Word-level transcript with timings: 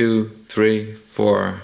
two, 0.00 0.30
three, 0.48 0.94
four. 0.94 1.60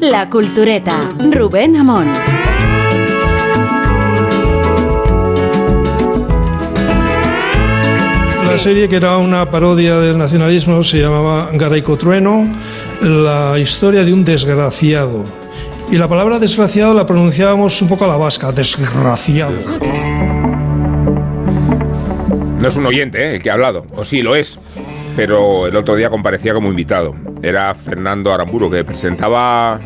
La 0.00 0.28
Cultureta, 0.28 1.10
Rubén 1.30 1.76
Amón. 1.76 2.12
La 8.44 8.58
serie, 8.58 8.90
que 8.90 8.96
era 8.96 9.16
una 9.16 9.50
parodia 9.50 9.98
del 10.00 10.18
nacionalismo, 10.18 10.84
se 10.84 10.98
llamaba 10.98 11.48
Garaico 11.54 11.96
Trueno, 11.96 12.46
la 13.00 13.58
historia 13.58 14.04
de 14.04 14.12
un 14.12 14.22
desgraciado. 14.22 15.24
Y 15.90 15.96
la 15.96 16.08
palabra 16.08 16.38
desgraciado 16.38 16.92
la 16.92 17.06
pronunciábamos 17.06 17.80
un 17.80 17.88
poco 17.88 18.04
a 18.04 18.08
la 18.08 18.18
vasca, 18.18 18.52
desgraciado. 18.52 19.56
No 22.60 22.68
es 22.68 22.76
un 22.76 22.84
oyente 22.84 23.18
¿eh? 23.22 23.36
el 23.36 23.42
que 23.42 23.48
ha 23.48 23.54
hablado, 23.54 23.86
o 23.96 24.04
sí 24.04 24.20
lo 24.20 24.36
es, 24.36 24.60
pero 25.20 25.66
el 25.66 25.76
otro 25.76 25.96
día 25.96 26.08
comparecía 26.08 26.54
como 26.54 26.70
invitado. 26.70 27.14
Era 27.42 27.74
Fernando 27.74 28.32
Aramburo, 28.32 28.70
que 28.70 28.82
presentaba 28.84 29.78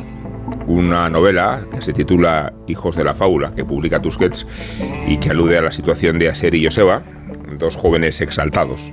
una 0.69 1.11
novela 1.11 1.67
que 1.75 1.83
se 1.83 1.93
titula 1.93 2.53
Hijos 2.69 2.95
de 2.95 3.03
la 3.03 3.15
Fábula, 3.15 3.53
que 3.53 3.65
publica 3.65 4.01
Tusquets 4.01 4.47
y 5.09 5.17
que 5.17 5.31
alude 5.31 5.59
a 5.59 5.63
la 5.63 5.73
situación 5.73 6.21
de 6.21 6.29
Aser 6.29 6.55
y 6.55 6.63
Joseba, 6.63 7.03
dos 7.59 7.75
jóvenes 7.75 8.21
exaltados, 8.21 8.93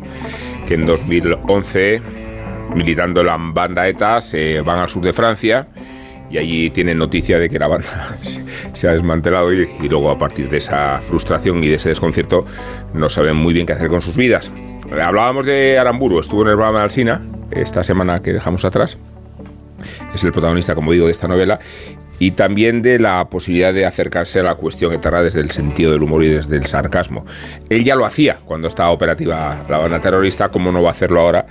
que 0.65 0.73
en 0.73 0.87
2011, 0.87 2.01
militando 2.73 3.21
en 3.21 3.27
la 3.27 3.37
banda 3.37 3.87
ETA, 3.87 4.19
se 4.19 4.61
van 4.61 4.79
al 4.79 4.89
sur 4.89 5.03
de 5.03 5.13
Francia 5.13 5.67
y 6.31 6.39
allí 6.39 6.71
tienen 6.71 6.97
noticia 6.97 7.37
de 7.37 7.51
que 7.51 7.59
la 7.59 7.67
banda 7.67 8.17
se 8.73 8.87
ha 8.87 8.93
desmantelado 8.93 9.53
y, 9.53 9.69
y, 9.79 9.89
luego 9.89 10.09
a 10.09 10.17
partir 10.17 10.49
de 10.49 10.57
esa 10.57 11.01
frustración 11.03 11.63
y 11.63 11.67
de 11.67 11.75
ese 11.75 11.89
desconcierto 11.89 12.45
no 12.95 13.09
saben 13.09 13.35
muy 13.35 13.53
bien 13.53 13.67
qué 13.67 13.73
hacer 13.73 13.89
con 13.89 14.01
sus 14.01 14.17
vidas. 14.17 14.51
Hablábamos 14.91 15.45
de 15.45 15.79
Aramburu, 15.79 16.19
estuvo 16.19 16.41
en 16.41 16.49
el 16.49 16.55
programa 16.55 16.79
de 16.79 16.83
Alsina 16.83 17.21
esta 17.51 17.83
semana 17.83 18.21
que 18.21 18.33
dejamos 18.33 18.65
atrás. 18.65 18.97
Es 20.13 20.23
el 20.23 20.33
protagonista, 20.33 20.75
como 20.75 20.91
digo, 20.91 21.05
de 21.05 21.11
esta 21.11 21.27
novela 21.27 21.59
y 22.19 22.31
también 22.31 22.81
de 22.81 22.99
la 22.99 23.29
posibilidad 23.29 23.73
de 23.73 23.85
acercarse 23.85 24.41
a 24.41 24.43
la 24.43 24.55
cuestión 24.55 24.93
eterna 24.93 25.21
desde 25.21 25.39
el 25.39 25.49
sentido 25.49 25.91
del 25.91 26.03
humor 26.03 26.23
y 26.23 26.29
desde 26.29 26.57
el 26.57 26.65
sarcasmo. 26.65 27.25
Él 27.69 27.83
ya 27.83 27.95
lo 27.95 28.05
hacía 28.05 28.39
cuando 28.45 28.67
estaba 28.67 28.91
operativa 28.91 29.65
la 29.69 29.77
banda 29.77 30.01
terrorista, 30.01 30.49
¿cómo 30.49 30.71
no 30.71 30.83
va 30.83 30.89
a 30.89 30.91
hacerlo 30.91 31.21
ahora? 31.21 31.45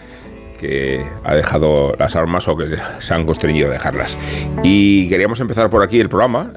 que 0.61 1.03
ha 1.25 1.34
dejado 1.34 1.97
las 1.98 2.15
armas 2.15 2.47
o 2.47 2.55
que 2.55 2.77
se 2.98 3.15
han 3.15 3.25
constreñido 3.25 3.70
a 3.70 3.72
dejarlas. 3.72 4.19
Y 4.62 5.09
queríamos 5.09 5.41
empezar 5.41 5.70
por 5.70 5.83
aquí 5.83 5.98
el 5.98 6.11
programa 6.11 6.53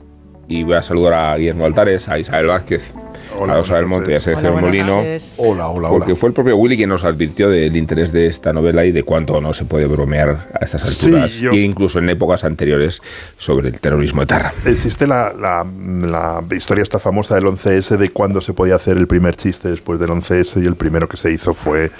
y 0.49 0.63
voy 0.63 0.73
a 0.73 0.83
saludar 0.83 1.13
a 1.13 1.37
Guillermo 1.37 1.65
Altares, 1.65 2.09
a 2.09 2.19
Isabel 2.19 2.47
Vázquez, 2.47 2.93
Hola, 3.37 3.53
a 3.53 3.57
Rosa 3.57 3.75
del 3.75 3.85
Monte 3.87 4.11
y 4.11 4.15
a 4.15 4.21
Sergio 4.21 4.51
Hola, 4.51 4.61
Molino. 4.61 4.95
noches. 4.97 5.33
Hola, 5.37 5.67
hola, 5.69 5.89
Porque 5.89 6.11
hola. 6.11 6.15
fue 6.19 6.29
el 6.29 6.33
propio 6.33 6.55
Willy 6.57 6.77
quien 6.77 6.89
nos 6.89 7.03
advirtió 7.03 7.49
del 7.49 7.75
interés 7.75 8.11
de 8.11 8.27
esta 8.27 8.53
novela 8.53 8.85
y 8.85 8.91
de 8.91 9.03
cuánto 9.03 9.39
no 9.41 9.53
se 9.53 9.65
puede 9.65 9.85
bromear 9.87 10.49
a 10.53 10.63
estas 10.65 10.83
Sí, 10.83 11.07
alturas, 11.07 11.33
yo- 11.39 11.51
e 11.51 11.57
incluso 11.57 11.99
en 11.99 12.09
épocas 12.09 12.43
anteriores, 12.43 13.01
sobre 13.37 13.69
el 13.69 13.79
terrorismo 13.79 14.21
etarra. 14.21 14.53
Existe 14.65 15.07
la, 15.07 15.33
la- 15.33 15.65
la 15.65 16.43
historia 16.55 16.83
esta 16.83 16.99
famosa 16.99 17.35
del 17.35 17.45
11S 17.45 17.97
de 17.97 18.09
cuándo 18.09 18.41
se 18.41 18.53
podía 18.53 18.75
hacer 18.75 18.97
el 18.97 19.07
primer 19.07 19.35
chiste 19.35 19.69
después 19.69 19.99
del 19.99 20.09
11S 20.11 20.61
y 20.61 20.65
el 20.65 20.75
primero 20.75 21.07
que 21.07 21.17
se 21.17 21.31
hizo 21.31 21.53
fue 21.53 21.91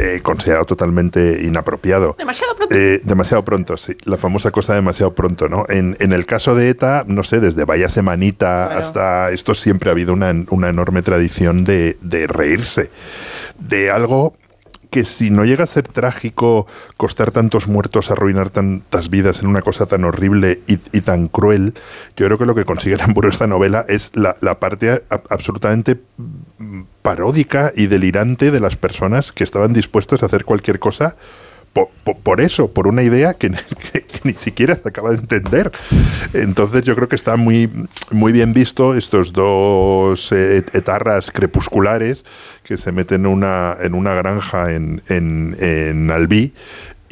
eh, 0.00 0.20
considerado 0.22 0.64
totalmente 0.64 1.40
inapropiado. 1.42 2.14
Demasiado 2.18 2.54
pronto. 2.56 2.74
Eh, 2.74 3.00
demasiado 3.04 3.44
pronto, 3.44 3.76
sí. 3.76 3.96
La 4.04 4.16
famosa 4.16 4.50
cosa 4.50 4.74
demasiado 4.74 5.14
pronto, 5.14 5.48
¿no? 5.48 5.66
En, 5.68 5.96
en 6.00 6.12
el 6.12 6.24
caso 6.26 6.54
de 6.54 6.70
ETA, 6.70 7.04
no 7.06 7.22
sé, 7.22 7.40
desde 7.40 7.64
Vaya 7.64 7.88
Semanita 7.88 8.66
Bueno. 8.66 8.80
hasta 8.80 9.30
esto 9.30 9.54
siempre 9.54 9.90
ha 9.90 9.92
habido 9.92 10.12
una, 10.12 10.32
una 10.50 10.68
enorme 10.68 11.02
tradición 11.02 11.64
de, 11.64 11.96
de 12.00 12.26
reírse 12.26 12.90
de 13.58 13.90
algo 13.90 14.34
que 14.90 15.04
si 15.04 15.30
no 15.30 15.44
llega 15.44 15.64
a 15.64 15.68
ser 15.68 15.88
trágico, 15.88 16.66
costar 16.96 17.30
tantos 17.30 17.68
muertos, 17.68 18.10
arruinar 18.10 18.50
tantas 18.50 19.08
vidas 19.08 19.40
en 19.40 19.46
una 19.46 19.62
cosa 19.62 19.86
tan 19.86 20.04
horrible 20.04 20.60
y, 20.66 20.76
tan 21.00 21.28
cruel, 21.28 21.74
yo 22.16 22.26
creo 22.26 22.38
que 22.38 22.46
lo 22.46 22.54
que 22.54 22.64
consigue 22.64 22.96
Aramburu 22.96 23.28
esta 23.28 23.46
novela 23.46 23.84
es 23.88 24.10
la, 24.14 24.36
la 24.40 24.58
parte 24.58 25.02
absolutamente 25.08 25.98
paródica 27.02 27.72
y 27.74 27.86
delirante 27.86 28.50
de 28.50 28.60
las 28.60 28.76
personas 28.76 29.32
que 29.32 29.44
estaban 29.44 29.72
dispuestas 29.72 30.22
a 30.22 30.26
hacer 30.26 30.44
cualquier 30.44 30.78
cosa 30.78 31.16
po- 31.72 31.90
po- 32.04 32.18
por, 32.18 32.40
eso, 32.40 32.72
por 32.72 32.86
una 32.88 33.02
idea 33.02 33.34
que, 33.38 33.50
ni 34.24 34.32
siquiera 34.32 34.74
se 34.74 34.88
acaba 34.88 35.10
de 35.10 35.16
entender. 35.18 35.70
Entonces 36.32 36.82
yo 36.82 36.94
creo 36.94 37.08
que 37.08 37.16
está 37.16 37.36
muy, 37.36 37.70
muy 38.10 38.32
bien 38.32 38.52
visto 38.52 38.94
estos 38.94 39.32
dos 39.32 40.30
eh, 40.32 40.64
etarras 40.72 41.30
crepusculares 41.30 42.24
que 42.62 42.76
se 42.76 42.92
meten 42.92 43.22
en 43.22 43.26
una, 43.26 43.76
en 43.80 43.94
una 43.94 44.14
granja 44.14 44.72
en, 44.72 45.02
en, 45.08 45.56
en 45.60 46.10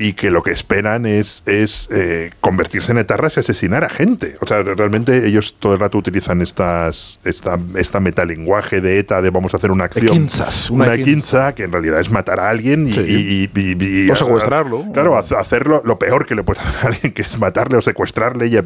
y 0.01 0.13
que 0.13 0.31
lo 0.31 0.43
que 0.45 0.53
esperan 0.53 1.07
es, 1.07 1.43
es 1.45 1.89
eh, 1.91 2.31
convertirse 2.41 2.93
en 2.93 2.99
etarras 2.99 3.37
y 3.37 3.41
asesinar 3.41 3.83
a 3.83 3.89
gente. 3.89 4.37
O 4.41 4.47
sea, 4.47 4.63
realmente 4.63 5.27
ellos 5.27 5.57
todo 5.59 5.75
el 5.75 5.81
rato 5.81 5.99
utilizan 5.99 6.41
estas, 6.41 7.19
esta, 7.25 7.59
esta 7.77 7.99
metalenguaje 7.99 8.81
de 8.81 9.01
ETA 9.01 9.21
de 9.21 9.31
vamos 9.31 9.55
a 9.55 9.57
hacer 9.57 9.73
una 9.73 9.85
acción. 9.85 10.07
quinzas, 10.07 10.71
una 10.71 10.85
una 10.85 10.95
quinza. 10.97 11.05
quinza, 11.11 11.55
que 11.57 11.65
en 11.65 11.73
realidad 11.73 12.01
es 12.01 12.11
matar 12.11 12.39
a 12.39 12.49
alguien 12.49 12.87
y, 12.89 12.93
Sí. 12.93 13.01
y- 13.01 13.51
y- 13.59 13.61
y- 13.61 14.05
y- 14.07 14.11
O 14.11 14.15
secuestrarlo. 14.15 14.85
Claro, 14.93 15.17
ha- 15.17 15.41
hacerlo 15.41 15.83
lo 15.85 15.99
peor 15.99 16.27
que 16.27 16.35
le 16.37 16.45
puedes 16.45 16.63
hacer 16.65 16.81
a 16.85 16.87
alguien, 16.95 17.13
que 17.13 17.23
es 17.23 17.37
matarle 17.39 17.77
o 17.77 17.83
secuestrarle, 17.83 18.47
y 18.47 18.57
eh, 18.57 18.63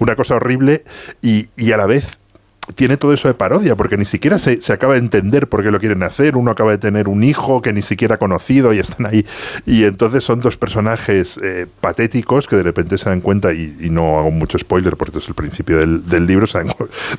una 0.00 0.16
cosa 0.16 0.34
horrible, 0.36 0.82
y, 1.22 1.48
y 1.56 1.70
a 1.72 1.76
la 1.76 1.86
vez 1.86 2.18
tiene 2.74 2.96
todo 2.96 3.12
eso 3.12 3.28
de 3.28 3.34
parodia, 3.34 3.76
porque 3.76 3.96
ni 3.96 4.04
siquiera 4.04 4.38
se, 4.38 4.60
se 4.60 4.72
acaba 4.72 4.94
de 4.94 4.98
entender 5.00 5.48
por 5.48 5.62
qué 5.62 5.70
lo 5.70 5.78
quieren 5.78 6.02
hacer. 6.02 6.36
Uno 6.36 6.50
acaba 6.50 6.72
de 6.72 6.78
tener 6.78 7.08
un 7.08 7.22
hijo 7.24 7.62
que 7.62 7.72
ni 7.72 7.82
siquiera 7.82 8.16
ha 8.16 8.18
conocido 8.18 8.72
y 8.72 8.78
están 8.78 9.06
ahí. 9.06 9.24
Y 9.64 9.84
entonces 9.84 10.24
son 10.24 10.40
dos 10.40 10.56
personajes 10.56 11.38
eh, 11.42 11.66
patéticos 11.80 12.46
que 12.46 12.56
de 12.56 12.62
repente 12.62 12.98
se 12.98 13.08
dan 13.08 13.20
cuenta, 13.20 13.52
y, 13.52 13.76
no 13.90 14.18
hago 14.18 14.30
mucho 14.30 14.58
spoiler 14.58 14.96
porque 14.96 15.18
es 15.18 15.28
el 15.28 15.34
principio 15.34 15.78
del, 15.78 16.06
del 16.08 16.26
libro, 16.26 16.46
se 16.46 16.58
dan 16.58 16.68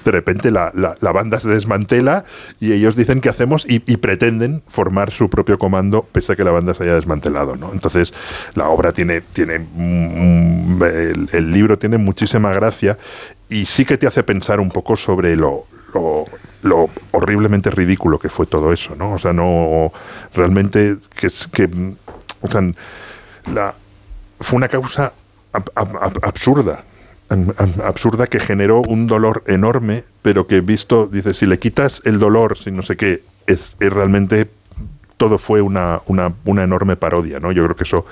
de 0.04 0.12
repente 0.12 0.52
la, 0.52 0.72
la- 0.76 1.12
banda 1.12 1.40
se 1.40 1.50
desmantela 1.50 2.26
y 2.60 2.74
ellos 2.74 2.96
dicen 2.96 3.22
qué 3.22 3.30
hacemos 3.30 3.66
y, 3.68 3.80
pretenden 3.98 4.62
formar 4.68 5.12
su 5.12 5.30
propio 5.30 5.58
comando 5.58 6.08
pese 6.12 6.34
a 6.34 6.36
que 6.36 6.44
la 6.44 6.52
banda 6.52 6.74
se 6.74 6.84
haya 6.84 6.94
desmantelado. 6.94 7.56
¿no? 7.56 7.72
Entonces 7.74 8.14
la 8.54 8.70
obra 8.70 8.92
tiene, 8.92 9.22
tiene 9.22 9.60
mm, 9.60 10.84
el, 10.84 11.30
el 11.32 11.52
libro 11.52 11.80
tiene 11.80 11.98
muchísima 11.98 12.52
gracia 12.54 12.98
y 13.50 13.66
sí 13.66 13.86
que 13.86 13.98
te 13.98 14.08
hace 14.08 14.24
pensar 14.24 14.60
un 14.60 14.70
poco 14.70 14.96
sobre 14.96 15.36
lo, 15.36 15.66
lo, 15.94 16.26
lo 16.64 16.90
horriblemente 17.12 17.70
ridículo 17.72 18.20
que 18.20 18.30
fue 18.30 18.46
todo 18.46 18.74
eso, 18.74 18.96
¿no? 18.96 19.14
O 19.14 19.20
sea, 19.20 19.34
no 19.34 19.92
realmente 20.34 20.98
que 21.16 21.28
es 21.28 21.48
que 21.48 21.70
o 22.42 22.52
sea, 22.52 22.62
la, 23.54 23.74
fue 24.40 24.58
una 24.58 24.68
causa 24.68 25.14
ab- 25.54 25.72
ab- 25.76 26.00
ab- 26.00 26.20
absurda. 26.28 26.84
absurda 27.84 28.28
que 28.28 28.40
generó 28.40 28.82
un 28.82 29.08
dolor 29.08 29.44
enorme, 29.48 30.04
pero 30.22 30.48
que 30.48 30.62
visto, 30.62 31.08
dice, 31.08 31.34
si 31.34 31.46
le 31.46 31.60
quitas 31.60 32.02
el 32.06 32.20
dolor, 32.20 32.58
si 32.58 32.72
no 32.72 32.82
sé 32.84 32.96
qué, 32.96 33.24
es 33.48 33.76
realmente 33.80 34.50
todo 35.18 35.38
fue 35.40 35.62
una, 35.62 36.00
una, 36.06 36.32
una 36.46 36.64
enorme 36.64 36.96
parodia, 36.96 37.40
¿no? 37.40 37.52
Yo 37.52 37.64
creo 37.64 37.76
que 37.76 37.84
eso 37.86 38.06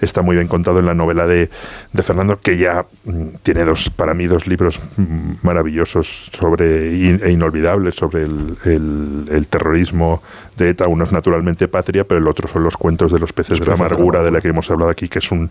está 0.00 0.22
muy 0.22 0.36
bien 0.36 0.48
contado 0.48 0.78
en 0.78 0.86
la 0.86 0.94
novela 0.94 1.26
de, 1.26 1.50
de 1.92 2.02
Fernando, 2.02 2.40
que 2.40 2.56
ya 2.56 2.86
mm, 3.04 3.26
tiene 3.42 3.64
dos, 3.64 3.90
para 3.90 4.14
mí, 4.14 4.26
dos 4.26 4.46
libros 4.46 4.80
mm, 4.96 5.32
maravillosos 5.42 6.30
sobre 6.32 6.96
in- 6.96 7.20
e 7.22 7.30
inolvidables 7.30 7.94
sobre 7.94 8.22
el, 8.22 8.56
el- 8.64 9.28
el 9.30 9.46
terrorismo 9.48 10.22
de 10.56 10.70
ETA. 10.70 10.88
Uno 10.88 11.04
es 11.04 11.12
naturalmente 11.12 11.68
Patria, 11.68 12.04
pero 12.04 12.18
el 12.20 12.26
otro 12.26 12.48
son 12.48 12.64
los 12.64 12.78
cuentos 12.78 13.12
de 13.12 13.18
los 13.18 13.34
peces 13.34 13.58
de 13.60 13.66
la 13.66 13.72
peces 13.72 13.78
de 13.78 13.84
la 13.84 13.94
amargura, 13.94 14.22
de 14.22 14.30
la 14.30 14.40
que 14.40 14.48
hemos 14.48 14.70
hablado 14.70 14.90
aquí, 14.90 15.08
que 15.10 15.18
es 15.18 15.30
un, 15.30 15.50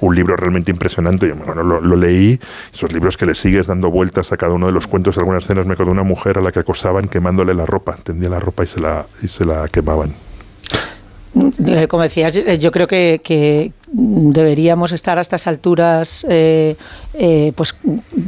un 0.00 0.14
libro 0.16 0.34
realmente 0.36 0.72
impresionante. 0.72 1.28
Yo, 1.28 1.36
bueno, 1.36 1.62
lo, 1.62 1.80
lo 1.80 1.94
leí, 1.96 2.40
esos 2.74 2.92
libros 2.92 3.16
que 3.16 3.26
le 3.26 3.36
sigues 3.36 3.68
dando 3.68 3.90
vueltas 3.92 4.32
a 4.32 4.36
cada 4.36 4.54
uno 4.54 4.66
de 4.66 4.72
los 4.72 4.88
cuentos, 4.88 5.16
algunas 5.18 5.44
escenas 5.44 5.66
me 5.66 5.74
acuerdo 5.74 5.92
de 5.92 6.00
una 6.00 6.08
mujer 6.08 6.38
a 6.38 6.40
la 6.40 6.50
que 6.50 6.58
acosaban 6.58 7.06
quemándole 7.06 7.54
la 7.54 7.66
ropa, 7.66 7.96
tendía 8.02 8.28
la 8.28 8.40
ropa 8.40 8.64
y 8.64 8.66
se 8.66 8.80
la, 8.80 9.06
y 9.22 9.28
se 9.28 9.44
la 9.44 9.68
quemaban. 9.68 10.12
Eh, 11.66 11.86
Como 11.88 12.02
decías, 12.02 12.34
eh, 12.36 12.58
yo 12.58 12.70
creo 12.72 12.86
que, 12.86 13.20
que 13.22 13.72
deberíamos 13.92 14.92
estar 14.92 15.18
a 15.18 15.20
estas 15.20 15.46
alturas 15.46 16.24
eh, 16.28 16.76
eh, 17.14 17.52
pues 17.56 17.74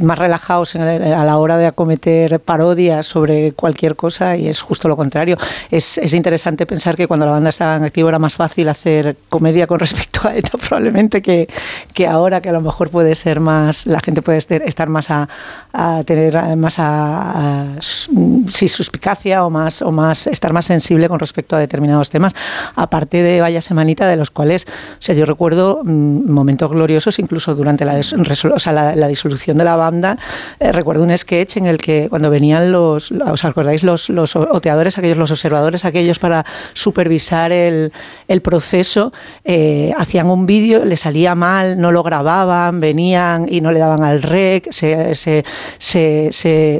más 0.01 0.17
relajados 0.17 0.75
en 0.75 0.81
el- 0.81 1.13
a 1.13 1.23
la 1.23 1.37
hora 1.37 1.57
de 1.57 1.67
acometer 1.67 2.39
parodias 2.41 3.05
sobre 3.05 3.53
cualquier 3.53 3.95
cosa 3.95 4.35
y 4.35 4.47
es 4.49 4.61
justo 4.61 4.87
lo 4.89 4.97
contrario. 4.97 5.37
Es, 5.71 5.97
es 5.97 6.13
interesante 6.13 6.65
pensar 6.65 6.97
que 6.97 7.07
cuando 7.07 7.25
la 7.25 7.31
banda 7.31 7.49
estaba 7.49 7.75
en 7.75 7.83
activo 7.83 8.09
era 8.09 8.19
más 8.19 8.33
fácil 8.33 8.67
hacer 8.67 9.15
comedia 9.29 9.65
con 9.67 9.79
respecto 9.79 10.27
a 10.27 10.35
ETA 10.35 10.57
probablemente 10.57 11.21
que, 11.21 11.47
que 11.93 12.07
ahora 12.07 12.41
que 12.41 12.49
a 12.49 12.53
lo 12.53 12.61
mejor 12.61 12.89
puede 12.89 13.15
ser 13.15 13.39
más, 13.39 13.87
la 13.87 14.01
gente 14.01 14.21
puede 14.21 14.39
estar 14.39 14.89
más 14.89 15.09
a, 15.11 15.29
a 15.71 16.03
tener 16.05 16.33
más 16.57 16.77
a, 16.79 17.67
a 17.75 17.81
sí, 17.81 18.67
suspicacia 18.67 19.45
o 19.45 19.49
más, 19.49 19.81
o 19.81 19.91
más 19.91 20.27
estar 20.27 20.51
más 20.51 20.65
sensible 20.65 21.07
con 21.07 21.19
respecto 21.19 21.55
a 21.55 21.59
determinados 21.59 22.09
temas. 22.09 22.33
Aparte 22.75 23.23
de 23.23 23.39
Vaya 23.39 23.61
Semanita, 23.61 24.07
de 24.07 24.17
los 24.17 24.29
cuales, 24.29 24.65
o 24.67 24.95
sea, 25.01 25.15
yo 25.15 25.25
recuerdo 25.25 25.52
mm, 25.53 26.29
momentos 26.29 26.69
gloriosos, 26.71 27.19
incluso 27.19 27.55
durante 27.55 27.85
la, 27.85 27.95
o 27.95 28.59
sea, 28.59 28.73
la, 28.73 29.07
disolución 29.07 29.57
de 29.57 29.63
la 29.63 29.75
banda. 29.75 30.17
Eh, 30.59 30.71
recuerdo 30.71 31.03
un 31.03 31.15
sketch 31.17 31.57
en 31.57 31.65
el 31.65 31.77
que 31.77 32.07
cuando 32.09 32.29
venían 32.29 32.71
los, 32.71 33.11
¿os 33.11 33.45
acordáis? 33.45 33.83
Los, 33.83 34.09
los 34.09 34.35
oteadores, 34.35 34.97
aquellos, 34.97 35.17
los 35.17 35.31
observadores, 35.31 35.85
aquellos 35.85 36.19
para 36.19 36.45
supervisar 36.73 37.51
el, 37.51 37.91
el 38.27 38.41
proceso, 38.41 39.11
eh, 39.43 39.93
hacían 39.97 40.27
un 40.27 40.45
vídeo, 40.45 40.85
le 40.85 40.97
salía 40.97 41.35
mal, 41.35 41.79
no 41.79 41.91
lo 41.91 42.03
grababan, 42.03 42.79
venían 42.79 43.47
y 43.49 43.61
no 43.61 43.71
le 43.71 43.79
daban 43.79 44.03
al 44.03 44.21
rec, 44.21 44.71
se, 44.71 45.15
se, 45.15 45.43
se, 45.79 46.29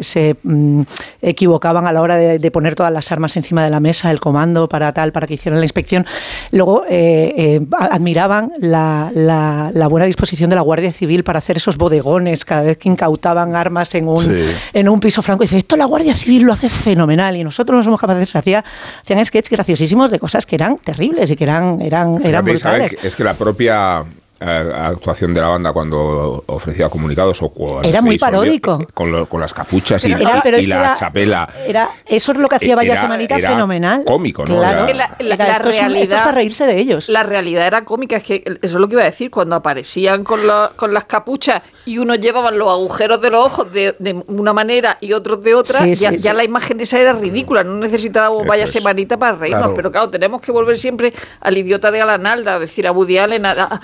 se 0.02 0.36
mm, 0.44 0.82
equivocaban 1.22 1.88
a 1.88 1.94
la 1.94 2.02
hora 2.02 2.18
de, 2.18 2.52
poner 2.52 2.76
todas 2.76 2.94
las 2.94 3.12
armas 3.12 3.36
encima 3.36 3.64
de 3.64 3.72
la 3.72 3.80
mesa, 3.80 4.12
el 4.12 4.20
comando 4.20 4.70
para 4.70 4.94
tal, 4.94 5.12
para 5.12 5.26
que 5.26 5.34
hicieran 5.36 5.60
la 5.60 5.66
inspección. 5.66 6.06
Luego 6.52 6.84
eh, 6.88 7.62
admiraban 7.72 8.52
la, 8.64 9.12
la, 9.14 9.88
buena 9.88 10.06
disposición 10.06 10.50
de 10.50 10.56
la 10.56 10.62
Guardia 10.62 10.94
Civil 10.94 11.26
para 11.26 11.40
hacer 11.40 11.58
esos 11.58 11.76
bodegones 11.78 12.46
cada 12.46 12.62
vez 12.62 12.78
que 12.78 12.88
incautaban 12.88 13.58
armas 13.58 13.94
en 13.94 14.08
un, 14.08 14.48
en 14.74 14.90
un 14.90 15.00
piso 15.02 15.22
franco. 15.22 15.44
Y 15.44 15.48
dice, 15.48 15.58
esto 15.58 15.76
la 15.76 15.84
Guardia 15.84 16.14
Civil 16.14 16.44
lo 16.44 16.54
hace 16.54 16.70
fenomenal 16.70 17.36
y 17.36 17.44
nosotros 17.44 17.78
no 17.78 17.84
somos 17.84 18.00
capaces. 18.00 18.34
Hacía, 18.34 18.64
hacían 19.02 19.26
sketches 19.26 19.50
graciosísimos 19.50 20.12
de 20.12 20.20
cosas 20.20 20.46
que 20.46 20.56
eran 20.56 20.78
terribles 20.78 21.30
y 21.30 21.36
que 21.36 21.44
eran, 21.44 21.82
eran, 21.82 22.26
eran 22.26 22.46
brutales. 22.46 22.96
Es 23.04 23.18
que 23.18 23.26
la 23.26 23.34
propia 23.34 24.06
actuación 24.44 25.34
de 25.34 25.42
la 25.42 25.48
banda 25.48 25.72
cuando 25.72 26.44
ofrecía 26.48 26.90
comunicados 26.90 27.42
o 27.42 27.82
era 27.84 28.02
muy 28.02 28.18
paródico. 28.18 28.86
con, 28.94 29.26
con, 29.26 29.40
las 29.40 29.54
capuchas 29.54 30.04
y, 30.06 30.10
la, 30.10 30.96
chapela. 30.98 31.50
era 31.66 31.90
eso 32.06 32.32
es 32.32 32.38
lo 32.38 32.50
que 32.50 32.56
hacía 32.56 32.76
Vaya 32.76 32.96
Semanita 32.96 33.38
fenomenal. 33.38 34.04
cómico 34.06 34.46
no 34.46 34.58
claro. 34.58 34.88
la, 34.94 35.16
la, 35.20 35.60
realidad 35.60 36.02
es 36.02 36.10
para 36.10 36.32
reírse 36.32 36.66
de 36.66 36.78
ellos. 36.78 37.10
la 37.10 37.24
realidad 37.24 37.68
era 37.68 37.86
cómica 37.86 38.18
es 38.18 38.24
que 38.24 38.44
eso 38.46 38.58
es 38.62 38.74
lo 38.74 38.88
que 38.88 38.96
iba 38.96 39.04
a 39.04 39.06
decir 39.06 39.32
cuando 39.32 39.56
aparecían 39.56 40.24
con, 40.24 40.42
con 40.76 40.94
las 40.94 41.06
capuchas 41.06 41.62
y 41.86 41.98
unos 41.98 42.20
llevaban 42.20 42.58
los 42.58 42.70
agujeros 42.70 43.22
de 43.22 43.30
los 43.30 43.46
ojos 43.46 43.72
de, 43.72 43.96
una 44.28 44.54
manera 44.54 44.98
y 45.00 45.14
otros 45.14 45.44
de 45.44 45.56
otra 45.56 45.86
ya, 45.88 46.34
la 46.34 46.44
imagen 46.44 46.80
esa 46.80 47.00
era 47.00 47.14
ridícula 47.14 47.64
no 47.64 47.76
necesitábamos 47.76 48.46
Vaya 48.46 48.68
Semanita 48.68 49.18
para 49.18 49.38
reírnos 49.38 49.72
pero 49.76 49.92
claro 49.92 50.10
tenemos 50.10 50.42
que 50.42 50.52
volver 50.52 50.78
siempre 50.78 51.14
al 51.40 51.58
idiota 51.58 51.92
de 51.92 52.02
Alanalda 52.02 52.56
a 52.56 52.60
decir 52.60 52.88
a 52.88 52.92
Woody 52.92 53.18
Allen 53.18 53.46
a, 53.46 53.82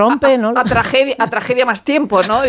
rompe, 0.00 0.38
¿no? 0.38 0.54
A, 0.56 0.64
tragedia, 0.64 1.14
a 1.18 1.28
tragedia 1.28 1.66
más 1.66 1.82
tiempo, 1.82 2.22
¿no? 2.22 2.40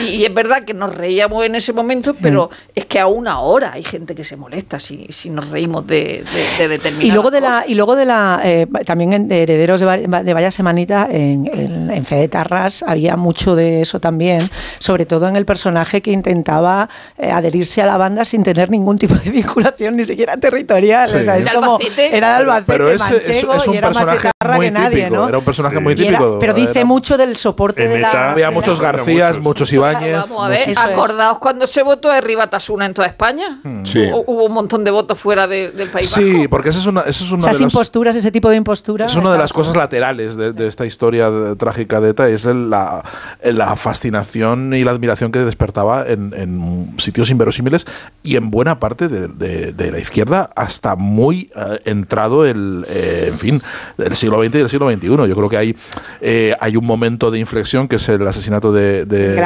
y, 0.00 0.24
es 0.24 0.34
verdad 0.34 0.64
que 0.64 0.74
nos 0.74 0.94
reíamos 0.94 1.44
en 1.44 1.54
ese 1.54 1.72
momento, 1.72 2.14
pero 2.20 2.50
mm. 2.50 2.70
es 2.74 2.84
que 2.86 2.98
aún 2.98 3.28
ahora 3.28 3.72
hay 3.74 3.84
gente 3.84 4.14
que 4.14 4.24
se 4.24 4.36
molesta 4.36 4.80
si, 4.80 5.06
si 5.10 5.30
nos 5.30 5.48
reímos 5.50 5.86
de, 5.86 6.24
de, 6.58 6.68
determinadas 6.68 7.04
y 7.04 7.10
luego 7.10 7.30
de 7.30 7.40
la 7.40 7.64
Y 7.66 7.74
luego 7.74 7.96
de 7.96 8.04
la, 8.04 8.40
eh, 8.44 8.66
también 8.84 9.12
en 9.12 9.30
Herederos 9.30 9.80
de, 9.80 9.86
de 10.24 10.34
Vaya 10.34 10.50
Semanita, 10.50 11.06
en, 11.10 11.46
en, 11.46 11.90
en 11.90 12.04
Fede 12.04 12.28
Tarras 12.28 12.82
había 12.86 13.16
mucho 13.16 13.54
de 13.54 13.82
eso 13.82 14.00
también, 14.00 14.40
sobre 14.78 15.06
todo 15.06 15.28
en 15.28 15.36
el 15.36 15.44
personaje 15.44 16.00
que 16.00 16.10
intentaba 16.10 16.88
eh, 17.18 17.30
adherirse 17.30 17.82
a 17.82 17.86
la 17.86 17.96
banda 17.96 18.24
sin 18.24 18.42
tener 18.42 18.70
ningún 18.70 18.98
tipo 18.98 19.14
de 19.14 19.30
vinculación, 19.38 19.96
ni 19.96 20.04
siquiera 20.04 20.36
territorial. 20.36 21.08
es 21.14 21.50
como, 21.50 21.78
era 21.96 22.28
de 22.28 22.34
Albacete, 22.34 22.64
pero 22.66 22.90
ese, 22.90 23.30
es, 23.30 23.44
un 23.44 23.78
personaje 23.78 24.30
muy 24.56 24.70
típico, 24.70 25.28
era 25.28 25.38
un 25.38 25.44
personaje 25.44 25.80
muy 25.80 25.94
típico 25.94 26.38
dice 26.66 26.84
mucho 26.84 27.16
del 27.16 27.36
soporte 27.36 27.88
de 27.88 28.00
la. 28.00 28.32
Había 28.32 28.50
muchos 28.50 28.80
Garcías, 28.80 29.38
muchos 29.38 29.72
Ibáñez. 29.72 30.20
Vamos 30.28 30.44
a 30.44 30.48
ver, 30.48 30.78
acordaos 30.78 31.38
cuando 31.38 31.66
se 31.66 31.82
votó 31.82 32.10
de 32.10 32.20
Ribatasuna 32.20 32.86
en 32.86 32.94
toda 32.94 33.08
España. 33.08 33.60
Hmm. 33.62 33.84
Sí. 33.84 34.04
Hubo 34.12 34.46
un 34.46 34.52
montón 34.52 34.84
de 34.84 34.90
votos 34.90 35.18
fuera 35.18 35.46
del 35.46 35.88
país. 35.92 36.08
Sí, 36.08 36.46
porque 36.48 36.70
eso 36.70 36.80
es 36.80 36.86
una, 36.86 37.02
eso 37.02 37.24
es 37.24 37.30
una 37.30 37.50
Esas 37.50 37.60
imposturas, 37.60 38.16
ese 38.16 38.30
tipo 38.30 38.48
de 38.50 38.56
imposturas. 38.56 39.10
Es 39.10 39.16
una 39.16 39.32
de 39.32 39.38
las 39.38 39.52
cosas 39.52 39.76
laterales 39.76 40.36
de, 40.36 40.66
esta 40.66 40.86
historia 40.86 41.30
trágica 41.58 42.00
de 42.00 42.10
ETA, 42.10 42.28
es 42.28 42.44
la, 42.44 43.04
la, 43.42 43.76
fascinación 43.76 44.72
y 44.74 44.84
la 44.84 44.92
admiración 44.92 45.32
que 45.32 45.40
despertaba 45.40 46.06
en, 46.06 46.94
sitios 46.98 47.30
inverosímiles 47.30 47.86
y 48.22 48.36
en 48.36 48.50
buena 48.50 48.78
parte 48.78 49.08
de, 49.08 49.90
la 49.90 49.98
izquierda 49.98 50.50
hasta 50.56 50.96
muy 50.96 51.50
eh, 51.54 51.80
entrado 51.84 52.46
el, 52.46 52.84
eh, 52.88 53.26
en 53.28 53.38
fin, 53.38 53.62
el 53.98 54.16
siglo 54.16 54.42
XX 54.42 54.54
y 54.54 54.58
el 54.58 54.68
siglo 54.68 54.90
XXI. 54.90 55.06
Yo 55.08 55.36
creo 55.36 55.48
que 55.48 55.56
hay 55.56 55.76
eh, 56.20 56.53
hay 56.60 56.76
un 56.76 56.84
momento 56.84 57.30
de 57.30 57.38
inflexión 57.38 57.88
que 57.88 57.96
es 57.96 58.08
el 58.08 58.26
asesinato 58.26 58.72
de, 58.72 59.04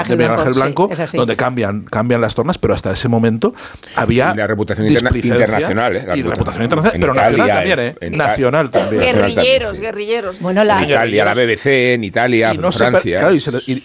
Miguel 0.08 0.30
Ángel 0.30 0.54
Blanco, 0.54 0.90
donde 1.14 1.36
cambian, 1.36 1.82
cambian 1.82 2.20
las 2.20 2.34
tornas, 2.34 2.58
pero 2.58 2.74
hasta 2.74 2.90
ese 2.92 3.08
momento 3.08 3.54
había. 3.94 4.34
la 4.34 4.46
reputación 4.46 4.86
internacional, 4.88 5.96
¿eh? 5.96 6.06
y 6.14 6.22
reputación 6.22 6.64
internacional, 6.64 7.00
pero 7.00 7.14
nacional 7.14 7.48
también, 7.48 7.78
¿eh? 8.00 8.10
nacional 8.10 8.70
también. 8.70 9.02
Guerrilleros, 9.02 9.80
guerrilleros. 9.80 10.40
Bueno, 10.40 10.64
la, 10.64 10.82
en 10.82 10.90
Italia, 10.90 11.24
la 11.24 11.34
BBC, 11.34 11.66
en 11.94 12.04
Italia, 12.04 12.50
en 12.52 12.72
Francia. 12.72 13.18
claro, 13.18 13.34
y 13.34 13.40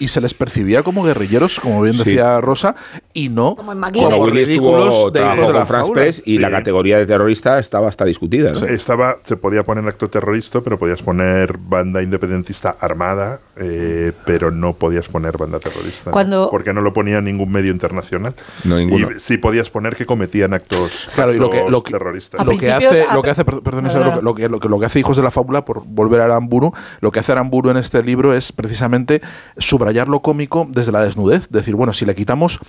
se, 0.08 0.22
les, 0.22 0.34
percibía 0.34 0.84
como 0.84 1.04
guerrilleros, 1.04 1.60
como 1.60 1.82
bien 1.82 1.98
decía 1.98 2.40
Rosa, 2.42 2.76
y 3.14 3.30
no 3.30 3.56
como, 3.56 3.74
como 3.92 4.28
ridículos 4.28 5.14
de, 5.14 5.22
de 5.22 5.66
France 5.66 5.92
Press 5.92 6.24
y 6.26 6.40
la 6.40 6.50
categoría 6.50 6.98
de 6.98 7.06
terrorista 7.06 7.60
estaba 7.60 7.88
hasta 7.88 8.06
discutida. 8.06 8.52
Estaba, 8.70 9.18
se 9.22 9.38
podía 9.38 9.64
poner 9.64 9.88
acto 9.88 10.10
terrorista, 10.10 10.62
pero 10.62 10.78
podías 10.78 11.02
poner 11.02 11.58
banda 11.58 12.02
independentista 12.02 12.76
armada 12.80 13.03
eh, 13.56 14.12
pero 14.26 14.52
no 14.52 14.74
podías 14.74 15.08
poner 15.08 15.38
banda 15.38 15.60
terrorista. 15.60 16.12
Porque 16.50 16.74
no 16.74 16.82
lo 16.82 16.94
ponía 16.94 17.22
ningún 17.22 17.52
medio 17.52 17.72
internacional. 17.72 18.34
No, 18.64 18.80
Y 18.80 19.20
sí 19.20 19.38
podías 19.38 19.70
poner 19.70 19.96
que 19.96 20.06
cometían 20.06 20.54
actos, 20.54 21.10
claro, 21.16 21.34
y 21.34 21.38
lo 21.38 21.50
que, 21.50 21.64
lo 21.70 21.84
que, 21.84 21.92
terroristas. 21.92 22.46
Lo 22.46 22.58
que 22.58 22.72
hace, 22.72 23.06
lo 23.14 23.22
que 23.22 23.30
hace, 23.30 23.46
perdón, 23.46 23.86
lo, 24.24 24.36
que, 24.36 24.50
lo, 24.50 24.60
que, 24.60 24.70
lo 24.70 24.80
que 24.80 24.86
hace 24.86 25.00
Hijos 25.00 25.18
de 25.18 25.24
la 25.24 25.32
Fábula, 25.32 25.66
por 25.66 25.84
volver 25.86 26.22
a 26.22 26.26
Aramburu, 26.26 26.74
lo 27.02 27.12
que 27.12 27.20
hace 27.20 27.32
Aramburu 27.32 27.70
en 27.70 27.78
este 27.78 28.02
libro 28.04 28.34
es 28.34 28.52
precisamente 28.52 29.22
subrayar 29.58 30.08
lo 30.08 30.22
cómico 30.22 30.68
desde 30.70 30.92
la 30.92 31.04
desnudez. 31.04 31.50
Decir, 31.50 31.76
bueno, 31.76 31.94
si 31.94 32.06
le 32.06 32.16
quitamos 32.16 32.60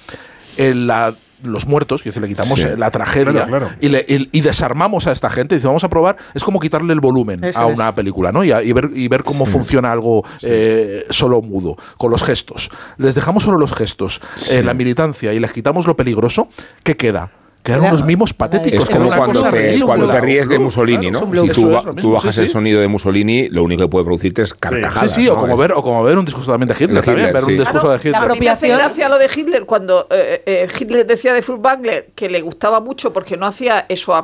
la 0.56 1.14
los 1.42 1.66
muertos, 1.66 2.02
que 2.02 2.10
le 2.10 2.28
quitamos 2.28 2.62
la 2.78 2.90
tragedia 2.90 3.46
Y, 3.80 4.40
desarmamos 4.40 5.06
a 5.06 5.12
esta 5.12 5.30
gente. 5.30 5.54
Dice, 5.54 5.66
vamos 5.66 5.84
a 5.84 5.88
probar, 5.88 6.16
es 6.34 6.44
como 6.44 6.60
quitarle 6.60 6.92
el 6.92 7.00
volumen 7.00 7.40
a 7.54 7.66
una 7.66 7.94
película, 7.94 8.32
¿no? 8.32 8.44
Y, 8.44 8.72
ver, 8.72 8.90
y 8.94 9.08
ver 9.08 9.24
cómo 9.24 9.46
funciona 9.46 9.92
algo 9.92 10.24
eh, 10.42 11.04
solo 11.10 11.42
mudo, 11.42 11.76
con 11.96 12.10
los 12.10 12.22
gestos. 12.22 12.70
Les 12.98 13.14
dejamos 13.14 13.42
solo 13.42 13.58
los 13.58 13.74
gestos, 13.74 14.20
eh, 14.48 14.62
la 14.62 14.74
militancia, 14.74 15.32
y 15.32 15.40
les 15.40 15.52
quitamos 15.52 15.86
lo 15.86 15.96
peligroso, 15.96 16.48
¿qué 16.82 16.96
queda? 16.96 17.30
Que 17.64 17.72
eran 17.72 17.86
unos 17.86 18.04
mimos 18.04 18.34
patéticos. 18.34 18.82
Es 18.82 18.90
como 18.90 19.08
cuando 19.08 19.42
te, 19.50 19.80
cuando 19.80 20.10
te, 20.10 20.20
ríes 20.20 20.50
de 20.50 20.58
Mussolini, 20.58 21.10
¿no? 21.10 21.20
Si 21.34 21.48
tú, 21.48 21.70
bajas 22.12 22.36
el 22.36 22.46
sonido 22.46 22.78
de 22.82 22.88
Mussolini, 22.88 23.48
lo 23.48 23.62
único 23.62 23.84
que 23.84 23.88
puede 23.88 24.04
producirte 24.04 24.42
es 24.42 24.52
carcajadas. 24.52 25.14
Sí, 25.14 25.22
sí, 25.22 25.28
o, 25.28 25.36
como 25.36 25.56
ver, 25.56 25.72
o 25.72 25.82
como 25.82 26.04
ver 26.04 26.18
un 26.18 26.26
discurso 26.26 26.50
también 26.50 26.68
de 26.68 26.74
Hitler, 26.78 27.02
también, 27.02 27.32
ver 27.32 27.42
un 27.42 27.56
discurso 27.56 27.90
de 27.90 27.96
Hitler. 27.96 28.12
La 28.12 28.18
apropiación. 28.20 28.76
gracia 28.76 29.08
lo 29.08 29.16
de 29.16 29.30
Hitler 29.34 29.64
cuando 29.64 30.06
eh, 30.10 30.42
eh, 30.44 30.68
Hitler 30.78 31.06
decía 31.06 31.32
de 31.32 31.40
Furtwängler 31.40 32.08
que 32.14 32.28
le 32.28 32.42
gustaba 32.42 32.80
mucho 32.80 33.14
porque 33.14 33.38
no 33.38 33.46
hacía 33.46 33.86
eso 33.88 34.14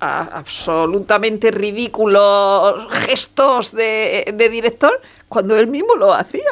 absolutamente 0.00 1.50
ridículos 1.50 2.90
gestos 2.90 3.72
de, 3.72 4.32
de 4.34 4.48
director, 4.48 4.98
cuando 5.30 5.56
él 5.56 5.68
mismo 5.68 5.94
lo 5.94 6.12
hacía. 6.12 6.42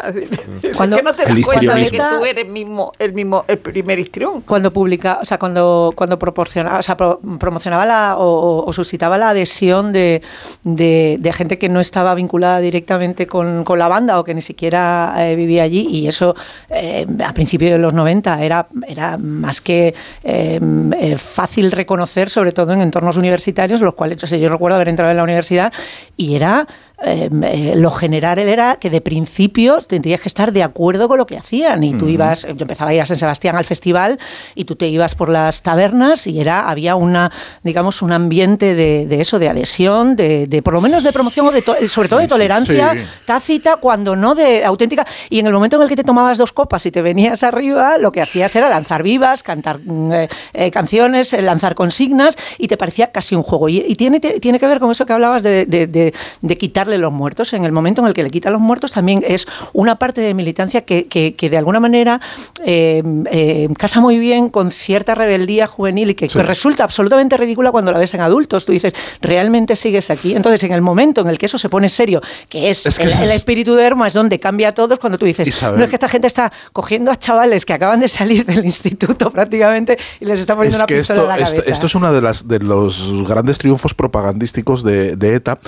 Cuando, 0.76 0.97
¿Por 0.97 1.05
qué 1.05 1.11
no 1.11 1.12
te 1.12 1.25
das 1.25 1.45
cuenta 1.45 1.75
de 1.75 1.91
que 1.91 1.99
tú 1.99 2.25
eres 2.25 2.47
mismo, 2.47 2.93
el 3.00 3.12
mismo 3.12 3.45
el 3.49 3.59
primer 3.59 3.99
histrión? 3.99 4.43
Cuando 4.43 4.73
publica, 4.73 5.19
o 5.21 5.25
sea, 5.25 5.37
cuando, 5.37 5.93
cuando 5.97 6.17
proporcionaba, 6.17 6.79
o 6.79 6.83
sea, 6.83 6.97
promocionaba 6.97 7.85
la, 7.85 8.14
o, 8.19 8.73
suscitaba 8.73 9.19
la 9.19 9.31
adhesión 9.31 9.93
de, 9.93 10.23
de, 10.62 11.33
gente 11.33 11.59
que 11.59 11.69
no 11.69 11.81
estaba 11.81 12.14
vinculada 12.14 12.61
directamente 12.61 13.26
con, 13.26 13.64
con 13.64 13.81
la 13.81 13.88
banda 13.88 14.21
o 14.21 14.23
que 14.23 14.33
ni 14.33 14.43
siquiera 14.43 15.12
eh, 15.19 15.35
vivía 15.35 15.64
allí, 15.64 15.88
y 15.91 16.07
eso 16.07 16.37
eh, 16.71 17.05
a 17.26 17.33
principios 17.33 17.73
de 17.73 17.79
los 17.79 17.93
90 17.93 18.45
era, 18.45 18.69
era 18.87 19.19
más 19.19 19.61
que 19.61 19.93
eh, 20.23 21.17
fácil 21.19 21.73
reconocer, 21.73 22.31
sobre 22.31 22.53
todo 22.53 22.73
en 22.75 22.81
entornos 22.81 23.17
universitarios, 23.17 23.81
los 23.81 23.95
cuales 23.95 24.19
yo 24.19 24.49
recuerdo 24.49 24.76
haber 24.76 24.88
entrado 24.88 25.11
en 25.11 25.17
la 25.17 25.25
universidad 25.25 25.73
y 26.17 26.37
era 26.37 26.69
eh, 27.00 27.75
lo 27.76 27.93
general 27.93 28.40
era 28.40 28.76
que 28.76 28.90
de 28.90 29.00
principio 29.00 29.78
tendrías 29.78 30.21
que 30.21 30.26
estar 30.26 30.52
de 30.52 30.64
acuerdo 30.64 31.07
con 31.07 31.19
lo 31.19 31.26
que 31.26 31.37
hacían. 31.37 31.85
Y 31.85 31.95
tú 31.95 32.09
ibas, 32.09 32.43
yo 32.43 32.57
empezaba 32.59 32.90
a 32.90 32.95
ir 32.95 33.00
a 33.00 33.07
San 33.07 33.17
Sebastián 33.17 33.55
al 33.55 33.64
festival 33.64 34.19
y 34.57 34.64
tú 34.64 34.75
te 34.75 34.88
ibas 34.88 35.14
por 35.14 35.28
las 35.28 35.62
tabernas 35.62 36.26
y 36.26 36.40
era 36.40 36.69
había 36.69 36.97
una, 36.97 37.31
digamos, 37.62 38.02
un 38.02 38.12
ambiente 38.12 38.75
de, 38.75 39.21
eso, 39.21 39.38
de 39.38 39.49
adhesión, 39.49 40.17
de, 40.17 40.61
por 40.64 40.75
lo 40.75 40.81
menos 40.81 41.05
de 41.05 41.12
promoción 41.12 41.47
o 41.47 41.52
de 41.52 41.62
sobre 41.88 42.09
todo 42.09 42.19
de 42.19 42.26
tolerancia 42.26 42.95
tácita, 43.25 43.76
cuando 43.76 44.17
no 44.17 44.35
de 44.35 44.64
auténtica. 44.64 45.07
Y 45.31 45.38
en 45.38 45.47
el 45.47 45.52
momento 45.52 45.76
en 45.76 45.83
el 45.83 45.88
que 45.88 45.97
te 45.97 46.05
tomabas 46.05 46.37
dos 46.37 46.52
copas 46.52 46.85
y 46.87 46.90
te 46.90 47.00
venías 47.00 47.45
arriba, 47.45 47.99
lo 47.99 48.11
que 48.11 48.23
hacías 48.23 48.55
era 48.57 48.69
lanzar 48.69 49.05
vivas, 49.05 49.45
cantar 49.45 49.78
mm, 49.85 50.12
eh, 50.12 50.28
eh, 50.52 50.71
canciones, 50.73 51.33
lanzar 51.33 51.76
consignas 51.76 52.37
y 52.59 52.67
te 52.67 52.76
parecía 52.76 53.12
casi 53.12 53.37
un 53.37 53.45
juego. 53.45 53.69
Y, 53.69 53.95
tiene, 53.95 54.19
tiene 54.19 54.59
que 54.59 54.67
ver 54.67 54.81
con 54.81 54.90
eso 54.90 55.07
que 55.07 55.12
hablabas 55.12 55.45
de, 55.45 55.67
de 55.67 56.59
quitar 56.59 56.88
quitarle 56.88 56.99
los 56.99 57.12
muertos. 57.12 57.52
En 57.52 57.64
el 57.64 57.73
momento 57.73 58.02
en 58.02 58.09
el 58.09 58.14
que 58.14 58.23
le 58.23 58.30
quita 58.30 58.50
los 58.50 58.61
muertos 58.61 58.92
también 58.92 59.23
es 59.26 59.47
una 59.73 59.97
parte 59.97 60.21
de 60.21 60.35
militancia 60.35 60.83
que, 60.83 61.07
que, 61.07 61.50
de 61.50 61.59
alguna 61.59 61.80
manera 61.80 62.21
eh, 62.64 63.02
eh, 63.30 63.68
casa 63.76 64.00
muy 64.00 64.18
bien 64.18 64.49
con 64.49 64.73
cierta 64.73 65.14
rebeldía 65.14 65.66
juvenil 65.66 66.11
y 66.11 66.14
que, 66.14 66.28
resulta 66.42 66.85
absolutamente 66.85 67.37
ridícula 67.37 67.71
cuando 67.71 67.92
la 67.92 67.99
ves 67.99 68.14
en 68.14 68.21
adultos. 68.21 68.64
Tú 68.64 68.73
dices, 68.73 68.95
¿realmente 69.21 69.76
sigues 69.76 70.11
aquí? 70.11 70.35
Entonces, 70.35 70.62
en 70.64 70.73
el 70.73 70.80
momento 70.80 71.21
en 71.21 71.28
el 71.28 71.38
que 71.38 71.47
eso 71.47 71.59
se 71.59 71.68
pone 71.68 71.88
serio, 71.88 72.23
que 72.49 72.71
es, 72.71 72.87
el, 72.99 73.30
espíritu 73.30 73.75
de 73.75 73.85
Hermo, 73.85 74.07
es 74.07 74.14
donde 74.14 74.40
cambia 74.40 74.68
a 74.68 74.73
todos, 74.73 74.99
cuando 74.99 75.18
tú 75.18 75.26
dices, 75.26 75.62
no 75.62 75.85
es 75.85 75.90
que 75.90 75.97
esta 75.97 76.09
gente 76.09 76.26
está 76.26 76.52
cogiendo 76.73 77.11
a 77.11 77.16
chavales 77.16 77.64
que 77.64 77.73
acaban 77.73 78.00
de 78.00 78.09
salir 78.09 78.47
del 78.47 78.64
instituto 78.64 79.30
prácticamente 79.30 79.99
y 80.21 80.25
les 80.25 80.40
está 80.40 80.54
poniendo 80.54 80.78
una 80.78 80.87
pistola 80.87 81.23
en 81.23 81.28
la 81.28 81.35
cabeza. 81.37 81.62
Esto, 81.66 81.87
es 81.87 81.95
uno 81.95 82.12
de, 82.12 82.23
las, 82.23 82.49
de 82.49 82.61
los 82.61 83.26
grandes 83.26 83.59
triunfos 83.59 83.95
propagandísticos 83.95 84.83
de, 84.83 85.35
ETA. 85.35 85.59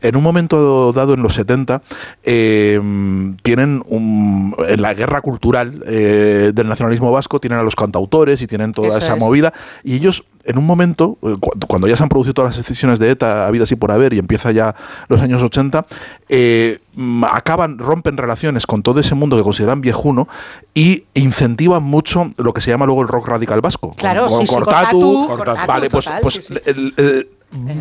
En 0.00 0.16
un 0.16 0.22
momento 0.22 0.92
dado, 0.92 1.14
en 1.14 1.22
los 1.22 1.34
70, 1.34 1.82
eh, 2.24 2.80
tienen 3.42 3.82
en 3.90 4.82
la 4.82 4.94
guerra 4.94 5.20
cultural 5.20 5.82
eh, 5.86 6.52
del 6.54 6.68
nacionalismo 6.68 7.10
vasco, 7.10 7.40
tienen 7.40 7.58
a 7.58 7.62
los 7.62 7.76
cantautores 7.76 8.40
y 8.42 8.46
tienen 8.46 8.72
toda 8.72 8.98
esa 8.98 9.16
movida, 9.16 9.52
y 9.82 9.96
ellos 9.96 10.24
en 10.48 10.56
un 10.56 10.66
momento, 10.66 11.18
eh, 11.22 11.34
cuando 11.66 11.86
ya 11.88 11.96
se 11.96 12.02
han 12.02 12.08
producido 12.08 12.32
todas 12.32 12.56
las 12.56 12.66
decisiones 12.66 12.98
de 12.98 13.10
ETA, 13.10 13.46
habidas 13.46 13.70
y 13.70 13.76
por 13.76 13.90
haber, 13.90 14.14
y 14.14 14.18
empieza 14.18 14.50
ya 14.50 14.74
los 15.08 15.20
años 15.20 15.42
80, 15.42 15.84
eh, 16.30 16.78
mm, 16.94 17.24
acaban, 17.24 17.78
rompen 17.78 18.16
relaciones 18.16 18.66
con 18.66 18.82
todo 18.82 18.98
ese 18.98 19.14
mundo 19.14 19.36
que 19.36 19.42
consideran 19.42 19.82
viejuno 19.82 20.26
y 20.72 21.04
incentivan 21.12 21.82
mucho 21.82 22.30
lo 22.38 22.54
que 22.54 22.62
se 22.62 22.70
llama 22.70 22.86
luego 22.86 23.02
el 23.02 23.08
rock 23.08 23.28
radical 23.28 23.60
vasco. 23.60 23.94
Claro, 23.98 24.26
con, 24.26 24.46
Cortatu, 24.46 25.28
Vale, 25.66 25.90
pues, 25.90 26.08
pues 26.22 26.50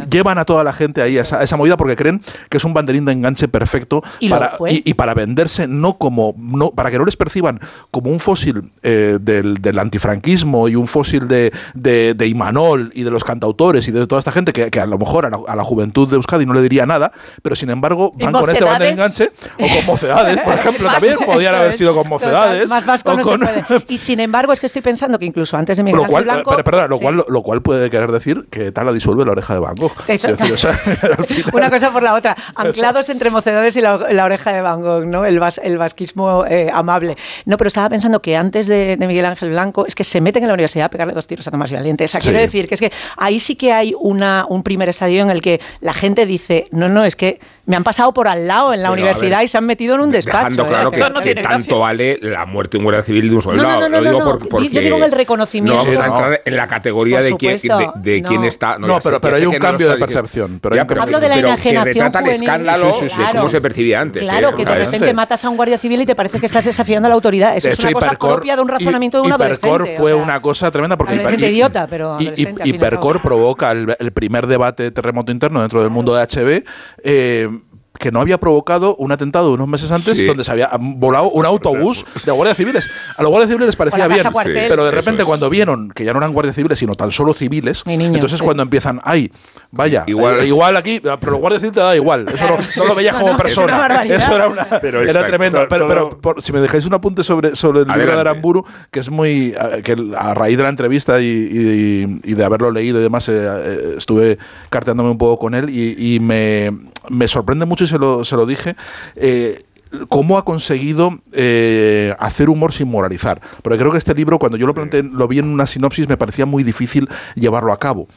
llevan 0.09 0.37
a 0.37 0.45
toda 0.45 0.63
la 0.63 0.71
gente 0.71 1.01
ahí 1.01 1.17
a 1.17 1.21
esa, 1.21 1.57
movida 1.57 1.75
porque 1.75 1.95
creen 1.95 2.21
que 2.49 2.57
es 2.57 2.63
un 2.63 2.73
banderín 2.73 3.03
de 3.05 3.11
enganche 3.11 3.47
perfecto 3.47 4.01
¿Y 4.19 4.29
para, 4.29 4.57
y, 4.69 4.93
para 4.93 5.13
venderse 5.13 5.67
no 5.67 5.97
como 5.97 6.33
no 6.37 6.71
para 6.71 6.89
que 6.89 6.97
no 6.97 7.05
les 7.05 7.17
perciban 7.17 7.59
como 7.91 8.09
un 8.09 8.19
fósil 8.19 8.71
eh, 8.83 9.17
del, 9.19 9.79
antifranquismo 9.79 10.69
y 10.69 10.75
un 10.75 10.87
fósil 10.87 11.27
de, 11.27 11.51
de, 11.73 12.27
Imanol 12.27 12.91
y 12.93 13.03
de 13.03 13.11
los 13.11 13.23
cantautores 13.23 13.87
y 13.87 13.91
de 13.91 14.07
toda 14.07 14.19
esta 14.19 14.31
gente 14.31 14.53
que, 14.53 14.79
a 14.79 14.85
lo 14.85 14.97
mejor 14.97 15.25
a 15.25 15.55
la, 15.55 15.63
juventud 15.63 16.07
de 16.07 16.15
Euskadi 16.15 16.45
no 16.45 16.53
le 16.53 16.61
diría 16.61 16.85
nada 16.85 17.11
pero 17.41 17.55
sin 17.55 17.69
embargo 17.69 18.13
van 18.17 18.31
con 18.31 18.49
este 18.49 18.63
banderín 18.63 18.95
de 18.95 19.03
enganche 19.03 19.31
o 19.59 19.67
con 19.67 19.85
mocedades 19.85 20.37
por 20.37 20.53
ejemplo 20.53 20.89
también 20.91 21.17
podrían 21.25 21.55
haber 21.55 21.73
sido 21.73 21.93
con 21.93 22.07
mocedades 22.07 22.69
más 22.69 22.85
vasco 22.85 23.13
no 23.13 23.23
se 23.23 23.37
puede. 23.37 23.85
y 23.89 23.97
sin 23.97 24.19
embargo 24.21 24.53
es 24.53 24.59
que 24.59 24.67
estoy 24.67 24.81
pensando 24.81 25.19
que 25.19 25.25
incluso 25.25 25.57
antes 25.57 25.77
de 25.77 25.83
mi 25.83 25.91
lo 25.91 26.05
cual, 26.05 26.23
Blanco, 26.23 26.55
pero, 26.63 26.87
lo, 26.87 26.99
cual, 26.99 27.25
lo 27.27 27.41
cual 27.41 27.61
puede 27.61 27.89
querer 27.89 28.11
decir 28.11 28.47
que 28.49 28.71
tal 28.71 28.85
la 28.85 28.93
disuelve 28.93 29.25
la 29.25 29.31
oreja 29.31 29.56
de 29.59 29.65
Van 29.65 29.75
Gogh. 29.75 29.93
Una 31.53 31.69
cosa 31.69 31.91
por 31.91 32.03
la 32.03 32.13
otra, 32.13 32.35
anclados 32.55 33.09
entre 33.09 33.29
mocedores 33.29 33.75
y 33.75 33.81
la, 33.81 33.95
oreja 33.95 34.53
de 34.53 34.61
Van 34.61 34.81
Gogh, 34.81 35.05
¿no? 35.05 35.25
El, 35.25 35.41
el 35.63 35.77
vasquismo 35.77 36.45
eh, 36.45 36.69
amable. 36.73 37.17
No, 37.45 37.57
pero 37.57 37.67
estaba 37.67 37.89
pensando 37.89 38.21
que 38.21 38.35
antes 38.35 38.67
de, 38.67 38.97
Miguel 38.99 39.25
Ángel 39.25 39.51
Blanco 39.51 39.85
es 39.85 39.95
que 39.95 40.03
se 40.03 40.21
meten 40.21 40.43
en 40.43 40.47
la 40.47 40.53
universidad 40.53 40.85
a 40.85 40.89
pegarle 40.89 41.13
dos 41.13 41.27
tiros 41.27 41.47
a 41.47 41.51
Tomás 41.51 41.71
Valiente. 41.71 42.05
O 42.05 42.07
sea, 42.07 42.19
quiero 42.19 42.39
decir 42.39 42.67
que 42.67 42.75
es 42.75 42.81
que 42.81 42.91
ahí 43.17 43.39
sí 43.39 43.55
que 43.55 43.71
hay 43.71 43.93
una, 43.99 44.45
un 44.49 44.63
primer 44.63 44.89
estadio 44.89 45.21
en 45.21 45.29
el 45.29 45.41
que 45.41 45.61
la 45.81 45.93
gente 45.93 46.25
dice, 46.25 46.65
no, 46.71 46.89
no, 46.89 47.03
es 47.05 47.15
que 47.15 47.39
me 47.65 47.75
han 47.75 47.83
pasado 47.83 48.13
por 48.13 48.27
al 48.27 48.47
lado 48.47 48.73
en 48.73 48.81
la 48.81 48.91
universidad 48.91 49.41
y 49.41 49.47
se 49.47 49.57
han 49.57 49.65
metido 49.65 49.95
en 49.95 50.01
un 50.01 50.11
despacho. 50.11 50.65
Claro 50.65 50.91
que, 51.21 51.35
tanto 51.35 51.79
vale 51.79 52.17
la 52.21 52.45
muerte 52.45 52.77
en 52.77 52.85
guerra 52.85 53.01
civil 53.01 53.29
de 53.29 53.35
un 53.35 53.41
soldado. 53.41 53.89
No, 53.89 54.01
no, 54.01 54.01
no, 54.01 54.37
porque 54.49 54.69
Yo 54.69 54.81
digo 54.81 54.97
el 55.03 55.11
reconocimiento. 55.11 55.83
No 55.83 55.91
vamos 55.91 56.03
a 56.03 56.07
entrar 56.07 56.41
en 56.45 56.57
la 56.57 56.67
categoría 56.67 57.21
de, 57.21 57.35
quién, 57.35 57.57
de, 57.95 58.21
quién 58.21 58.43
está. 58.43 58.77
No, 58.77 58.99
pero, 59.03 59.21
pero 59.21 59.35
hay 59.35 59.45
un 59.47 59.57
cambio 59.57 59.89
de 59.89 59.97
percepción. 59.97 60.59
Pero 60.61 60.75
Hablo 61.01 61.19
de 61.19 61.29
la 61.29 61.37
enajenación 61.37 61.83
que 61.83 61.93
retrata 61.93 62.19
el 62.19 62.29
escándalo 62.29 62.93
sí, 62.93 63.09
sí, 63.09 63.21
cómo 63.31 63.49
se 63.49 63.61
percibía 63.61 64.01
antes. 64.01 64.23
Claro, 64.23 64.55
que 64.55 64.65
de 64.65 64.75
repente 64.75 65.13
matas 65.13 65.43
a 65.45 65.49
un 65.49 65.55
guardia 65.57 65.77
civil 65.77 66.01
y 66.01 66.05
te 66.05 66.15
parece 66.15 66.39
que 66.39 66.45
estás 66.45 66.65
desafiando 66.65 67.07
a 67.07 67.09
la 67.09 67.15
autoridad. 67.15 67.55
Eso 67.55 67.69
es 67.69 67.79
una 67.79 67.91
cosa 67.91 68.11
propia 68.11 68.55
de 68.55 68.61
un 68.61 68.67
razonamiento 68.67 69.21
de 69.21 69.27
un 69.27 69.33
adolescente. 69.33 69.67
Hipercor 69.67 69.97
fue 69.97 70.13
una 70.13 70.41
cosa 70.41 70.71
tremenda 70.71 70.97
porque... 70.97 71.15
idiota, 71.15 71.87
pero 71.87 72.17
Hipercor 72.19 73.21
provoca 73.21 73.71
el 73.71 74.11
primer 74.11 74.47
debate 74.47 74.83
de 74.83 74.91
terremoto 74.91 75.31
interno 75.31 75.61
dentro 75.61 75.81
del 75.81 75.89
mundo 75.89 76.15
de 76.15 76.23
HB 76.23 77.61
que 77.99 78.11
no 78.11 78.19
había 78.19 78.37
provocado 78.37 78.95
un 78.95 79.11
atentado 79.11 79.51
unos 79.51 79.67
meses 79.67 79.91
antes 79.91 80.25
donde 80.25 80.43
se 80.43 80.51
había 80.51 80.69
volado 80.79 81.29
un 81.29 81.45
autobús 81.45 82.05
de 82.25 82.31
guardias 82.31 82.57
civiles. 82.57 82.89
A 83.15 83.21
los 83.21 83.29
guardias 83.29 83.49
civiles 83.49 83.67
les 83.67 83.75
parecía 83.75 84.07
bien, 84.07 84.25
pero 84.43 84.85
de 84.85 84.91
repente 84.91 85.23
cuando 85.23 85.49
vieron 85.49 85.89
que 85.91 86.03
ya 86.03 86.13
no 86.13 86.19
eran 86.19 86.33
guardias 86.33 86.55
civiles, 86.55 86.79
sino 86.79 86.95
tan 86.95 87.11
solo 87.11 87.33
civiles, 87.33 87.83
entonces 87.85 88.41
cuando 88.41 88.63
empiezan, 88.63 89.01
ay, 89.03 89.31
vaya, 89.71 90.03
igual, 90.07 90.41
eh, 90.41 90.47
igual 90.47 90.77
aquí, 90.77 90.99
pero 91.01 91.31
los 91.31 91.39
guardias 91.39 91.61
civiles 91.61 91.75
te 91.75 91.81
da 91.81 91.95
igual, 91.95 92.27
eso 92.33 92.45
no, 92.77 92.85
lo 92.85 92.95
veías 92.95 93.15
como 93.19 93.37
persona. 93.37 94.03
eso 94.03 94.35
era, 94.35 94.47
una, 94.47 94.67
era 94.81 95.25
tremendo. 95.25 95.65
Pero, 95.69 96.19
si 96.39 96.51
me 96.51 96.61
dejáis 96.61 96.85
un 96.85 96.93
apunte 96.93 97.23
sobre, 97.23 97.55
sobre 97.55 97.81
el 97.81 97.87
libro 97.87 98.13
de 98.13 98.19
Aramburu, 98.19 98.65
que 98.91 98.99
es 98.99 99.09
muy, 99.09 99.53
que 99.83 99.95
a 100.17 100.33
raíz 100.33 100.57
de 100.57 100.63
la 100.63 100.69
entrevista 100.69 101.19
y, 101.19 102.33
de 102.37 102.43
haberlo 102.43 102.71
leído 102.71 102.99
y 102.99 103.03
demás, 103.03 103.27
eh, 103.29 103.33
eh, 103.37 103.95
estuve 103.97 104.37
carteándome 104.69 105.09
un 105.09 105.17
poco 105.17 105.39
con 105.39 105.55
él 105.55 105.69
y, 105.69 106.19
me, 106.19 106.71
me 107.09 107.27
sorprende 107.27 107.65
mucho 107.65 107.87
se 107.87 107.97
lo, 107.97 108.25
se 108.25 108.35
lo 108.35 108.45
dije, 108.45 108.75
eh, 109.15 109.65
cómo 110.09 110.37
ha 110.37 110.45
conseguido 110.45 111.19
eh, 111.31 112.13
hacer 112.19 112.49
humor 112.49 112.73
sin 112.73 112.89
moralizar. 112.89 113.41
Porque 113.61 113.79
creo 113.79 113.91
que 113.91 113.97
este 113.97 114.13
libro, 114.13 114.39
cuando 114.39 114.57
yo 114.57 114.67
lo 114.67 114.73
planteé, 114.73 115.03
lo 115.03 115.27
vi 115.27 115.39
en 115.39 115.45
una 115.45 115.67
sinopsis, 115.67 116.07
me 116.07 116.17
parecía 116.17 116.45
muy 116.45 116.63
difícil 116.63 117.07
llevarlo 117.35 117.71
a 117.71 117.79
cabo. 117.79 118.07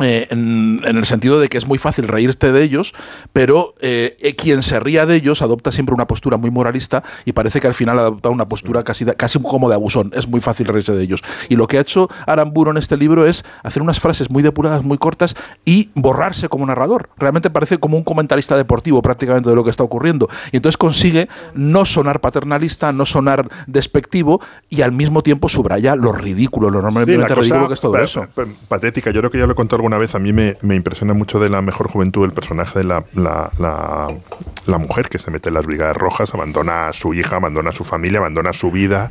Eh, 0.00 0.26
en, 0.30 0.82
el 0.84 1.04
sentido 1.04 1.40
de 1.40 1.48
que 1.48 1.56
es 1.56 1.66
muy 1.66 1.78
fácil 1.78 2.08
reírte 2.08 2.52
de 2.52 2.62
ellos, 2.62 2.94
pero 3.32 3.74
eh, 3.80 4.16
eh, 4.20 4.34
quien 4.34 4.62
se 4.62 4.78
ría 4.78 5.06
de 5.06 5.16
ellos 5.16 5.42
adopta 5.42 5.72
siempre 5.72 5.94
una 5.94 6.06
postura 6.06 6.36
muy 6.36 6.50
moralista 6.50 7.02
y 7.24 7.32
parece 7.32 7.60
que 7.60 7.66
al 7.66 7.74
final 7.74 7.98
adopta 7.98 8.28
una 8.28 8.48
postura 8.48 8.84
casi, 8.84 9.04
casi 9.04 9.40
como 9.40 9.68
de 9.68 9.74
abusón. 9.74 10.12
Es 10.14 10.28
muy 10.28 10.40
fácil 10.40 10.66
reírse 10.66 10.92
de 10.92 11.02
ellos. 11.02 11.22
Y 11.48 11.56
lo 11.56 11.66
que 11.66 11.78
ha 11.78 11.80
hecho 11.80 12.08
Aramburo 12.26 12.70
en 12.70 12.76
este 12.76 12.96
libro 12.96 13.26
es 13.26 13.44
hacer 13.62 13.82
unas 13.82 14.00
frases 14.00 14.30
muy 14.30 14.42
depuradas, 14.42 14.82
muy 14.84 14.98
cortas 14.98 15.34
y 15.64 15.90
borrarse 15.94 16.48
como 16.48 16.66
narrador. 16.66 17.08
Realmente 17.16 17.50
parece 17.50 17.78
como 17.78 17.96
un 17.96 18.04
comentarista 18.04 18.56
deportivo 18.56 19.00
prácticamente 19.02 19.48
de 19.48 19.56
lo 19.56 19.64
que 19.64 19.70
está 19.70 19.82
ocurriendo. 19.82 20.28
Y 20.52 20.56
entonces 20.56 20.76
consigue 20.76 21.28
no 21.54 21.84
sonar 21.84 22.20
paternalista, 22.20 22.92
no 22.92 23.06
sonar 23.06 23.48
despectivo 23.66 24.40
y 24.68 24.82
al 24.82 24.92
mismo 24.92 25.22
tiempo 25.22 25.48
subraya 25.48 25.96
lo 25.96 26.12
ridículo, 26.12 26.70
lo 26.70 26.82
normalmente 26.82 27.34
ridículo 27.34 27.68
que 27.68 27.74
es 27.74 27.80
todo 27.80 27.98
eso. 27.98 28.26
Patética, 28.68 29.10
yo 29.10 29.20
creo 29.20 29.30
que 29.30 29.38
ya 29.38 29.46
lo 29.46 29.52
he 29.52 29.56
contado 29.56 29.85
una 29.86 29.98
vez, 29.98 30.14
a 30.14 30.18
mí 30.18 30.32
me, 30.32 30.56
impresiona 30.62 31.14
mucho 31.14 31.38
de 31.38 31.48
la 31.48 31.62
mejor 31.62 31.88
juventud 31.88 32.24
el 32.24 32.32
personaje 32.32 32.80
de 32.80 32.84
la, 32.84 33.04
la, 33.14 34.78
mujer 34.78 35.08
que 35.08 35.18
se 35.18 35.30
mete 35.30 35.48
en 35.48 35.54
las 35.54 35.64
brigadas 35.64 35.96
rojas, 35.96 36.34
abandona 36.34 36.88
a 36.88 36.92
su 36.92 37.14
hija, 37.14 37.36
abandona 37.36 37.70
a 37.70 37.72
su 37.72 37.84
familia, 37.84 38.18
abandona 38.18 38.52
su 38.52 38.70
vida, 38.70 39.10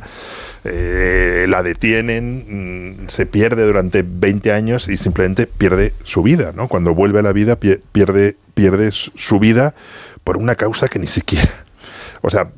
eh, 0.64 1.46
la 1.48 1.62
detienen, 1.62 3.04
mm, 3.04 3.08
se 3.08 3.26
pierde 3.26 3.66
durante 3.66 4.04
20 4.06 4.52
años 4.52 4.88
y 4.88 4.96
simplemente 4.96 5.46
pierde 5.46 5.92
su 6.04 6.22
vida, 6.22 6.52
¿no? 6.54 6.68
Cuando 6.68 6.94
vuelve 6.94 7.18
a 7.20 7.22
la 7.22 7.32
vida 7.32 7.56
pierde, 7.56 8.36
pierde 8.54 8.90
su 8.90 9.38
vida 9.38 9.74
por 10.24 10.36
una 10.36 10.54
causa 10.54 10.88
que 10.88 10.98
ni 10.98 11.06
siquiera... 11.06 11.50
O 12.22 12.30
sea, 12.30 12.48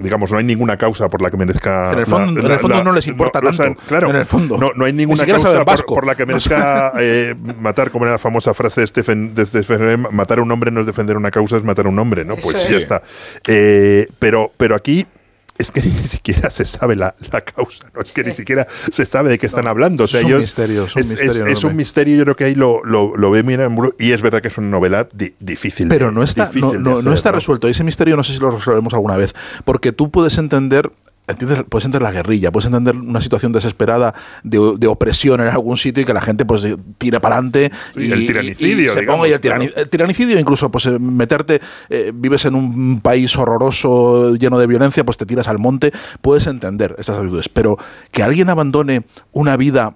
digamos, 0.00 0.30
no 0.30 0.38
hay 0.38 0.44
ninguna 0.44 0.76
causa 0.76 1.08
por 1.08 1.22
la 1.22 1.30
que 1.30 1.36
merezca. 1.36 1.92
En 1.92 1.98
el 2.00 2.06
fondo, 2.06 2.84
no 2.84 2.92
les 2.92 3.06
importa 3.06 3.40
tanto. 3.40 3.80
claro, 3.86 4.10
en 4.10 4.16
el 4.16 4.24
fondo. 4.24 4.58
No, 4.74 4.84
hay 4.84 4.92
ninguna 4.92 5.24
causa 5.26 5.64
por, 5.86 6.06
la 6.06 6.14
que 6.14 6.26
merezca 6.26 6.92
eh, 6.98 7.34
matar, 7.60 7.90
como 7.90 8.04
era 8.04 8.12
la 8.12 8.18
famosa 8.18 8.54
frase 8.54 8.82
de 8.82 8.86
Stephen, 8.86 9.34
de 9.34 9.46
Stephen 9.46 10.06
matar 10.10 10.38
a 10.38 10.42
un 10.42 10.50
hombre 10.50 10.70
no 10.70 10.80
es 10.80 10.86
defender 10.86 11.16
una 11.16 11.30
causa, 11.30 11.56
es 11.56 11.64
matar 11.64 11.86
a 11.86 11.88
un 11.88 11.98
hombre, 11.98 12.24
¿no? 12.24 12.36
Pues 12.36 12.68
ya 12.68 12.76
está. 12.76 13.02
Eh, 13.46 14.06
pero, 14.18 14.52
pero 14.56 14.74
aquí 14.74 15.06
es 15.56 15.70
que 15.70 15.82
ni 15.82 16.04
siquiera 16.04 16.50
se 16.50 16.64
sabe 16.64 16.96
la, 16.96 17.14
causa, 17.44 17.90
no 17.94 18.02
es 18.02 18.12
que 18.12 18.24
ni 18.24 18.34
siquiera 18.34 18.66
se 18.90 19.04
sabe 19.04 19.30
de 19.30 19.38
qué 19.38 19.46
están 19.46 19.66
hablando. 19.66 20.04
O 20.04 20.06
sea, 20.06 20.20
es 20.20 20.26
un 20.26 20.38
misterio, 20.38 20.84
es, 20.84 20.96
un 20.96 21.08
misterio, 21.08 21.46
es, 21.46 21.64
un 21.64 21.76
misterio, 21.76 22.16
yo 22.16 22.24
creo 22.24 22.36
que 22.36 22.44
ahí 22.44 22.54
lo, 22.54 22.82
lo, 22.84 23.30
ve 23.30 23.42
bien 23.42 23.60
y 23.98 24.12
es 24.12 24.22
verdad 24.22 24.42
que 24.42 24.48
es 24.48 24.58
una 24.58 24.68
novela 24.68 25.08
difícil. 25.40 25.88
Pero 25.88 26.10
no 26.10 26.22
está, 26.22 26.50
no, 26.54 27.02
no, 27.02 27.12
está 27.12 27.32
resuelto. 27.32 27.68
Ese 27.68 27.84
misterio 27.84 28.16
no 28.16 28.24
sé 28.24 28.32
si 28.32 28.38
lo 28.38 28.50
resolvemos 28.50 28.94
alguna 28.94 29.16
vez, 29.16 29.34
porque 29.64 29.92
tú 29.92 30.10
puedes 30.10 30.38
entender 30.38 30.90
entiendes, 31.26 31.64
puedes 31.68 31.86
entender 31.86 32.02
la 32.02 32.12
guerrilla, 32.12 32.50
puedes 32.50 32.66
entender 32.66 32.96
una 32.96 33.20
situación 33.20 33.52
desesperada 33.52 34.14
de, 34.42 34.86
opresión 34.86 35.40
en 35.40 35.48
algún 35.48 35.78
sitio 35.78 36.02
y 36.02 36.06
que 36.06 36.12
la 36.12 36.20
gente 36.20 36.44
pues 36.44 36.66
tire 36.98 37.20
para 37.20 37.36
adelante 37.36 37.70
y, 37.96 38.10
el 38.10 38.26
tiranicidio, 38.26 38.92
se 38.92 39.02
ponga 39.02 39.26
y 39.28 39.32
el, 39.32 39.40
tiranicidio, 39.88 40.38
incluso 40.38 40.70
pues 40.70 40.86
eh, 40.86 40.98
meterte, 40.98 41.60
eh, 41.88 42.12
vives 42.14 42.44
en 42.44 42.54
un 42.54 43.00
país 43.00 43.36
horroroso 43.36 44.36
lleno 44.36 44.58
de 44.58 44.66
violencia, 44.66 45.04
pues 45.04 45.16
te 45.16 45.26
tiras 45.26 45.48
al 45.48 45.58
monte, 45.58 45.92
puedes 46.20 46.46
entender 46.46 46.94
esas 46.98 47.18
actitudes, 47.18 47.48
pero 47.48 47.78
que 48.10 48.22
alguien 48.22 48.50
abandone 48.50 49.04
una 49.32 49.56
vida 49.56 49.94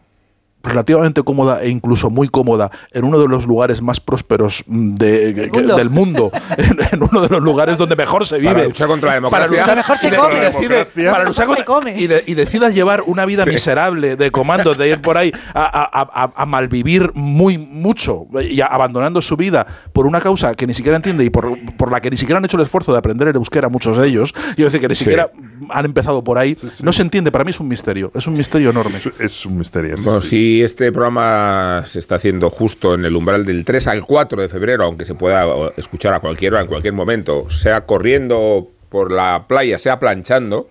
relativamente 0.62 1.22
cómoda 1.22 1.62
e 1.62 1.68
incluso 1.68 2.10
muy 2.10 2.28
cómoda 2.28 2.70
en 2.92 3.04
uno 3.04 3.18
de 3.18 3.28
los 3.28 3.46
lugares 3.46 3.80
más 3.80 4.00
prósperos 4.00 4.64
del 4.66 5.90
mundo, 5.90 6.30
en, 6.92 7.02
uno 7.02 7.20
de 7.20 7.28
los 7.28 7.42
lugares 7.42 7.78
donde 7.78 7.96
mejor 7.96 8.26
se 8.26 8.38
vive. 8.38 8.52
Para 8.52 8.64
luchar 8.64 8.88
contra 8.88 9.08
la 9.08 9.14
democracia. 9.16 9.48
Para 9.48 9.60
luchar 9.60 9.76
mejor 9.76 9.98
se 9.98 10.10
come. 10.10 11.10
para 11.10 11.24
luchar 11.24 11.64
contra, 11.64 11.92
y, 11.92 12.04
y, 12.26 12.34
decida 12.34 12.70
llevar 12.70 13.02
una 13.06 13.24
vida 13.24 13.46
miserable 13.46 14.16
de 14.16 14.30
comando, 14.30 14.74
de 14.74 14.88
ir 14.88 15.00
por 15.00 15.16
ahí 15.16 15.32
a, 15.54 16.44
malvivir 16.46 17.12
muy 17.14 17.58
mucho 17.58 18.26
y 18.42 18.60
abandonando 18.60 19.20
su 19.22 19.36
vida 19.36 19.66
por 19.92 20.06
una 20.06 20.20
causa 20.20 20.54
que 20.54 20.66
ni 20.66 20.74
siquiera 20.74 20.96
entiende 20.96 21.24
y 21.24 21.30
por, 21.30 21.58
por, 21.76 21.90
la 21.92 22.00
que 22.00 22.10
ni 22.10 22.16
siquiera 22.16 22.38
han 22.38 22.44
hecho 22.44 22.56
el 22.56 22.62
esfuerzo 22.62 22.92
de 22.92 22.98
aprender 22.98 23.28
el 23.28 23.36
euskera 23.36 23.68
muchos 23.68 23.96
de 23.96 24.06
ellos. 24.06 24.32
Quiero 24.32 24.70
decir 24.70 24.80
que 24.80 24.88
ni 24.88 24.96
siquiera 24.96 25.30
han 25.70 25.84
empezado 25.84 26.22
por 26.24 26.38
ahí. 26.38 26.56
No 26.82 26.92
se 26.92 27.02
entiende. 27.02 27.30
Para 27.30 27.44
mí 27.44 27.50
es 27.50 27.60
un 27.60 27.68
misterio. 27.68 28.10
Es 28.14 28.26
un 28.26 28.34
misterio 28.34 28.70
enorme. 28.70 28.98
Es, 29.18 29.46
un 29.46 29.58
misterio. 29.58 29.96
Bueno, 29.98 30.22
este 30.62 30.92
programa 30.92 31.84
se 31.86 31.98
está 31.98 32.16
haciendo 32.16 32.50
justo 32.50 32.94
en 32.94 33.04
el 33.04 33.16
umbral 33.16 33.44
del 33.44 33.64
3 33.64 33.86
al 33.88 34.04
4 34.04 34.42
de 34.42 34.48
febrero, 34.48 34.84
aunque 34.84 35.04
se 35.04 35.14
pueda 35.14 35.44
escuchar 35.76 36.14
a 36.14 36.20
cualquier 36.20 36.54
hora, 36.54 36.62
en 36.62 36.68
cualquier 36.68 36.94
momento, 36.94 37.50
sea 37.50 37.86
corriendo 37.86 38.68
por 38.88 39.12
la 39.12 39.46
playa, 39.48 39.78
sea 39.78 39.98
planchando, 39.98 40.68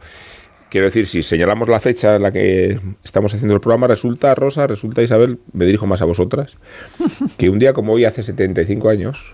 Quiero 0.69 0.88
decir, 0.88 1.07
si 1.07 1.24
señalamos 1.24 1.69
la 1.69 1.79
fecha 1.79 2.15
en 2.15 2.24
la 2.24 2.31
que 2.31 2.79
estamos 3.03 3.34
haciendo 3.34 3.53
el 3.53 3.62
programa, 3.62 3.88
resulta, 3.88 4.36
Rosa, 4.36 4.67
resulta, 4.67 5.01
Isabel, 5.01 5.39
me 5.53 5.65
dirijo 5.65 5.88
más 5.88 6.01
a 6.01 6.05
vosotras, 6.05 6.57
que 7.38 7.50
un 7.50 7.57
día 7.57 7.72
como 7.72 7.93
hoy, 7.93 8.03
hace 8.03 8.22
75 8.22 8.89
años, 8.89 9.34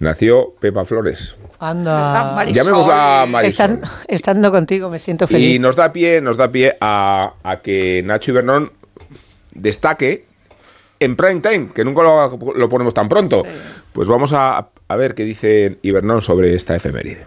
nació 0.00 0.54
Pepa 0.58 0.84
Flores. 0.84 1.36
Anda. 1.60 2.44
Llamémosla 2.46 3.26
Marisol. 3.28 3.80
estando 4.08 4.50
contigo 4.50 4.90
me 4.90 4.98
siento 4.98 5.26
feliz. 5.26 5.56
Y 5.56 5.58
nos 5.58 5.76
da 5.76 5.92
pie, 5.92 6.20
nos 6.20 6.36
da 6.36 6.50
pie 6.50 6.76
a, 6.80 7.34
que 7.62 8.02
Nacho 8.04 8.32
Ibernón 8.32 8.72
destaque 9.52 10.24
en 11.00 11.16
prime 11.16 11.40
time, 11.40 11.68
que 11.74 11.84
nunca 11.84 12.02
lo, 12.02 12.68
ponemos 12.68 12.94
tan 12.94 13.08
pronto. 13.08 13.44
Pues 13.92 14.08
vamos 14.08 14.32
a, 14.32 14.68
a 14.88 14.96
ver 14.96 15.14
qué 15.14 15.24
dice 15.24 15.78
Ibernón 15.82 16.22
sobre 16.22 16.54
esta 16.54 16.74
efeméride. 16.74 17.26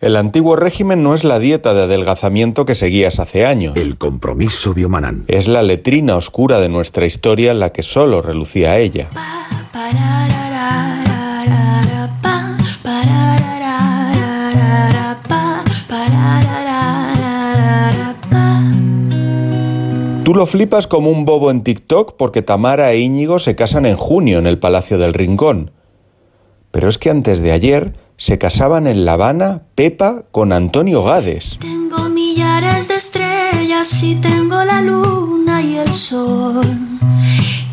El 0.00 0.14
antiguo 0.14 0.54
régimen 0.54 1.02
no 1.02 1.12
es 1.14 1.24
la 1.24 1.40
dieta 1.40 1.74
de 1.74 1.82
adelgazamiento 1.82 2.64
que 2.64 2.76
seguías 2.76 3.18
hace 3.18 3.44
años. 3.44 3.76
El 3.76 3.98
compromiso 3.98 4.72
biomanán. 4.72 5.24
Es 5.26 5.48
la 5.48 5.62
letrina 5.62 6.14
oscura 6.14 6.60
de 6.60 6.68
nuestra 6.68 7.04
historia 7.04 7.50
en 7.50 7.58
la 7.58 7.72
que 7.72 7.82
solo 7.82 8.22
relucía 8.22 8.78
ella. 8.78 9.08
Tú 20.28 20.34
lo 20.34 20.44
flipas 20.44 20.86
como 20.86 21.08
un 21.08 21.24
bobo 21.24 21.50
en 21.50 21.62
TikTok 21.62 22.16
porque 22.18 22.42
Tamara 22.42 22.92
e 22.92 22.98
Íñigo 22.98 23.38
se 23.38 23.56
casan 23.56 23.86
en 23.86 23.96
junio 23.96 24.38
en 24.38 24.46
el 24.46 24.58
Palacio 24.58 24.98
del 24.98 25.14
Rincón. 25.14 25.70
Pero 26.70 26.90
es 26.90 26.98
que 26.98 27.08
antes 27.08 27.40
de 27.40 27.50
ayer 27.50 27.94
se 28.18 28.36
casaban 28.36 28.86
en 28.86 29.06
La 29.06 29.14
Habana 29.14 29.62
Pepa 29.74 30.24
con 30.30 30.52
Antonio 30.52 31.02
Gades. 31.02 31.56
Tengo 31.62 32.10
millares 32.10 32.88
de 32.88 32.96
estrellas 32.96 34.02
y 34.02 34.16
tengo 34.16 34.62
la 34.66 34.82
luna 34.82 35.62
y 35.62 35.76
el 35.76 35.94
sol. 35.94 36.60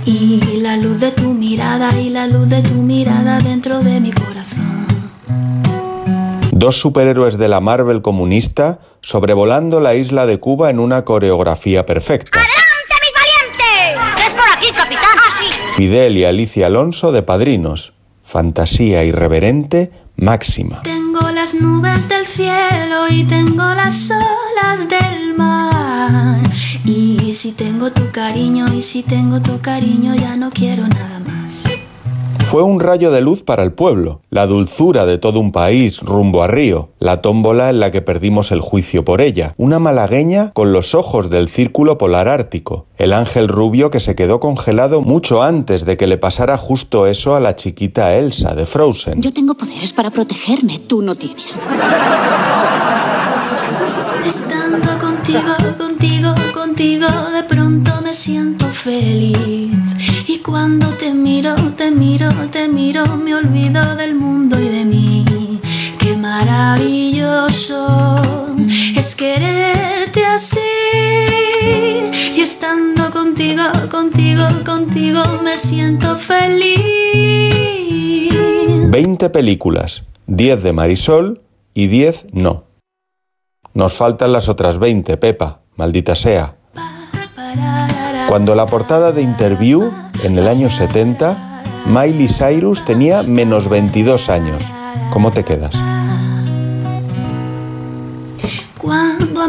Y 0.05 0.61
la 0.61 0.77
luz 0.77 1.01
de 1.01 1.11
tu 1.11 1.33
mirada 1.33 1.89
y 1.99 2.09
la 2.09 2.25
luz 2.25 2.51
de 2.51 2.61
tu 2.61 2.75
mirada 2.75 3.37
dentro 3.39 3.81
de 3.81 3.99
mi 3.99 4.13
corazón. 4.13 4.94
Dos 6.55 6.79
superhéroes 6.79 7.37
de 7.37 7.49
la 7.49 7.59
Marvel 7.59 8.01
comunista 8.01 8.79
sobrevolando 9.01 9.81
la 9.81 9.93
isla 9.95 10.25
de 10.25 10.39
Cuba 10.39 10.69
en 10.69 10.79
una 10.79 11.03
coreografía 11.03 11.85
perfecta. 11.85 12.39
¡Adelante, 12.39 12.95
mis 13.01 13.11
valientes! 13.91 14.25
¡Es 14.25 14.31
por 14.31 14.57
aquí, 14.57 14.67
capitán! 14.73 15.17
¡Ah, 15.17 15.73
Fidel 15.75 16.15
y 16.15 16.23
Alicia 16.23 16.67
Alonso 16.67 17.11
de 17.11 17.23
Padrinos. 17.23 17.91
Fantasía 18.23 19.03
irreverente 19.03 19.91
máxima. 20.15 20.81
Tengo 20.83 21.29
las 21.31 21.55
nubes 21.55 22.07
del 22.07 22.25
cielo 22.25 23.09
y 23.09 23.25
tengo 23.25 23.73
las 23.73 24.09
olas 24.11 24.87
del 24.87 25.35
mar. 25.35 26.39
Y 26.85 27.33
si 27.33 27.51
tengo 27.51 27.91
tu 27.91 28.09
cariño 28.11 28.67
y 28.73 28.81
si 28.81 29.03
tengo 29.03 29.41
tu 29.41 29.59
cariño 29.59 30.15
ya 30.15 30.37
no 30.37 30.51
quiero 30.51 30.87
nada 30.87 31.19
más. 31.19 31.65
Fue 32.55 32.63
un 32.63 32.79
rayo 32.79 33.11
de 33.11 33.19
luz 33.19 33.43
para 33.43 33.63
el 33.63 33.73
pueblo, 33.73 34.21
la 34.29 34.47
dulzura 34.47 35.05
de 35.05 35.17
todo 35.17 35.41
un 35.41 35.51
país 35.51 35.99
rumbo 35.99 36.41
a 36.41 36.47
Río, 36.47 36.87
la 36.99 37.21
tómbola 37.21 37.69
en 37.69 37.81
la 37.81 37.91
que 37.91 38.01
perdimos 38.01 38.49
el 38.53 38.61
juicio 38.61 39.03
por 39.03 39.19
ella, 39.19 39.53
una 39.57 39.77
malagueña 39.77 40.51
con 40.53 40.71
los 40.71 40.95
ojos 40.95 41.29
del 41.29 41.49
círculo 41.49 41.97
polar 41.97 42.29
ártico, 42.29 42.85
el 42.97 43.11
ángel 43.11 43.49
rubio 43.49 43.89
que 43.89 43.99
se 43.99 44.15
quedó 44.15 44.39
congelado 44.39 45.01
mucho 45.01 45.43
antes 45.43 45.83
de 45.83 45.97
que 45.97 46.07
le 46.07 46.17
pasara 46.17 46.57
justo 46.57 47.07
eso 47.07 47.35
a 47.35 47.41
la 47.41 47.57
chiquita 47.57 48.15
Elsa 48.15 48.55
de 48.55 48.65
Frozen. 48.65 49.21
Yo 49.21 49.33
tengo 49.33 49.55
poderes 49.55 49.91
para 49.91 50.09
protegerme, 50.09 50.79
tú 50.79 51.01
no 51.01 51.13
tienes. 51.13 51.59
Estando 54.25 54.97
contigo, 54.99 55.55
contigo, 55.77 56.33
contigo, 56.53 57.07
de 57.31 57.43
pronto 57.43 58.01
me 58.01 58.13
siento 58.15 58.65
feliz. 58.67 59.69
Y 60.27 60.39
cuando 60.39 60.87
te 60.87 61.13
miro, 61.13 61.53
te 61.77 61.91
miro, 61.91 62.29
te 62.51 62.67
miro, 62.67 63.05
me 63.17 63.35
olvido 63.35 63.95
del 63.95 64.15
mundo 64.15 64.59
y 64.59 64.67
de 64.67 64.83
mí. 64.83 65.25
Qué 65.99 66.17
maravilloso 66.17 67.85
es 68.97 69.15
quererte 69.15 70.25
así. 70.25 70.57
Y 72.35 72.41
estando 72.41 73.11
contigo, 73.11 73.63
contigo, 73.91 74.43
contigo, 74.65 75.21
me 75.43 75.55
siento 75.55 76.17
feliz. 76.17 76.75
20 78.89 79.29
películas, 79.29 80.03
10 80.25 80.63
de 80.63 80.73
Marisol 80.73 81.41
y 81.75 81.87
10 81.87 82.27
no. 82.33 82.74
Nos 83.75 83.93
faltan 83.93 84.31
las 84.31 84.47
otras 84.47 84.79
20, 84.79 85.17
Pepa, 85.17 85.59
maldita 85.75 86.15
sea. 86.15 86.55
Cuando 88.29 88.55
la 88.55 88.65
portada 88.65 89.11
de 89.11 89.21
Interview, 89.21 89.91
en 90.23 90.39
el 90.39 90.47
año 90.47 90.69
70, 90.69 91.61
Miley 91.85 92.29
Cyrus 92.29 92.85
tenía 92.85 93.21
menos 93.23 93.67
22 93.67 94.29
años. 94.29 94.63
¿Cómo 95.11 95.29
te 95.29 95.43
quedas? 95.43 95.75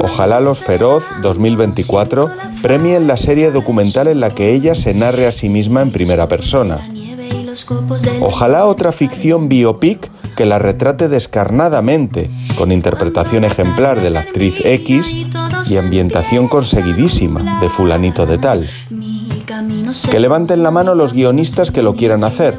Ojalá 0.01 0.41
Los 0.41 0.59
Feroz 0.59 1.05
2024 1.23 2.29
premien 2.63 3.07
la 3.07 3.17
serie 3.19 3.53
documental 3.53 4.09
en 4.09 4.19
la 4.19 4.31
que 4.31 4.53
ella 4.55 4.75
se 4.75 4.93
narre 4.93 5.29
a 5.29 5.33
sí 5.33 5.49
misma 5.49 5.83
en 5.83 5.93
primera 5.93 6.27
persona. 6.27 6.81
Ojalá 8.21 8.67
otra 8.67 8.91
ficción 8.91 9.49
biopic 9.49 10.11
que 10.37 10.47
la 10.47 10.59
retrate 10.59 11.09
descarnadamente, 11.09 12.31
con 12.57 12.71
interpretación 12.71 13.45
ejemplar 13.45 14.01
de 14.01 14.11
la 14.11 14.21
actriz 14.21 14.61
X 14.65 15.13
y 15.69 15.77
ambientación 15.77 16.47
conseguidísima 16.47 17.59
de 17.61 17.69
fulanito 17.71 18.27
de 18.27 18.39
tal. 18.39 18.69
Que 20.11 20.21
levanten 20.21 20.63
la 20.63 20.71
mano 20.71 20.95
los 20.95 21.13
guionistas 21.13 21.71
que 21.71 21.83
lo 21.83 21.97
quieran 21.97 22.23
hacer. 22.23 22.59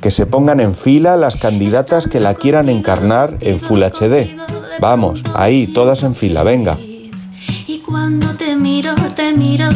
Que 0.00 0.10
se 0.10 0.26
pongan 0.26 0.60
en 0.60 0.74
fila 0.74 1.16
las 1.16 1.36
candidatas 1.36 2.06
que 2.06 2.20
la 2.20 2.34
quieran 2.34 2.68
encarnar 2.68 3.38
en 3.40 3.60
Full 3.60 3.82
HD. 3.82 4.36
Vamos, 4.80 5.22
ahí, 5.34 5.68
todas 5.68 6.02
en 6.02 6.14
fila, 6.14 6.42
venga. 6.42 6.76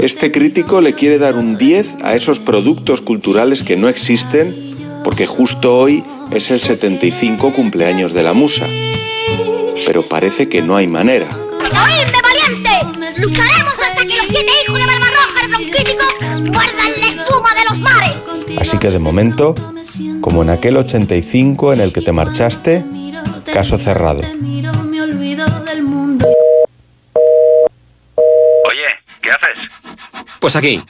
Este 0.00 0.32
crítico 0.32 0.80
le 0.80 0.94
quiere 0.94 1.18
dar 1.18 1.36
un 1.36 1.56
10 1.56 2.02
a 2.02 2.14
esos 2.14 2.40
productos 2.40 3.00
culturales 3.00 3.62
que 3.62 3.76
no 3.76 3.88
existen 3.88 4.65
porque 5.06 5.24
justo 5.24 5.78
hoy 5.78 6.02
es 6.32 6.50
el 6.50 6.60
75 6.60 7.52
cumpleaños 7.52 8.12
de 8.12 8.24
la 8.24 8.32
musa. 8.32 8.66
Pero 9.86 10.04
parece 10.04 10.48
que 10.48 10.62
no 10.62 10.74
hay 10.74 10.88
manera. 10.88 11.28
¡Oídme, 11.30 12.18
valiente! 12.20 12.70
¡Lucharemos 13.22 13.74
hasta 13.88 14.02
que 14.02 14.16
los 14.16 14.26
siete 14.28 14.50
hijos 14.64 14.76
de 14.76 14.84
Barbarroja, 14.84 15.42
el 15.42 15.48
bronquítico, 15.48 16.04
muerdan 16.50 16.90
la 17.00 17.06
espuma 17.06 17.54
de 17.54 17.64
los 17.70 17.78
mares! 17.78 18.14
Así 18.58 18.78
que 18.78 18.90
de 18.90 18.98
momento, 18.98 19.54
como 20.20 20.42
en 20.42 20.50
aquel 20.50 20.76
85 20.76 21.74
en 21.74 21.82
el 21.82 21.92
que 21.92 22.00
te 22.00 22.10
marchaste, 22.10 22.84
caso 23.54 23.78
cerrado. 23.78 24.22
Oye, 24.22 24.34
¿qué 29.22 29.30
haces? 29.30 29.70
Pues 30.40 30.56
aquí, 30.56 30.82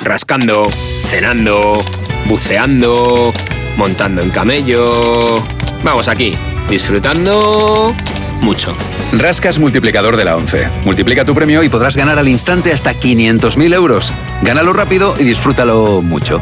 rascando, 0.00 0.70
cenando, 1.10 1.84
buceando 2.24 3.34
montando 3.78 4.20
en 4.20 4.28
camello. 4.28 5.42
Vamos 5.82 6.08
aquí, 6.08 6.34
disfrutando 6.68 7.94
mucho. 8.42 8.76
Rascas 9.12 9.58
multiplicador 9.58 10.16
de 10.16 10.24
la 10.24 10.36
11. 10.36 10.68
Multiplica 10.84 11.24
tu 11.24 11.34
premio 11.34 11.62
y 11.62 11.68
podrás 11.68 11.96
ganar 11.96 12.18
al 12.18 12.28
instante 12.28 12.72
hasta 12.72 12.92
500.000 12.92 13.74
euros. 13.74 14.12
Gánalo 14.42 14.72
rápido 14.72 15.14
y 15.18 15.24
disfrútalo 15.24 16.02
mucho. 16.02 16.40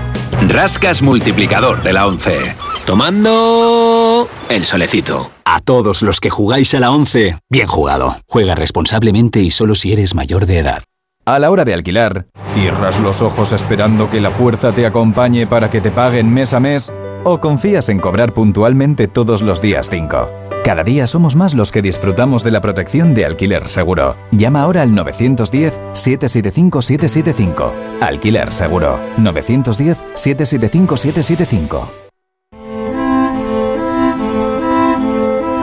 Rascas 0.49 1.03
multiplicador 1.03 1.83
de 1.83 1.92
la 1.92 2.07
11. 2.07 2.57
Tomando 2.85 4.29
el 4.49 4.64
solecito. 4.64 5.31
A 5.44 5.61
todos 5.61 6.03
los 6.03 6.20
que 6.20 6.31
jugáis 6.31 6.75
a 6.75 6.81
la 6.81 6.90
11, 6.90 7.38
bien 7.51 7.66
jugado. 7.68 8.16
Juega 8.27 8.55
responsablemente 8.55 9.40
y 9.40 9.51
solo 9.51 9.75
si 9.75 9.92
eres 9.92 10.14
mayor 10.14 10.46
de 10.46 10.59
edad. 10.59 10.83
A 11.25 11.38
la 11.38 11.51
hora 11.51 11.64
de 11.64 11.75
alquilar, 11.75 12.27
¿cierras 12.55 13.01
los 13.01 13.20
ojos 13.20 13.53
esperando 13.53 14.09
que 14.09 14.20
la 14.20 14.31
fuerza 14.31 14.72
te 14.72 14.87
acompañe 14.87 15.46
para 15.46 15.70
que 15.70 15.81
te 15.81 15.90
paguen 15.90 16.33
mes 16.33 16.55
a 16.55 16.61
mes? 16.61 16.92
¿O 17.28 17.40
confías 17.40 17.88
en 17.88 17.98
cobrar 17.98 18.32
puntualmente 18.32 19.08
todos 19.08 19.42
los 19.42 19.60
días 19.60 19.90
5? 19.90 20.28
Cada 20.64 20.84
día 20.84 21.08
somos 21.08 21.34
más 21.34 21.54
los 21.54 21.72
que 21.72 21.82
disfrutamos 21.82 22.44
de 22.44 22.52
la 22.52 22.60
protección 22.60 23.16
de 23.16 23.24
alquiler 23.24 23.68
seguro. 23.68 24.14
Llama 24.30 24.62
ahora 24.62 24.82
al 24.82 24.90
910-775-775. 24.90 27.72
Alquiler 28.00 28.52
seguro. 28.52 29.00
910-775-775. 29.16 31.88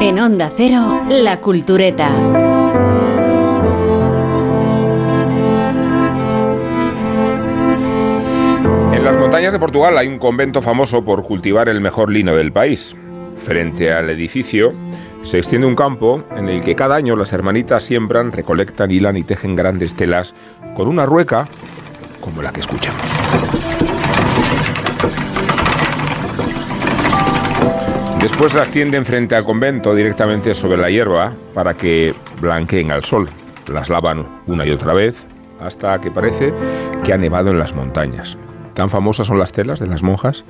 En 0.01 0.19
Onda 0.19 0.51
Cero, 0.57 1.03
La 1.07 1.39
Cultureta. 1.39 2.11
Montañas 9.33 9.53
de 9.53 9.57
Portugal 9.57 9.97
hay 9.97 10.07
un 10.07 10.19
convento 10.19 10.61
famoso 10.61 11.03
por 11.03 11.23
cultivar 11.23 11.67
el 11.67 11.81
mejor 11.81 12.11
lino 12.11 12.35
del 12.35 12.51
país. 12.51 12.95
Frente 13.37 13.91
al 13.91 14.11
edificio 14.11 14.75
se 15.23 15.39
extiende 15.39 15.65
un 15.65 15.75
campo 15.75 16.23
en 16.37 16.49
el 16.49 16.61
que 16.61 16.75
cada 16.75 16.95
año 16.95 17.15
las 17.15 17.33
hermanitas 17.33 17.81
siembran, 17.81 18.31
recolectan, 18.31 18.91
hilan 18.91 19.17
y 19.17 19.23
tejen 19.23 19.55
grandes 19.55 19.95
telas 19.95 20.35
con 20.75 20.87
una 20.87 21.07
rueca 21.07 21.47
como 22.21 22.43
la 22.43 22.53
que 22.53 22.59
escuchamos. 22.59 23.01
Después 28.21 28.53
las 28.53 28.69
tienden 28.69 29.03
frente 29.03 29.33
al 29.33 29.45
convento 29.45 29.95
directamente 29.95 30.53
sobre 30.53 30.77
la 30.77 30.91
hierba 30.91 31.33
para 31.55 31.73
que 31.73 32.13
blanqueen 32.39 32.91
al 32.91 33.03
sol. 33.03 33.27
Las 33.65 33.89
lavan 33.89 34.27
una 34.45 34.63
y 34.63 34.69
otra 34.69 34.93
vez 34.93 35.25
hasta 35.59 35.99
que 35.99 36.11
parece 36.11 36.53
que 37.03 37.13
ha 37.13 37.17
nevado 37.17 37.49
en 37.49 37.57
las 37.57 37.73
montañas. 37.73 38.37
Tan 38.73 38.89
famosas 38.89 39.27
son 39.27 39.39
las 39.39 39.51
telas 39.51 39.79
de 39.79 39.87
las 39.87 40.03
monjas 40.03 40.45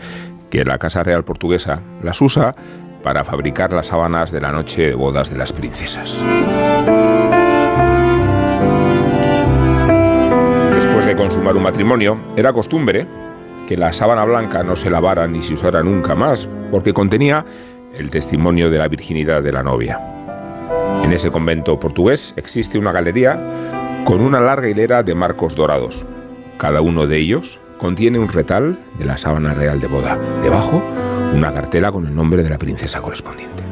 que 0.50 0.64
la 0.64 0.78
Casa 0.78 1.04
Real 1.04 1.24
Portuguesa 1.24 1.82
las 2.04 2.22
usa 2.22 2.56
para 3.04 3.24
fabricar 3.24 3.74
las 3.74 3.88
sábanas 3.88 4.32
de 4.32 4.40
la 4.40 4.52
noche 4.52 4.88
de 4.88 4.96
bodas 4.96 5.30
de 5.30 5.38
las 5.38 5.52
princesas. 5.52 6.22
Después 10.74 11.06
de 11.06 11.16
consumar 11.16 11.58
un 11.58 11.64
matrimonio, 11.64 12.18
era 12.38 12.54
costumbre 12.54 13.06
que 13.68 13.78
la 13.78 13.92
sábana 13.92 14.26
blanca 14.26 14.64
no 14.64 14.76
se 14.76 14.90
lavara 14.90 15.28
ni 15.28 15.44
se 15.44 15.54
usara 15.54 15.84
nunca 15.84 16.16
más, 16.16 16.48
porque 16.72 16.94
contenía 16.94 17.46
el 17.94 18.10
testimonio 18.10 18.70
de 18.70 18.78
la 18.78 18.88
virginidad 18.88 19.44
de 19.44 19.52
la 19.52 19.64
novia. 19.64 20.00
En 21.04 21.12
ese 21.12 21.32
convento 21.32 21.80
portugués 21.80 22.34
existe 22.38 22.78
una 22.78 22.92
galería 22.92 23.40
con 24.06 24.22
una 24.22 24.40
larga 24.40 24.70
hilera 24.70 25.04
de 25.04 25.16
marcos 25.16 25.56
dorados. 25.56 26.06
Cada 26.58 26.82
uno 26.82 27.08
de 27.08 27.18
ellos 27.18 27.60
contiene 27.78 28.20
un 28.20 28.30
retal 28.30 28.80
de 28.98 29.06
la 29.06 29.18
sábana 29.18 29.54
real 29.54 29.80
de 29.80 29.88
boda. 29.88 30.18
Debajo, 30.42 30.82
una 31.34 31.54
cartela 31.54 31.92
con 31.92 32.06
el 32.06 32.16
nombre 32.16 32.44
de 32.44 32.50
la 32.50 32.58
princesa 32.58 33.02
correspondiente. 33.02 33.64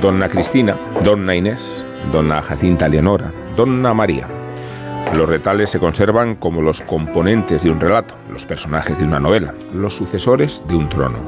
Donna 0.00 0.28
Cristina, 0.28 0.76
Donna 1.02 1.34
Inés, 1.34 1.86
Donna 2.12 2.40
Jacinta 2.40 2.88
Leonora, 2.88 3.32
Donna 3.56 3.92
María. 3.94 4.28
Los 5.14 5.28
retales 5.28 5.70
se 5.70 5.80
conservan 5.80 6.36
como 6.36 6.62
los 6.62 6.82
componentes 6.82 7.62
de 7.62 7.70
un 7.70 7.80
relato, 7.80 8.14
los 8.30 8.46
personajes 8.46 8.98
de 8.98 9.04
una 9.04 9.18
novela, 9.18 9.54
los 9.74 9.94
sucesores 9.94 10.62
de 10.68 10.76
un 10.76 10.88
trono. 10.88 11.18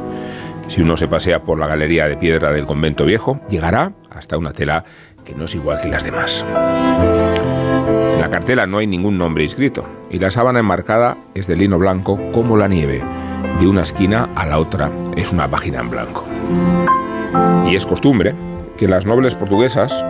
Si 0.69 0.83
uno 0.83 0.97
se 0.97 1.09
pasea 1.09 1.43
por 1.43 1.59
la 1.59 1.67
galería 1.67 2.07
de 2.07 2.17
piedra 2.17 2.53
del 2.53 2.65
convento 2.65 3.05
viejo, 3.05 3.41
llegará 3.49 3.93
hasta 4.11 4.39
una 4.39 4.53
tela 4.53 4.85
que 5.25 5.35
no 5.35 5.47
es 5.47 5.55
igual 5.57 5.81
que 5.81 5.89
las 5.89 6.05
demás. 6.05 6.45
La 8.31 8.37
cartela 8.37 8.64
no 8.64 8.79
hay 8.79 8.87
ningún 8.87 9.19
nombre 9.19 9.43
inscrito 9.43 9.85
y 10.09 10.21
la 10.21 10.31
sábana 10.31 10.61
enmarcada 10.61 11.16
es 11.35 11.49
de 11.49 11.57
lino 11.57 11.81
blanco 11.81 12.16
como 12.31 12.57
la 12.57 12.69
nieve. 12.69 13.03
De 13.59 13.66
una 13.66 13.83
esquina 13.83 14.29
a 14.37 14.47
la 14.47 14.61
otra 14.61 14.88
es 15.16 15.33
una 15.33 15.51
página 15.51 15.81
en 15.81 15.90
blanco. 15.90 16.25
Y 17.69 17.75
es 17.75 17.85
costumbre 17.85 18.33
que 18.79 18.87
las 18.87 19.05
nobles 19.05 19.35
portuguesas 19.35 20.05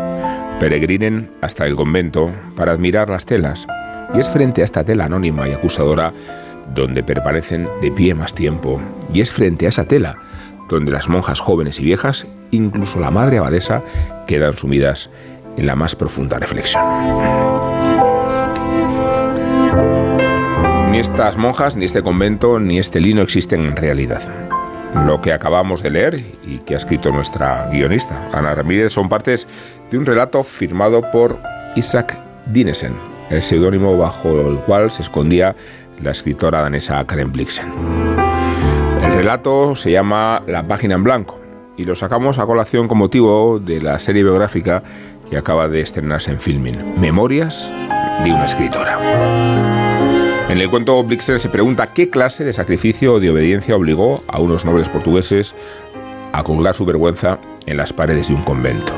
peregrinen 0.61 1.31
hasta 1.41 1.65
el 1.65 1.77
convento 1.77 2.31
para 2.57 2.73
admirar 2.73 3.09
las 3.09 3.25
telas. 3.25 3.67
Y 4.15 4.19
es 4.19 4.29
frente 4.29 4.61
a 4.61 4.67
esta 4.67 4.85
tela 4.85 5.07
anónima 5.07 5.49
y 5.49 5.53
acusadora 5.53 6.13
donde 6.75 7.03
permanecen 7.03 7.71
de 7.81 7.91
pie 7.91 8.15
más 8.15 8.35
tiempo. 8.35 8.83
Y 9.15 9.23
es 9.23 9.33
frente 9.33 9.65
a 9.65 9.71
esa 9.71 9.87
tela 9.87 10.19
donde 10.69 10.93
las 10.93 11.09
monjas 11.09 11.41
jóvenes 11.41 11.81
y 11.81 11.85
viejas, 11.85 12.27
incluso 12.51 13.01
la 13.01 13.11
madre 13.11 13.39
abadesa, 13.39 13.83
quedan 14.27 14.53
sumidas 14.53 15.09
en 15.57 15.65
la 15.65 15.75
más 15.75 15.97
profunda 15.97 16.39
reflexión. 16.39 17.80
Estas 21.01 21.39
monjas, 21.39 21.77
ni 21.77 21.87
este 21.87 22.03
convento, 22.03 22.61
ni 22.61 22.79
este 22.79 23.01
lino 23.01 23.23
existen 23.23 23.65
en 23.65 23.75
realidad. 23.75 24.21
Lo 25.07 25.23
que 25.23 25.33
acabamos 25.33 25.83
de 25.83 25.91
leer 25.91 26.23
y 26.47 26.59
que 26.59 26.75
ha 26.75 26.77
escrito 26.77 27.11
nuestra 27.11 27.69
guionista, 27.71 28.29
Ana 28.35 28.55
Ramírez, 28.55 28.93
son 28.93 29.09
partes 29.09 29.49
de 29.91 29.97
un 29.97 30.05
relato 30.05 30.45
firmado 30.45 31.11
por 31.11 31.39
Isaac 31.75 32.19
Dinesen, 32.47 32.93
el 33.31 33.41
seudónimo 33.41 33.97
bajo 33.97 34.29
el 34.51 34.59
cual 34.59 34.91
se 34.91 35.01
escondía 35.01 35.57
la 36.03 36.11
escritora 36.11 36.61
danesa 36.61 37.03
Karen 37.05 37.33
Blixen. 37.33 37.73
El 39.03 39.13
relato 39.13 39.75
se 39.75 39.93
llama 39.93 40.43
La 40.47 40.67
página 40.67 40.97
en 40.97 41.03
blanco 41.03 41.41
y 41.79 41.87
lo 41.87 41.97
sacamos 41.97 42.39
a 42.39 42.45
colación 42.45 42.89
con 42.89 42.99
motivo 42.99 43.59
de 43.59 43.81
la 43.81 43.99
serie 44.01 44.23
biográfica 44.23 44.83
que 45.31 45.39
acaba 45.39 45.67
de 45.69 45.81
estrenarse 45.81 46.33
en 46.33 46.41
filming, 46.41 47.01
Memorias 47.01 47.73
de 48.23 48.33
una 48.33 48.45
escritora. 48.45 49.80
En 50.51 50.59
el 50.61 50.69
cuento, 50.69 51.01
Blixen 51.05 51.39
se 51.39 51.49
pregunta 51.49 51.93
qué 51.93 52.11
clase 52.11 52.43
de 52.43 52.53
sacrificio 52.53 53.15
o 53.15 53.21
de 53.21 53.31
obediencia 53.31 53.77
obligó 53.77 54.25
a 54.27 54.41
unos 54.41 54.65
nobles 54.65 54.89
portugueses 54.89 55.55
a 56.33 56.43
colgar 56.43 56.75
su 56.75 56.85
vergüenza 56.85 57.39
en 57.67 57.77
las 57.77 57.93
paredes 57.93 58.27
de 58.27 58.35
un 58.35 58.43
convento. 58.43 58.93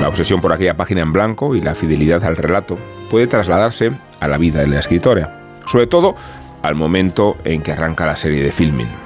La 0.00 0.08
obsesión 0.08 0.40
por 0.40 0.52
aquella 0.52 0.76
página 0.76 1.02
en 1.02 1.12
blanco 1.12 1.56
y 1.56 1.60
la 1.60 1.74
fidelidad 1.74 2.22
al 2.22 2.36
relato 2.36 2.78
puede 3.10 3.26
trasladarse 3.26 3.90
a 4.20 4.28
la 4.28 4.38
vida 4.38 4.60
de 4.60 4.68
la 4.68 4.78
escritora, 4.78 5.36
sobre 5.66 5.88
todo 5.88 6.14
al 6.62 6.76
momento 6.76 7.36
en 7.42 7.60
que 7.60 7.72
arranca 7.72 8.06
la 8.06 8.16
serie 8.16 8.44
de 8.44 8.52
filming. 8.52 9.01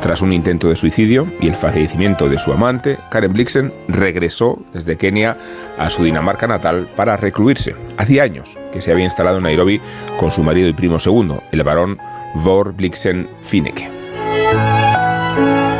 Tras 0.00 0.22
un 0.22 0.32
intento 0.32 0.68
de 0.68 0.76
suicidio 0.76 1.26
y 1.40 1.48
el 1.48 1.56
fallecimiento 1.56 2.28
de 2.28 2.38
su 2.38 2.52
amante, 2.52 2.96
Karen 3.10 3.32
Blixen 3.34 3.72
regresó 3.86 4.58
desde 4.72 4.96
Kenia 4.96 5.36
a 5.78 5.90
su 5.90 6.02
Dinamarca 6.02 6.46
natal 6.46 6.88
para 6.96 7.18
recluirse. 7.18 7.76
Hacía 7.98 8.22
años 8.22 8.58
que 8.72 8.80
se 8.80 8.92
había 8.92 9.04
instalado 9.04 9.36
en 9.36 9.42
Nairobi 9.42 9.80
con 10.18 10.30
su 10.30 10.42
marido 10.42 10.68
y 10.68 10.72
primo 10.72 10.98
segundo, 10.98 11.42
el 11.52 11.62
varón 11.62 11.98
Vor 12.34 12.72
Blixen 12.72 13.28
Fineke. 13.42 13.90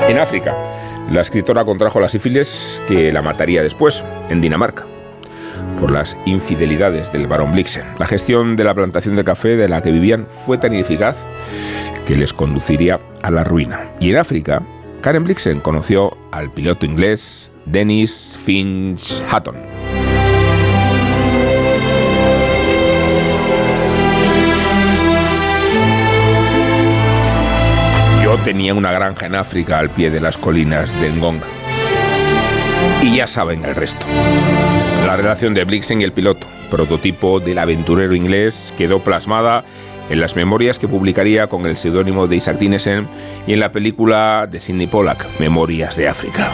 En 0.09 0.19
África, 0.19 0.55
la 1.11 1.23
escritora 1.23 1.65
contrajo 1.65 1.99
la 1.99 2.09
sífilis 2.09 2.83
que 2.87 3.13
la 3.13 3.23
mataría 3.23 3.63
después, 3.63 4.05
en 4.29 4.41
Dinamarca 4.43 4.85
por 5.79 5.91
las 5.91 6.17
infidelidades 6.27 7.11
del 7.11 7.27
varón 7.27 7.53
Blixen. 7.53 7.85
La 7.99 8.07
gestión 8.07 8.55
de 8.57 8.65
la 8.65 8.75
plantación 8.75 9.17
de 9.17 9.25
café 9.25 9.57
de 9.57 9.69
la 9.69 9.83
que 9.83 9.91
vivían 9.91 10.27
fue 10.29 10.59
tan 10.59 10.75
ineficaz 10.75 11.17
que 12.11 12.17
les 12.17 12.33
conduciría 12.33 12.99
a 13.23 13.31
la 13.31 13.45
ruina. 13.45 13.85
Y 14.01 14.11
en 14.11 14.17
África, 14.17 14.61
Karen 15.01 15.23
Blixen 15.23 15.61
conoció 15.61 16.19
al 16.33 16.51
piloto 16.51 16.85
inglés 16.85 17.53
Dennis 17.67 18.37
Finch 18.43 19.23
Hatton. 19.31 19.55
Yo 28.25 28.37
tenía 28.39 28.75
una 28.75 28.91
granja 28.91 29.27
en 29.27 29.37
África 29.37 29.79
al 29.79 29.91
pie 29.91 30.11
de 30.11 30.21
las 30.21 30.37
colinas 30.37 30.93
de 31.01 31.13
Ngonga. 31.13 31.47
Y 33.03 33.19
ya 33.19 33.29
saben 33.29 33.65
el 33.65 33.77
resto. 33.77 34.05
La 35.07 35.17
relación 35.17 35.55
de 35.55 35.65
Blixen 35.65 36.01
y 36.01 36.05
el 36.05 36.13
piloto, 36.13 36.49
prototipo 36.71 37.39
del 37.39 37.59
aventurero 37.59 38.17
inglés, 38.17 38.75
quedó 38.77 38.99
plasmada 38.99 39.65
en 40.11 40.21
las 40.21 40.37
memorias 40.37 40.79
que 40.79 40.89
publicaría 40.89 41.47
con 41.47 41.65
el 41.65 41.79
seudónimo 41.79 42.27
de 42.27 42.37
Isaac 42.37 42.59
Dinesen 42.59 43.09
y 43.47 43.55
en 43.55 43.61
la 43.61 43.73
película 43.73 44.47
de 44.51 44.61
Sidney 44.61 44.89
Pollack, 44.89 45.39
Memorias 45.39 45.97
de 45.97 46.09
África. 46.09 46.53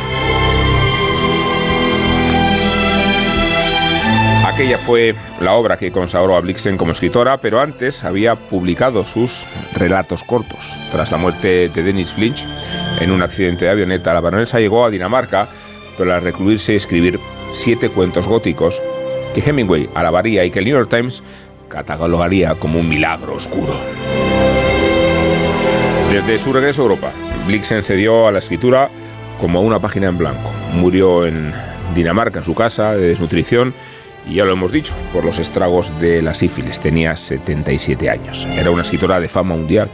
Aquella 4.47 4.79
fue 4.79 5.15
la 5.41 5.53
obra 5.53 5.77
que 5.77 5.91
consagró 5.91 6.37
a 6.37 6.41
Blixen 6.41 6.79
como 6.79 6.93
escritora, 6.93 7.39
pero 7.39 7.61
antes 7.61 8.05
había 8.05 8.37
publicado 8.37 9.05
sus 9.05 9.47
relatos 9.75 10.23
cortos. 10.23 10.81
Tras 10.93 11.11
la 11.11 11.19
muerte 11.19 11.69
de 11.69 11.83
Dennis 11.83 12.13
Flinch 12.13 12.47
en 13.01 13.11
un 13.11 13.23
accidente 13.23 13.65
de 13.65 13.71
avioneta, 13.71 14.15
la 14.15 14.21
baronesa 14.21 14.61
llegó 14.61 14.85
a 14.85 14.91
Dinamarca 14.91 15.49
para 15.99 16.21
recluirse 16.21 16.73
y 16.73 16.77
escribir 16.77 17.19
siete 17.53 17.91
cuentos 17.91 18.27
góticos 18.27 18.81
que 19.35 19.43
Hemingway 19.43 19.91
alabaría 19.95 20.45
y 20.47 20.51
que 20.51 20.61
el 20.61 20.65
New 20.65 20.75
York 20.75 20.89
Times 20.89 21.23
catalogaría 21.69 22.55
como 22.57 22.81
un 22.81 22.89
milagro 22.89 23.35
oscuro. 23.35 23.75
Desde 26.11 26.39
su 26.39 26.53
regreso 26.53 26.83
a 26.83 26.85
Europa, 26.85 27.13
Blixen 27.47 27.85
se 27.85 27.97
dio 27.97 28.27
a 28.27 28.33
la 28.33 28.39
escritura 28.39 28.91
como 29.41 29.61
una 29.61 29.81
página 29.81 30.09
en 30.09 30.19
blanco. 30.19 30.51
Murió 30.73 31.27
en 31.27 31.53
Dinamarca, 31.95 32.39
en 32.39 32.45
su 32.45 32.55
casa, 32.55 32.95
de 32.95 33.09
desnutrición, 33.09 33.75
y 34.29 34.37
ya 34.37 34.45
lo 34.45 34.53
hemos 34.53 34.73
dicho, 34.73 34.95
por 35.13 35.25
los 35.25 35.39
estragos 35.39 35.93
de 36.01 36.23
la 36.23 36.35
sífilis. 36.35 36.81
Tenía 36.81 37.17
77 37.17 38.11
años. 38.11 38.47
Era 38.57 38.71
una 38.71 38.83
escritora 38.83 39.21
de 39.21 39.29
fama 39.29 39.57
mundial. 39.57 39.89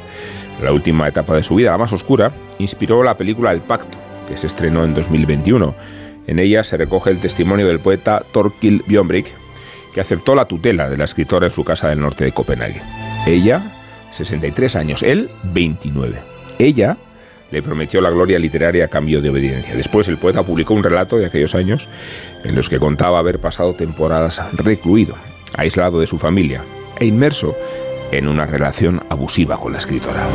La 0.63 0.73
última 0.73 1.09
etapa 1.09 1.35
de 1.35 1.43
su 1.43 1.57
vida, 1.57 1.73
la 1.73 1.79
más 1.79 1.93
oscura, 1.93 2.33
inspiró 2.59 3.03
la 3.03 3.17
película 3.17 3.53
El 3.53 3.61
Pacto, 3.61 3.99
que 4.29 4.37
se 4.37 4.47
estrenó 4.47 4.85
en 4.85 4.95
2021. 4.95 5.75
En 6.27 6.39
ella 6.39 6.63
se 6.63 6.77
recoge 6.77 7.11
el 7.11 7.21
testimonio 7.21 7.67
del 7.67 7.81
poeta 7.81 8.23
Torkil 8.33 8.85
Bjornbrink, 8.87 9.27
que 9.93 10.01
aceptó 10.01 10.35
la 10.35 10.47
tutela 10.47 10.89
de 10.89 10.97
la 10.97 11.05
escritora 11.05 11.47
en 11.47 11.53
su 11.53 11.65
casa 11.65 11.89
del 11.89 12.01
norte 12.01 12.25
de 12.25 12.33
Copenhague. 12.33 12.83
Ella, 13.27 13.63
63 14.11 14.77
años, 14.77 15.03
él, 15.03 15.31
29. 15.45 16.19
Ella 16.59 16.97
le 17.51 17.63
prometió 17.63 18.01
la 18.01 18.11
gloria 18.11 18.39
literaria 18.39 18.87
a 18.87 18.89
cambio 18.89 19.21
de 19.21 19.29
obediencia. 19.29 19.75
Después 19.75 20.09
el 20.09 20.19
poeta 20.19 20.43
publicó 20.43 20.75
un 20.75 20.83
relato 20.83 21.19
de 21.19 21.27
aquellos 21.27 21.55
años 21.55 21.89
en 22.45 22.55
los 22.55 22.69
que 22.69 22.79
contaba 22.79 23.19
haber 23.19 23.39
pasado 23.39 23.75
temporadas 23.75 24.43
recluido, 24.55 25.15
aislado 25.57 26.01
de 26.01 26.07
su 26.07 26.19
familia 26.19 26.65
e 26.99 27.05
inmerso 27.05 27.55
en 28.11 28.29
una 28.29 28.47
relación 28.47 29.03
abusiva 29.09 29.59
con 29.59 29.73
la 29.73 29.79
escritora. 29.79 30.27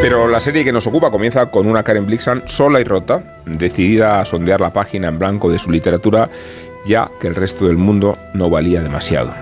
Pero 0.00 0.28
la 0.28 0.40
serie 0.40 0.62
que 0.62 0.72
nos 0.72 0.86
ocupa 0.86 1.10
comienza 1.10 1.50
con 1.50 1.66
una 1.66 1.82
Karen 1.82 2.06
Blixen 2.06 2.42
sola 2.46 2.80
y 2.80 2.84
rota, 2.84 3.40
decidida 3.44 4.20
a 4.20 4.24
sondear 4.24 4.60
la 4.60 4.72
página 4.72 5.08
en 5.08 5.18
blanco 5.18 5.50
de 5.50 5.58
su 5.58 5.70
literatura, 5.70 6.30
ya 6.86 7.10
que 7.20 7.28
el 7.28 7.34
resto 7.34 7.66
del 7.66 7.76
mundo 7.76 8.16
no 8.34 8.48
valía 8.50 8.80
demasiado. 8.80 9.34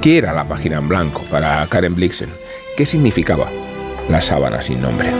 ¿Qué 0.00 0.18
era 0.18 0.32
la 0.32 0.48
página 0.48 0.78
en 0.78 0.88
blanco 0.88 1.22
para 1.30 1.66
Karen 1.68 1.94
Blixen? 1.94 2.30
¿Qué 2.76 2.86
significaba 2.86 3.50
la 4.08 4.20
sábana 4.20 4.62
sin 4.62 4.80
nombre? 4.80 5.10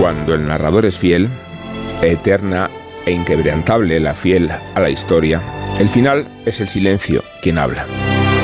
Cuando 0.00 0.34
el 0.34 0.46
narrador 0.46 0.86
es 0.86 0.98
fiel, 0.98 1.28
eterna 2.00 2.70
e 3.06 3.12
inquebrantable 3.12 3.98
la 4.00 4.14
fiel 4.14 4.50
a 4.50 4.80
la 4.80 4.90
historia, 4.90 5.40
el 5.78 5.88
final 5.88 6.26
es 6.44 6.60
el 6.60 6.68
silencio 6.68 7.24
quien 7.42 7.58
habla. 7.58 7.86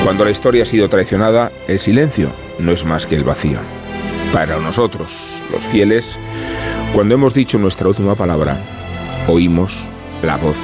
Cuando 0.04 0.24
la 0.24 0.30
historia 0.30 0.62
ha 0.62 0.66
sido 0.66 0.88
traicionada, 0.88 1.52
el 1.66 1.80
silencio 1.80 2.32
no 2.58 2.72
es 2.72 2.84
más 2.84 3.06
que 3.06 3.16
el 3.16 3.24
vacío. 3.24 3.58
Para 4.32 4.58
nosotros, 4.58 5.44
los 5.52 5.64
fieles, 5.66 6.18
cuando 6.94 7.14
hemos 7.14 7.34
dicho 7.34 7.58
nuestra 7.58 7.88
última 7.88 8.14
palabra, 8.14 8.58
oímos 9.28 9.90
la 10.22 10.36
voz 10.36 10.56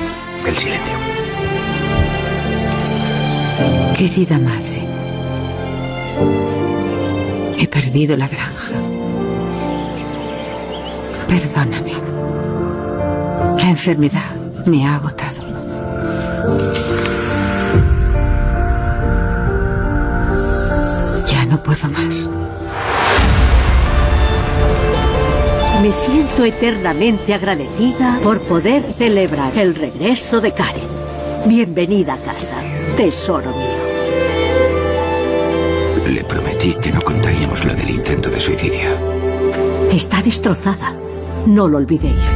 del 0.45 0.57
silencio. 0.57 0.95
Querida 3.97 4.39
madre, 4.39 4.83
he 7.59 7.69
perdido 7.69 8.17
la 8.17 8.27
granja. 8.27 8.75
Perdóname. 11.29 11.93
La 13.59 13.71
enfermedad 13.71 14.35
me 14.67 14.87
ha 14.87 14.97
agotado. 14.97 15.45
Ya 21.27 21.45
no 21.47 21.63
puedo 21.63 21.89
más. 21.91 22.44
Me 25.85 25.93
siento 25.93 26.47
eternamente 26.47 27.35
agradecida 27.35 28.19
por 28.23 28.41
poder 28.41 28.83
celebrar 28.97 29.59
el 29.59 29.75
regreso 29.75 30.41
de 30.41 30.53
Karen. 30.53 30.89
Bienvenida 31.45 32.15
a 32.15 32.19
casa, 32.23 32.57
tesoro 32.97 33.51
mío. 33.51 33.85
Le 36.09 36.25
prometí 36.25 36.75
que 36.81 36.91
no 36.91 37.03
contaríamos 37.03 37.67
lo 37.67 37.75
del 37.75 37.91
intento 37.91 38.31
de 38.31 38.41
suicidio. 38.41 38.99
Está 39.93 40.23
destrozada. 40.23 40.97
No 41.45 41.69
lo 41.69 41.77
olvidéis. 41.77 42.35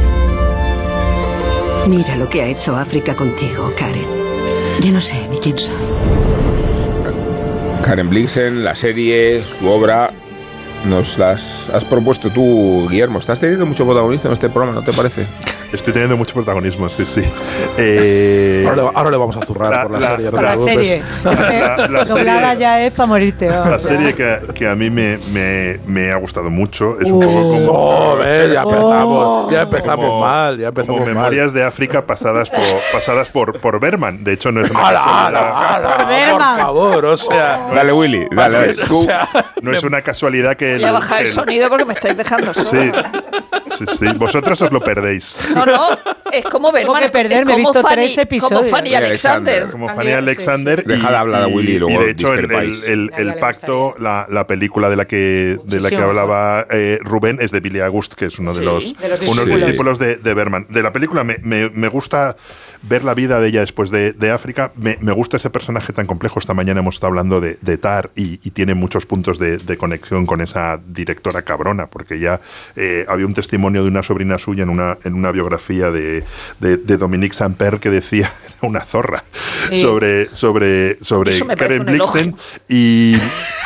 Mira 1.87 2.17
lo 2.17 2.29
que 2.29 2.43
ha 2.43 2.47
hecho 2.49 2.75
África 2.75 3.15
contigo, 3.15 3.73
Karen. 3.75 4.05
Ya 4.79 4.91
no 4.91 5.01
sé 5.01 5.27
ni 5.27 5.39
quién 5.39 5.57
soy. 5.57 5.73
Karen 7.83 8.11
Blixen, 8.11 8.63
la 8.63 8.75
serie, 8.75 9.43
su 9.43 9.67
obra, 9.67 10.13
nos 10.85 11.17
las 11.17 11.69
has 11.69 11.85
propuesto 11.85 12.29
tú, 12.29 12.87
Guillermo. 12.89 13.19
Estás 13.19 13.39
teniendo 13.39 13.65
mucho 13.65 13.85
protagonista 13.85 14.27
en 14.27 14.33
este 14.33 14.49
programa, 14.49 14.79
¿no 14.79 14.83
te 14.83 14.93
parece? 14.93 15.25
Estoy 15.71 15.93
teniendo 15.93 16.17
mucho 16.17 16.33
protagonismo, 16.33 16.89
sí, 16.89 17.05
sí. 17.05 17.23
Eh, 17.81 18.65
ahora, 18.93 19.09
le, 19.09 19.17
vamos 19.17 19.37
a 19.37 19.45
zurrar 19.45 19.87
por 19.87 20.01
la, 20.01 20.09
serie. 20.09 20.31
Por 20.31 20.41
la 20.41 20.57
serie. 20.57 21.01
La, 21.23 22.05
serie 22.05 22.59
ya 22.59 22.85
es 22.85 22.93
para 22.93 23.07
morirte. 23.07 23.47
la 23.47 23.79
serie 23.79 24.13
que, 24.13 24.39
que, 24.53 24.67
a 24.67 24.75
mí 24.75 24.89
me, 24.89 25.17
me, 25.31 25.79
me, 25.85 26.11
ha 26.11 26.17
gustado 26.17 26.49
mucho 26.49 26.99
es 26.99 27.09
un 27.09 27.21
poco 27.21 27.41
como... 27.41 27.71
Oh, 27.71 28.19
ya 28.21 28.61
empezamos, 28.63 29.51
ya 29.51 29.61
empezamos 29.61 30.21
mal. 30.21 30.57
Ya 30.57 30.67
empezamos 30.67 30.99
como 30.99 31.13
Memorias 31.13 31.53
de 31.53 31.63
África 31.63 32.01
pasadas 32.01 32.49
por, 32.49 32.59
pasadas 32.91 33.29
por, 33.29 33.57
por 33.59 33.79
Berman. 33.79 34.25
De 34.25 34.33
hecho, 34.33 34.51
no 34.51 34.61
es 34.61 34.69
una 34.69 34.89
¡Ala, 34.89 34.99
casualidad. 34.99 36.31
por, 36.31 36.39
por 36.39 36.57
favor, 36.57 37.05
o 37.05 37.17
sea... 37.17 37.59
dale, 37.73 37.93
Willy, 37.93 38.27
dale. 38.31 38.73
Tú, 38.73 39.07
no 39.61 39.71
es 39.71 39.83
una 39.83 40.01
casualidad 40.01 40.57
que... 40.57 40.75
Voy 40.75 40.83
a 40.83 40.91
bajar 40.91 41.21
el, 41.21 41.27
el 41.27 41.31
sonido 41.31 41.69
porque 41.69 41.85
me 41.85 41.93
estáis 41.93 42.17
dejando 42.17 42.53
solo. 42.53 42.69
Sí, 42.69 42.91
sí, 43.77 43.85
sí. 43.97 44.05
Vosotros 44.17 44.61
os 44.61 44.71
lo 44.71 44.81
perdéis. 44.81 45.37
No, 45.65 45.89
no, 45.89 45.97
es 46.31 46.45
como 46.45 46.71
ver, 46.71 46.85
que 46.85 47.09
perderme, 47.09 47.53
he 47.53 47.57
visto 47.57 47.81
Fanny, 47.81 47.95
tres 47.95 48.17
episodios. 48.17 48.61
Como 48.61 48.71
Fanny 48.71 48.93
Alexander. 48.93 49.69
Como 49.69 49.89
Fanny 49.89 50.11
Alexander. 50.11 50.79
Sí, 50.79 50.85
sí. 50.85 50.91
Deja 50.91 51.11
de 51.11 51.17
hablar 51.17 51.43
a 51.43 51.47
Willy 51.47 51.73
y, 51.73 51.79
luego 51.79 52.01
y 52.01 52.05
de 52.05 52.11
hecho 52.11 52.33
el, 52.33 52.51
el, 52.51 53.11
el, 53.17 53.35
pacto, 53.35 53.95
la, 53.99 54.25
la, 54.29 54.47
película 54.47 54.89
de 54.89 54.95
la 54.95 55.05
que, 55.05 55.57
de 55.63 55.81
la 55.81 55.89
que 55.89 55.97
hablaba 55.97 56.65
eh, 56.69 56.99
Rubén 57.01 57.37
es 57.41 57.51
de 57.51 57.59
Billy 57.59 57.79
August, 57.81 58.13
que 58.13 58.25
es 58.25 58.39
uno 58.39 58.53
de 58.53 58.63
los, 58.63 58.97
de 58.97 59.09
los 59.09 59.27
uno 59.27 59.45
de 59.45 59.51
los 59.51 59.61
discípulos 59.61 59.99
de, 59.99 60.17
de 60.17 60.33
Berman. 60.33 60.67
De 60.69 60.83
la 60.83 60.91
película 60.91 61.23
me, 61.23 61.37
me, 61.41 61.69
me 61.69 61.87
gusta 61.87 62.35
ver 62.81 63.03
la 63.03 63.13
vida 63.13 63.39
de 63.39 63.47
ella 63.47 63.61
después 63.61 63.91
de, 63.91 64.13
de 64.13 64.31
África. 64.31 64.71
Me, 64.75 64.97
me, 65.01 65.11
gusta 65.11 65.37
ese 65.37 65.49
personaje 65.49 65.93
tan 65.93 66.07
complejo. 66.07 66.39
Esta 66.39 66.53
mañana 66.53 66.79
hemos 66.79 66.95
estado 66.95 67.09
hablando 67.09 67.41
de, 67.41 67.57
de 67.61 67.77
Tar 67.77 68.11
y, 68.15 68.39
y, 68.43 68.51
tiene 68.51 68.73
muchos 68.73 69.05
puntos 69.05 69.39
de, 69.39 69.57
de, 69.57 69.77
conexión 69.77 70.25
con 70.25 70.41
esa 70.41 70.79
directora 70.87 71.41
cabrona, 71.41 71.87
porque 71.87 72.19
ya 72.19 72.39
eh, 72.75 73.05
había 73.07 73.25
un 73.25 73.33
testimonio 73.33 73.83
de 73.83 73.89
una 73.89 74.03
sobrina 74.03 74.37
suya 74.37 74.63
en 74.63 74.69
una, 74.69 74.97
en 75.03 75.13
una 75.13 75.31
biografía 75.31 75.91
de, 75.91 76.23
de 76.59 76.97
Dominique 76.97 77.35
Samper 77.35 77.79
que 77.79 77.89
decía 77.89 78.31
una 78.61 78.81
zorra 78.81 79.23
sí. 79.69 79.81
sobre, 79.81 80.33
sobre, 80.33 81.01
sobre 81.01 81.37
Karen 81.55 81.85
Blixen 81.85 82.35
y, 82.67 83.15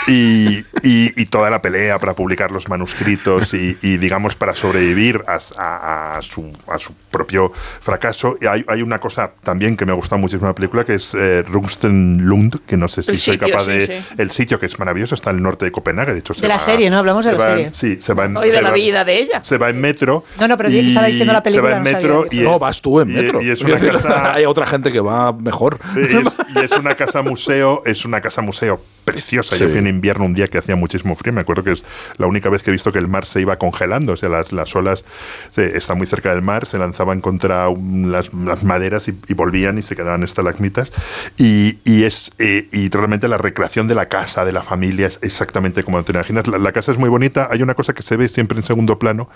y, 0.08 0.64
y, 0.84 1.26
toda 1.28 1.50
la 1.50 1.62
pelea 1.62 2.00
para 2.00 2.14
publicar 2.14 2.52
los 2.52 2.70
manuscritos 2.70 3.54
y, 3.54 3.98
digamos, 3.98 4.36
para 4.36 4.54
sobrevivir 4.54 5.24
a, 5.28 5.40
a, 5.58 6.18
a, 6.18 6.22
su, 6.22 6.52
a 6.68 6.78
su 6.78 6.94
propio 7.10 7.52
fracaso. 7.82 8.38
Hay, 8.50 8.66
hay 8.68 8.82
una 8.82 9.00
cosa 9.04 9.34
también 9.44 9.76
que 9.76 9.86
me 9.86 9.92
ha 9.92 9.96
gustado 9.96 10.18
muchísimo 10.18 10.48
la 10.48 10.56
película, 10.56 10.86
que 10.86 10.96
es 10.96 11.14
eh, 11.14 11.44
Lund, 11.50 12.62
que 12.66 12.78
no 12.78 12.88
sé 12.88 13.04
si 13.04 13.12
el 13.12 13.18
soy 13.18 13.34
sitio, 13.34 13.50
capaz 13.50 13.66
sí, 13.66 13.72
de... 13.72 13.86
sí. 13.86 14.06
El 14.18 14.32
sitio 14.32 14.58
que 14.58 14.66
es 14.66 14.80
maravilloso, 14.80 15.14
está 15.14 15.30
al 15.30 15.42
norte 15.42 15.66
de 15.66 15.72
Copenhague, 15.72 16.14
de 16.14 16.20
hecho. 16.20 16.34
de 16.34 16.48
la 16.48 16.56
va, 16.56 16.60
serie, 16.60 16.90
¿no? 16.90 17.00
Hablamos 17.00 17.26
de 17.26 17.34
la 17.34 17.38
va, 17.38 17.46
serie. 17.46 17.70
Sí, 17.74 17.98
se 18.00 18.14
va 18.14 18.26
en... 18.26 18.38
Hoy 18.38 18.50
de 18.50 18.62
la 18.62 18.70
va, 18.70 18.76
vida 18.76 19.04
de 19.04 19.20
ella. 19.20 19.44
Se 19.44 19.58
va 19.58 19.70
en 19.70 19.82
metro. 19.82 20.24
No, 20.40 20.48
no, 20.48 20.56
pero 20.56 20.70
que 20.70 20.88
estaba 20.88 21.08
diciendo 21.08 21.34
la 21.34 21.44
película. 21.44 21.68
Se 21.68 21.74
va 21.74 21.78
en 21.78 21.84
metro 21.84 22.26
no 22.32 22.38
y... 22.38 22.44
No, 22.44 22.56
es, 22.56 22.60
vas 22.62 22.82
tú 22.82 23.02
en 23.02 23.10
metro. 23.10 23.42
Y, 23.42 23.48
y 23.48 23.50
es 23.52 23.62
una 23.62 23.78
casa... 23.80 24.34
Hay 24.34 24.46
otra 24.46 24.66
gente 24.66 24.92
que 24.92 25.02
va 25.02 25.34
mejor. 25.34 25.80
Y 25.98 26.16
es, 26.16 26.38
y 26.56 26.60
es 26.60 26.72
una 26.72 26.96
casa 26.96 27.22
museo, 27.22 27.82
es 27.86 28.06
una 28.06 28.22
casa 28.22 28.42
museo 28.42 28.82
preciosa. 29.04 29.56
Sí. 29.56 29.64
Yo 29.64 29.70
fui 29.70 29.80
en 29.80 29.88
invierno 29.88 30.26
un 30.26 30.34
día 30.34 30.48
que 30.48 30.58
hacía 30.58 30.76
muchísimo 30.76 31.16
frío. 31.16 31.34
Me 31.34 31.42
acuerdo 31.42 31.64
que 31.64 31.72
es 31.72 31.84
la 32.18 32.28
única 32.28 32.50
vez 32.50 32.64
que 32.64 32.70
he 32.70 32.74
visto 32.74 32.92
que 32.92 33.00
el 33.00 33.08
mar 33.08 33.26
se 33.26 33.42
iba 33.42 33.58
congelando. 33.58 34.14
O 34.14 34.18
sea, 34.18 34.30
las, 34.30 34.52
las 34.54 34.76
olas 34.76 35.04
se, 35.52 35.78
está 35.78 35.94
muy 35.94 36.08
cerca 36.08 36.30
del 36.30 36.42
mar, 36.42 36.66
se 36.66 36.78
lanzaban 36.78 37.22
contra 37.22 37.68
un, 37.70 38.12
las, 38.12 38.34
las, 38.34 38.64
maderas 38.64 38.93
y, 39.08 39.34
volvían 39.34 39.78
y 39.78 39.82
se 39.82 39.96
quedaban 39.96 40.24
estalagmitas. 40.24 40.92
Y, 41.38 41.80
y 41.84 42.04
es 42.04 42.32
eh, 42.40 42.68
y 42.72 42.90
realmente 42.90 43.28
la 43.28 43.38
recreación 43.38 43.88
de 43.88 43.96
la 43.96 44.08
casa, 44.08 44.46
de 44.46 44.52
la 44.52 44.64
familia, 44.64 45.08
es 45.08 45.20
exactamente 45.22 45.84
como 45.84 46.04
te 46.04 46.12
imaginas. 46.12 46.48
La, 46.48 46.58
la, 46.58 46.72
casa 46.72 46.92
es 46.92 46.98
muy 46.98 47.10
bonita. 47.10 47.48
Hay 47.52 47.62
una 47.62 47.74
cosa 47.74 47.94
que 47.94 48.04
se 48.04 48.18
ve 48.18 48.30
siempre 48.30 48.58
en 48.58 48.66
segundo 48.66 49.00
plano, 49.00 49.30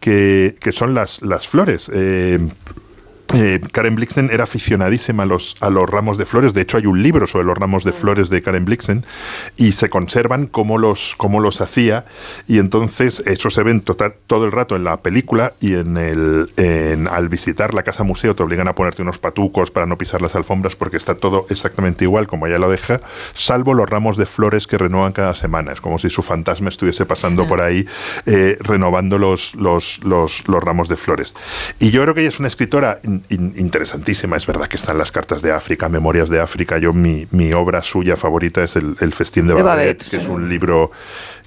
que, 0.00 0.56
que 0.60 0.72
son 0.72 0.94
las, 0.94 1.22
las 1.22 1.48
flores. 1.48 1.90
Eh, 1.92 2.38
eh, 3.34 3.60
Karen 3.72 3.94
Blixen 3.94 4.30
era 4.32 4.44
aficionadísima 4.44 5.24
a 5.24 5.26
los, 5.26 5.56
a 5.60 5.70
los 5.70 5.88
ramos 5.88 6.18
de 6.18 6.26
flores. 6.26 6.54
De 6.54 6.60
hecho, 6.60 6.76
hay 6.76 6.86
un 6.86 7.02
libro 7.02 7.26
sobre 7.26 7.44
los 7.44 7.58
ramos 7.58 7.84
de 7.84 7.92
flores 7.92 8.30
de 8.30 8.42
Karen 8.42 8.64
Blixen 8.64 9.04
y 9.56 9.72
se 9.72 9.90
conservan 9.90 10.46
cómo 10.46 10.78
los, 10.78 11.14
cómo 11.16 11.40
los 11.40 11.60
hacía. 11.60 12.04
Y 12.46 12.58
entonces, 12.58 13.22
eso 13.26 13.50
se 13.50 13.62
ven 13.62 13.80
total, 13.80 14.14
todo 14.26 14.44
el 14.44 14.52
rato 14.52 14.76
en 14.76 14.84
la 14.84 14.98
película 14.98 15.54
y 15.60 15.74
en 15.74 15.96
el, 15.96 16.50
en, 16.56 17.08
al 17.08 17.28
visitar 17.28 17.74
la 17.74 17.82
casa 17.82 18.04
museo 18.04 18.34
te 18.34 18.42
obligan 18.42 18.68
a 18.68 18.74
ponerte 18.74 19.02
unos 19.02 19.18
patucos 19.18 19.70
para 19.70 19.86
no 19.86 19.98
pisar 19.98 20.22
las 20.22 20.34
alfombras 20.34 20.76
porque 20.76 20.96
está 20.96 21.14
todo 21.14 21.46
exactamente 21.50 22.04
igual 22.04 22.26
como 22.26 22.46
ella 22.46 22.58
lo 22.58 22.70
deja, 22.70 23.00
salvo 23.32 23.74
los 23.74 23.88
ramos 23.88 24.16
de 24.16 24.26
flores 24.26 24.66
que 24.66 24.78
renuevan 24.78 25.12
cada 25.12 25.34
semana. 25.34 25.72
Es 25.72 25.80
como 25.80 25.98
si 25.98 26.10
su 26.10 26.22
fantasma 26.22 26.68
estuviese 26.68 27.06
pasando 27.06 27.46
por 27.46 27.62
ahí 27.62 27.86
eh, 28.26 28.56
renovando 28.60 29.18
los, 29.18 29.54
los, 29.54 30.00
los, 30.04 30.46
los 30.48 30.62
ramos 30.62 30.88
de 30.88 30.96
flores. 30.96 31.34
Y 31.78 31.90
yo 31.90 32.02
creo 32.02 32.14
que 32.14 32.20
ella 32.20 32.30
es 32.30 32.38
una 32.38 32.48
escritora 32.48 33.00
interesantísima. 33.30 34.36
Es 34.36 34.46
verdad 34.46 34.66
que 34.66 34.76
están 34.76 34.98
las 34.98 35.10
cartas 35.10 35.42
de 35.42 35.52
África, 35.52 35.88
Memorias 35.88 36.28
de 36.28 36.40
África. 36.40 36.78
Yo, 36.78 36.92
mi, 36.92 37.26
mi 37.30 37.52
obra 37.52 37.82
suya 37.82 38.16
favorita 38.16 38.62
es 38.64 38.76
El, 38.76 38.96
el 39.00 39.12
Festín 39.12 39.46
de 39.46 39.54
Babette, 39.54 40.08
que 40.08 40.16
es 40.16 40.28
un 40.28 40.48
libro 40.48 40.90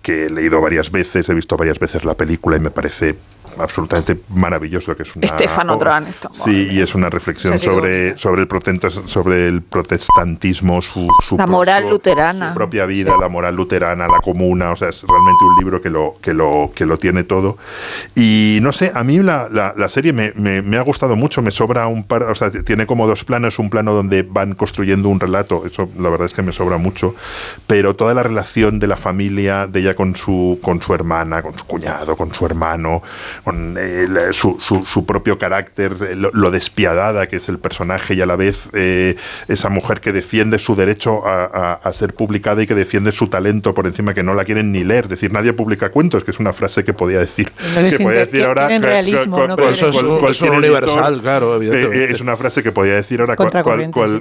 que 0.02 0.26
he 0.26 0.30
leído 0.30 0.62
varias 0.62 0.92
veces, 0.92 1.28
he 1.28 1.34
visto 1.34 1.58
varias 1.58 1.80
veces 1.80 2.06
la 2.06 2.16
película 2.16 2.56
y 2.56 2.60
me 2.60 2.72
parece 2.72 3.16
absolutamente 3.60 4.20
maravilloso 4.30 4.96
que 4.96 5.04
es 5.04 5.15
una 5.15 5.26
Estefano 5.26 5.78
Tran 5.78 6.08
sí 6.32 6.70
y 6.72 6.82
es 6.82 6.96
una 6.96 7.10
reflexión 7.10 7.60
sobre 7.60 8.17
sobre 8.17 8.41
el 8.43 8.48
sobre 9.08 9.48
el 9.48 9.62
protestantismo 9.62 10.82
su, 10.82 11.08
la 11.38 11.48
moral 11.48 11.89
luterana. 11.89 12.50
su 12.50 12.56
propia 12.56 12.86
vida 12.86 13.15
la 13.20 13.30
moral 13.30 13.56
luterana 13.56 14.08
la 14.08 14.20
comuna 14.20 14.72
o 14.72 14.76
sea 14.76 14.89
es 14.89 15.04
realmente 15.04 15.43
un 15.43 15.56
libro 15.58 15.82
que 15.82 15.89
lo 15.89 16.15
que 16.22 16.34
lo 16.34 16.72
que 16.74 16.86
lo 16.86 16.98
tiene 16.98 17.24
todo. 17.24 17.58
Y 18.15 18.60
no 18.62 18.72
sé 18.72 18.91
a 18.93 19.04
mí 19.04 19.20
la, 19.20 19.50
la, 19.50 19.89
serie 19.89 20.13
me, 20.13 20.32
me, 20.36 20.78
ha 20.78 20.82
gustado 20.82 21.15
mucho 21.15 21.41
me 21.41 21.52
sobra 21.52 21.88
un 21.88 22.04
par 22.04 22.24
o 22.24 22.36
sea 22.36 22.52
tiene 22.52 22.86
como 22.86 23.08
dos 23.08 23.24
planos 23.24 23.60
un 23.60 23.70
plano 23.70 23.93
donde 23.93 24.24
van 24.24 24.54
construyendo 24.54 25.10
un 25.10 25.20
relato 25.20 25.65
eso 25.65 25.89
la 25.98 26.10
verdad 26.10 26.28
es 26.28 26.34
que 26.34 26.41
me 26.41 26.52
sobra 26.52 26.78
mucho 26.78 27.15
pero 27.65 27.96
toda 27.96 28.13
la 28.13 28.24
relación 28.24 28.80
de 28.80 28.88
la 28.88 28.96
familia 28.96 29.67
de 29.67 29.80
ella 29.80 29.96
con 29.96 30.15
su 30.15 30.60
con 30.62 30.82
su 30.82 30.93
hermana 30.93 31.41
con 31.41 31.58
su 31.58 31.65
cuñado 31.65 32.15
con 32.15 32.34
su 32.34 32.46
hermano 32.46 33.02
con 33.47 33.77
eh, 33.79 34.07
su, 34.31 34.60
su, 34.60 35.05
propio 35.05 35.38
carácter, 35.38 35.95
eh, 36.01 36.15
lo, 36.17 36.51
despiadada 36.51 37.27
que 37.27 37.38
es 37.38 37.47
el 37.47 37.60
personaje 37.60 38.13
y 38.13 38.19
a 38.19 38.25
la 38.25 38.36
vez 38.36 38.67
eh, 38.73 39.15
esa 39.47 39.69
mujer 39.69 40.01
que 40.01 40.12
defiende 40.12 40.60
su 40.60 40.75
derecho 40.75 41.25
a, 41.25 41.79
ser 41.93 42.13
publicada 42.13 42.62
y 42.62 42.67
que 42.67 42.75
defiende 42.75 43.13
su 43.13 43.29
talento 43.29 43.73
por 43.73 43.88
encima 43.88 44.13
que 44.13 44.21
no 44.21 44.33
la 44.33 44.43
quieren 44.43 44.73
ni 44.73 44.83
leer. 44.83 45.05
Es 45.05 45.12
decir, 45.12 45.31
nadie 45.31 45.53
publica 45.53 45.91
cuentos, 45.91 46.25
que 46.25 46.31
es 46.31 46.39
una 46.41 46.51
frase 46.51 46.83
que 46.83 46.91
podía 46.91 47.19
decir. 47.19 47.49
que 47.89 47.97
podía 47.99 48.19
decir 48.19 48.43
ahora. 48.43 48.67
eso 48.69 49.88
es, 49.88 50.41
universal, 50.41 51.21
claro, 51.21 51.62
Es 51.62 52.19
una 52.19 52.36
frase 52.36 52.62
que 52.62 52.73
podía 52.73 52.95
decir 52.95 53.21
ahora 53.21 53.38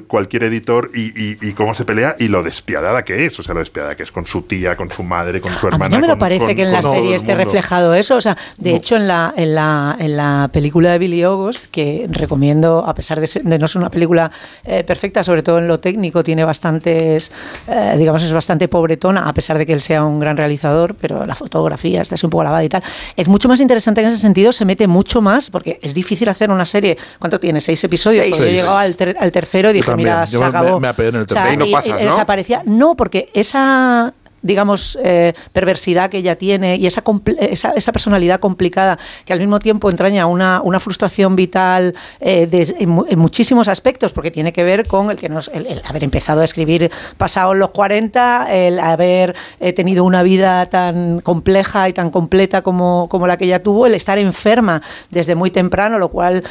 cualquier 0.07 0.45
editor 0.45 0.93
y, 0.95 1.53
cómo 1.55 1.75
se 1.75 1.85
pelea 1.85 2.15
y 2.21 2.29
lo 2.29 2.45
despiadada 2.45 3.03
que 3.03 3.27
es. 3.27 3.41
O 3.41 3.43
sea, 3.43 3.55
lo 3.55 3.61
despiadada 3.61 3.97
que 3.97 4.05
es 4.05 4.13
con 4.13 4.25
su 4.25 4.43
tía, 4.43 4.77
con 4.77 4.89
su 4.89 5.03
madre, 5.03 5.41
con 5.41 5.53
su 5.59 5.67
hermana. 5.67 5.97
A 5.97 5.99
mí 5.99 6.07
no 6.07 6.15
me 6.15 6.21
parece 6.21 6.55
que 6.55 6.63
en 6.63 6.71
la 6.71 6.83
serie 6.83 7.17
esté 7.17 7.35
reflejado 7.35 7.93
eso. 7.93 8.15
O 8.15 8.21
sea, 8.21 8.37
de 8.57 8.77
hecho, 8.77 8.95
en 8.95 9.09
la 9.09 9.16
en, 9.37 9.55
la, 9.55 9.97
en 9.99 10.17
la 10.17 10.49
película 10.53 10.93
de 10.93 10.99
Billy 10.99 11.23
August, 11.23 11.67
que 11.71 12.07
recomiendo, 12.11 12.85
a 12.87 12.95
pesar 12.95 13.21
de, 13.21 13.59
no 13.59 13.69
ser 13.69 13.81
una 13.81 13.91
película 13.91 14.31
eh, 14.65 14.85
perfecta, 14.85 15.23
sobre 15.25 15.43
todo 15.43 15.59
en 15.59 15.69
lo 15.69 15.79
técnico, 15.81 16.23
tiene 16.23 16.45
bastantes, 16.45 17.31
eh, 17.69 17.95
digamos, 17.99 18.23
es 18.23 18.33
bastante 18.33 18.69
pobretona, 18.69 19.29
a 19.29 19.33
pesar 19.33 19.59
de 19.59 19.67
que 19.67 19.73
él 19.73 19.81
sea 19.81 20.05
un 20.05 20.21
gran 20.21 20.37
realizador, 20.37 20.95
pero 20.95 21.27
la 21.27 21.35
fotografía 21.35 22.03
está 22.03 22.15
así 22.15 22.27
un 22.27 22.31
poco 22.31 22.45
lavada 22.45 22.65
y 22.65 22.69
tal. 22.69 22.83
Es 23.17 23.29
mucho 23.29 23.49
más 23.49 23.61
interesante 23.61 24.01
en 24.01 24.09
ese 24.09 24.19
sentido, 24.19 24.53
se 24.53 24.65
mete 24.65 24.87
mucho 24.87 25.21
más, 25.21 25.51
porque 25.51 25.79
es 25.83 25.95
difícil 25.95 26.29
hacer 26.29 26.51
una 26.51 26.65
serie. 26.65 26.97
¿Cuánto 27.19 27.41
tiene? 27.41 27.61
¿Seis 27.61 27.83
episodios? 27.85 28.27
Pues 28.29 28.41
yo 28.41 28.47
llegaba 28.47 28.81
al, 28.83 28.97
al, 29.19 29.33
tercero 29.33 29.71
y 29.71 29.75
dije, 29.75 29.97
mira, 29.97 30.27
se 30.27 30.43
acabó. 30.43 30.81
Me, 30.81 30.89
en 30.89 31.15
el 31.15 31.27
tercero. 31.27 31.53
y 31.53 31.57
no 31.57 31.71
pasas, 31.71 31.93
¿no? 31.93 32.07
Desaparecía. 32.07 32.63
No, 32.65 32.95
porque 32.95 33.31
esa 33.35 34.13
digamos, 34.47 34.99
eh, 35.03 35.35
perversidad 35.53 36.09
que 36.09 36.19
ella 36.19 36.37
tiene 36.37 36.77
y 36.77 36.87
esa, 36.87 37.03
esa, 37.51 37.93
personalidad 37.93 38.41
complicada 38.41 38.99
que 39.25 39.33
al 39.33 39.41
mismo 39.41 39.59
tiempo 39.59 39.91
entraña 39.91 40.27
una, 40.27 40.61
una 40.63 40.81
frustración 40.81 41.37
vital 41.37 41.95
eh, 42.21 42.49
en, 42.79 43.19
muchísimos 43.19 43.69
aspectos, 43.69 44.13
porque 44.13 44.31
tiene 44.31 44.53
que 44.53 44.63
ver 44.63 44.87
con 44.87 45.11
el, 45.11 45.17
que 45.17 45.29
nos, 45.29 45.49
el, 45.49 45.83
haber 45.85 46.05
empezado 46.05 46.41
a 46.43 46.45
escribir 46.45 46.91
pasados 47.17 47.57
los 47.57 47.71
40, 47.71 48.47
el 48.51 48.79
haber 48.79 49.35
eh, 49.61 49.73
tenido 49.73 50.05
una 50.05 50.23
vida 50.23 50.67
tan 50.67 51.21
compleja 51.21 51.89
y 51.89 51.93
tan 51.93 52.11
completa 52.11 52.63
como, 52.63 53.09
como, 53.09 53.27
la 53.27 53.37
que 53.37 53.47
ella 53.47 53.63
tuvo, 53.63 53.87
el 53.87 53.95
estar 53.95 54.19
enferma 54.19 54.83
desde 55.11 55.35
muy 55.35 55.51
temprano, 55.51 55.99
lo 55.99 56.09
cual 56.09 56.45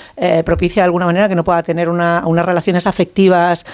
propicia 0.43 0.81
de 0.81 0.85
alguna 0.85 1.05
manera 1.05 1.29
que 1.29 1.35
no 1.35 1.43
pueda 1.43 1.63
tener 1.63 1.89
una, 1.89 2.23
unas 2.25 2.45
relaciones 2.45 2.87
afectivas 2.87 3.65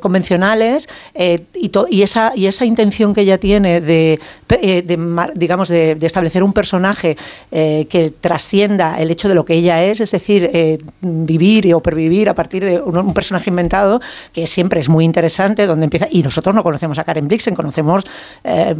convencionales 0.00 0.88
y, 1.14 1.70
y, 1.90 2.02
esa, 2.02 2.32
y 2.34 2.46
esa 2.46 2.64
intención 2.64 3.14
que 3.14 3.22
ella 3.22 3.37
tiene 3.38 3.80
de, 3.80 4.20
eh, 4.48 4.98
digamos, 5.34 5.68
de, 5.68 5.96
establecer 6.00 6.42
un 6.42 6.52
personaje 6.52 7.16
eh, 7.50 7.86
que 7.90 8.10
trascienda 8.10 9.00
el 9.00 9.10
hecho 9.10 9.28
de 9.28 9.34
lo 9.34 9.44
que 9.44 9.54
ella 9.54 9.82
es, 9.84 10.00
es 10.00 10.10
decir, 10.10 10.50
eh, 10.52 10.78
vivir 11.00 11.74
o 11.74 11.80
pervivir 11.80 12.28
a 12.28 12.34
partir 12.34 12.64
de 12.64 12.80
un, 12.80 13.14
personaje 13.14 13.50
inventado, 13.50 14.00
que 14.32 14.46
siempre 14.46 14.80
es 14.80 14.88
muy 14.88 15.04
interesante, 15.04 15.66
donde 15.66 15.84
empieza, 15.84 16.08
y 16.10 16.22
nosotros 16.22 16.54
no 16.54 16.62
conocemos 16.62 16.98
a 16.98 17.04
Karen 17.04 17.28
Blixen, 17.28 17.54
conocemos 17.54 18.04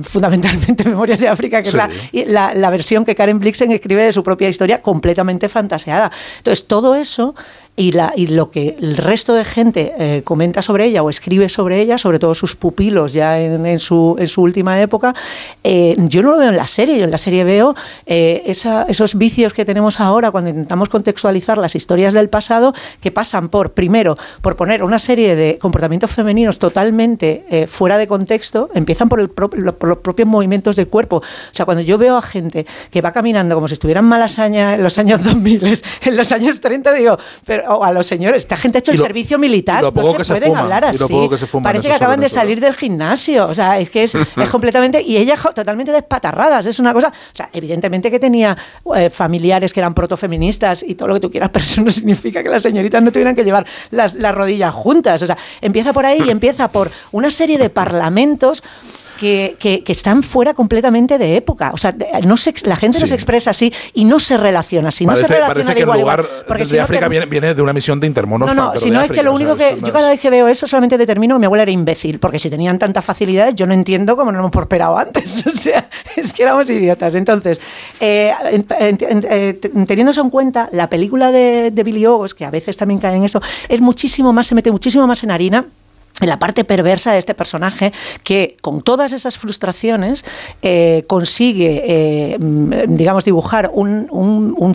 fundamentalmente 0.02 0.84
Memorias 0.88 1.20
de 1.20 1.28
África, 1.28 1.62
que 1.62 1.68
es 1.68 2.28
la, 2.28 2.54
la 2.54 2.70
versión 2.70 3.04
que 3.04 3.14
Karen 3.14 3.38
Blixen 3.38 3.72
escribe 3.72 4.04
de 4.04 4.12
su 4.12 4.22
propia 4.22 4.48
historia 4.48 4.80
completamente 4.82 5.48
fantaseada. 5.48 6.10
Entonces, 6.38 6.66
todo 6.66 6.94
eso 6.94 7.34
y, 7.78 7.92
la, 7.92 8.12
y 8.16 8.26
lo 8.26 8.50
que 8.50 8.76
el 8.80 8.96
resto 8.96 9.34
de 9.34 9.44
gente 9.44 9.94
eh, 9.98 10.22
comenta 10.24 10.62
sobre 10.62 10.86
ella 10.86 11.04
o 11.04 11.10
escribe 11.10 11.48
sobre 11.48 11.80
ella, 11.80 11.96
sobre 11.96 12.18
todo 12.18 12.34
sus 12.34 12.56
pupilos 12.56 13.12
ya 13.12 13.38
en, 13.40 13.78
su, 13.78 14.16
en 14.18 14.26
su, 14.26 14.42
última 14.42 14.80
época, 14.82 15.14
eh, 15.62 15.94
yo 15.96 16.22
no 16.22 16.32
lo 16.32 16.38
veo 16.38 16.48
en 16.48 16.56
la 16.56 16.66
serie. 16.66 16.98
Yo 16.98 17.04
en 17.04 17.12
la 17.12 17.18
serie 17.18 17.44
veo 17.44 17.76
eh, 18.04 18.42
esos 18.46 19.16
vicios 19.16 19.52
que 19.52 19.64
tenemos 19.64 20.00
ahora 20.00 20.32
cuando 20.32 20.50
intentamos 20.50 20.88
contextualizar 20.88 21.56
las 21.56 21.76
historias 21.76 22.14
del 22.14 22.28
pasado 22.28 22.74
que 23.00 23.12
pasan 23.12 23.48
por, 23.48 23.70
primero, 23.70 24.18
por 24.42 24.56
poner 24.56 24.82
una 24.82 24.98
serie 24.98 25.36
de 25.36 25.58
comportamientos 25.58 26.10
femeninos 26.10 26.58
totalmente 26.58 27.66
fuera 27.68 27.96
de 27.96 28.08
contexto, 28.08 28.70
empiezan 28.74 29.08
por, 29.08 29.20
el 29.20 29.30
los 29.36 29.98
propios 29.98 30.26
movimientos 30.26 30.74
de 30.74 30.86
cuerpo. 30.86 31.18
O 31.18 31.22
sea, 31.54 31.64
cuando 31.64 31.82
yo 31.82 31.96
veo 31.96 32.16
a 32.16 32.22
gente 32.22 32.66
que 32.90 33.00
va 33.00 33.12
caminando 33.12 33.54
como 33.54 33.68
si 33.68 33.74
estuvieran 33.74 34.04
malasaña 34.04 34.74
en 34.74 34.82
los 34.82 34.98
años 34.98 35.22
2000, 35.22 35.80
en 36.02 36.16
los 36.16 36.32
años 36.32 36.60
30, 36.60 36.92
digo, 36.92 37.18
pero 37.44 37.67
o 37.68 37.84
a 37.84 37.92
los 37.92 38.06
señores, 38.06 38.42
esta 38.42 38.56
gente 38.56 38.78
ha 38.78 38.80
hecho 38.80 38.92
el 38.92 38.98
servicio 38.98 39.38
militar, 39.38 39.82
no 39.82 40.24
se, 40.24 40.32
pueden 40.32 40.56
hablar 40.56 40.84
así. 40.84 41.04
Parece 41.62 41.88
que 41.88 41.94
acaban 41.94 42.20
de 42.20 42.28
salir 42.28 42.60
del 42.60 42.74
gimnasio, 42.74 43.46
o 43.46 43.54
sea, 43.54 43.78
es 43.78 43.90
que 43.90 44.04
es, 44.04 44.12
completamente 44.50 45.02
y 45.02 45.16
ella 45.16 45.36
totalmente 45.54 45.92
despatarradas, 45.92 46.66
es 46.66 46.78
una 46.78 46.92
cosa, 46.92 47.08
o 47.08 47.36
sea, 47.36 47.50
evidentemente 47.52 48.10
que 48.10 48.18
tenía 48.18 48.56
eh, 48.96 49.10
familiares 49.10 49.72
que 49.72 49.80
eran 49.80 49.94
protofeministas 49.94 50.82
y 50.82 50.94
todo 50.94 51.08
lo 51.08 51.14
que 51.14 51.20
tú 51.20 51.30
quieras, 51.30 51.50
pero 51.52 51.64
eso 51.64 51.82
no 51.82 51.90
significa 51.90 52.42
que 52.42 52.48
las 52.48 52.62
señoritas 52.62 53.02
no 53.02 53.12
tuvieran 53.12 53.34
que 53.34 53.44
llevar 53.44 53.66
las, 53.90 54.14
las 54.14 54.34
rodillas 54.34 54.74
juntas, 54.74 55.22
o 55.22 55.26
sea, 55.26 55.36
empieza 55.60 55.92
por 55.92 56.06
ahí 56.06 56.22
y 56.26 56.30
empieza 56.30 56.68
por 56.68 56.90
una 57.12 57.30
serie 57.30 57.58
de 57.58 57.70
parlamentos 57.70 58.62
que, 59.18 59.56
que, 59.58 59.92
están 59.92 60.22
fuera 60.22 60.54
completamente 60.54 61.18
de 61.18 61.36
época. 61.36 61.70
O 61.74 61.76
sea, 61.76 61.94
no 62.24 62.36
se, 62.36 62.54
la 62.64 62.76
gente 62.76 62.98
no 63.00 63.06
se 63.06 63.14
expresa 63.14 63.50
así 63.50 63.72
y 63.92 64.04
no 64.04 64.18
se 64.20 64.36
relaciona 64.36 64.88
así. 64.88 65.04
No 65.04 65.12
parece, 65.12 65.26
se 65.26 65.34
relaciona 65.34 65.54
parece 65.54 65.74
que 65.74 65.90
el 65.90 66.00
lugar 66.00 66.26
de 66.68 66.80
África 66.80 67.08
viene, 67.08 67.26
viene, 67.26 67.54
de 67.54 67.62
una 67.62 67.72
misión 67.72 68.00
de 68.00 68.06
intermonos. 68.06 68.54
No, 68.54 68.72
no, 68.72 68.78
si 68.78 68.90
no 68.90 69.02
es 69.02 69.10
que 69.10 69.22
lo 69.22 69.32
único 69.32 69.56
que. 69.56 69.76
Yo 69.84 69.92
cada 69.92 70.10
vez 70.10 70.20
que 70.20 70.30
veo 70.30 70.48
eso 70.48 70.66
solamente 70.66 70.96
determino 70.96 71.34
que 71.34 71.40
mi 71.40 71.46
abuela 71.46 71.62
era 71.62 71.72
imbécil, 71.72 72.18
porque 72.18 72.38
si 72.38 72.48
tenían 72.48 72.78
tantas 72.78 73.04
facilidades, 73.04 73.54
yo 73.54 73.66
no 73.66 73.74
entiendo 73.74 74.16
cómo 74.16 74.32
no 74.32 74.38
hemos 74.38 74.50
prosperado 74.50 74.96
antes. 74.96 75.46
o 75.46 75.50
sea, 75.50 75.88
es 76.16 76.32
que 76.32 76.44
éramos 76.44 76.70
idiotas. 76.70 77.14
Entonces, 77.14 77.60
eh, 78.00 78.32
eh, 78.80 79.60
teniéndose 79.86 80.20
en 80.20 80.30
cuenta, 80.30 80.68
la 80.72 80.88
película 80.88 81.32
de, 81.32 81.70
de 81.72 81.82
Billy 81.82 82.06
Ogos, 82.06 82.34
que 82.34 82.44
a 82.44 82.50
veces 82.50 82.76
también 82.76 83.00
cae 83.00 83.16
en 83.16 83.24
eso, 83.24 83.42
es 83.68 83.80
muchísimo 83.80 84.32
más, 84.32 84.46
se 84.46 84.54
mete 84.54 84.70
muchísimo 84.70 85.06
más 85.06 85.22
en 85.24 85.30
harina 85.30 85.64
en 86.20 86.28
la 86.28 86.38
parte 86.38 86.64
perversa 86.64 87.12
de 87.12 87.18
este 87.18 87.34
personaje 87.34 87.92
que 88.22 88.56
con 88.60 88.82
todas 88.82 89.12
esas 89.12 89.38
frustraciones 89.38 90.24
eh, 90.62 91.04
consigue, 91.06 91.82
eh, 91.86 92.36
digamos, 92.88 93.24
dibujar 93.24 93.70
un, 93.72 94.06
un, 94.10 94.74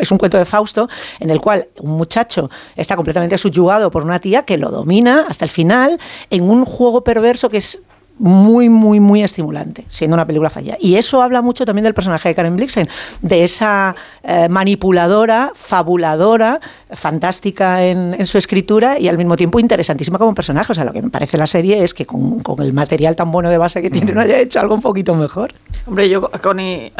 es 0.00 0.10
un 0.10 0.18
cuento 0.18 0.38
de 0.38 0.44
Fausto 0.44 0.88
en 1.20 1.30
el 1.30 1.40
cual 1.40 1.68
un 1.80 1.92
muchacho 1.92 2.50
está 2.76 2.96
completamente 2.96 3.38
subyugado 3.38 3.90
por 3.90 4.02
una 4.02 4.18
tía 4.18 4.42
que 4.42 4.58
lo 4.58 4.70
domina 4.70 5.26
hasta 5.28 5.44
el 5.44 5.50
final 5.50 5.98
en 6.30 6.48
un 6.48 6.64
juego 6.64 7.04
perverso 7.04 7.48
que 7.48 7.58
es 7.58 7.82
muy, 8.18 8.68
muy, 8.68 9.00
muy 9.00 9.22
estimulante, 9.22 9.84
siendo 9.88 10.14
una 10.14 10.26
película 10.26 10.50
falla. 10.50 10.76
Y 10.78 10.96
eso 10.96 11.22
habla 11.22 11.42
mucho 11.42 11.64
también 11.64 11.84
del 11.84 11.94
personaje 11.94 12.28
de 12.28 12.34
Karen 12.34 12.56
Blixen, 12.56 12.88
de 13.20 13.44
esa 13.44 13.96
eh, 14.22 14.48
manipuladora, 14.48 15.50
fabuladora, 15.54 16.60
fantástica 16.92 17.82
en, 17.84 18.24
su 18.26 18.38
escritura 18.38 18.98
y 18.98 19.08
al 19.08 19.18
mismo 19.18 19.36
tiempo 19.36 19.58
interesantísima 19.58 20.18
como 20.18 20.34
personaje. 20.34 20.72
O 20.72 20.74
sea, 20.74 20.84
lo 20.84 20.92
que 20.92 21.02
me 21.02 21.10
parece 21.10 21.36
la 21.36 21.46
serie 21.46 21.82
es 21.82 21.94
que 21.94 22.06
con, 22.06 22.42
el 22.60 22.72
material 22.72 23.16
tan 23.16 23.32
bueno 23.32 23.50
de 23.50 23.58
base 23.58 23.82
que 23.82 23.90
tiene 23.90 24.12
no 24.12 24.20
haya 24.20 24.38
hecho 24.38 24.60
algo 24.60 24.74
un 24.74 24.82
poquito 24.82 25.14
mejor. 25.14 25.52
Hombre, 25.86 26.08
yo 26.08 26.30
a 26.32 26.38
Connie, 26.38 26.92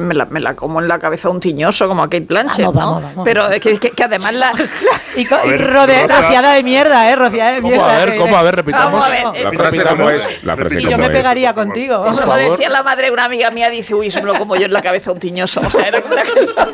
me, 0.00 0.14
la, 0.14 0.24
me 0.26 0.40
la 0.40 0.54
como 0.54 0.80
en 0.80 0.88
la 0.88 0.98
cabeza 0.98 1.28
un 1.28 1.40
tiñoso 1.40 1.88
como 1.88 2.02
a 2.02 2.06
Kate 2.06 2.26
Blanchett, 2.26 2.72
¿no? 2.72 3.02
Pero 3.24 3.48
que, 3.60 3.78
que, 3.78 4.04
además 4.04 4.34
la... 4.34 4.52
y, 5.16 5.26
rociada 5.26 6.54
de 6.54 6.62
mierda, 6.62 7.10
¿eh? 7.10 7.16
Rociada 7.16 7.52
de 7.52 7.62
mierda. 7.62 7.82
¿Cómo? 7.82 7.90
A 7.90 8.04
ver, 8.04 8.16
¿cómo? 8.16 8.36
A 8.36 8.42
ver, 8.42 8.56
repitamos. 8.56 9.04
la 9.42 9.52
frase 9.52 9.82
como 9.84 10.10
es 10.10 10.35
la 10.44 10.56
frase 10.56 10.80
Y 10.80 10.84
yo 10.84 10.98
me 10.98 11.10
pegaría 11.10 11.54
contigo. 11.54 12.06
Eso 12.10 12.24
lo 12.26 12.34
decía 12.36 12.68
la 12.68 12.82
madre 12.82 13.06
de 13.06 13.12
una 13.12 13.24
amiga 13.24 13.50
mía, 13.50 13.70
dice, 13.70 13.94
uy, 13.94 14.08
eso 14.08 14.20
me 14.20 14.26
lo 14.26 14.34
como 14.38 14.56
yo 14.56 14.66
en 14.66 14.72
la 14.72 14.82
cabeza 14.82 15.12
un 15.12 15.18
tiñoso. 15.18 15.60
O 15.60 15.70
sea, 15.70 15.88
era 15.88 15.98
una 16.00 16.22
cosa, 16.24 16.68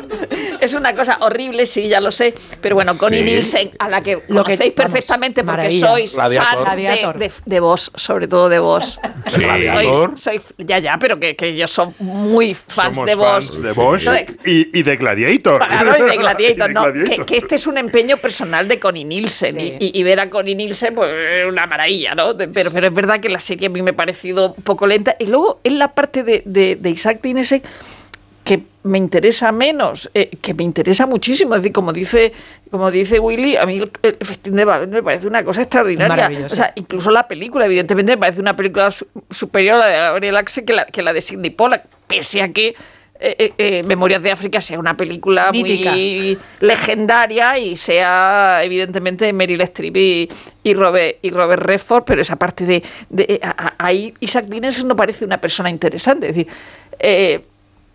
es 0.59 0.73
una 0.73 0.95
cosa 0.95 1.17
horrible, 1.21 1.65
sí, 1.65 1.87
ya 1.87 1.99
lo 1.99 2.11
sé. 2.11 2.33
Pero 2.61 2.75
bueno, 2.75 2.97
Connie 2.97 3.19
Sí. 3.19 3.25
Nielsen, 3.25 3.71
a 3.79 3.89
la 3.89 4.01
que 4.01 4.13
Lo 4.13 4.19
que- 4.21 4.27
conocéis 4.55 4.73
vamos, 4.75 4.91
perfectamente 4.91 5.43
porque 5.43 5.57
maravilla. 5.57 5.87
sois 5.87 6.15
Gladiator. 6.15 6.65
fans 6.65 6.75
de, 6.75 6.83
de, 7.15 7.31
de 7.45 7.59
vos, 7.59 7.91
sobre 7.95 8.27
todo 8.27 8.49
de 8.49 8.59
vos. 8.59 8.99
Sí. 9.27 9.41
Gladiator. 9.41 10.17
Sois, 10.17 10.41
sois- 10.43 10.53
ya, 10.57 10.79
ya, 10.79 10.97
pero 10.99 11.19
que, 11.19 11.35
que 11.35 11.55
yo 11.55 11.67
soy 11.67 11.87
muy 11.99 12.53
fans 12.53 12.95
Somos 12.97 13.09
de 13.09 13.15
vos. 13.15 13.49
fans 13.49 13.61
de 13.61 13.73
de- 14.11 14.51
y, 14.51 14.79
y 14.79 14.83
de 14.83 14.95
Gladiator. 14.97 15.65
Claro, 15.65 15.95
y 15.97 16.09
de 16.09 16.17
Gladiator, 16.17 16.41
Y 16.43 16.53
de 16.67 16.73
no, 16.73 16.83
Gladiator. 16.83 17.09
Que, 17.17 17.25
que 17.25 17.37
este 17.37 17.55
es 17.55 17.67
un 17.67 17.77
empeño 17.77 18.17
personal 18.17 18.67
de 18.67 18.79
Connie 18.79 19.05
Nielsen 19.05 19.59
y, 19.59 19.63
y- 19.79 19.91
y 19.93 20.03
ver 20.03 20.19
a 20.19 20.29
Connie 20.29 20.55
Nielsen, 20.55 20.93
pues 20.95 21.09
es 21.13 21.47
una 21.47 21.65
maravilla, 21.67 22.13
¿no? 22.15 22.35
Pero, 22.37 22.71
pero 22.73 22.87
es 22.87 22.93
verdad 22.93 23.19
que 23.19 23.29
la 23.29 23.39
serie 23.53 23.67
a 23.67 23.69
mí 23.69 23.81
me 23.81 23.91
ha 23.91 23.95
parecido 23.95 24.53
un 24.57 24.63
poco 24.63 24.85
lenta. 24.87 25.15
Y 25.19 25.27
luego 25.27 25.59
en 25.63 25.79
la 25.79 25.93
parte 25.93 26.23
de, 26.23 26.43
de, 26.45 26.75
de 26.75 26.89
Isaac 26.89 27.19
Dinesen 27.21 27.61
que 28.43 28.61
me 28.83 28.97
interesa 28.97 29.53
menos, 29.53 30.11
eh, 30.13 30.29
que 30.41 30.53
me 30.53 30.63
interesa 30.65 31.05
muchísimo. 31.05 31.55
Es 31.55 31.61
decir, 31.61 31.71
como 31.71 31.93
dice, 31.93 32.33
como 32.69 32.91
dice 32.91 33.17
Willy, 33.19 33.55
a 33.55 33.65
mí 33.65 33.77
el, 33.77 33.89
el 34.01 34.17
festín 34.19 34.57
de 34.57 34.65
Babel 34.65 34.89
me 34.89 35.01
parece 35.01 35.27
una 35.27 35.43
cosa 35.45 35.61
extraordinaria. 35.61 36.27
O 36.45 36.49
sea, 36.57 36.73
incluso 36.75 37.09
la 37.09 37.25
película, 37.25 37.65
evidentemente, 37.65 38.11
me 38.11 38.17
parece 38.17 38.41
una 38.41 38.53
película 38.55 38.91
su- 38.91 39.07
superior 39.29 39.75
a 39.75 39.79
la 39.79 39.87
de 39.87 39.97
Gabriel 39.97 40.35
Axe 40.35 40.65
que 40.65 40.73
la, 40.73 40.85
que 40.85 41.01
la 41.01 41.13
de 41.13 41.21
Sidney 41.21 41.51
Pollack, 41.51 41.85
pese 42.07 42.41
a 42.41 42.49
que 42.51 42.75
eh, 43.25 43.35
eh, 43.39 43.53
eh, 43.57 43.83
Memorias 43.83 44.21
de 44.21 44.31
África 44.31 44.59
sea 44.59 44.77
una 44.77 44.97
película 44.97 45.49
Mítica. 45.51 45.91
muy 45.91 46.37
legendaria 46.59 47.57
y 47.57 47.77
sea 47.77 48.61
evidentemente 48.63 49.31
Meryl 49.31 49.61
Streep 49.61 49.95
y, 49.95 50.29
y 50.63 50.73
Robert 50.73 51.17
y 51.21 51.29
Robert 51.29 51.63
Redford, 51.63 52.03
pero 52.03 52.21
esa 52.21 52.35
parte 52.35 52.65
de, 52.65 52.83
ahí 53.77 54.13
Isaac 54.19 54.45
Dinesen 54.45 54.87
no 54.89 54.95
parece 54.95 55.23
una 55.23 55.39
persona 55.39 55.69
interesante, 55.69 56.27
es 56.29 56.35
decir, 56.35 56.51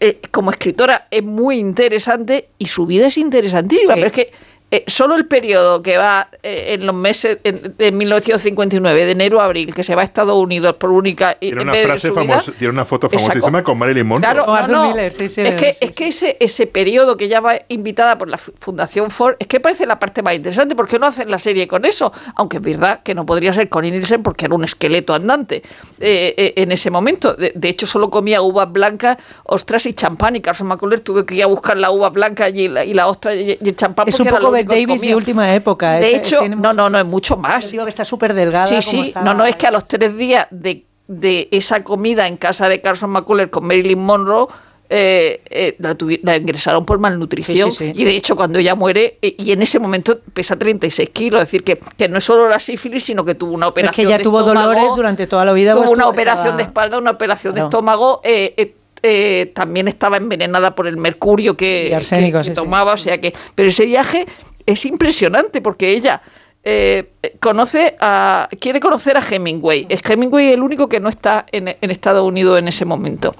eh, 0.00 0.20
como 0.30 0.50
escritora 0.50 1.08
es 1.10 1.24
muy 1.24 1.58
interesante 1.58 2.50
y 2.56 2.66
su 2.66 2.86
vida 2.86 3.08
es 3.08 3.18
interesantísima, 3.18 3.94
Sí. 3.94 4.00
pero 4.00 4.06
es 4.06 4.12
que 4.12 4.32
eh, 4.70 4.84
solo 4.86 5.14
el 5.14 5.26
periodo 5.26 5.82
que 5.82 5.96
va 5.96 6.28
eh, 6.42 6.74
en 6.74 6.84
los 6.86 6.94
meses 6.94 7.38
en- 7.44 7.74
de 7.78 7.90
1959, 7.92 9.04
de 9.06 9.12
enero 9.12 9.40
a 9.40 9.46
abril, 9.46 9.74
que 9.74 9.82
se 9.82 9.94
va 9.94 10.02
a 10.02 10.04
Estados 10.04 10.36
Unidos 10.36 10.74
por 10.76 10.90
única 10.90 11.36
y 11.40 11.46
Tiene 11.48 11.62
en 11.62 11.68
una 11.68 11.78
frase 11.78 12.12
famosa, 12.12 12.52
tiene 12.52 12.72
una 12.72 12.84
foto 12.84 13.08
famosísima 13.08 13.62
co- 13.62 13.70
con 13.72 13.78
Marilyn 13.78 14.06
Monroe. 14.06 14.30
Claro, 14.32 14.44
Con 14.46 14.70
no, 14.70 14.84
no. 14.84 14.88
Miller, 14.90 15.12
sí, 15.12 15.28
sí, 15.28 15.40
es 15.40 15.54
que, 15.54 15.72
sí, 15.72 15.78
es 15.80 15.90
que 15.92 16.08
ese, 16.08 16.36
ese 16.40 16.66
periodo 16.66 17.16
que 17.16 17.28
ya 17.28 17.40
va 17.40 17.58
invitada 17.68 18.18
por 18.18 18.28
la 18.28 18.36
Fu- 18.36 18.52
Fundación 18.58 19.10
Ford, 19.10 19.36
es 19.38 19.46
que 19.46 19.60
parece 19.60 19.86
la 19.86 19.98
parte 19.98 20.22
más 20.22 20.34
interesante. 20.34 20.74
¿Por 20.76 20.86
qué 20.86 20.98
no 20.98 21.06
hacen 21.06 21.30
la 21.30 21.38
serie 21.38 21.66
con 21.66 21.84
eso? 21.84 22.12
Aunque 22.36 22.58
es 22.58 22.62
verdad 22.62 23.00
que 23.02 23.14
no 23.14 23.24
podría 23.24 23.52
ser 23.52 23.68
Connie 23.68 23.90
Nielsen 23.90 24.22
porque 24.22 24.44
era 24.46 24.54
un 24.54 24.64
esqueleto 24.64 25.14
andante 25.14 25.62
eh, 26.00 26.34
eh, 26.36 26.52
en 26.56 26.72
ese 26.72 26.90
momento. 26.90 27.34
De, 27.34 27.52
de 27.54 27.68
hecho, 27.68 27.86
solo 27.86 28.10
comía 28.10 28.42
uvas 28.42 28.70
blancas, 28.70 29.16
ostras 29.44 29.86
y 29.86 29.94
champán. 29.94 30.36
Y 30.36 30.40
Carson 30.40 30.66
McCullers 30.66 31.02
tuve 31.02 31.24
que 31.24 31.34
ir 31.36 31.42
a 31.42 31.46
buscar 31.46 31.76
la 31.76 31.90
uva 31.90 32.10
blanca 32.10 32.48
y 32.50 32.68
la, 32.68 32.84
y 32.84 32.92
la 32.92 33.06
ostra 33.08 33.34
y, 33.34 33.56
y 33.60 33.68
el 33.68 33.76
champán. 33.76 34.06
Porque 34.06 34.28
era 34.28 34.38
lo 34.40 34.57
Davis 34.64 35.00
de 35.00 35.14
última 35.14 35.48
época. 35.54 35.92
De 35.94 36.08
es- 36.12 36.18
hecho, 36.18 36.38
tiene 36.40 36.56
no, 36.56 36.72
no, 36.72 36.88
no, 36.90 36.98
es 36.98 37.04
mucho 37.06 37.36
más. 37.36 37.70
digo 37.70 37.84
que 37.84 37.90
está 37.90 38.04
súper 38.04 38.34
delgada. 38.34 38.66
Sí, 38.66 38.80
sí. 38.82 39.00
está- 39.08 39.22
No, 39.22 39.34
no, 39.34 39.44
es 39.44 39.56
que 39.56 39.66
a 39.66 39.70
los 39.70 39.86
tres 39.88 40.16
días 40.16 40.46
de, 40.50 40.84
de 41.06 41.48
esa 41.50 41.82
comida 41.84 42.26
en 42.26 42.36
casa 42.36 42.68
de 42.68 42.80
Carson 42.80 43.10
McCullers 43.10 43.50
con 43.50 43.66
Marilyn 43.66 43.98
Monroe, 43.98 44.46
eh, 44.90 45.42
eh, 45.50 45.76
la, 45.80 45.94
la 46.22 46.36
ingresaron 46.38 46.86
por 46.86 46.98
malnutrición. 46.98 47.70
Sí, 47.70 47.76
sí, 47.88 47.92
sí. 47.94 48.00
Y 48.00 48.04
de 48.06 48.16
hecho, 48.16 48.34
cuando 48.36 48.58
ella 48.58 48.74
muere, 48.74 49.18
eh, 49.20 49.34
y 49.36 49.52
en 49.52 49.60
ese 49.60 49.78
momento 49.78 50.18
pesa 50.32 50.56
36 50.56 51.10
kilos, 51.10 51.42
es 51.42 51.48
decir, 51.48 51.62
que, 51.62 51.78
que 51.98 52.08
no 52.08 52.16
es 52.16 52.24
solo 52.24 52.48
la 52.48 52.58
sífilis, 52.58 53.04
sino 53.04 53.22
que 53.22 53.34
tuvo 53.34 53.52
una 53.52 53.66
Es 53.66 53.70
operación. 53.72 53.94
que 53.94 54.08
ella 54.08 54.16
de 54.18 54.24
tuvo 54.24 54.40
estómago, 54.40 54.68
dolores 54.68 54.94
durante 54.96 55.26
toda 55.26 55.44
la 55.44 55.52
vida. 55.52 55.72
Tuvo 55.72 55.82
pues, 55.82 55.90
una 55.92 56.04
estuvo- 56.04 56.12
operación 56.12 56.44
estaba- 56.46 56.56
de 56.56 56.62
espalda, 56.62 56.98
una 56.98 57.10
operación 57.10 57.52
de 57.54 57.58
Claro. 57.60 57.68
estómago. 57.68 58.20
eh, 58.24 58.54
eh, 58.56 58.74
eh, 59.02 59.52
también 59.54 59.86
estaba 59.88 60.16
envenenada 60.16 60.74
por 60.74 60.86
el 60.88 60.96
mercurio 60.96 61.54
que, 61.56 61.92
arsénico, 61.94 62.40
que- 62.40 62.48
que 62.48 62.54
tomaba, 62.54 62.94
o 62.94 62.96
sea 62.96 63.20
que. 63.20 63.32
Pero 63.54 63.68
ese 63.68 63.84
viaje 63.84 64.26
es 64.68 64.84
impresionante 64.84 65.62
porque 65.62 65.92
ella 65.92 66.20
eh, 66.62 67.12
conoce 67.40 67.96
a, 68.00 68.48
quiere 68.60 68.80
conocer 68.80 69.16
a 69.16 69.22
Hemingway. 69.26 69.86
Es 69.88 70.02
Hemingway 70.08 70.52
el 70.52 70.62
único 70.62 70.88
que 70.90 71.00
no 71.00 71.08
está 71.08 71.46
en, 71.50 71.68
Estados 71.80 72.26
Unidos 72.26 72.58
en 72.58 72.68
ese 72.68 72.84
momento. 72.84 73.34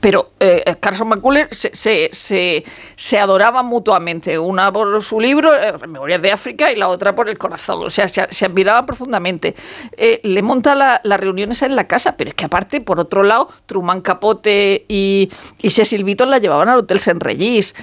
Pero 0.00 0.32
eh, 0.38 0.62
Carson 0.78 1.08
McCullers 1.08 1.70
se, 1.72 2.10
se, 2.12 2.64
se, 2.96 3.18
adoraban 3.18 3.66
mutuamente, 3.66 4.38
una 4.38 4.70
por 4.70 5.02
su 5.02 5.18
libro, 5.18 5.54
eh, 5.54 5.72
Memorias 5.88 6.20
de 6.20 6.30
África, 6.30 6.70
y 6.70 6.76
la 6.76 6.88
otra 6.88 7.14
por 7.14 7.28
el 7.28 7.38
corazón. 7.38 7.82
O 7.84 7.90
sea, 7.90 8.06
se, 8.06 8.44
admiraban 8.44 8.84
profundamente. 8.84 9.54
Eh, 9.96 10.20
le 10.22 10.42
monta 10.42 10.74
la- 10.74 11.00
las 11.02 11.18
reuniones 11.18 11.62
en 11.62 11.74
la 11.74 11.88
casa, 11.88 12.16
pero 12.16 12.28
es 12.28 12.34
que 12.34 12.44
aparte, 12.44 12.80
por 12.80 13.00
otro 13.00 13.22
lado, 13.22 13.48
Truman 13.64 14.02
Capote 14.02 14.84
y, 14.86 15.30
y 15.62 15.70
Cecil 15.70 16.04
Beaton 16.04 16.30
la 16.30 16.38
llevaban 16.38 16.68
al 16.68 16.80
Hotel 16.80 16.98
St. 16.98 17.18
Regis. 17.18 17.74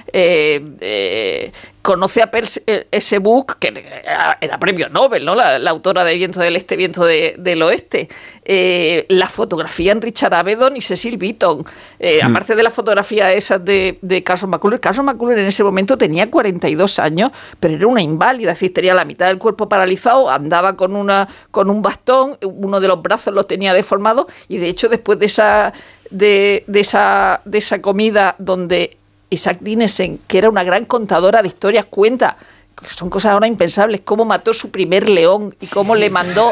Conoce 1.84 2.22
a 2.22 2.30
Pearl 2.30 2.48
eh, 2.66 2.86
ese 2.90 3.18
book 3.18 3.58
que 3.58 3.68
era, 3.68 4.38
era 4.40 4.58
premio 4.58 4.88
Nobel, 4.88 5.22
¿no? 5.26 5.34
La, 5.34 5.58
la 5.58 5.70
autora 5.70 6.02
de 6.02 6.14
Viento 6.14 6.40
del 6.40 6.56
Este, 6.56 6.76
Viento 6.76 7.04
de- 7.04 7.34
del 7.36 7.62
Oeste. 7.62 8.08
Eh, 8.42 9.04
la 9.10 9.28
fotografía 9.28 9.92
en 9.92 10.00
Richard 10.00 10.32
Avedon 10.32 10.78
y 10.78 10.80
Cecil 10.80 11.18
Beaton. 11.18 11.62
Eh. 11.98 12.20
Aparte 12.22 12.54
de 12.56 12.62
la 12.62 12.70
fotografía 12.70 13.32
esa 13.34 13.58
de, 13.58 13.98
de 14.00 14.22
Carson 14.22 14.48
McCullers, 14.48 14.80
Carson 14.80 15.04
McCullers 15.04 15.40
en 15.40 15.46
ese 15.46 15.62
momento 15.62 15.98
tenía 15.98 16.30
42 16.30 16.98
años, 16.98 17.30
pero 17.60 17.74
era 17.74 17.86
una 17.86 18.00
inválida, 18.00 18.52
es 18.52 18.56
decir, 18.58 18.72
tenía 18.72 18.94
la 18.94 19.04
mitad 19.04 19.26
del 19.26 19.36
cuerpo 19.38 19.68
paralizado, 19.68 20.30
andaba 20.30 20.76
con, 20.76 20.96
una, 20.96 21.28
con 21.50 21.68
un 21.68 21.82
bastón, 21.82 22.38
uno 22.42 22.80
de 22.80 22.88
los 22.88 23.02
brazos 23.02 23.34
lo 23.34 23.44
tenía 23.44 23.74
deformado 23.74 24.26
y 24.48 24.56
de 24.56 24.68
hecho 24.68 24.88
después 24.88 25.18
de 25.18 25.26
esa, 25.26 25.72
de, 26.10 26.64
de 26.66 26.80
esa, 26.80 27.42
de 27.44 27.58
esa 27.58 27.82
comida 27.82 28.36
donde 28.38 28.96
Isaac 29.34 29.58
Dinesen, 29.60 30.20
que 30.26 30.38
era 30.38 30.48
una 30.48 30.64
gran 30.64 30.84
contadora 30.86 31.42
de 31.42 31.48
historias, 31.48 31.84
cuenta 31.86 32.36
que 32.80 32.88
son 32.90 33.08
cosas 33.08 33.32
ahora 33.32 33.46
impensables, 33.46 34.00
cómo 34.04 34.24
mató 34.24 34.52
su 34.52 34.70
primer 34.70 35.08
león 35.08 35.54
y 35.60 35.66
cómo 35.68 35.94
le 35.94 36.10
mandó 36.10 36.50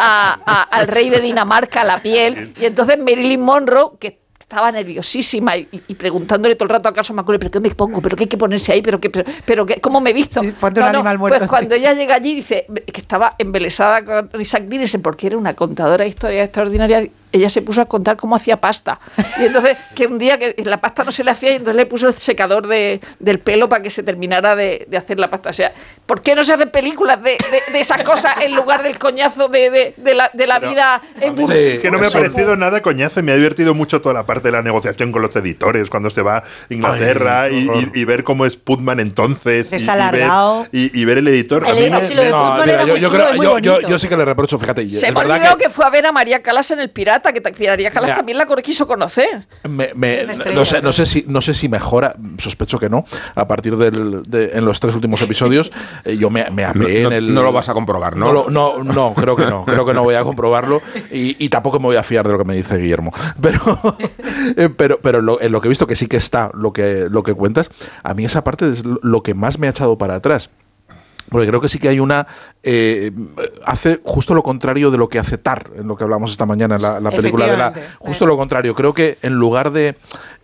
a- 0.00 0.38
a- 0.44 0.62
al 0.62 0.86
rey 0.88 1.10
de 1.10 1.20
Dinamarca 1.20 1.84
la 1.84 2.00
piel. 2.00 2.54
Y 2.60 2.64
entonces 2.64 2.98
Marilyn 2.98 3.40
Monroe, 3.40 3.90
que 3.98 4.18
estaba 4.40 4.72
nerviosísima 4.72 5.58
y, 5.58 5.68
y 5.88 5.94
preguntándole 5.94 6.54
todo 6.56 6.64
el 6.64 6.70
rato 6.70 6.88
a 6.88 6.94
Carson 6.94 7.16
McCullers, 7.16 7.38
¿pero 7.40 7.50
qué 7.50 7.60
me 7.60 7.70
pongo? 7.74 8.00
¿Pero 8.00 8.16
qué 8.16 8.24
hay 8.24 8.28
que 8.28 8.38
ponerse 8.38 8.72
ahí? 8.72 8.80
¿Pero, 8.80 8.98
qué, 8.98 9.10
pero, 9.10 9.30
pero 9.44 9.66
qué- 9.66 9.78
cómo 9.78 10.00
me 10.00 10.08
he 10.10 10.14
visto? 10.14 10.40
ponte 10.58 10.80
un 10.80 10.86
animal 10.96 11.18
muerto 11.18 11.38
Pues 11.40 11.50
cuando 11.50 11.74
ella 11.74 11.92
llega 11.92 12.14
allí, 12.14 12.34
dice 12.34 12.64
que 12.90 13.00
estaba 13.02 13.34
embelesada 13.36 14.02
con 14.02 14.40
Isaac 14.40 14.62
Dinesen 14.64 15.02
porque 15.02 15.26
era 15.26 15.36
una 15.36 15.52
contadora 15.52 16.04
de 16.04 16.08
historias 16.08 16.46
extraordinarias. 16.46 17.08
Ella 17.32 17.50
se 17.50 17.62
puso 17.62 17.80
a 17.82 17.86
contar 17.86 18.16
cómo 18.16 18.36
hacía 18.36 18.60
pasta. 18.60 18.98
Y 19.38 19.44
entonces, 19.46 19.76
que 19.94 20.06
un 20.06 20.18
día 20.18 20.38
que 20.38 20.54
la 20.64 20.80
pasta 20.80 21.04
no 21.04 21.10
se 21.12 21.24
le 21.24 21.30
hacía, 21.30 21.50
y 21.52 21.56
entonces 21.56 21.76
le 21.76 21.86
puso 21.86 22.08
el 22.08 22.14
secador 22.14 22.66
de- 22.66 23.00
del 23.18 23.38
pelo 23.40 23.68
para 23.68 23.82
que 23.82 23.90
se 23.90 24.02
terminara 24.02 24.56
de, 24.56 24.86
de 24.88 24.96
hacer 24.96 25.18
la 25.20 25.28
pasta. 25.30 25.50
O 25.50 25.52
sea, 25.52 25.72
¿por 26.06 26.22
qué 26.22 26.34
no 26.34 26.42
se 26.42 26.52
hacen 26.54 26.70
películas 26.70 27.22
de, 27.22 27.32
de- 27.32 27.72
de 27.72 27.80
esas 27.80 28.02
cosas 28.02 28.34
en 28.42 28.54
lugar 28.54 28.82
del 28.82 28.98
coñazo 28.98 29.48
de, 29.48 29.70
de- 29.70 29.94
de 29.96 30.14
la, 30.14 30.30
de 30.32 30.46
la 30.46 30.58
vida 30.58 31.02
en 31.20 31.36
Sí, 31.38 31.52
es 31.54 31.78
que 31.80 31.90
no 31.90 31.98
me 31.98 32.06
ha 32.06 32.10
parecido 32.10 32.56
nada 32.56 32.80
coñazo, 32.82 33.22
me 33.22 33.32
ha 33.32 33.36
divertido 33.36 33.74
mucho 33.74 34.00
toda 34.00 34.14
la 34.14 34.24
parte 34.26 34.48
de 34.48 34.52
la 34.52 34.62
negociación 34.62 35.12
con 35.12 35.22
los 35.22 35.34
editores 35.36 35.88
cuando 35.90 36.10
se 36.10 36.22
va 36.22 36.38
a 36.38 36.42
Inglaterra 36.70 37.42
Ay, 37.42 37.68
y, 37.94 37.98
y- 37.98 38.00
y 38.00 38.04
ver 38.04 38.24
cómo 38.24 38.46
es 38.46 38.56
Putman 38.56 39.00
entonces 39.00 39.72
Está 39.72 39.76
y 39.76 39.80
ver, 39.86 39.90
alargado. 40.22 40.66
y, 40.72 40.98
y 41.00 41.04
ver 41.04 41.18
el 41.18 41.28
editor. 41.28 41.64
Yo, 43.88 43.98
sí 43.98 44.08
que 44.08 44.16
le 44.16 44.24
reprocho, 44.24 44.58
fíjate. 44.58 44.88
Se 44.88 45.08
me 45.12 45.20
verdad 45.20 45.38
olvidó 45.38 45.56
que... 45.58 45.70
fue 45.70 45.84
a 45.86 45.90
ver 45.90 46.06
a 46.06 46.12
María 46.12 46.42
Calas 46.42 46.70
en 46.70 46.80
El 46.80 46.90
Pirata, 46.90 47.17
que 47.20 47.40
ta- 47.40 47.50
María 47.50 47.90
Calas 47.90 48.08
Ya. 48.10 48.16
también 48.16 48.38
la 48.38 48.46
quiso 48.62 48.86
conocer. 48.86 49.46
Me- 49.68 49.90
me- 49.94 50.24
Una 50.24 50.32
estrella, 50.32 50.54
no, 50.58 50.64
sé, 50.64 50.76
¿no? 50.76 50.82
no 50.82 50.92
sé 50.92 51.06
si 51.06 51.24
no 51.28 51.40
sé 51.40 51.54
si 51.54 51.68
mejora, 51.68 52.14
sospecho 52.38 52.78
que 52.78 52.88
no. 52.88 53.04
A 53.34 53.46
partir 53.46 53.76
del, 53.76 54.22
de, 54.24 54.52
en 54.54 54.64
los 54.64 54.80
tres 54.80 54.94
últimos 54.94 55.20
episodios, 55.22 55.70
eh, 56.04 56.16
yo 56.16 56.30
me, 56.30 56.48
me 56.50 56.64
apeé 56.64 57.02
No- 57.02 57.08
en 57.08 57.12
el. 57.12 57.34
no 57.34 57.42
lo 57.42 57.52
vas 57.52 57.68
a 57.68 57.74
comprobar, 57.74 58.16
¿no? 58.16 58.26
No, 58.26 58.32
lo- 58.32 58.50
no, 58.50 58.82
no, 58.82 59.14
creo 59.14 59.36
que 59.36 59.46
no. 59.46 59.64
Creo 59.64 59.84
que 59.86 59.94
no 59.94 60.02
voy 60.02 60.14
a 60.14 60.22
comprobarlo 60.22 60.80
y, 61.12 61.36
y 61.44 61.48
tampoco 61.48 61.78
me 61.78 61.86
voy 61.86 61.96
a 61.96 62.02
fiar 62.02 62.26
de 62.26 62.32
lo 62.32 62.38
que 62.38 62.44
me 62.44 62.54
dice 62.56 62.76
Guillermo. 62.78 63.12
Pero, 63.40 63.60
eh, 64.56 64.68
pero, 64.76 64.98
pero 65.00 65.20
lo- 65.20 65.40
en 65.40 65.52
lo 65.52 65.60
que 65.60 65.68
he 65.68 65.70
visto 65.70 65.86
que 65.86 65.96
sí 65.96 66.06
que 66.06 66.16
está 66.16 66.50
lo 66.54 66.72
que, 66.72 67.06
lo 67.10 67.22
que 67.22 67.34
cuentas, 67.34 67.70
a 68.02 68.14
mí 68.14 68.24
esa 68.24 68.42
parte 68.44 68.68
es 68.70 68.82
lo 68.84 69.20
que 69.22 69.34
más 69.34 69.58
me 69.58 69.66
ha 69.66 69.70
echado 69.70 69.98
para 69.98 70.16
atrás. 70.16 70.50
Porque 71.30 71.46
creo 71.46 71.60
que 71.60 71.68
sí 71.68 71.78
que 71.78 71.88
hay 71.88 72.00
una. 72.00 72.26
eh, 72.62 73.12
hace 73.64 74.00
justo 74.04 74.34
lo 74.34 74.42
contrario 74.42 74.90
de 74.90 74.98
lo 74.98 75.08
que 75.08 75.18
hace 75.18 75.38
Tar, 75.38 75.70
en 75.76 75.86
lo 75.88 75.96
que 75.96 76.04
hablamos 76.04 76.30
esta 76.30 76.46
mañana 76.46 76.76
en 76.76 76.82
la, 76.82 77.00
la 77.00 77.10
película 77.10 77.46
de 77.46 77.56
la. 77.56 77.72
Justo 77.98 78.26
lo 78.26 78.36
contrario. 78.36 78.74
Creo 78.74 78.92
que 78.94 79.18
en 79.22 79.34
lugar 79.34 79.70
de 79.72 79.96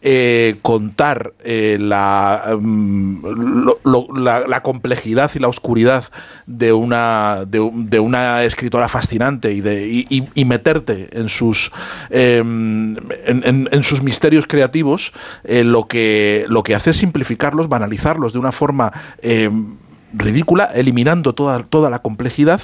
eh, 0.03 0.57
contar 0.63 1.33
eh, 1.43 1.79
la, 1.81 2.57
mm, 2.61 3.25
lo- 3.65 3.79
lo- 3.85 4.07
la, 4.17 4.41
la 4.47 4.63
complejidad 4.63 5.31
y 5.35 5.39
la 5.39 5.49
oscuridad 5.49 6.05
de 6.47 6.73
una, 6.75 7.45
de, 7.47 7.61
un- 7.61 7.89
de 7.89 8.01
una 8.01 8.45
escritora 8.45 8.89
fascinante 8.89 9.53
y, 9.53 9.61
de, 9.63 9.87
y, 9.87 10.45
meterte 10.45 11.09
en 11.19 11.29
sus, 11.31 11.73
eh, 12.11 12.39
en, 12.41 12.99
en- 13.27 13.69
en 13.73 13.83
sus 13.83 14.03
misterios 14.03 14.47
creativos, 14.47 15.13
lo, 15.45 15.87
que, 15.89 16.45
lo 16.49 16.63
que 16.63 16.75
hace 16.75 16.91
es 16.91 16.97
simplificarlos, 16.99 17.69
banalizarlos 17.69 18.33
de 18.35 18.39
una 18.39 18.53
forma. 18.53 18.93
Ridícula, 20.17 20.65
eliminando 20.75 21.35
toda, 21.35 21.63
toda 21.63 21.91
la 21.91 22.01
complejidad 22.01 22.61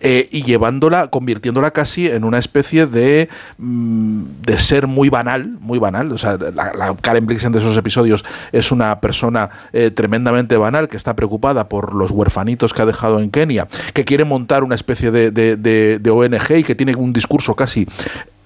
eh, 0.00 0.28
y 0.30 0.42
llevándola, 0.42 1.08
convirtiéndola 1.08 1.72
casi 1.72 2.06
en 2.06 2.24
una 2.24 2.38
especie 2.38 2.86
de, 2.86 3.28
mm, 3.58 4.22
de 4.42 4.58
ser 4.58 4.86
muy 4.86 5.08
banal, 5.08 5.56
muy 5.60 5.78
banal. 5.78 6.12
O 6.12 6.18
sea, 6.18 6.36
la, 6.36 6.94
Karen 7.00 7.26
Blixen 7.26 7.52
de 7.52 7.58
esos 7.58 7.76
episodios 7.76 8.24
es 8.52 8.72
una 8.72 9.00
persona 9.00 9.50
eh, 9.72 9.90
tremendamente 9.90 10.56
banal 10.56 10.88
que 10.88 10.96
está 10.96 11.14
preocupada 11.14 11.68
por 11.68 11.94
los 11.94 12.10
huerfanitos 12.10 12.72
que 12.72 12.82
ha 12.82 12.86
dejado 12.86 13.20
en 13.20 13.30
Kenia, 13.30 13.66
que 13.94 14.04
quiere 14.04 14.24
montar 14.24 14.62
una 14.62 14.74
especie 14.74 15.10
de, 15.10 15.30
de 15.30 16.10
ONG 16.10 16.58
y 16.58 16.64
que 16.64 16.74
tiene 16.74 16.94
un 16.96 17.12
discurso 17.12 17.54
casi 17.54 17.86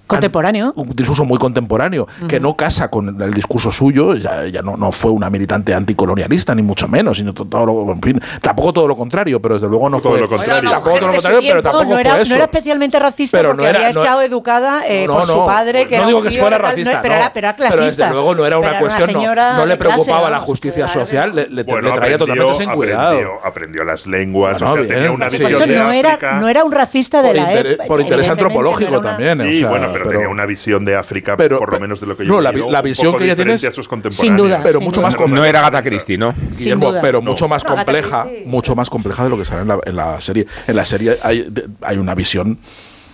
Contemporáneo. 0.06 0.72
Un 0.76 0.90
discurso 0.90 1.24
muy 1.24 1.38
contemporáneo, 1.38 2.06
que 2.28 2.38
no 2.38 2.56
casa 2.56 2.90
con 2.90 3.20
el 3.20 3.32
discurso 3.32 3.72
suyo, 3.72 4.14
ya, 4.14 4.62
no, 4.62 4.76
no, 4.76 4.92
fue 4.92 5.10
una 5.10 5.30
militante 5.30 5.72
anticolonialista, 5.72 6.54
ni 6.54 6.62
mucho 6.62 6.88
menos, 6.88 7.16
sino 7.16 7.32
todo 7.32 7.64
lo, 7.64 7.92
en 7.92 8.02
fin, 8.02 8.20
tampoco 8.40 8.72
todo 8.72 8.88
lo 8.88 8.96
contrario, 8.96 9.40
pero 9.40 9.54
desde 9.54 9.68
luego 9.68 9.88
no 9.88 10.00
todo 10.00 10.12
fue. 10.12 10.20
Lo 10.20 10.28
contrario. 10.28 10.70
Tampoco 10.70 10.98
todo 10.98 11.06
lo 11.08 11.14
contrario, 11.14 11.40
pero 11.48 11.62
tampoco 11.62 11.84
no 11.84 11.98
era, 11.98 12.10
fue 12.10 12.22
eso. 12.22 12.28
No 12.30 12.34
era 12.36 12.44
especialmente 12.44 12.98
racista 12.98 13.38
pero 13.38 13.50
porque 13.50 13.62
no 13.62 13.68
era, 13.68 13.78
había 13.78 13.88
estado 13.90 14.22
educada 14.22 14.82
eh, 14.86 15.06
por 15.06 15.26
su 15.26 15.46
padre, 15.46 15.86
que 15.88 15.96
No 15.96 16.02
era 16.02 16.06
digo 16.08 16.22
que 16.22 16.30
fuera 16.32 16.58
tal, 16.58 16.62
racista, 16.62 17.02
pero, 17.02 17.14
era, 17.14 17.32
pero 17.32 17.46
era 17.46 17.56
clasista. 17.56 17.78
Pero 17.78 17.96
desde 17.96 18.10
luego 18.12 18.34
no 18.34 18.46
era 18.46 18.58
una 18.58 18.78
cuestión, 18.78 19.16
una 19.16 19.56
no, 19.56 19.66
le 19.66 19.76
preocupaba 19.76 20.18
clase, 20.18 20.30
la 20.32 20.40
justicia 20.40 20.88
social, 20.88 21.34
le, 21.34 21.48
le, 21.48 21.62
bueno, 21.62 21.88
le 21.88 21.94
traía 21.94 22.16
aprendió, 22.16 22.18
totalmente 22.18 22.64
sin 22.64 22.70
cuidado. 22.72 23.08
Aprendió, 23.08 23.46
aprendió 23.46 23.84
las 23.84 24.06
lenguas, 24.06 24.60
o 24.60 24.74
sea, 24.74 24.86
tenía 24.86 25.10
una 25.10 25.28
visión 25.28 25.68
de 25.68 25.76
no 25.76 25.92
era, 25.92 26.14
África. 26.14 26.40
no 26.40 26.48
era 26.48 26.64
un 26.64 26.72
racista 26.72 27.22
de 27.22 27.34
la 27.34 27.52
época. 27.54 27.84
por 27.86 28.00
interés 28.00 28.28
antropológico 28.28 29.00
también, 29.00 29.42
Sí, 29.54 29.64
bueno, 29.64 29.88
pero, 29.92 30.03
pero- 30.08 30.18
tenía 30.20 30.28
una 30.32 30.46
visión 30.46 30.84
de 30.84 30.96
África, 30.96 31.36
pero- 31.36 31.58
por 31.58 31.72
lo 31.72 31.80
menos 31.80 32.00
de 32.00 32.06
lo 32.06 32.16
que 32.16 32.24
yo 32.26 32.34
no, 32.34 32.40
la, 32.40 32.50
visión 32.82 33.16
que 33.16 33.24
ella 33.24 33.34
tiene 33.36 33.52
diferente 33.52 33.66
es 33.66 33.72
a 33.72 33.72
sus 33.72 33.88
contemporáneos. 33.88 34.20
Sin 34.20 34.36
duda, 34.36 34.60
pero 34.62 34.78
sin 34.78 34.86
mucho 34.86 35.00
duda. 35.00 35.10
más 35.16 35.30
No 35.30 35.44
era 35.44 35.60
Agatha 35.60 35.82
Christie, 35.82 36.18
¿no? 36.18 36.34
Guillermo, 36.56 36.90
duda. 36.90 37.00
pero 37.00 37.20
mucho 37.22 37.48
más 37.48 37.64
compleja, 37.64 38.26
mucho 38.44 38.74
más 38.76 38.88
compleja 38.90 39.24
de 39.24 39.30
lo 39.30 39.36
que 39.38 39.44
sale 39.44 39.62
en 39.62 39.68
la, 39.68 39.78
en 39.84 39.96
la 39.96 40.20
serie. 40.20 40.46
En 40.66 40.76
la 40.76 40.84
serie 40.84 41.16
hay, 41.22 41.46
de- 41.48 41.66
hay 41.82 41.98
una 41.98 42.14
visión 42.14 42.58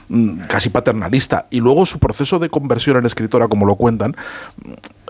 mm, 0.08 0.40
casi 0.48 0.70
paternalista 0.70 1.46
y 1.50 1.60
luego 1.60 1.86
su 1.86 1.98
proceso 1.98 2.38
de 2.38 2.48
conversión 2.50 2.96
en 2.96 3.06
escritora, 3.06 3.46
como 3.48 3.64
lo 3.66 3.76
cuentan, 3.76 4.16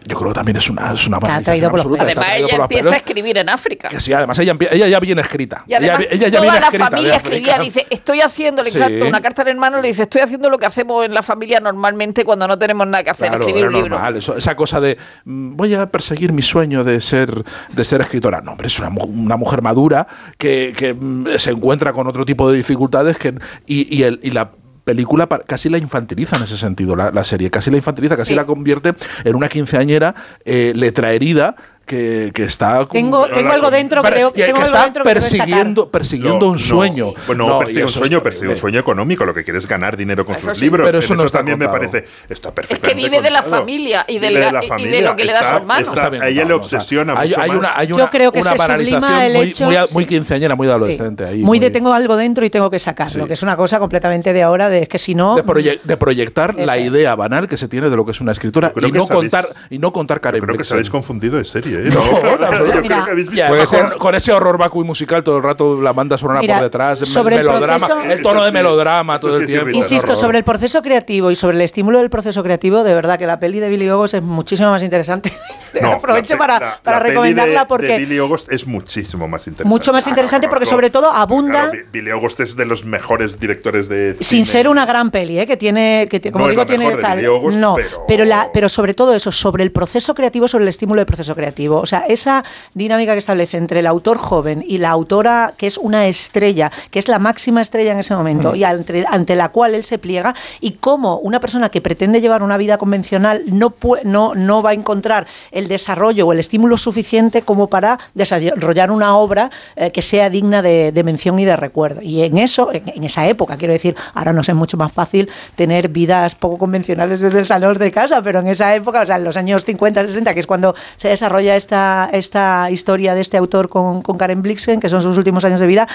yo 0.07 0.17
creo 0.19 0.29
que 0.31 0.35
también 0.35 0.57
es 0.57 0.69
una, 0.71 0.93
es 0.93 1.07
una 1.07 1.19
banalización 1.19 1.65
absoluta. 1.67 2.03
Además, 2.03 2.25
traído 2.25 2.49
ella 2.49 2.57
por 2.57 2.65
empieza 2.65 2.83
pelos. 2.83 2.93
a 2.95 2.97
escribir 2.97 3.39
en 3.39 3.49
África. 3.49 3.89
Que 3.89 4.01
sí, 4.01 4.13
además 4.13 4.39
ella, 4.39 4.57
ella 4.71 4.89
ya 4.89 5.01
viene 5.01 5.21
escrita. 5.21 5.65
Y 5.67 5.75
además, 5.75 6.01
ella, 6.01 6.09
ella 6.11 6.29
ya 6.29 6.39
toda 6.39 6.43
viene 6.43 6.61
la 6.61 6.71
familia 6.89 7.15
escribía, 7.17 7.59
dice, 7.59 7.87
estoy 7.91 8.21
haciendo, 8.21 8.63
le 8.63 8.71
Sí. 8.71 8.79
encanta 8.79 9.05
una 9.07 9.21
carta 9.21 9.43
al 9.43 9.49
hermano, 9.49 9.81
le 9.81 9.89
dice, 9.89 10.03
estoy 10.03 10.23
haciendo 10.23 10.49
lo 10.51 10.59
que 10.59 10.67
hacemos 10.67 11.05
en 11.05 11.13
la 11.15 11.23
familia 11.23 11.61
normalmente 11.61 12.25
cuando 12.25 12.47
no 12.49 12.59
tenemos 12.59 12.87
nada 12.87 13.05
que 13.05 13.11
hacer, 13.11 13.29
Claro, 13.29 13.45
escribir 13.47 13.67
un 13.67 13.73
libro. 13.75 13.89
normal. 13.91 14.17
Eso- 14.17 14.37
esa 14.37 14.55
cosa 14.57 14.81
de 14.81 14.97
mm, 15.25 15.57
voy 15.57 15.75
a 15.75 15.87
perseguir 15.87 16.33
mi 16.33 16.43
sueño 16.43 16.85
de 16.85 17.01
ser, 17.01 17.45
de 17.71 17.85
ser 17.85 18.01
escritora. 18.01 18.41
No, 18.41 18.53
hombre, 18.53 18.67
es 18.69 18.79
una, 18.79 18.89
una 18.89 19.37
mujer 19.37 19.63
madura 19.63 20.07
que, 20.39 20.73
que, 20.77 20.95
mm, 20.95 21.27
se 21.39 21.51
encuentra 21.51 21.93
con 21.93 22.07
otro 22.07 22.25
tipo 22.25 22.51
de 22.51 22.57
dificultades 22.57 23.19
que, 23.19 23.35
y, 23.67 23.95
y 23.97 24.03
el, 24.05 24.21
y 24.23 24.31
la 24.31 24.51
película 24.85 25.27
casi 25.47 25.69
la 25.69 25.79
infantiliza 25.79 26.37
en 26.37 26.43
ese 26.45 26.57
sentido, 26.57 26.97
la, 26.97 27.11
la 27.11 27.25
serie, 27.25 27.51
casi 27.51 27.71
la 27.71 27.77
infantiliza, 27.77 28.17
casi 28.17 28.31
Sí. 28.31 28.35
la 28.35 28.47
convierte 28.47 28.95
en 29.25 29.35
una 29.35 29.49
quinceañera 29.49 30.15
eh, 30.45 30.73
letra 30.75 31.13
herida 31.13 31.55
que, 31.87 32.31
que 32.33 32.45
está 32.45 32.87
Tengo, 32.87 33.27
tengo 33.27 33.51
algo 33.51 33.71
dentro, 33.71 34.01
per- 34.03 34.13
creo 34.15 34.33
que 34.33 34.45
tengo 34.45 34.59
algo 34.59 34.67
está 34.67 34.85
dentro 34.85 35.03
que 35.05 35.11
tengo 35.11 35.21
que 35.27 35.31
persiguiendo, 35.31 35.89
persiguiendo 35.91 36.39
No, 36.39 36.47
un 36.47 36.53
no. 36.53 36.59
sueño. 36.59 37.15
Bueno, 37.27 37.49
No, 37.49 37.59
persigue 37.59 37.83
un 37.83 37.89
eso 37.89 37.99
es 37.99 38.01
sueño, 38.07 38.23
persigue 38.23 38.47
un 38.47 38.49
terrible. 38.55 38.61
sueño 38.61 38.79
económico. 38.81 39.25
Lo 39.27 39.35
que 39.35 39.43
quiere 39.43 39.59
es 39.59 39.67
ganar 39.67 39.97
dinero 39.97 40.25
con 40.25 40.37
Eso 40.37 40.49
sus 40.51 40.59
sí. 40.59 40.65
libros. 40.67 40.87
Pero 40.87 40.99
eso 41.01 41.15
En 41.15 41.19
no 41.19 41.25
está 41.27 41.39
también 41.39 41.59
me 41.59 41.65
contado. 41.67 41.91
parece. 41.91 42.09
Está 42.29 42.49
Es 42.51 42.55
perfectamente 42.55 42.89
que 42.89 42.95
vive 43.11 43.21
de 43.23 43.31
la 43.31 43.43
familia 43.43 44.05
y 44.07 44.19
de, 44.21 44.31
la- 44.31 44.53
la 44.53 44.59
y 44.59 44.63
de 44.63 44.69
familia. 44.69 45.01
lo 45.01 45.17
que 45.17 45.25
le 45.25 45.33
da 45.33 45.39
Está- 45.41 45.51
su 45.51 45.57
hermano. 45.57 45.81
está- 45.81 45.95
Está 45.95 46.09
bien 46.11 46.23
a 46.23 46.29
ella 46.29 46.35
le 46.45 46.49
contado, 46.51 46.61
o 46.61 46.69
sea, 46.69 46.79
obsesiona 46.79 47.13
hay, 47.19 47.29
mucho 47.31 47.41
hay 47.41 47.49
más. 47.49 47.59
una, 47.59 47.69
hay 47.77 47.87
Yo 47.89 47.95
una, 47.97 48.11
creo 48.11 48.33
que 48.33 48.39
una 48.41 48.51
se 48.51 48.57
sublima 48.57 48.69
banalización 48.69 49.23
el 49.23 49.33
muy, 49.35 49.47
hecho- 49.49 49.65
muy, 49.65 49.75
sí. 49.77 49.95
muy 49.95 50.05
quinceañera, 50.07 50.55
muy 50.55 50.69
adolescente. 50.69 51.25
ahí, 51.25 51.39
Muy 51.43 51.59
de 51.59 51.71
tengo 51.71 51.93
algo 51.93 52.17
dentro 52.17 52.45
y 52.45 52.51
tengo 52.51 52.71
que 52.71 52.79
sacarlo, 52.79 53.23
Sí. 53.25 53.27
que 53.29 53.35
es 53.35 53.43
una 53.43 53.57
cosa 53.57 53.81
completamente 53.81 54.33
de 54.33 54.43
ahora, 54.45 54.69
de 54.71 54.83
es 54.83 54.89
que 54.89 54.99
si 54.99 55.15
no... 55.17 55.35
de, 55.35 55.45
proye- 55.45 55.81
de 55.83 55.97
proyectar 55.97 56.55
la 56.55 56.77
Eso. 56.77 56.87
idea 56.87 57.17
banal 57.17 57.49
que 57.49 57.57
se 57.57 57.67
tiene 57.67 57.91
de 57.91 57.97
lo 57.97 58.05
que 58.05 58.13
es 58.13 58.21
una 58.21 58.31
escritora 58.33 58.73
y 58.77 58.81
que 58.93 58.99
no, 58.99 59.09
contar, 59.09 59.49
y 59.71 59.79
no 59.79 59.93
contar 59.93 60.21
Creo 60.21 60.57
que 60.57 60.65
se 60.65 60.75
habéis 60.75 60.89
confundido 60.91 61.37
de 61.37 61.45
serie. 61.45 61.80
¿Eh? 61.87 61.91
No, 61.95 62.39
No, 62.39 62.51
no, 62.51 62.67
yo 62.67 62.81
Mira, 62.81 62.95
creo 62.97 63.05
que 63.05 63.11
habéis 63.13 63.29
visto. 63.31 63.47
Puede 63.49 63.67
ser 63.67 63.91
con, 63.99 64.15
ese 64.15 64.33
horror 64.33 64.59
vacui 64.59 64.85
musical 64.85 65.23
todo 65.25 65.37
el 65.39 65.43
rato, 65.43 65.81
la 65.81 65.93
banda 65.93 66.17
sonora 66.19 66.41
Mira, 66.41 66.55
por 66.57 66.65
detrás, 66.65 67.01
el 67.01 67.07
sobre 67.07 67.37
el 67.37 67.45
melodrama, 67.47 67.87
proceso- 67.87 68.11
el 68.13 68.23
tono 68.23 68.43
de 68.45 68.51
sí, 68.51 68.55
melodrama 68.55 69.19
todo 69.19 69.33
sí 69.35 69.41
el 69.41 69.47
tiempo. 69.47 69.69
irritante. 69.69 69.79
Insisto, 69.79 70.13
horror. 70.13 70.17
sobre 70.21 70.39
el 70.39 70.45
proceso 70.45 70.83
creativo 70.83 71.31
y 71.31 71.37
sobre 71.37 71.57
el 71.57 71.63
estímulo 71.63 71.99
del 71.99 72.11
proceso 72.11 72.43
creativo, 72.43 72.85
de 72.85 72.95
verdad 72.95 73.19
que 73.19 73.27
la 73.27 73.39
peli 73.41 73.61
de 73.61 73.69
Billy 73.69 73.89
Ogos 73.91 74.15
es 74.15 74.23
muchísimo 74.23 74.71
más 74.71 74.83
interesante. 74.83 75.33
No, 75.81 75.93
Aprovecho 75.93 76.35
la 76.35 76.39
para, 76.39 76.59
la- 76.59 76.81
para 76.83 76.97
la 76.97 77.03
peli 77.05 77.13
recomendarla 77.15 77.61
de- 77.61 77.67
porque 77.67 77.87
De 77.87 77.99
Billy 77.99 78.19
August 78.19 78.51
es 78.53 78.67
muchísimo 78.67 79.29
más 79.29 79.47
interesante. 79.47 79.69
mucho 79.69 79.93
más 79.93 80.05
Ah, 80.05 80.11
interesante 80.11 80.49
porque 80.49 80.67
sobre 80.67 80.91
todo 80.91 81.13
abunda 81.13 81.71
Claro, 81.71 81.87
Billy 81.93 82.11
August 82.11 82.41
es 82.41 82.57
de 82.57 82.67
los 82.67 82.85
mejores 82.85 83.39
directores 83.39 83.89
de 83.89 84.17
sin 84.19 84.45
cine. 84.45 84.47
ser 84.47 84.69
una 84.69 84.85
gran 84.85 85.13
peli, 85.13 85.39
¿eh? 85.39 85.47
que 85.47 85.57
tiene, 85.57 86.09
que 86.11 86.21
como 86.33 86.47
No 86.47 86.51
es 86.51 86.51
digo, 86.57 86.63
la 86.63 86.67
tiene 86.67 86.85
mejor 86.87 86.97
de 86.97 87.03
tal. 87.03 87.61
No, 87.61 87.77
pero- 87.77 88.05
pero 88.09 88.25
la, 88.25 88.51
pero 88.53 88.69
sobre 88.69 88.95
todo 88.95 89.15
eso, 89.15 89.31
sobre 89.31 89.63
el 89.63 89.71
proceso 89.71 90.13
creativo, 90.13 90.49
sobre 90.49 90.65
el 90.65 90.69
estímulo 90.69 90.99
del 90.99 91.07
proceso 91.07 91.37
creativo. 91.37 91.51
O 91.69 91.87
sea, 91.87 92.05
esa 92.09 92.45
dinámica 92.75 93.13
que 93.13 93.19
establece 93.19 93.57
entre 93.57 93.81
el 93.81 93.87
autor 93.87 94.19
joven 94.19 94.65
y 94.67 94.79
la 94.79 94.91
autora 94.91 95.55
que 95.57 95.67
es 95.67 95.79
una 95.79 96.07
estrella, 96.07 96.71
que 96.91 96.99
es 96.99 97.09
la 97.09 97.19
máxima 97.19 97.63
estrella 97.63 97.93
en 97.93 97.99
ese 97.99 98.15
momento, 98.15 98.55
y 98.55 98.65
ante, 98.65 99.05
ante 99.09 99.37
la 99.37 99.49
cual 99.49 99.75
él 99.75 99.85
se 99.85 99.99
pliega, 99.99 100.35
y 100.61 100.73
cómo 100.73 101.19
una 101.19 101.41
persona 101.41 101.71
que 101.71 101.81
pretende 101.81 102.21
llevar 102.21 102.43
una 102.43 102.57
vida 102.57 102.79
convencional 102.79 103.43
no, 103.47 103.75
no, 104.05 104.35
no 104.35 104.63
va 104.63 104.71
a 104.71 104.75
encontrar 104.75 105.27
el 105.51 105.69
desarrollo 105.69 106.27
o 106.27 106.33
el 106.33 106.41
estímulo 106.41 106.77
suficiente 106.77 107.43
como 107.43 107.69
para 107.69 107.99
desarrollar 108.15 108.91
una 108.91 109.17
obra 109.17 109.51
eh, 109.77 109.91
que 109.91 110.03
sea 110.03 110.31
digna 110.31 110.63
de, 110.63 110.93
de 110.93 111.05
mención 111.05 111.39
y 111.39 111.45
de 111.45 111.57
recuerdo. 111.57 112.03
Y 112.03 112.23
en 112.23 112.39
eso, 112.39 112.73
en, 112.73 112.85
en 112.89 113.05
esa 113.05 113.27
época, 113.27 113.57
quiero 113.57 113.73
decir, 113.73 113.97
ahora 114.15 114.33
nos 114.33 114.49
es 114.49 114.55
mucho 114.55 114.77
más 114.77 114.93
fácil 114.93 115.31
tener 115.55 115.89
vidas 115.89 116.35
poco 116.35 116.59
convencionales 116.59 117.21
desde 117.21 117.39
el 117.39 117.47
salón 117.47 117.79
de 117.79 117.91
casa, 117.91 118.21
pero 118.23 118.41
en 118.41 118.49
esa 118.49 118.75
época, 118.75 119.03
o 119.03 119.07
sea, 119.07 119.17
en 119.17 119.25
los 119.25 119.37
años 119.37 119.65
50, 119.65 120.07
60, 120.07 120.35
que 120.35 120.41
es 120.41 120.47
cuando 120.47 120.75
se 120.97 121.09
desarrolla 121.09 121.50
esta, 121.57 122.09
esta 122.13 122.71
historia 122.71 123.15
de 123.15 123.21
este 123.21 123.37
autor 123.37 123.69
con, 123.69 124.03
Karen 124.03 124.43
Blixen, 124.43 124.81
que 124.81 124.89
son 124.89 125.03
sus 125.03 125.17
últimos 125.17 125.45
años 125.45 125.61
de 125.61 125.67
vida, 125.67 125.89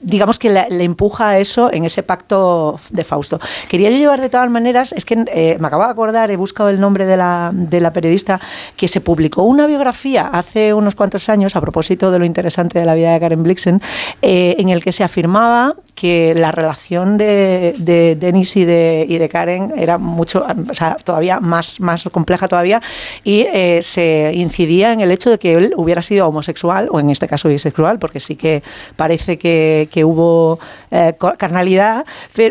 digamos 0.00 0.38
que 0.38 0.50
le, 0.50 0.68
le 0.70 0.84
empuja 0.84 1.30
a 1.30 1.38
eso 1.38 1.72
en 1.72 1.84
ese 1.84 2.02
pacto 2.02 2.80
de 2.90 3.04
Fausto. 3.04 3.40
Quería 3.68 3.90
yo 3.90 3.98
llevar 3.98 4.20
de 4.20 4.28
todas 4.28 4.50
maneras, 4.50 4.92
es 4.92 5.04
que 5.04 5.24
eh, 5.32 5.56
me 5.60 5.66
acabo 5.66 5.84
de 5.84 5.90
acordar, 5.90 6.30
he 6.30 6.36
buscado 6.36 6.68
el 6.68 6.80
nombre 6.80 7.06
de 7.06 7.16
la, 7.16 7.50
de 7.52 7.80
la 7.80 7.92
periodista, 7.92 8.40
que 8.76 8.88
se 8.88 9.00
publicó 9.00 9.42
una 9.42 9.66
biografía 9.66 10.26
hace 10.26 10.74
unos 10.74 10.94
cuantos 10.94 11.28
años, 11.28 11.56
a 11.56 11.60
propósito 11.60 12.10
de 12.10 12.18
lo 12.18 12.24
interesante 12.24 12.78
de 12.78 12.86
la 12.86 12.94
vida 12.94 13.12
de 13.12 13.20
Karen 13.20 13.42
Blixen, 13.42 13.82
eh, 14.22 14.56
en 14.58 14.68
el 14.68 14.82
que 14.82 14.92
se 14.92 15.04
afirmaba 15.04 15.74
que 15.98 16.32
la 16.32 16.52
relación 16.52 17.16
de, 17.16 17.74
de 17.76 18.14
Denis 18.14 18.56
y 18.56 18.64
de, 18.64 19.28
Karen 19.32 19.72
era 19.76 19.98
mucho, 19.98 20.46
o 20.70 20.74
sea, 20.74 20.96
todavía 21.02 21.40
más, 21.40 21.80
más 21.80 22.04
compleja 22.12 22.46
todavía, 22.46 22.80
y 23.24 23.40
eh, 23.52 23.80
se 23.82 24.30
incidía 24.32 24.92
en 24.92 25.00
el 25.00 25.10
hecho 25.10 25.28
de 25.28 25.38
que 25.40 25.54
él 25.54 25.74
hubiera 25.76 26.00
sido 26.00 26.28
homosexual, 26.28 26.88
o 26.92 27.00
en 27.00 27.10
este 27.10 27.26
caso 27.26 27.48
bisexual, 27.48 27.98
porque 27.98 28.20
sí 28.20 28.36
que 28.36 28.62
parece 28.94 29.38
que, 29.38 29.88
que 29.90 30.04
hubo 30.04 30.60
eh, 30.92 31.14
carnalidad, 31.36 32.04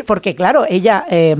porque 0.06 0.34
claro, 0.34 0.66
ella... 0.68 1.06
eh, 1.10 1.36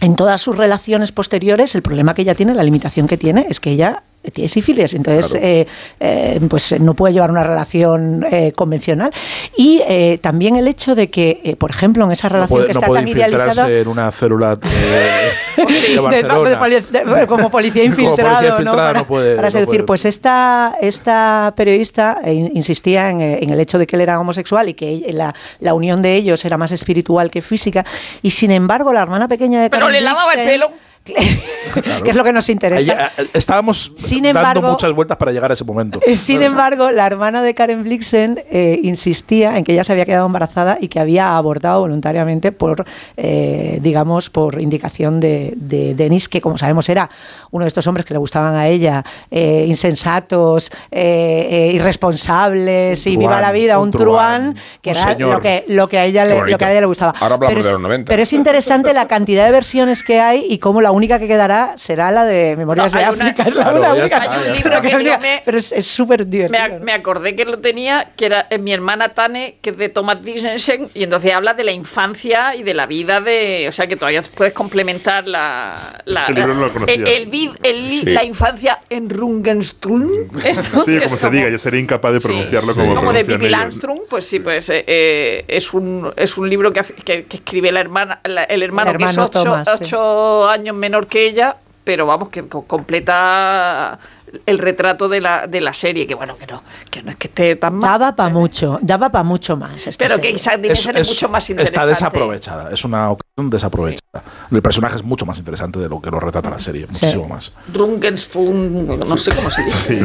en 0.00 0.16
todas 0.16 0.40
sus 0.42 0.58
relaciones 0.58 1.12
posteriores, 1.12 1.74
el 1.76 1.80
problema 1.80 2.14
que 2.14 2.22
ella 2.22 2.34
tiene, 2.34 2.52
la 2.52 2.64
limitación 2.64 3.06
que 3.06 3.16
tiene, 3.16 3.46
es 3.48 3.58
que 3.60 3.70
ella 3.70 4.02
tiene 4.32 4.48
sífilis, 4.48 4.94
entonces 4.94 5.30
Claro. 5.32 5.46
eh, 5.46 5.66
eh, 6.00 6.40
pues 6.48 6.78
no 6.80 6.94
puede 6.94 7.14
llevar 7.14 7.30
una 7.30 7.42
relación 7.42 8.24
eh, 8.30 8.52
convencional. 8.52 9.10
Y 9.56 9.80
eh, 9.86 10.18
también 10.20 10.56
el 10.56 10.66
hecho 10.68 10.94
de 10.94 11.08
que, 11.10 11.40
eh, 11.44 11.56
por 11.56 11.70
ejemplo, 11.70 12.04
en 12.04 12.12
esa 12.12 12.28
No 12.28 12.34
relación 12.34 12.56
puede, 12.58 12.66
que 12.68 12.72
no 12.74 12.78
está 12.80 12.86
puede 12.86 13.00
tan 13.02 13.08
idealizada... 13.08 13.70
en 13.70 13.88
una 13.88 14.10
célula 14.10 14.58
eh, 14.62 15.30
de, 15.56 15.62
de- 15.94 16.00
Barcelona. 16.00 16.68
de 16.68 16.80
de- 17.20 17.26
como 17.26 17.50
policía 17.50 17.82
Como 17.84 17.90
infiltrado, 17.94 18.30
policía 18.36 18.48
¿no? 18.50 18.54
infiltrada 18.56 18.88
para, 18.88 18.98
no 19.00 19.06
puede- 19.06 19.36
para 19.36 19.46
no 19.48 19.50
seducir. 19.50 19.66
puede. 19.80 19.86
Pues 19.86 20.04
esta, 20.04 20.74
esta 20.80 21.52
periodista 21.56 22.18
eh, 22.24 22.32
in- 22.34 22.50
insistía 22.54 23.10
en, 23.10 23.20
eh, 23.20 23.38
en 23.42 23.50
el 23.50 23.60
hecho 23.60 23.78
de 23.78 23.86
que 23.86 23.96
él 23.96 24.02
era 24.02 24.18
homosexual 24.20 24.68
y 24.68 24.74
que 24.74 25.04
la, 25.12 25.34
la 25.60 25.74
unión 25.74 26.02
de 26.02 26.14
ellos 26.16 26.44
era 26.44 26.56
más 26.58 26.72
espiritual 26.72 27.30
que 27.30 27.40
física. 27.40 27.84
Y 28.22 28.30
sin 28.30 28.50
embargo, 28.50 28.92
la 28.92 29.02
hermana 29.02 29.28
pequeña 29.28 29.62
de 29.62 29.70
Pero 29.70 29.86
Karen 29.86 30.00
le 30.00 30.00
lavaba 30.04 30.32
el 30.34 30.40
Blixen- 30.48 30.70
pelo. 31.04 31.18
que 32.04 32.10
es 32.10 32.16
lo 32.16 32.24
que 32.24 32.32
nos 32.32 32.48
interesa. 32.48 33.08
Ahí, 33.08 33.10
eh, 33.24 33.28
estábamos 33.34 33.92
Sin 33.96 34.22
dando 34.22 34.38
embargo- 34.40 34.70
muchas 34.70 34.92
vueltas 34.92 35.16
para 35.16 35.32
llegar 35.32 35.50
a 35.50 35.54
ese 35.54 35.64
momento. 35.64 36.00
Eh, 36.06 36.16
Sin 36.16 36.42
embargo, 36.42 36.90
la 36.90 37.06
hermana 37.06 37.42
de 37.42 37.54
Karen 37.54 37.82
Blixen 37.82 38.40
eh, 38.50 38.78
insistía 38.82 39.56
en 39.58 39.64
que 39.64 39.72
ella 39.72 39.84
se 39.84 39.92
había 39.92 40.04
quedado 40.04 40.26
embarazada 40.26 40.78
y 40.80 40.88
que 40.88 41.00
había 41.00 41.36
abortado 41.36 41.80
voluntariamente 41.80 42.52
por, 42.52 42.84
eh, 43.16 43.78
digamos, 43.82 44.30
por 44.30 44.60
indicación 44.60 45.20
de, 45.20 45.52
de 45.56 45.94
Denis, 45.94 46.28
que 46.28 46.40
como 46.40 46.58
sabemos 46.58 46.88
era 46.88 47.10
uno 47.50 47.64
de 47.64 47.68
estos 47.68 47.86
hombres 47.86 48.04
que 48.06 48.14
le 48.14 48.18
gustaban 48.18 48.54
a 48.54 48.66
ella, 48.68 49.04
eh, 49.30 49.64
insensatos, 49.68 50.70
eh, 50.90 51.48
eh, 51.50 51.72
irresponsables 51.74 53.06
y 53.06 53.14
truán, 53.14 53.18
viva 53.18 53.40
la 53.40 53.52
vida, 53.52 53.78
un 53.78 53.84
un 53.84 53.90
truán, 53.90 54.54
truán, 54.54 54.64
que 54.82 54.90
un 54.90 54.96
era 54.96 55.12
señor. 55.12 55.34
lo 55.34 55.40
que, 55.40 55.64
lo 55.68 55.88
que 55.88 55.98
a 55.98 56.04
ella 56.04 56.24
le, 56.24 56.50
lo 56.50 56.58
que 56.58 56.64
a 56.64 56.70
ella 56.70 56.80
le 56.80 56.86
gustaba. 56.86 57.14
Ahora 57.20 57.34
hablamos 57.34 57.48
pero 57.54 57.62
de 57.62 57.66
es, 57.68 57.72
los 57.72 57.80
90. 57.80 58.08
Pero 58.10 58.22
es 58.22 58.32
interesante 58.32 58.94
la 58.94 59.06
cantidad 59.08 59.44
de 59.44 59.50
versiones 59.52 60.02
que 60.02 60.20
hay 60.20 60.46
y 60.48 60.58
cómo 60.58 60.80
la 60.80 60.90
única 60.94 61.18
que 61.18 61.28
quedará 61.28 61.74
será 61.76 62.10
la 62.10 62.24
de 62.24 62.56
Memorias 62.56 62.92
de 62.92 63.04
África. 63.04 63.44
es 63.44 63.54
la 63.54 63.92
única. 63.92 64.22
Hay 64.22 64.48
un 64.48 64.56
libro 64.56 64.80
que 64.80 64.90
yo 65.04 65.18
me, 65.18 65.42
pero 65.44 65.58
es 65.58 65.86
súper 65.86 66.26
divertido. 66.26 66.80
Me, 66.80 66.92
acordé 66.92 67.34
que 67.36 67.44
lo 67.44 67.58
tenía, 67.58 68.12
que 68.16 68.26
era 68.26 68.46
mi 68.58 68.72
hermana 68.72 69.10
Tane, 69.10 69.56
que 69.60 69.70
es 69.70 69.76
de 69.76 69.88
Thomas 69.88 70.22
Dickinson, 70.22 70.88
y 70.94 71.04
entonces 71.04 71.32
habla 71.32 71.54
de 71.54 71.64
la 71.64 71.72
infancia 71.72 72.54
y 72.54 72.62
de 72.62 72.74
la 72.74 72.86
vida 72.86 73.20
de, 73.20 73.66
o 73.68 73.72
sea 73.72 73.86
que 73.86 73.96
todavía 73.96 74.22
puedes 74.34 74.52
complementar 74.52 75.26
la, 75.26 75.74
la 76.04 76.26
el 76.26 76.34
libro 76.34 76.54
no 76.54 76.60
lo 76.66 76.72
conocía. 76.72 76.94
el, 76.94 77.56
el, 77.62 78.14
la 78.14 78.24
infancia 78.24 78.80
en 78.88 79.10
Rungenstrun. 79.10 80.10
Esto, 80.44 80.84
sí, 80.84 80.98
como 81.02 81.16
se 81.16 81.30
diga, 81.30 81.48
yo 81.48 81.58
sería 81.58 81.80
incapaz 81.80 82.12
de 82.12 82.20
pronunciarlo 82.20 82.72
sí, 82.72 82.80
como 82.80 82.94
como 82.94 83.12
de 83.12 83.24
Pippi 83.24 83.48
Landström, 83.48 84.02
pues 84.08 84.26
sí, 84.26 84.40
pues 84.40 84.70
eh, 84.70 84.84
eh, 84.86 85.44
es 85.48 85.74
un 85.74 86.12
es 86.16 86.38
un 86.38 86.48
libro 86.48 86.72
que, 86.72 86.82
que, 86.82 87.24
que 87.24 87.36
escribe 87.36 87.70
la 87.70 87.80
hermana 87.80 88.20
el 88.22 88.62
hermano, 88.62 88.96
que 88.96 89.04
es 89.04 89.18
ocho, 89.18 90.48
años 90.48 90.76
menor 90.84 91.06
que 91.06 91.26
ella, 91.26 91.56
pero 91.82 92.04
vamos, 92.06 92.28
que 92.28 92.46
completa 92.46 93.98
el 94.46 94.58
retrato 94.58 95.08
de 95.08 95.20
la, 95.20 95.46
de 95.46 95.60
la 95.60 95.72
serie, 95.74 96.06
que 96.06 96.14
bueno, 96.14 96.36
que 96.36 96.46
no, 96.46 96.62
que 96.90 97.02
no 97.02 97.10
es 97.10 97.16
que 97.16 97.28
esté 97.28 97.56
tan 97.56 97.74
mal. 97.74 97.90
Daba 97.90 98.16
para 98.16 98.28
mucho, 98.28 98.78
daba 98.82 99.10
para 99.10 99.24
mucho 99.24 99.56
más. 99.56 99.88
pero 99.98 100.20
que 100.20 100.30
Isaac 100.30 100.60
es, 100.64 100.86
es, 100.86 101.08
mucho 101.08 101.28
más 101.28 101.48
interesante. 101.50 101.80
Está 101.80 101.86
desaprovechada, 101.86 102.70
es 102.72 102.84
una 102.84 103.10
ocasión 103.10 103.50
desaprovechada. 103.50 104.22
El 104.50 104.62
personaje 104.62 104.96
es 104.96 105.04
mucho 105.04 105.26
más 105.26 105.38
interesante 105.38 105.78
de 105.78 105.88
lo 105.88 106.00
que 106.00 106.10
lo 106.10 106.20
retrata 106.20 106.50
la 106.50 106.58
serie, 106.58 106.86
muchísimo 106.86 107.28
más. 107.28 107.52
Rungenfund, 107.72 108.98
no 108.98 109.16
sé 109.16 109.34
cómo 109.34 109.50
se 109.50 109.64
dice. 109.64 109.88
Sí, 109.88 110.00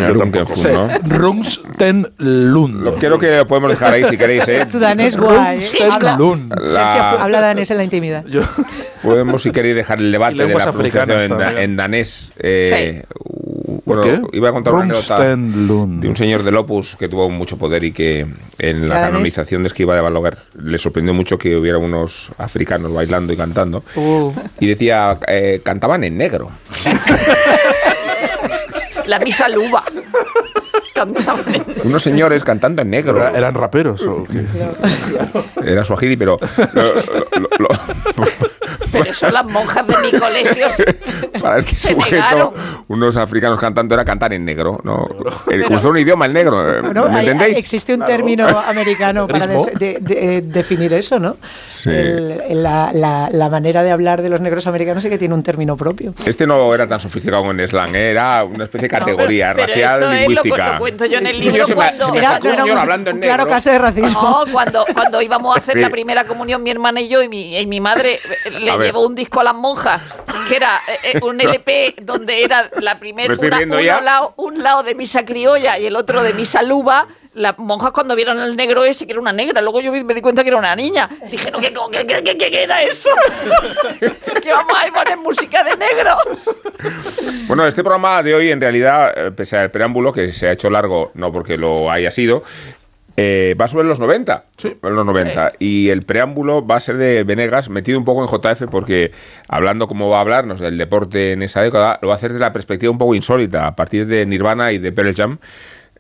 Lund. 2.18 3.00
Creo 3.00 3.20
que 3.20 3.38
lo 3.38 3.48
podemos 3.48 3.70
dejar 3.72 3.94
ahí 3.94 4.06
si 4.06 4.18
queréis. 4.18 4.48
¿eh? 4.48 4.66
Tu 4.66 4.80
danés 4.80 5.18
guay. 5.18 5.62
Habla, 5.92 7.12
habla 7.20 7.42
danés 7.42 7.72
en 7.72 7.78
la 7.78 7.84
intimidad. 7.84 8.24
podemos, 9.04 9.44
si 9.44 9.52
queréis, 9.52 9.76
dejar 9.76 10.00
el 10.00 10.12
debate 10.12 10.46
de 10.46 10.54
la 10.54 10.72
pronunciación 10.72 11.42
en, 11.42 11.58
en, 11.58 11.76
danés. 11.76 12.32
Eh, 12.38 13.04
bueno, 13.96 14.30
iba 14.32 14.50
a 14.50 14.52
contar 14.52 14.74
una 14.74 14.84
anécdota 14.84 15.20
de 15.20 16.08
un 16.08 16.16
señor 16.16 16.44
del 16.44 16.56
Opus 16.56 16.96
que 16.98 17.10
tuvo 17.10 17.30
mucho 17.30 17.58
poder 17.58 17.84
y 17.84 17.92
que 17.92 18.26
en 18.58 18.88
la 18.88 19.02
canonización 19.02 19.64
de 19.64 19.68
Esquiva 19.68 19.96
de 19.96 20.02
Balogar 20.02 20.38
le 20.54 20.78
sorprendió 20.78 21.14
mucho 21.14 21.38
que 21.38 21.56
hubiera 21.56 21.78
unos 21.78 22.32
africanos 22.38 22.94
bailando 22.94 23.34
y 23.34 23.38
cantando. 23.38 23.84
Uh. 23.96 24.32
Y 24.60 24.68
decía, 24.68 25.18
eh, 25.28 25.62
cantaban 25.64 26.04
en 26.04 26.18
negro. 26.18 26.52
la 29.06 29.20
misa 29.20 29.50
luba. 29.50 29.84
Unos 31.84 32.04
señores 32.04 32.44
cantando 32.44 32.82
en 32.82 32.90
negro. 32.90 33.28
¿Eran 33.36 33.54
raperos 33.54 34.02
o 34.04 34.24
qué? 34.26 34.46
Era 35.64 35.86
suajidi, 35.86 36.16
pero... 36.18 36.40
pero 38.92 39.14
son 39.14 39.34
las 39.34 39.46
monjas 39.46 39.86
de 39.88 39.96
mi 39.98 40.12
colegio. 40.20 40.68
Para 41.42 41.60
este 41.60 41.76
sujeto, 41.76 42.54
unos 42.88 43.18
africanos 43.18 43.60
cantando 43.60 43.96
era 43.96 44.06
cantar 44.06 44.34
en 44.34 44.46
negro, 44.46 44.80
¿no? 44.84 45.08
Eh, 45.52 45.64
como 45.68 45.90
un 45.90 45.98
idioma 45.98 46.26
el 46.26 46.34
negro, 46.34 46.70
eh, 46.70 46.82
¿me 46.82 47.20
entendéis? 47.20 47.58
existe 47.58 47.94
un 47.94 48.06
término 48.06 48.48
americano 48.48 49.28
para 49.28 49.48
eh, 49.80 50.42
definir 50.44 50.94
eso, 50.94 51.20
¿no? 51.20 51.38
Sí. 51.68 51.92
la, 51.92 53.50
manera 53.50 53.84
de 53.84 53.92
hablar 53.92 54.22
de 54.22 54.30
los 54.30 54.42
negros 54.42 54.68
americanos 54.68 55.04
sí 55.04 55.10
que 55.10 55.18
tiene 55.18 55.34
un 55.34 55.44
término 55.44 55.76
propio. 55.76 56.14
Este 56.26 56.46
no 56.46 56.74
era 56.74 56.88
tan 56.88 57.00
sofisticado 57.00 57.50
en 57.52 57.68
slang, 57.68 57.96
era 57.96 58.44
una 58.44 58.66
especie 58.66 58.88
de 58.88 58.98
categoría 58.98 59.54
racial 59.54 60.20
lingüística. 60.20 60.80
lo, 60.80 60.80
cuento 60.90 61.06
yo 61.06 61.20
en 61.20 61.28
el 61.28 61.40
libro 61.40 61.66
cuando... 61.74 62.14
era, 62.16 62.40
un, 62.66 62.78
hablando 62.78 63.12
en 63.12 63.20
claro 63.20 63.48
caso 63.48 63.70
de 63.70 63.78
racismo. 63.78 64.22
No, 64.22 64.52
cuando, 64.52 64.86
cuando 64.94 65.22
íbamos 65.22 65.56
a 65.56 65.60
hacer 65.60 65.78
la 65.78 65.90
primera 65.90 66.26
comunión, 66.26 66.64
mi 66.64 66.72
hermana 66.72 67.02
y 67.02 67.08
yo, 67.08 67.22
y 67.22 67.30
mi, 67.30 67.58
y 67.58 67.66
mi 67.68 67.80
madre 67.80 68.20
le 68.52 68.78
llevó 68.78 69.06
un 69.06 69.16
disco 69.16 69.40
a 69.40 69.44
las 69.44 69.56
monjas, 69.56 70.02
que 70.48 70.56
era 70.56 70.80
un 71.22 71.40
LP 71.42 71.96
donde 72.02 72.44
era 72.44 72.70
la 72.80 73.00
primera, 73.00 73.34
un, 73.34 74.06
lado, 74.06 74.34
un 74.38 74.64
lado 74.64 74.84
de 74.84 74.96
misa 74.96 75.26
criolla 75.26 75.78
y 75.78 75.86
el 75.86 75.96
otro 75.96 76.24
de 76.24 76.34
misa 76.34 76.62
luba, 76.62 77.08
las 77.34 77.58
monjas 77.58 77.92
cuando 77.92 78.16
vieron 78.16 78.40
el 78.40 78.56
negro 78.56 78.84
ese, 78.84 79.06
que 79.06 79.12
era 79.12 79.22
una 79.22 79.34
negra, 79.34 79.62
luego 79.62 79.82
yo 79.82 79.92
me 79.92 80.14
di 80.14 80.22
cuenta 80.22 80.44
que 80.44 80.50
era 80.50 80.58
una 80.58 80.76
niña. 80.76 81.10
Dije, 81.30 81.52
no, 81.52 81.60
¿qué, 81.60 81.72
qué, 81.72 82.24
qué, 82.24 82.38
qué 82.38 82.64
era 82.64 82.82
eso? 82.84 83.10
que 84.42 84.52
vamos 84.52 84.74
a 84.74 84.92
poner 84.92 85.18
música 85.18 85.64
de 85.64 85.78
negros. 85.78 86.58
bueno, 87.48 87.68
este 87.68 87.84
programa 87.84 88.24
de 88.24 88.36
hoy, 88.36 88.52
en 88.52 88.60
realidad, 88.60 89.14
eh, 89.16 89.32
pese 89.32 89.58
al 89.58 89.72
preámbulo, 89.72 90.12
que 90.12 90.32
se 90.34 90.48
ha 90.48 90.52
hecho 90.52 90.70
largo, 90.70 91.12
no 91.14 91.32
porque 91.32 91.58
lo 91.58 91.92
haya 91.92 92.12
sido, 92.12 92.44
eh, 93.22 93.54
va 93.60 93.68
sobre 93.68 93.86
los 93.86 94.00
90. 94.00 94.46
Sí. 94.56 94.78
los 94.82 95.06
90. 95.06 95.54
Y 95.60 95.90
el 95.90 96.04
preámbulo 96.04 96.66
va 96.66 96.78
a 96.78 96.80
ser 96.80 96.96
de 96.96 97.26
Venegas, 97.26 97.70
metido 97.70 98.00
un 98.00 98.06
poco 98.06 98.24
en 98.24 98.30
JF, 98.30 98.70
porque 98.72 99.12
hablando 99.50 99.90
como 99.90 100.10
va 100.10 100.20
a 100.20 100.22
hablarnos 100.22 100.62
del 100.62 100.78
deporte 100.78 101.34
en 101.34 101.44
esa 101.44 101.62
década, 101.62 102.00
lo 102.02 102.08
va 102.08 102.14
a 102.14 102.18
hacer 102.18 102.32
desde 102.32 102.46
la 102.46 102.54
perspectiva 102.54 102.92
un 102.92 102.98
poco 102.98 103.16
insólita, 103.16 103.68
a 103.68 103.76
partir 103.76 104.08
de 104.08 104.26
Nirvana 104.26 104.72
y 104.72 104.78
de 104.78 104.94
Pearl 104.94 105.14
Jam. 105.14 105.38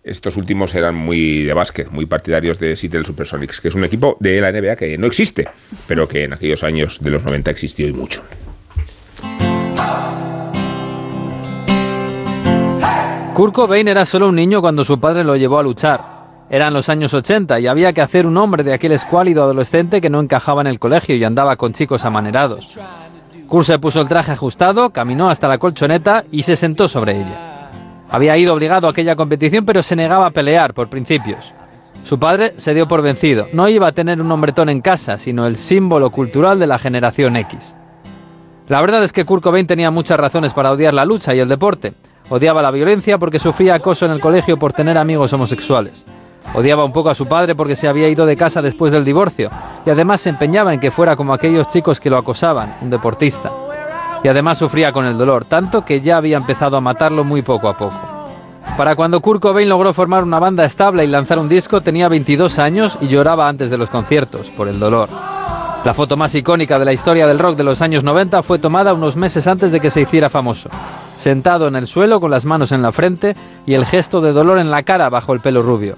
Estos 0.04 0.38
últimos 0.38 0.74
eran 0.76 0.96
muy 0.96 1.44
de 1.44 1.54
básquet, 1.54 1.92
muy 1.92 2.06
partidarios 2.06 2.58
de 2.58 2.76
Seattle 2.76 3.04
Supersonics, 3.04 3.60
que 3.60 3.68
es 3.68 3.76
un 3.76 3.84
equipo 3.84 4.16
de 4.20 4.40
la 4.40 4.52
NBA 4.52 4.76
que 4.78 4.98
no 4.98 5.08
existe, 5.08 5.48
pero 5.88 6.08
que 6.08 6.24
en 6.24 6.34
aquellos 6.34 6.64
años 6.64 7.00
de 7.02 7.10
los 7.10 7.24
90 7.24 7.52
existió 7.52 7.88
y 7.88 7.94
mucho. 7.94 8.24
Kurt 13.34 13.54
Cobain 13.54 13.88
era 13.88 14.06
solo 14.06 14.30
un 14.30 14.36
niño 14.36 14.62
cuando 14.62 14.86
su 14.86 15.00
padre 15.00 15.24
lo 15.24 15.36
llevó 15.36 15.60
a 15.60 15.64
luchar. 15.64 16.00
Eran 16.50 16.74
los 16.74 16.90
años 16.90 17.14
80 17.14 17.60
y 17.60 17.68
había 17.68 17.94
que 17.94 18.02
hacer 18.02 18.26
un 18.26 18.38
hombre 18.38 18.64
de 18.64 18.74
aquel 18.74 18.94
escuálido 18.94 19.44
adolescente 19.44 20.02
que 20.02 20.10
no 20.10 20.20
encajaba 20.20 20.62
en 20.62 20.68
el 20.68 20.80
colegio 20.80 21.16
y 21.16 21.24
andaba 21.24 21.58
con 21.58 21.74
chicos 21.74 22.06
amanerados. 22.06 22.78
Kurt 23.48 23.66
se 23.66 23.80
puso 23.80 24.02
el 24.02 24.08
traje 24.08 24.32
ajustado, 24.32 24.92
caminó 24.92 25.30
hasta 25.30 25.48
la 25.48 25.58
colchoneta 25.58 26.24
y 26.32 26.44
se 26.44 26.56
sentó 26.56 26.88
sobre 26.88 27.18
ella. 27.18 27.59
Había 28.12 28.38
ido 28.38 28.54
obligado 28.54 28.88
a 28.88 28.92
aquella 28.92 29.16
competición 29.16 29.66
pero 29.66 29.84
se 29.84 29.96
negaba 29.96 30.28
a 30.28 30.32
pelear 30.32 30.74
por 30.74 30.90
principios. 30.90 31.54
Su 32.04 32.18
padre 32.18 32.54
se 32.58 32.74
dio 32.74 32.88
por 32.88 33.02
vencido. 33.02 33.48
No 33.54 33.68
iba 33.68 33.88
a 33.88 33.92
tener 33.92 34.20
un 34.22 34.32
hombretón 34.32 34.70
en 34.70 34.82
casa, 34.82 35.18
sino 35.18 35.46
el 35.46 35.56
símbolo 35.56 36.10
cultural 36.10 36.60
de 36.60 36.68
la 36.68 36.80
generación 36.80 37.36
X. 37.36 37.76
La 38.68 38.82
verdad 38.82 39.04
es 39.04 39.14
que 39.14 39.26
Kurt 39.26 39.44
Cobain 39.44 39.68
tenía 39.68 39.92
muchas 39.92 40.20
razones 40.20 40.54
para 40.54 40.72
odiar 40.72 40.94
la 40.94 41.06
lucha 41.06 41.36
y 41.36 41.40
el 41.40 41.50
deporte. 41.50 41.94
Odiaba 42.30 42.62
la 42.62 42.72
violencia 42.72 43.18
porque 43.18 43.40
sufría 43.40 43.76
acoso 43.76 44.06
en 44.06 44.12
el 44.12 44.20
colegio 44.20 44.58
por 44.58 44.74
tener 44.74 44.98
amigos 44.98 45.34
homosexuales. 45.34 46.06
Odiaba 46.54 46.86
un 46.86 46.94
poco 46.94 47.10
a 47.10 47.16
su 47.16 47.28
padre 47.28 47.56
porque 47.56 47.76
se 47.76 47.88
había 47.88 48.10
ido 48.10 48.26
de 48.26 48.38
casa 48.38 48.62
después 48.62 48.92
del 48.92 49.06
divorcio 49.06 49.50
y 49.86 49.90
además 49.90 50.22
se 50.22 50.30
empeñaba 50.30 50.74
en 50.74 50.80
que 50.80 50.92
fuera 50.92 51.16
como 51.16 51.34
aquellos 51.34 51.68
chicos 51.68 52.00
que 52.00 52.10
lo 52.10 52.18
acosaban, 52.18 52.76
un 52.82 52.90
deportista. 52.90 53.52
Y 54.24 54.28
además 54.28 54.58
sufría 54.58 54.92
con 54.92 55.06
el 55.06 55.18
dolor, 55.18 55.46
tanto 55.46 55.86
que 55.86 56.02
ya 56.02 56.18
había 56.18 56.38
empezado 56.38 56.78
a 56.78 56.82
matarlo 56.82 57.24
muy 57.24 57.42
poco 57.42 57.70
a 57.70 57.78
poco. 57.78 58.20
Para 58.78 58.96
cuando 58.96 59.22
Kurt 59.22 59.42
Cobain 59.42 59.68
logró 59.68 59.94
formar 59.94 60.24
una 60.24 60.40
banda 60.40 60.66
estable 60.66 61.04
y 61.04 61.08
lanzar 61.08 61.40
un 61.40 61.50
disco 61.50 61.82
tenía 61.82 62.08
22 62.08 62.60
años 62.60 62.98
y 63.02 63.08
lloraba 63.08 63.48
antes 63.48 63.70
de 63.70 63.78
los 63.78 63.90
conciertos, 63.90 64.50
por 64.52 64.68
el 64.68 64.80
dolor. 64.80 65.10
La 65.84 65.94
foto 65.94 66.18
más 66.18 66.36
icónica 66.36 66.78
de 66.78 66.86
la 66.86 66.94
historia 66.94 67.26
del 67.26 67.40
rock 67.40 67.56
de 67.56 67.64
los 67.64 67.82
años 67.82 68.04
90 68.04 68.44
fue 68.44 68.60
tomada 68.60 68.94
unos 68.94 69.16
meses 69.16 69.48
antes 69.48 69.72
de 69.72 69.80
que 69.80 69.90
se 69.90 70.02
hiciera 70.02 70.30
famoso, 70.30 70.70
sentado 71.18 71.68
en 71.68 71.76
el 71.76 71.88
suelo 71.88 72.20
con 72.20 72.32
las 72.32 72.46
manos 72.46 72.72
en 72.74 72.82
la 72.82 72.92
frente 72.92 73.36
y 73.66 73.74
el 73.74 73.86
gesto 73.86 74.20
de 74.22 74.34
dolor 74.34 74.60
en 74.60 74.72
la 74.72 74.84
cara 74.84 75.10
bajo 75.10 75.34
el 75.34 75.40
pelo 75.40 75.64
rubio. 75.64 75.96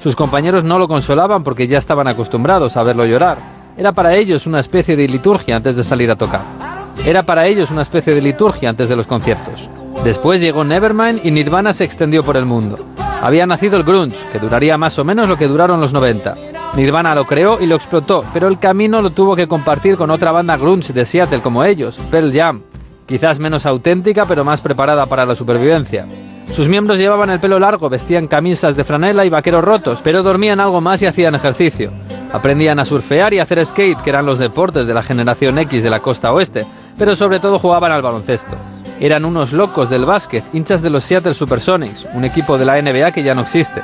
Sus 0.00 0.16
compañeros 0.16 0.64
no 0.64 0.78
lo 0.78 0.88
consolaban 0.88 1.44
porque 1.44 1.68
ya 1.68 1.78
estaban 1.78 2.08
acostumbrados 2.08 2.76
a 2.76 2.82
verlo 2.82 3.06
llorar. 3.06 3.38
Era 3.76 3.92
para 3.92 4.14
ellos 4.16 4.46
una 4.46 4.60
especie 4.60 4.96
de 4.96 5.06
liturgia 5.06 5.56
antes 5.56 5.76
de 5.76 5.84
salir 5.84 6.10
a 6.10 6.16
tocar. 6.16 6.69
Era 7.04 7.22
para 7.22 7.46
ellos 7.46 7.70
una 7.70 7.82
especie 7.82 8.14
de 8.14 8.20
liturgia 8.20 8.68
antes 8.68 8.88
de 8.88 8.96
los 8.96 9.06
conciertos. 9.06 9.68
Después 10.04 10.40
llegó 10.40 10.64
Nevermind 10.64 11.24
y 11.24 11.30
Nirvana 11.30 11.72
se 11.72 11.84
extendió 11.84 12.22
por 12.22 12.36
el 12.36 12.44
mundo. 12.44 12.78
Había 13.22 13.46
nacido 13.46 13.76
el 13.76 13.84
grunge, 13.84 14.16
que 14.30 14.38
duraría 14.38 14.76
más 14.76 14.98
o 14.98 15.04
menos 15.04 15.28
lo 15.28 15.36
que 15.36 15.46
duraron 15.46 15.80
los 15.80 15.92
90. 15.92 16.34
Nirvana 16.76 17.14
lo 17.14 17.26
creó 17.26 17.58
y 17.60 17.66
lo 17.66 17.74
explotó, 17.74 18.24
pero 18.32 18.48
el 18.48 18.58
camino 18.58 19.02
lo 19.02 19.10
tuvo 19.10 19.34
que 19.34 19.48
compartir 19.48 19.96
con 19.96 20.10
otra 20.10 20.30
banda 20.30 20.56
grunge 20.56 20.92
de 20.92 21.04
Seattle 21.06 21.40
como 21.40 21.64
ellos, 21.64 21.98
Pearl 22.10 22.32
Jam, 22.32 22.62
quizás 23.06 23.38
menos 23.40 23.66
auténtica 23.66 24.26
pero 24.26 24.44
más 24.44 24.60
preparada 24.60 25.06
para 25.06 25.26
la 25.26 25.34
supervivencia. 25.34 26.06
Sus 26.52 26.68
miembros 26.68 26.98
llevaban 26.98 27.30
el 27.30 27.40
pelo 27.40 27.58
largo, 27.58 27.88
vestían 27.88 28.26
camisas 28.26 28.76
de 28.76 28.84
franela 28.84 29.24
y 29.24 29.30
vaqueros 29.30 29.64
rotos, 29.64 30.00
pero 30.02 30.22
dormían 30.22 30.60
algo 30.60 30.80
más 30.80 31.00
y 31.02 31.06
hacían 31.06 31.34
ejercicio. 31.34 31.90
Aprendían 32.32 32.78
a 32.78 32.84
surfear 32.84 33.34
y 33.34 33.40
hacer 33.40 33.64
skate, 33.64 34.00
que 34.02 34.10
eran 34.10 34.26
los 34.26 34.38
deportes 34.38 34.86
de 34.86 34.94
la 34.94 35.02
generación 35.02 35.58
X 35.58 35.82
de 35.82 35.90
la 35.90 36.00
costa 36.00 36.32
oeste, 36.32 36.64
pero 36.98 37.16
sobre 37.16 37.40
todo 37.40 37.58
jugaban 37.58 37.92
al 37.92 38.02
baloncesto. 38.02 38.56
Eran 39.00 39.24
unos 39.24 39.52
locos 39.52 39.88
del 39.88 40.04
básquet, 40.04 40.44
hinchas 40.52 40.82
de 40.82 40.90
los 40.90 41.04
Seattle 41.04 41.34
Supersonics, 41.34 42.06
un 42.14 42.24
equipo 42.24 42.58
de 42.58 42.64
la 42.66 42.80
NBA 42.80 43.12
que 43.12 43.22
ya 43.22 43.34
no 43.34 43.42
existe. 43.42 43.82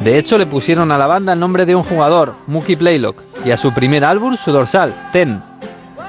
De 0.00 0.18
hecho, 0.18 0.36
le 0.36 0.46
pusieron 0.46 0.92
a 0.92 0.98
la 0.98 1.06
banda 1.06 1.32
el 1.32 1.40
nombre 1.40 1.64
de 1.64 1.74
un 1.74 1.84
jugador, 1.84 2.34
Mookie 2.46 2.76
Playlock, 2.76 3.16
y 3.44 3.50
a 3.50 3.56
su 3.56 3.72
primer 3.72 4.04
álbum 4.04 4.36
su 4.36 4.52
dorsal, 4.52 4.92
Ten. 5.12 5.42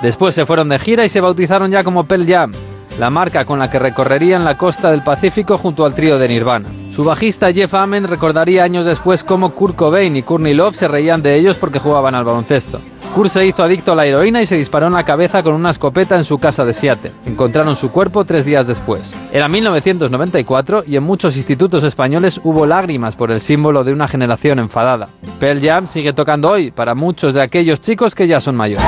Después 0.01 0.35
se 0.35 0.45
fueron 0.45 0.69
de 0.69 0.79
gira 0.79 1.05
y 1.05 1.09
se 1.09 1.21
bautizaron 1.21 1.71
ya 1.71 1.83
como 1.83 2.05
Pearl 2.05 2.25
Jam, 2.27 2.51
la 2.99 3.09
marca 3.09 3.45
con 3.45 3.59
la 3.59 3.69
que 3.69 3.79
recorrerían 3.79 4.43
la 4.43 4.57
costa 4.57 4.91
del 4.91 5.03
Pacífico 5.03 5.57
junto 5.57 5.85
al 5.85 5.95
trío 5.95 6.17
de 6.17 6.27
Nirvana. 6.27 6.69
Su 6.93 7.03
bajista 7.03 7.51
Jeff 7.51 7.73
Amen 7.73 8.07
recordaría 8.07 8.63
años 8.63 8.85
después 8.85 9.23
cómo 9.23 9.51
Kurt 9.51 9.75
Cobain 9.75 10.15
y 10.15 10.23
Courtney 10.23 10.53
Love 10.53 10.75
se 10.75 10.87
reían 10.87 11.23
de 11.23 11.35
ellos 11.35 11.57
porque 11.57 11.79
jugaban 11.79 12.13
al 12.13 12.23
baloncesto. 12.23 12.81
Kurt 13.13 13.29
se 13.29 13.45
hizo 13.45 13.63
adicto 13.63 13.91
a 13.91 13.95
la 13.95 14.07
heroína 14.07 14.41
y 14.41 14.47
se 14.47 14.57
disparó 14.57 14.87
en 14.87 14.93
la 14.93 15.05
cabeza 15.05 15.43
con 15.43 15.53
una 15.53 15.69
escopeta 15.69 16.15
en 16.15 16.23
su 16.23 16.39
casa 16.39 16.65
de 16.65 16.73
Seattle. 16.73 17.11
Encontraron 17.27 17.75
su 17.75 17.91
cuerpo 17.91 18.25
tres 18.25 18.43
días 18.43 18.65
después. 18.65 19.13
Era 19.31 19.47
1994 19.47 20.83
y 20.87 20.95
en 20.95 21.03
muchos 21.03 21.37
institutos 21.37 21.83
españoles 21.83 22.41
hubo 22.43 22.65
lágrimas 22.65 23.15
por 23.15 23.31
el 23.31 23.39
símbolo 23.39 23.83
de 23.83 23.93
una 23.93 24.07
generación 24.07 24.57
enfadada. 24.57 25.09
Pearl 25.39 25.61
Jam 25.61 25.85
sigue 25.85 26.13
tocando 26.13 26.49
hoy 26.49 26.71
para 26.71 26.95
muchos 26.95 27.35
de 27.35 27.43
aquellos 27.43 27.79
chicos 27.79 28.15
que 28.15 28.27
ya 28.27 28.41
son 28.41 28.55
mayores. 28.55 28.85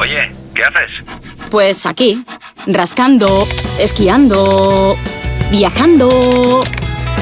Oye, 0.00 0.32
¿qué 0.54 0.62
haces? 0.62 1.04
Pues 1.50 1.84
aquí, 1.84 2.24
rascando, 2.66 3.46
esquiando, 3.78 4.96
viajando, 5.50 6.64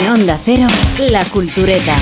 En 0.00 0.08
Onda 0.08 0.38
Cero, 0.42 0.66
La 1.10 1.26
Cultureta. 1.26 1.94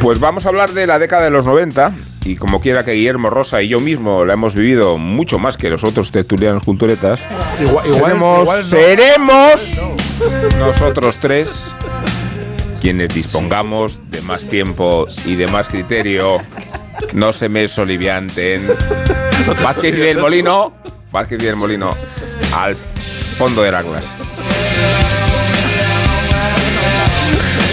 Pues 0.00 0.18
vamos 0.18 0.46
a 0.46 0.48
hablar 0.48 0.70
de 0.72 0.86
la 0.86 0.98
década 0.98 1.24
de 1.24 1.30
los 1.30 1.44
90 1.44 1.92
y 2.30 2.36
como 2.36 2.60
quiera 2.60 2.84
que 2.84 2.92
Guillermo 2.92 3.28
Rosa 3.30 3.60
y 3.62 3.68
yo 3.68 3.80
mismo 3.80 4.24
la 4.24 4.34
hemos 4.34 4.54
vivido 4.54 4.98
mucho 4.98 5.38
más 5.38 5.56
que 5.56 5.68
los 5.70 5.82
otros 5.84 6.10
tertulianos 6.12 6.62
culturetas, 6.62 7.20
Igual- 7.60 7.86
igual- 7.86 8.00
seremos, 8.00 8.40
igual 8.42 8.58
no. 8.58 8.64
seremos 8.64 9.78
nosotros 10.58 11.18
tres 11.20 11.74
quienes 12.80 13.12
dispongamos 13.12 13.98
de 14.10 14.20
más 14.22 14.44
tiempo 14.44 15.06
y 15.26 15.34
de 15.34 15.46
más 15.48 15.68
criterio. 15.68 16.38
No 17.12 17.32
se 17.32 17.48
me 17.48 17.66
solivianten. 17.68 18.62
Vázquez 19.62 19.94
y 19.96 19.98
del 20.00 20.18
Molino, 20.18 20.72
Vázquez 21.10 21.42
y 21.42 21.46
del 21.46 21.56
Molino, 21.56 21.90
al 22.54 22.76
fondo 22.76 23.62
de 23.62 23.72
la 23.72 23.82
clase. 23.82 24.12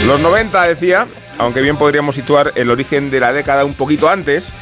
Los 0.06 0.20
90, 0.22 0.64
decía, 0.64 1.08
aunque 1.38 1.62
bien 1.62 1.78
podríamos 1.78 2.16
situar 2.16 2.54
el 2.56 2.70
origen 2.70 3.10
de 3.12 3.20
la 3.20 3.34
década 3.34 3.66
un 3.66 3.74
poquito 3.74 4.10
antes, 4.10 4.54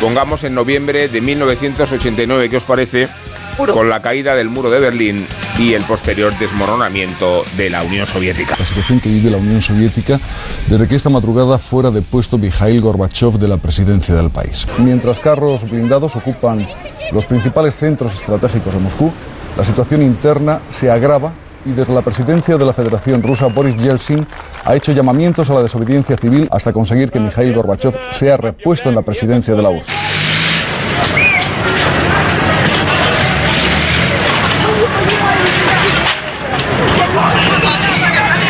pongamos 0.00 0.44
en 0.44 0.54
noviembre 0.54 1.08
de 1.08 1.20
1989, 1.20 2.50
¿qué 2.50 2.56
os 2.56 2.64
parece? 2.64 3.08
Con 3.56 3.88
la 3.88 4.02
caída 4.02 4.34
del 4.34 4.48
muro 4.48 4.68
de 4.68 4.80
Berlín 4.80 5.26
y 5.58 5.74
el 5.74 5.84
posterior 5.84 6.36
desmoronamiento 6.38 7.44
de 7.56 7.70
la 7.70 7.84
Unión 7.84 8.04
Soviética. 8.04 8.56
La 8.58 8.64
situación 8.64 8.98
que 8.98 9.08
vive 9.08 9.30
la 9.30 9.36
Unión 9.36 9.62
Soviética 9.62 10.18
desde 10.66 10.88
que 10.88 10.96
esta 10.96 11.08
madrugada 11.08 11.58
fuera 11.58 11.92
depuesto 11.92 12.36
Mikhail 12.36 12.80
Gorbachev 12.80 13.38
de 13.38 13.46
la 13.46 13.56
presidencia 13.56 14.14
del 14.16 14.30
país. 14.30 14.66
Mientras 14.78 15.20
carros 15.20 15.70
blindados 15.70 16.16
ocupan 16.16 16.66
los 17.12 17.26
principales 17.26 17.76
centros 17.76 18.12
estratégicos 18.14 18.74
de 18.74 18.80
Moscú, 18.80 19.12
la 19.56 19.62
situación 19.62 20.02
interna 20.02 20.60
se 20.68 20.90
agrava 20.90 21.32
y 21.64 21.72
desde 21.72 21.92
la 21.92 22.02
presidencia 22.02 22.56
de 22.56 22.64
la 22.64 22.72
Federación 22.72 23.22
Rusa 23.22 23.46
Boris 23.46 23.76
Yeltsin 23.76 24.26
ha 24.64 24.74
hecho 24.74 24.92
llamamientos 24.92 25.50
a 25.50 25.54
la 25.54 25.62
desobediencia 25.62 26.16
civil 26.16 26.48
hasta 26.50 26.72
conseguir 26.72 27.10
que 27.10 27.18
Mikhail 27.18 27.54
Gorbachev 27.54 27.98
sea 28.12 28.36
repuesto 28.36 28.88
en 28.88 28.94
la 28.94 29.02
presidencia 29.02 29.54
de 29.54 29.62
la 29.62 29.70
URSS. 29.70 29.88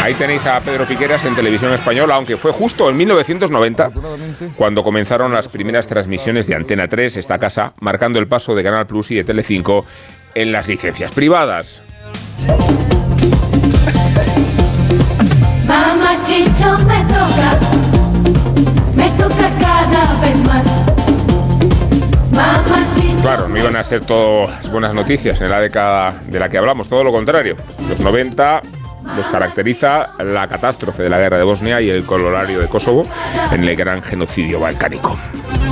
Ahí 0.03 0.13
tenéis 0.15 0.45
a 0.45 0.61
Pedro 0.61 0.87
Piqueras 0.87 1.25
en 1.25 1.35
televisión 1.35 1.73
española, 1.73 2.17
aunque 2.17 2.37
fue 2.37 2.53
justo 2.53 2.91
en 2.91 2.97
1990 2.99 3.91
cuando 4.55 4.85
comenzaron 4.85 5.33
las 5.33 5.49
primeras 5.49 5.87
transmisiones 5.87 6.47
de 6.47 6.57
Antena 6.57 6.89
3, 6.89 7.17
esta 7.17 7.39
casa, 7.39 7.73
marcando 7.81 8.19
el 8.19 8.29
paso 8.29 8.55
de 8.55 8.63
Canal 8.63 8.87
Plus 8.87 9.11
y 9.13 9.15
de 9.15 9.25
Telecinco 9.25 9.87
en 10.35 10.53
las 10.53 10.69
licencias 10.69 11.11
privadas. 11.11 11.83
Mamá 15.67 16.17
Chicho 16.27 16.79
me 16.87 17.05
toca, 17.05 17.59
me 18.95 19.11
toca 19.11 19.51
cada 19.59 20.21
vez 20.21 20.37
más. 20.39 20.67
Mamá 22.31 22.87
Chicho. 22.95 23.23
Claro, 23.23 23.49
no 23.49 23.59
iban 23.59 23.77
a 23.77 23.85
ser 23.85 24.05
todas 24.05 24.71
buenas 24.71 24.95
noticias 24.95 25.41
en 25.41 25.51
la 25.51 25.61
década 25.61 26.15
de 26.27 26.39
la 26.39 26.49
que 26.49 26.59
hablamos, 26.59 26.89
todo 26.89 27.03
lo 27.05 27.13
contrario. 27.13 27.57
Los 27.89 28.01
90 28.01 28.63
los 29.17 29.27
caracteriza 29.29 30.11
la 30.25 30.49
catástrofe 30.49 31.03
de 31.03 31.11
la 31.11 31.19
guerra 31.19 31.39
de 31.39 31.45
Bosnia 31.45 31.81
y 31.81 31.91
el 31.91 32.05
colorario 32.05 32.61
de 32.61 32.69
Kosovo 32.69 33.07
en 33.53 33.65
el 33.65 33.77
gran 33.77 34.03
genocidio 34.03 34.61
balcánico. 34.61 35.17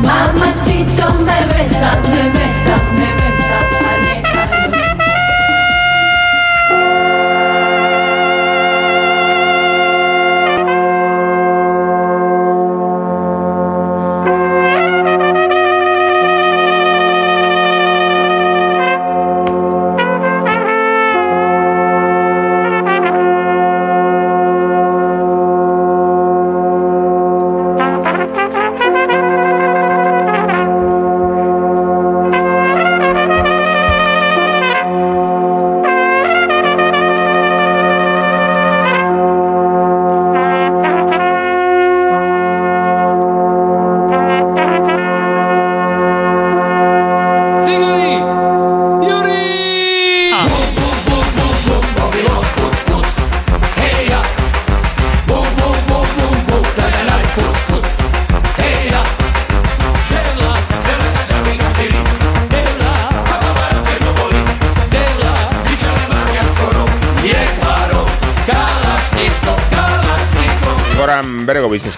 Mamá 0.03 0.55
Chicho 0.65 1.13
me 1.21 1.39
besa, 1.47 1.99
me 2.03 2.31
besa, 2.31 2.31
me 2.31 2.31
besa. 2.31 2.92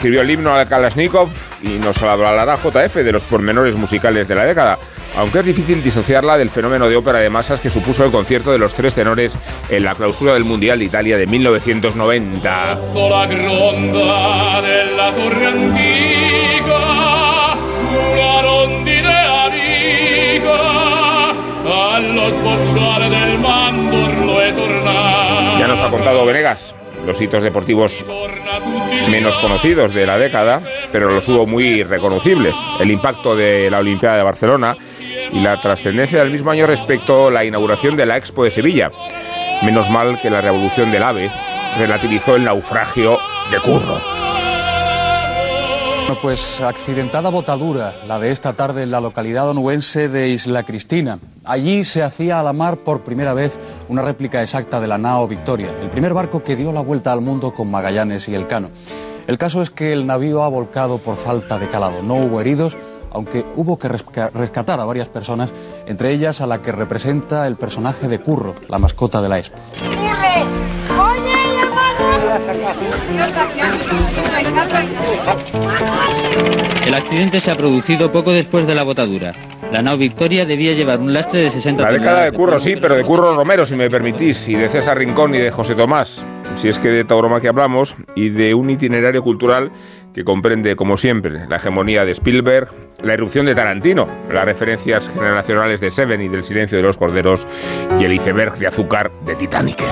Escribió 0.05 0.21
el 0.21 0.31
himno 0.31 0.55
al 0.55 0.69
Kalashnikov 0.69 1.31
y 1.63 1.79
nos 1.79 2.03
hablará 2.03 2.59
JF 2.59 2.97
de 2.97 3.11
los 3.11 3.23
pormenores 3.23 3.75
musicales 3.75 4.29
de 4.29 4.35
la 4.35 4.45
década, 4.45 4.79
aunque 5.17 5.39
es 5.39 5.47
difícil 5.47 5.83
disociarla 5.83 6.37
del 6.37 6.51
fenómeno 6.51 6.91
de 6.91 6.97
ópera 6.97 7.21
de 7.21 7.31
masas 7.31 7.59
que 7.59 7.71
supuso 7.71 8.05
el 8.05 8.11
concierto 8.11 8.53
de 8.53 8.59
los 8.59 8.75
tres 8.75 8.95
tenores 8.95 9.39
en 9.71 9.83
la 9.83 9.95
clausura 9.95 10.35
del 10.35 10.45
Mundial 10.45 10.81
de 10.81 10.85
Italia 10.85 11.17
de 11.17 11.27
1990. 11.27 12.75
la 12.93 13.27
gronda 13.27 14.61
della 14.61 15.15
torre 15.15 15.47
antica, 15.47 16.77
una 17.89 18.43
rondine 18.43 19.17
amica, 19.47 20.61
allo 21.65 22.31
sbocciare 22.31 23.09
del 23.09 23.39
mandorlo 23.39 24.39
è 24.43 24.55
tornata. 24.55 25.59
Ya 25.59 25.67
nos 25.67 25.81
ha 25.81 25.89
contado 25.89 26.27
Venegas 26.27 26.75
los 27.07 27.21
hitos 27.21 27.43
deportivos 27.43 28.05
menos 29.11 29.37
conocidos 29.37 29.93
de 29.93 30.07
la 30.07 30.19
década, 30.19 30.61
pero 30.93 31.11
los 31.11 31.29
hubo 31.29 31.47
muy 31.47 31.83
reconocibles. 31.83 32.57
El 32.81 32.91
impacto 32.91 33.37
de 33.37 33.71
la 33.71 33.79
Olimpiada 33.79 34.17
de 34.17 34.23
Barcelona 34.23 34.77
y 35.33 35.41
la 35.41 35.61
trascendencia 35.61 36.21
del 36.21 36.31
mismo 36.31 36.51
año 36.51 36.67
respecto 36.67 37.29
a 37.29 37.31
la 37.31 37.45
inauguración 37.45 37.97
de 37.97 38.07
la 38.07 38.17
Expo 38.17 38.45
de 38.45 38.51
Sevilla. 38.51 38.91
Menos 39.63 39.91
mal 39.91 40.19
que 40.21 40.31
la 40.31 40.41
revolución 40.41 40.91
del 40.91 41.03
AVE 41.03 41.31
relativizó 41.79 42.37
el 42.37 42.45
naufragio 42.45 43.19
de 43.51 43.59
Curro. 43.61 44.01
Bueno, 46.07 46.19
pues 46.21 46.61
accidentada 46.61 47.31
botadura, 47.31 47.95
la 48.07 48.19
de 48.19 48.31
esta 48.31 48.53
tarde 48.53 48.83
en 48.83 48.91
la 48.91 49.01
localidad 49.01 49.49
onubense 49.49 50.09
de 50.09 50.29
Isla 50.29 50.63
Cristina. 50.65 51.19
Allí 51.45 51.85
se 51.85 52.03
hacía 52.03 52.41
a 52.41 52.43
la 52.43 52.55
mar 52.55 52.79
por 52.79 53.03
primera 53.03 53.35
vez 53.35 53.59
una 53.89 54.01
réplica 54.01 54.43
exacta 54.43 54.81
de 54.81 54.87
la 54.87 54.97
nao 54.97 55.29
Victoria, 55.29 55.69
el 55.83 55.91
primer 55.91 56.15
barco 56.15 56.43
que 56.43 56.57
dio 56.57 56.73
la 56.73 56.81
vuelta 56.81 57.13
al 57.13 57.21
mundo 57.21 57.53
con 57.53 57.71
Magallanes 57.71 58.29
y 58.31 58.35
Elcano. 58.35 58.71
El 59.27 59.37
caso 59.37 59.61
es 59.61 59.69
que 59.69 59.93
el 59.93 60.07
navío 60.07 60.43
ha 60.43 60.49
volcado 60.49 60.99
por 60.99 61.17
falta 61.17 61.59
de 61.59 61.69
calado. 61.69 62.03
No 62.03 62.15
hubo 62.15 62.41
heridos, 62.41 62.79
aunque 63.11 63.45
hubo 63.57 63.79
que 63.79 63.89
rescatar 63.89 64.81
a 64.81 64.85
varias 64.87 65.09
personas, 65.09 65.53
entre 65.87 66.13
ellas 66.13 66.41
a 66.41 66.47
la 66.47 66.63
que 66.63 66.73
representa 66.73 67.47
el 67.47 67.57
personaje 67.57 68.09
de 68.09 68.21
Curro, 68.21 68.55
la 68.69 68.79
mascota 68.79 69.21
de 69.21 69.29
la 69.29 69.39
Expo. 69.39 69.59
El 76.87 76.95
accidente 76.95 77.41
se 77.41 77.51
ha 77.51 77.55
producido 77.55 78.11
poco 78.11 78.33
después 78.33 78.67
de 78.67 78.75
la 78.75 78.83
botadura. 78.83 79.35
La 79.75 79.83
nao 79.83 79.99
Victoria 79.99 80.47
debía 80.47 80.73
llevar 80.73 81.01
un 81.01 81.13
lastre 81.13 81.41
de 81.41 81.51
60 81.51 81.83
La 81.83 81.91
década 81.91 82.23
de 82.27 82.31
Curro, 82.31 82.61
sí, 82.61 82.77
pero 82.81 82.95
de 82.95 83.03
Curro 83.03 83.35
Romero, 83.35 83.67
si 83.67 83.75
me 83.75 83.91
permitís, 83.91 84.47
y 84.47 84.55
de 84.55 84.69
César 84.69 84.97
Rincón 84.97 85.35
y 85.35 85.39
de 85.39 85.51
José 85.51 85.75
Tomás, 85.75 86.25
si 86.55 86.69
es 86.69 86.79
que 86.79 86.91
de 86.91 87.03
tauromaquia 87.03 87.51
hablamos, 87.51 87.97
y 88.15 88.29
de 88.29 88.55
un 88.55 88.71
itinerario 88.71 89.25
cultural 89.25 89.73
que 90.15 90.23
comprende, 90.23 90.77
como 90.77 90.97
siempre, 90.97 91.49
la 91.49 91.57
hegemonía 91.57 92.05
de 92.05 92.13
Spielberg, 92.13 92.69
la 93.03 93.15
erupción 93.15 93.47
de 93.47 93.57
Tarantino, 93.57 94.07
las 94.33 94.45
referencias 94.45 95.09
generacionales 95.09 95.81
de 95.81 95.91
Seven 95.91 96.23
y 96.23 96.29
del 96.29 96.45
silencio 96.45 96.79
de 96.79 96.85
los 96.85 96.97
corderos, 96.97 97.49
y 97.99 98.05
el 98.05 98.13
iceberg 98.13 98.57
de 98.59 98.69
azúcar 98.69 99.11
de 99.27 99.35
Titanic. 99.35 99.83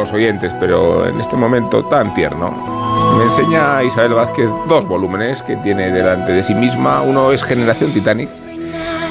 Los 0.00 0.12
oyentes, 0.12 0.52
pero 0.58 1.06
en 1.06 1.20
este 1.20 1.36
momento 1.36 1.84
tan 1.84 2.12
tierno, 2.14 3.14
me 3.16 3.24
enseña 3.24 3.82
Isabel 3.82 4.14
Vázquez 4.14 4.48
dos 4.68 4.86
volúmenes 4.86 5.42
que 5.42 5.56
tiene 5.56 5.90
delante 5.90 6.32
de 6.32 6.42
sí 6.42 6.54
misma. 6.54 7.02
Uno 7.02 7.32
es 7.32 7.42
Generación 7.42 7.92
Titanic 7.92 8.28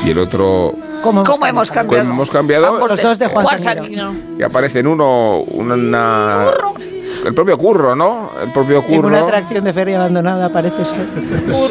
y 0.05 0.11
el 0.11 0.19
otro... 0.19 0.73
¿Cómo 1.01 1.21
hemos, 1.45 1.71
cambiado? 1.71 2.03
¿Cómo 2.03 2.13
hemos 2.15 2.29
cambiado? 2.29 2.87
Los 2.87 3.01
dos 3.01 3.19
de 3.19 3.27
Juan, 3.27 3.57
Sanguino. 3.57 4.13
Y 4.37 4.43
aparece 4.43 4.79
en 4.79 4.87
uno 4.87 5.39
una... 5.39 6.45
El 7.25 7.33
propio 7.33 7.57
Curro, 7.57 7.95
¿no? 7.97 8.31
El 8.41 8.53
propio 8.53 8.81
Curro. 8.81 9.09
En 9.09 9.15
una 9.15 9.19
atracción 9.23 9.63
de 9.65 9.73
feria 9.73 9.97
abandonada 9.97 10.47
parece 10.49 10.85
ser. 10.85 11.05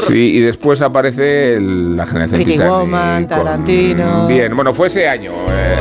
Sí, 0.06 0.36
y 0.36 0.40
después 0.40 0.82
aparece 0.82 1.54
el- 1.54 1.96
la 1.96 2.04
generación 2.04 2.36
Pretty 2.36 2.52
Titanic. 2.52 2.70
Woman, 2.72 3.26
con- 3.26 3.28
Tarantino. 3.38 4.26
Bien, 4.26 4.54
bueno, 4.54 4.74
fue 4.74 4.88
ese 4.88 5.08
año, 5.08 5.30
eh, 5.48 5.76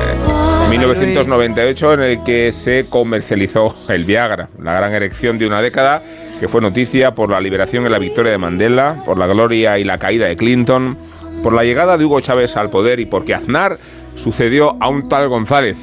1998, 0.70 1.93
en 1.93 2.01
el 2.01 2.24
que 2.24 2.51
se 2.51 2.86
comercializó 2.89 3.74
el 3.89 4.03
Viagra, 4.03 4.49
la 4.61 4.74
gran 4.74 4.91
erección 4.91 5.38
de 5.38 5.47
una 5.47 5.61
década 5.61 6.01
que 6.39 6.47
fue 6.47 6.61
noticia 6.61 7.11
por 7.11 7.30
la 7.30 7.39
liberación 7.39 7.86
y 7.86 7.89
la 7.89 7.99
victoria 7.99 8.34
de 8.34 8.38
Mandela, 8.38 9.01
por 9.05 9.18
la 9.18 9.28
gloria 9.28 9.80
y 9.80 9.84
la 9.84 9.97
caída 9.97 10.28
de 10.28 10.36
Clinton, 10.36 10.97
por 11.41 11.53
la 11.53 11.63
llegada 11.63 11.97
de 11.97 12.05
Hugo 12.05 12.20
Chávez 12.20 12.57
al 12.57 12.70
poder 12.70 12.99
y 12.99 13.05
porque 13.05 13.34
Aznar 13.34 13.78
sucedió 14.15 14.76
a 14.80 14.89
un 14.89 15.07
tal 15.07 15.30
González 15.30 15.78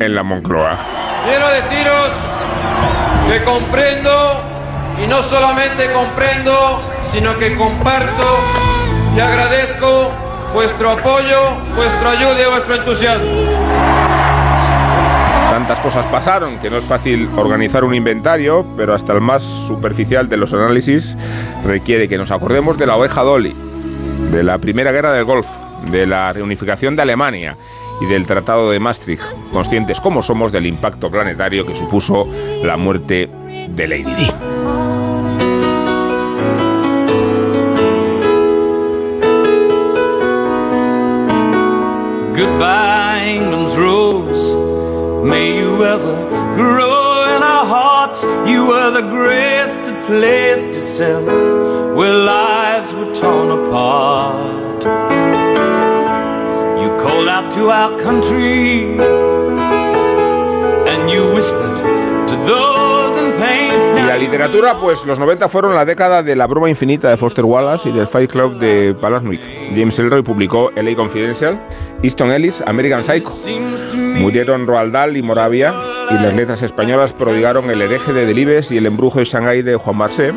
en 0.00 0.14
la 0.14 0.22
Moncloa. 0.22 0.78
Quiero 1.24 1.48
deciros 1.48 2.10
que 3.28 3.44
comprendo 3.44 4.40
y 5.04 5.06
no 5.06 5.28
solamente 5.28 5.90
comprendo, 5.92 6.78
sino 7.12 7.38
que 7.38 7.54
comparto 7.54 8.38
y 9.14 9.20
agradezco 9.20 10.25
vuestro 10.52 10.90
apoyo, 10.90 11.56
vuestra 11.74 12.10
ayuda 12.10 12.42
y 12.42 12.50
vuestro 12.50 12.74
entusiasmo. 12.76 13.26
Tantas 15.50 15.80
cosas 15.80 16.04
pasaron 16.06 16.58
que 16.58 16.68
no 16.70 16.76
es 16.76 16.84
fácil 16.84 17.28
organizar 17.36 17.84
un 17.84 17.94
inventario, 17.94 18.66
pero 18.76 18.94
hasta 18.94 19.12
el 19.12 19.20
más 19.20 19.42
superficial 19.42 20.28
de 20.28 20.36
los 20.36 20.52
análisis 20.52 21.16
requiere 21.64 22.08
que 22.08 22.18
nos 22.18 22.30
acordemos 22.30 22.76
de 22.76 22.86
la 22.86 22.96
oveja 22.96 23.22
Dolly, 23.22 23.54
de 24.32 24.42
la 24.42 24.58
Primera 24.58 24.92
Guerra 24.92 25.12
del 25.12 25.24
Golfo, 25.24 25.50
de 25.90 26.06
la 26.06 26.32
reunificación 26.32 26.96
de 26.96 27.02
Alemania 27.02 27.56
y 28.00 28.06
del 28.06 28.26
Tratado 28.26 28.70
de 28.70 28.80
Maastricht, 28.80 29.24
conscientes 29.52 30.00
como 30.00 30.22
somos 30.22 30.52
del 30.52 30.66
impacto 30.66 31.10
planetario 31.10 31.64
que 31.64 31.74
supuso 31.74 32.26
la 32.62 32.76
muerte 32.76 33.30
de 33.70 33.88
Lady 33.88 34.14
Di. 34.14 34.85
Goodbye, 42.36 43.24
England's 43.28 43.74
rose. 43.76 45.24
May 45.24 45.56
you 45.56 45.82
ever 45.82 46.14
grow 46.54 47.34
in 47.34 47.42
our 47.42 47.64
hearts. 47.64 48.24
You 48.46 48.66
were 48.66 48.90
the 48.90 49.08
grace 49.08 49.74
that 49.74 50.06
placed 50.06 50.68
itself 50.68 51.24
where 51.96 52.12
lives 52.12 52.92
were 52.92 53.14
torn 53.14 53.48
apart. 53.58 54.84
You 56.82 56.88
called 57.02 57.26
out 57.26 57.50
to 57.54 57.70
our 57.70 57.98
country 58.02 59.00
and 60.92 61.10
you 61.10 61.32
whispered 61.32 61.95
la 64.16 64.22
literatura, 64.22 64.80
pues 64.80 65.04
los 65.04 65.18
90 65.18 65.46
fueron 65.50 65.74
la 65.74 65.84
década 65.84 66.22
de 66.22 66.34
la 66.34 66.46
broma 66.46 66.70
infinita 66.70 67.10
de 67.10 67.18
Foster 67.18 67.44
Wallace 67.44 67.90
y 67.90 67.92
del 67.92 68.06
Fight 68.06 68.30
Club 68.30 68.58
de 68.58 68.96
Palahniuk. 68.98 69.42
James 69.74 69.98
Ellroy 69.98 70.22
publicó 70.22 70.70
LA 70.74 70.94
Confidential, 70.96 71.60
Easton 72.02 72.32
Ellis, 72.32 72.62
American 72.66 73.04
Psycho. 73.04 73.30
Murieron 73.94 74.66
Roald 74.66 74.94
Dahl 74.94 75.18
y 75.18 75.22
Moravia 75.22 75.74
y 76.10 76.14
las 76.14 76.34
letras 76.34 76.62
españolas 76.62 77.12
prodigaron 77.12 77.68
El 77.68 77.82
hereje 77.82 78.14
de 78.14 78.24
Delibes 78.24 78.72
y 78.72 78.78
El 78.78 78.86
embrujo 78.86 79.18
de 79.18 79.26
Shanghái 79.26 79.60
de 79.60 79.76
Juan 79.76 79.98
Marsé, 79.98 80.32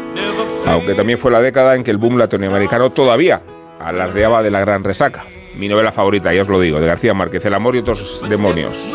aunque 0.66 0.94
también 0.94 1.18
fue 1.18 1.32
la 1.32 1.40
década 1.40 1.76
en 1.76 1.86
que 1.86 1.92
el 1.92 1.98
boom 1.98 2.18
latinoamericano 2.18 2.90
todavía 2.90 3.42
alardeaba 3.80 4.44
de 4.44 4.52
la 4.52 4.60
gran 4.60 4.84
resaca. 4.84 5.24
Mi 5.56 5.70
novela 5.70 5.94
favorita, 5.94 6.34
ya 6.34 6.42
os 6.42 6.50
lo 6.50 6.60
digo, 6.60 6.82
de 6.82 6.88
García 6.88 7.14
Márquez, 7.14 7.46
El 7.46 7.54
amor 7.54 7.78
y 7.78 7.80
otros 7.80 8.26
demonios. 8.28 8.94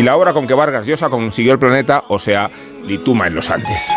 Y 0.00 0.02
la 0.02 0.16
obra 0.16 0.32
con 0.32 0.46
que 0.46 0.54
Vargas 0.54 0.86
Llosa 0.86 1.10
consiguió 1.10 1.52
el 1.52 1.58
planeta, 1.58 2.04
o 2.08 2.18
sea, 2.18 2.50
Lituma 2.86 3.26
en 3.26 3.34
los 3.34 3.50
Andes. 3.50 3.92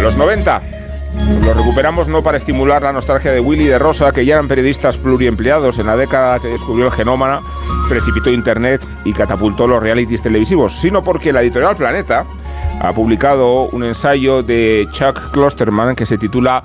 Los 0.00 0.16
90. 0.16 0.62
Los 1.44 1.54
recuperamos 1.54 2.08
no 2.08 2.22
para 2.22 2.38
estimular 2.38 2.82
la 2.82 2.94
nostalgia 2.94 3.32
de 3.32 3.40
Willy 3.40 3.64
y 3.64 3.68
de 3.68 3.78
Rosa, 3.78 4.12
que 4.12 4.24
ya 4.24 4.36
eran 4.36 4.48
periodistas 4.48 4.96
pluriempleados 4.96 5.78
en 5.78 5.88
la 5.88 5.96
década 5.98 6.40
que 6.40 6.48
descubrió 6.48 6.86
el 6.86 6.92
genómana, 6.92 7.42
precipitó 7.90 8.30
Internet 8.30 8.80
y 9.04 9.12
catapultó 9.12 9.66
los 9.66 9.82
realities 9.82 10.22
televisivos, 10.22 10.72
sino 10.80 11.02
porque 11.04 11.34
la 11.34 11.42
editorial 11.42 11.76
Planeta 11.76 12.24
ha 12.80 12.92
publicado 12.92 13.68
un 13.68 13.84
ensayo 13.84 14.42
de 14.42 14.88
Chuck 14.92 15.30
Klosterman 15.30 15.96
que 15.96 16.06
se 16.06 16.18
titula 16.18 16.62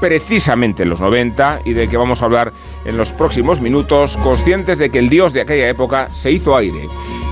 precisamente 0.00 0.82
en 0.82 0.90
los 0.90 1.00
90 1.00 1.60
y 1.64 1.74
de 1.74 1.88
que 1.88 1.96
vamos 1.96 2.22
a 2.22 2.24
hablar 2.24 2.52
en 2.84 2.96
los 2.96 3.12
próximos 3.12 3.60
minutos, 3.60 4.16
conscientes 4.16 4.78
de 4.78 4.90
que 4.90 4.98
el 4.98 5.08
dios 5.08 5.32
de 5.32 5.42
aquella 5.42 5.68
época 5.68 6.12
se 6.12 6.32
hizo 6.32 6.56
aire 6.56 6.88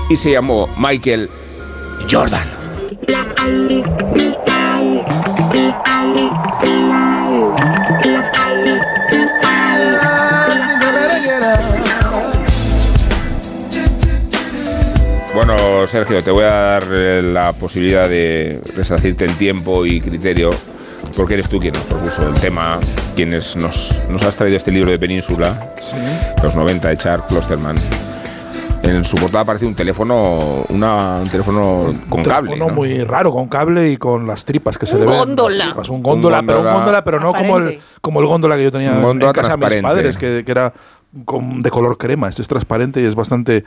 y 0.09 0.15
se 0.15 0.31
llamó 0.31 0.69
Michael 0.77 1.29
Jordan. 2.09 2.47
Bueno, 15.45 15.87
Sergio, 15.87 16.21
te 16.21 16.31
voy 16.31 16.43
a 16.43 16.49
dar 16.49 16.83
eh, 16.91 17.21
la 17.23 17.53
posibilidad 17.53 18.09
de 18.09 18.59
resarcirte 18.75 19.23
en 19.23 19.33
tiempo 19.35 19.85
y 19.85 20.01
criterio, 20.01 20.49
porque 21.15 21.35
eres 21.35 21.47
tú 21.47 21.59
quien 21.61 21.73
nos 21.75 21.83
propuso 21.83 22.27
el 22.27 22.33
tema, 22.41 22.77
quienes 23.15 23.55
nos, 23.55 23.95
nos 24.09 24.21
has 24.23 24.35
traído 24.35 24.57
este 24.57 24.69
libro 24.69 24.91
de 24.91 24.99
Península, 24.99 25.73
los 26.43 26.55
90 26.55 26.89
de 26.89 26.97
Charles 26.97 27.25
Klosterman. 27.29 27.77
En 28.83 29.03
su 29.05 29.15
portada 29.15 29.41
aparece 29.43 29.65
un 29.65 29.75
teléfono, 29.75 30.65
una- 30.69 31.19
un 31.21 31.29
teléfono 31.29 31.93
con 32.09 32.21
cable. 32.23 32.49
teléfono 32.49 32.69
¿no? 32.69 32.75
muy 32.75 33.01
raro, 33.05 33.31
con 33.31 33.47
cable 33.47 33.91
y 33.91 33.97
con 33.97 34.27
las 34.27 34.43
tripas 34.43 34.77
que 34.77 34.85
se 34.85 34.95
Un 34.95 35.01
le 35.05 35.07
ven. 35.07 35.19
góndola. 35.19 35.65
tripas, 35.67 35.89
Un 35.89 36.03
góndola, 36.03 36.39
Un 36.41 36.45
pero 36.47 36.57
un 36.59 36.63
góndola 36.65 36.79
góndola, 36.79 37.03
pero 37.05 37.19
no 37.21 37.33
como 37.33 37.57
el, 37.59 37.79
como 38.01 38.19
el 38.19 38.25
góndola 38.27 38.57
que 38.57 38.63
yo 38.63 38.71
tenía 38.73 38.91
Un 38.91 38.97
en 38.97 39.03
góndola 39.03 39.31
casa 39.33 39.51
de 39.51 39.57
mis 39.57 39.67
transparente. 39.69 39.87
padres, 39.87 40.17
que, 40.17 40.43
que 40.43 40.51
era 40.51 40.73
de 41.11 41.71
color 41.71 41.97
crema, 41.97 42.29
este 42.29 42.43
es 42.43 42.47
transparente 42.47 43.01
y 43.01 43.05
es 43.05 43.15
bastante... 43.15 43.63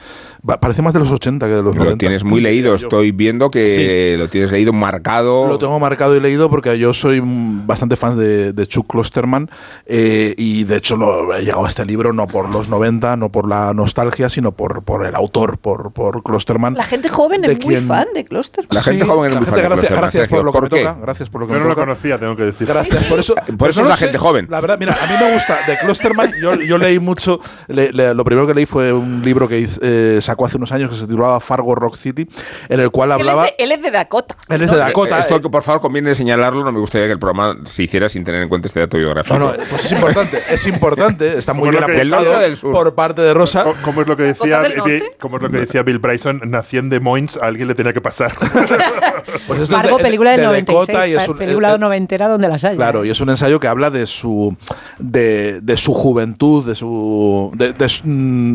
Parece 0.61 0.81
más 0.83 0.93
de 0.93 1.01
los 1.01 1.11
80 1.11 1.47
que 1.47 1.55
de 1.55 1.63
los 1.63 1.75
90. 1.75 1.91
Lo 1.91 1.99
tienes 1.99 2.25
muy 2.25 2.41
leído, 2.41 2.75
estoy 2.75 3.11
viendo 3.11 3.51
que 3.51 4.17
lo 4.19 4.29
tienes 4.29 4.53
leído 4.53 4.73
marcado. 4.73 5.49
Lo 5.49 5.59
tengo 5.59 5.79
marcado 5.81 6.17
y 6.17 6.21
leído 6.21 6.49
porque 6.49 6.79
yo 6.79 6.93
soy 6.93 7.21
bastante 7.23 7.97
fan 7.97 8.17
de, 8.17 8.67
Chuck 8.67 8.87
Klosterman 8.87 9.51
eh, 9.87 10.35
y 10.39 10.65
de 10.65 10.77
hecho 10.77 10.97
lo, 10.97 11.35
he 11.35 11.43
llegado 11.43 11.65
a 11.65 11.69
este 11.69 11.85
libro 11.85 12.13
no 12.13 12.29
por 12.29 12.49
los 12.49 12.69
90, 12.69 13.17
no 13.17 13.31
por 13.31 13.49
la 13.49 13.75
nostalgia, 13.75 14.29
sino 14.29 14.53
por, 14.53 14.85
por 14.85 15.05
el 15.05 15.15
autor, 15.15 15.59
por, 15.59 15.93
por 15.93 16.23
Klosterman. 16.23 16.75
La 16.75 16.85
gente 16.85 17.09
joven 17.09 17.45
es 17.45 17.65
muy 17.65 17.77
fan 17.77 18.07
de 18.15 18.25
Klosterman. 18.25 18.69
La 18.73 18.83
gente 18.83 19.05
joven 19.05 19.33
es 19.33 19.37
muy 19.39 19.47
fan 19.47 19.57
de 19.57 19.63
gracias, 19.63 19.91
gracias 19.91 20.29
por 20.29 20.45
lo 20.45 20.53
que 20.53 20.61
me 20.61 20.69
toca. 20.69 20.97
Gracias 21.01 21.29
por 21.29 21.41
lo 21.41 21.47
que 21.49 21.55
yo 21.55 21.59
me 21.59 21.65
no 21.65 21.71
toca. 21.71 21.81
lo 21.81 21.87
conocía, 21.87 22.19
tengo 22.19 22.37
que 22.37 22.45
decir. 22.45 22.69
Gracias, 22.69 23.05
por 23.05 23.19
eso, 23.19 23.35
por 23.59 23.71
eso 23.71 23.83
es 23.83 23.89
la 23.89 23.97
gente 23.97 24.19
joven. 24.19 24.47
La 24.49 24.61
verdad, 24.61 24.79
mira, 24.79 24.97
a 25.01 25.07
mí 25.07 25.15
me 25.19 25.33
gusta 25.35 25.59
de 25.67 25.77
Klosterman, 25.79 26.33
yo, 26.41 26.55
yo 26.55 26.79
leí 26.79 26.99
mucho, 26.99 27.32
lo 27.69 28.25
primero 28.25 28.47
que 28.47 28.55
leí 28.55 28.67
fue 28.67 28.93
un 28.93 29.23
libro 29.25 29.49
que 29.49 29.67
eh, 29.83 30.19
sacó 30.21 30.47
hace 30.47 30.57
unos 30.57 30.73
años 30.73 30.91
que 30.91 30.97
se 30.97 31.07
titulaba 31.07 31.41
Fargo 31.41 31.75
Rock 31.75 31.97
City, 31.97 32.27
en 32.69 32.81
el 32.81 32.91
cual 32.91 33.13
hablaba... 33.13 33.47
Él 33.59 33.73
es 33.73 33.83
de, 33.83 33.91
Dakota. 33.91 34.37
Él 34.49 34.63
es 34.63 34.71
de 34.71 34.77
Dakota. 34.77 35.19
Esto, 35.19 35.37
eh. 35.37 35.41
que 35.41 35.49
por 35.49 35.63
favor, 35.63 35.81
conviene 35.81 36.15
señalarlo, 36.15 36.65
no 36.65 36.73
me 36.73 36.81
gustaría 36.81 37.07
que 37.07 37.13
el 37.13 37.19
programa 37.19 37.59
se 37.65 37.85
hiciera 37.85 38.09
sin 38.09 38.25
tener 38.25 38.43
en 38.43 38.49
cuenta 38.49 38.67
este 38.67 38.81
dato 38.81 38.97
biográfico. 38.97 39.39
No, 39.39 39.53
no, 39.53 39.59
pues 39.71 39.85
es 39.85 39.93
importante, 39.93 40.43
es 40.51 40.67
importante, 40.67 41.39
está 41.39 41.55
muy 41.55 41.71
bien 41.71 41.85
apuntado 41.85 42.33
por 42.63 42.95
parte 42.95 43.23
de 43.23 43.35
Rosa. 43.35 43.65
¿Cómo 43.83 44.03
es 44.03 44.09
lo 44.09 44.17
que 44.17 44.25
decía, 44.25 44.63
como 45.21 45.37
es 45.37 45.43
lo 45.43 45.51
que 45.51 45.59
decía 45.59 45.83
Bill 45.83 45.99
Bryson? 45.99 46.41
Nací 46.45 46.79
en 46.79 46.91
Des 46.91 47.01
Moines, 47.01 47.37
a 47.37 47.47
alguien 47.47 47.69
le 47.69 47.75
tenía 47.75 47.93
que 47.93 48.01
pasar. 48.01 48.35
pues 49.47 49.61
eso 49.61 49.77
Fargo, 49.77 49.97
es 49.97 50.03
de, 50.03 50.03
película 50.03 50.31
del 50.31 50.41
de 50.41 50.47
96, 50.47 50.99
y 51.09 51.15
es 51.15 51.29
un, 51.29 51.37
película 51.37 51.75
eh, 51.75 51.79
noventera 51.79 52.29
donde 52.29 52.49
las 52.49 52.65
hay. 52.65 52.77
Claro, 52.77 53.05
y 53.05 53.11
es 53.11 53.21
un 53.21 53.31
ensayo 53.31 53.61
que 53.61 53.69
habla 53.69 53.91
de 53.91 54.07
su, 54.07 54.57
de, 54.99 55.61
de 55.61 55.77
su 55.77 55.93
juventud, 55.95 56.67
de 56.67 56.75
su, 56.75 56.87
de, 57.55 57.73
de, 57.73 57.89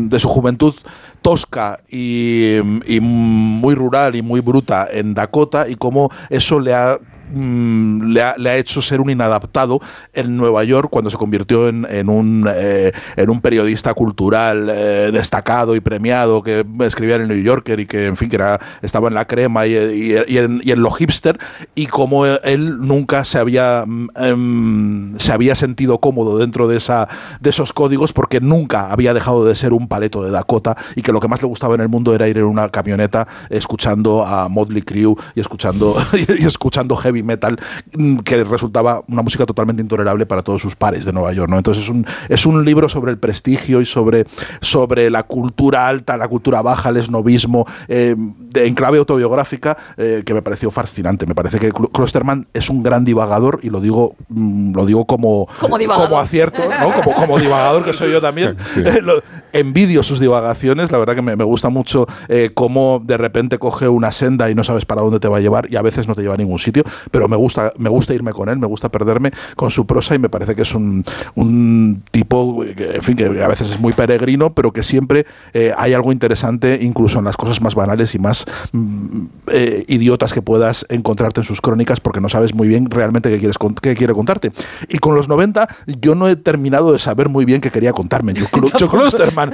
de 0.08 0.18
su 0.18 0.28
juventud 0.28 0.74
tosca 1.22 1.80
y, 1.88 2.56
y, 2.86 3.00
muy 3.00 3.74
rural 3.74 4.16
y 4.16 4.22
muy 4.22 4.40
bruta 4.40 4.88
en 4.90 5.14
Dakota 5.14 5.68
y 5.68 5.74
cómo 5.74 6.10
eso 6.30 6.60
le 6.60 6.74
ha 6.74 6.98
Mm, 7.32 8.12
le, 8.12 8.22
ha, 8.22 8.56
hecho 8.56 8.82
ser 8.82 9.00
un 9.00 9.10
inadaptado 9.10 9.80
en 10.12 10.36
Nueva 10.36 10.64
York 10.64 10.88
cuando 10.90 11.10
se 11.10 11.16
convirtió 11.16 11.68
en, 11.68 11.86
eh, 11.90 12.92
un 13.28 13.40
periodista 13.40 13.94
cultural 13.94 14.70
eh, 14.70 15.10
destacado 15.12 15.76
y 15.76 15.80
premiado 15.80 16.42
que 16.42 16.64
escribía 16.80 17.16
en 17.16 17.22
el 17.22 17.28
New 17.28 17.42
Yorker 17.42 17.80
y 17.80 17.86
que, 17.86 18.06
en 18.06 18.16
fin, 18.16 18.28
que 18.28 18.36
era, 18.36 18.58
estaba 18.82 19.08
en 19.08 19.14
la 19.14 19.26
crema 19.26 19.66
y, 19.66 19.76
en, 19.76 20.60
y 20.64 20.74
lo 20.74 20.90
hipster. 20.90 21.38
Y 21.74 21.86
como 21.86 22.26
él 22.26 22.78
nunca 22.80 23.24
se 23.24 23.38
había, 23.38 23.84
mm, 23.86 24.08
em, 24.16 25.18
se 25.18 25.32
había 25.32 25.54
sentido 25.54 25.98
cómodo 25.98 26.38
dentro 26.38 26.68
de, 26.68 26.76
esa, 26.76 27.08
de 27.40 27.50
esos 27.50 27.72
códigos 27.72 28.12
porque 28.12 28.40
nunca 28.40 28.90
había 28.90 29.14
dejado 29.14 29.44
de 29.44 29.54
ser 29.54 29.72
un 29.72 29.88
paleto 29.88 30.22
de 30.22 30.30
Dakota 30.30 30.76
y 30.96 31.02
que 31.02 31.12
lo 31.12 31.20
que 31.20 31.28
más 31.28 31.42
le 31.42 31.48
gustaba 31.48 31.74
en 31.74 31.80
el 31.80 31.88
mundo 31.88 32.14
era 32.14 32.28
ir 32.28 32.38
en 32.38 32.44
una 32.44 32.68
camioneta 32.68 33.26
escuchando 33.50 34.24
a 34.24 34.48
Motley 34.48 34.82
Crue 34.82 35.14
y 35.34 35.40
escuchando, 35.40 35.96
y 36.38 36.44
escuchando 36.44 36.96
heavy 36.96 37.17
metal 37.22 37.58
mm, 37.96 38.18
que 38.18 38.44
resultaba 38.44 39.02
una 39.08 39.22
música 39.22 39.46
totalmente 39.46 39.82
intolerable 39.82 40.26
para 40.26 40.42
todos 40.42 40.62
sus 40.62 40.76
pares 40.76 41.04
de 41.04 41.12
Nueva 41.12 41.32
York. 41.32 41.50
¿no? 41.50 41.56
Entonces 41.56 41.84
es 41.84 41.90
un, 41.90 42.06
es 42.28 42.46
un 42.46 42.64
libro 42.64 42.88
sobre 42.88 43.12
el 43.12 43.18
prestigio 43.18 43.80
y 43.80 43.86
sobre, 43.86 44.26
sobre 44.60 45.10
la 45.10 45.22
cultura 45.22 45.88
alta, 45.88 46.16
la 46.16 46.28
cultura 46.28 46.62
baja, 46.62 46.90
el 46.90 46.98
esnovismo, 46.98 47.66
eh, 47.88 48.14
de, 48.16 48.66
en 48.66 48.74
clave 48.74 48.98
autobiográfica, 48.98 49.76
eh, 49.96 50.22
que 50.24 50.34
me 50.34 50.42
pareció 50.42 50.70
fascinante. 50.70 51.26
Me 51.26 51.34
parece 51.34 51.58
que 51.58 51.70
Klosterman 51.70 52.46
es 52.54 52.70
un 52.70 52.82
gran 52.82 53.04
divagador 53.04 53.60
y 53.62 53.70
lo 53.70 53.80
digo, 53.80 54.14
mm, 54.28 54.74
lo 54.74 54.86
digo 54.86 55.06
como, 55.06 55.48
como, 55.60 56.18
acierto, 56.18 56.62
¿no? 56.68 56.92
como, 56.92 57.14
como 57.14 57.38
divagador 57.38 57.84
que 57.84 57.92
soy 57.92 58.12
yo 58.12 58.20
también. 58.20 58.56
envidio 59.52 60.02
sus 60.02 60.20
divagaciones, 60.20 60.92
la 60.92 60.98
verdad 60.98 61.14
que 61.14 61.22
me, 61.22 61.36
me 61.36 61.44
gusta 61.44 61.68
mucho 61.68 62.06
eh, 62.28 62.50
cómo 62.54 63.02
de 63.04 63.16
repente 63.16 63.58
coge 63.58 63.88
una 63.88 64.12
senda 64.12 64.50
y 64.50 64.54
no 64.54 64.64
sabes 64.64 64.84
para 64.84 65.00
dónde 65.00 65.20
te 65.20 65.28
va 65.28 65.38
a 65.38 65.40
llevar 65.40 65.68
y 65.70 65.76
a 65.76 65.82
veces 65.82 66.08
no 66.08 66.14
te 66.14 66.22
lleva 66.22 66.34
a 66.34 66.36
ningún 66.36 66.58
sitio 66.58 66.84
pero 67.10 67.28
me 67.28 67.36
gusta, 67.36 67.72
me 67.78 67.88
gusta 67.88 68.14
irme 68.14 68.32
con 68.32 68.48
él, 68.48 68.58
me 68.58 68.66
gusta 68.66 68.88
perderme 68.88 69.32
con 69.56 69.70
su 69.70 69.86
prosa 69.86 70.14
y 70.14 70.18
me 70.18 70.28
parece 70.28 70.54
que 70.54 70.62
es 70.62 70.74
un, 70.74 71.04
un 71.34 72.02
tipo, 72.10 72.64
que, 72.76 72.96
en 72.96 73.02
fin, 73.02 73.16
que 73.16 73.24
a 73.42 73.48
veces 73.48 73.70
es 73.70 73.80
muy 73.80 73.92
peregrino, 73.92 74.54
pero 74.54 74.72
que 74.72 74.82
siempre 74.82 75.26
eh, 75.52 75.72
hay 75.76 75.94
algo 75.94 76.12
interesante, 76.12 76.78
incluso 76.80 77.18
en 77.18 77.24
las 77.24 77.36
cosas 77.36 77.60
más 77.60 77.74
banales 77.74 78.14
y 78.14 78.18
más 78.18 78.46
mm, 78.72 79.24
eh, 79.48 79.84
idiotas 79.88 80.32
que 80.32 80.42
puedas 80.42 80.86
encontrarte 80.88 81.40
en 81.40 81.44
sus 81.44 81.60
crónicas, 81.60 82.00
porque 82.00 82.20
no 82.20 82.28
sabes 82.28 82.54
muy 82.54 82.68
bien 82.68 82.90
realmente 82.90 83.30
qué, 83.30 83.38
quieres, 83.38 83.56
qué 83.82 83.94
quiere 83.94 84.12
contarte. 84.14 84.52
Y 84.88 84.98
con 84.98 85.14
los 85.14 85.28
90 85.28 85.68
yo 86.00 86.14
no 86.14 86.28
he 86.28 86.36
terminado 86.36 86.92
de 86.92 86.98
saber 86.98 87.28
muy 87.28 87.44
bien 87.44 87.60
qué 87.60 87.70
quería 87.70 87.92
contarme 87.92 88.34
Chuck 88.76 88.90
Klosterman, 88.90 89.52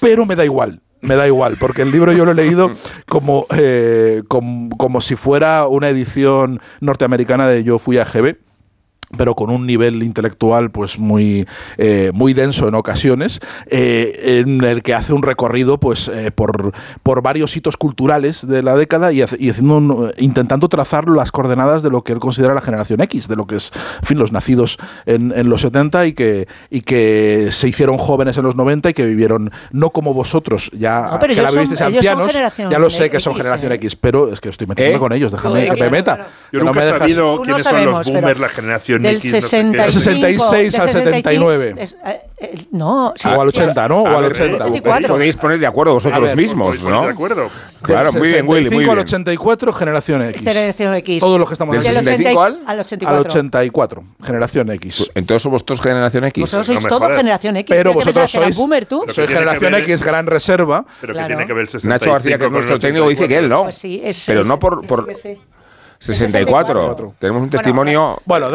pero 0.00 0.26
me 0.26 0.36
da 0.36 0.44
igual 0.44 0.80
me 1.04 1.16
da 1.16 1.26
igual, 1.26 1.56
porque 1.58 1.82
el 1.82 1.90
libro 1.90 2.12
yo 2.12 2.24
lo 2.24 2.32
he 2.32 2.34
leído 2.34 2.70
como, 3.08 3.46
eh, 3.56 4.22
como, 4.28 4.76
como, 4.76 5.00
si 5.00 5.16
fuera 5.16 5.66
una 5.66 5.88
edición 5.88 6.60
norteamericana 6.80 7.46
de 7.46 7.62
Yo 7.64 7.78
fui 7.78 7.98
a 7.98 8.04
GB 8.04 8.36
pero 9.16 9.34
con 9.34 9.50
un 9.50 9.66
nivel 9.66 10.02
intelectual 10.02 10.70
pues 10.70 10.98
muy, 10.98 11.46
eh, 11.78 12.10
muy 12.14 12.34
denso 12.34 12.68
en 12.68 12.74
ocasiones, 12.74 13.40
eh, 13.66 14.42
en 14.44 14.62
el 14.64 14.82
que 14.82 14.94
hace 14.94 15.12
un 15.12 15.22
recorrido 15.22 15.78
pues 15.78 16.08
eh, 16.08 16.30
por, 16.30 16.72
por 17.02 17.22
varios 17.22 17.56
hitos 17.56 17.76
culturales 17.76 18.46
de 18.46 18.62
la 18.62 18.76
década 18.76 19.12
y, 19.12 19.22
haciendo 19.22 20.12
intentando 20.18 20.68
trazar 20.68 21.08
las 21.08 21.32
coordenadas 21.32 21.82
de 21.82 21.90
lo 21.90 22.02
que 22.02 22.12
él 22.12 22.18
considera 22.18 22.54
la 22.54 22.60
generación 22.60 23.00
X, 23.02 23.28
de 23.28 23.36
lo 23.36 23.46
que 23.46 23.56
es, 23.56 23.72
en 24.00 24.06
fin, 24.06 24.18
los 24.18 24.32
nacidos 24.32 24.78
en, 25.06 25.32
en, 25.36 25.48
los 25.48 25.62
70 25.62 26.06
y 26.06 26.12
que, 26.12 26.48
y 26.70 26.82
que 26.82 27.48
se 27.50 27.68
hicieron 27.68 27.98
jóvenes 27.98 28.36
en 28.36 28.44
los 28.44 28.56
90 28.56 28.90
y 28.90 28.92
que 28.94 29.04
vivieron 29.04 29.50
no 29.72 29.90
como 29.90 30.14
vosotros, 30.14 30.70
ya 30.72 31.18
que 31.20 31.42
la 31.42 31.50
vivisteis 31.50 31.80
ancianos, 31.80 32.32
ya 32.56 32.78
lo 32.78 32.90
sé 32.90 33.10
que 33.10 33.20
son 33.20 33.34
generación 33.34 33.72
X, 33.72 33.96
pero 33.96 34.32
es 34.32 34.40
que 34.40 34.48
estoy 34.48 34.66
metiendo 34.66 34.98
con 34.98 35.12
ellos, 35.12 35.32
déjame 35.32 35.70
que 35.70 35.80
me 35.80 35.90
meta. 35.90 36.26
Yo 36.52 36.62
nunca 36.62 36.80
he 36.80 36.98
sabido 36.98 37.42
quiénes 37.42 37.64
son 37.64 37.84
los 37.84 38.06
boomers, 38.06 38.40
la 38.40 38.48
generación 38.48 39.03
del 39.04 39.20
66 39.20 40.78
al 40.78 40.90
79. 40.90 41.74
no, 42.72 43.08
o 43.08 43.40
al 43.40 43.48
80, 43.48 43.88
¿no? 43.88 44.02
O 44.02 44.08
al 44.08 44.24
80. 44.24 44.66
Podéis 45.08 45.36
poner 45.36 45.58
de 45.58 45.66
acuerdo 45.66 45.94
vosotros 45.94 46.36
mismos, 46.36 46.82
¿no? 46.82 47.04
De 47.04 47.12
acuerdo. 47.12 47.46
Claro, 47.82 48.12
muy 48.12 48.28
bien, 48.30 48.48
Willy. 48.48 48.70
Muy 48.70 48.84
bien. 48.84 48.90
al 48.90 48.98
84, 49.00 49.72
generación 49.72 50.22
X. 50.22 50.42
Generación 50.42 50.94
X. 50.94 51.20
Todos 51.20 51.38
los 51.38 51.48
que 51.48 51.54
estamos 51.54 51.74
¿Del 51.74 51.84
65 51.84 52.42
al? 52.42 52.60
Al 52.66 52.80
84. 52.80 53.18
Al 53.18 53.26
84, 53.26 54.04
generación 54.22 54.70
X. 54.72 55.10
Entonces 55.14 55.42
somos 55.42 55.64
todos 55.64 55.80
generación 55.80 56.24
X. 56.24 56.40
Vosotros 56.42 56.66
sois 56.66 56.86
todos 56.86 57.16
generación 57.16 57.56
X. 57.58 57.76
Pero 57.76 57.92
vosotros 57.92 58.30
sois. 58.30 58.56
Boomer, 58.56 58.86
tú? 58.86 59.04
Sois 59.10 59.28
generación 59.28 59.74
X, 59.74 60.02
gran 60.02 60.26
reserva. 60.26 60.84
Pero 61.00 61.14
que 61.14 61.24
tiene 61.24 61.46
que 61.46 61.52
ver 61.52 61.62
el 61.62 61.68
65 61.68 61.88
Nacho 61.88 62.12
García, 62.12 62.38
que 62.38 62.44
es 62.46 62.50
nuestro 62.50 62.78
técnico, 62.78 63.08
dice 63.08 63.28
que 63.28 63.38
él 63.38 63.48
no. 63.48 63.64
Pues 63.64 63.76
sí, 63.76 64.00
es. 64.02 64.24
Pero 64.26 64.44
no 64.44 64.58
por. 64.58 64.84
64. 66.04 67.14
Tenemos 67.18 67.42
un 67.42 67.50
testimonio. 67.50 68.20
Bueno, 68.24 68.48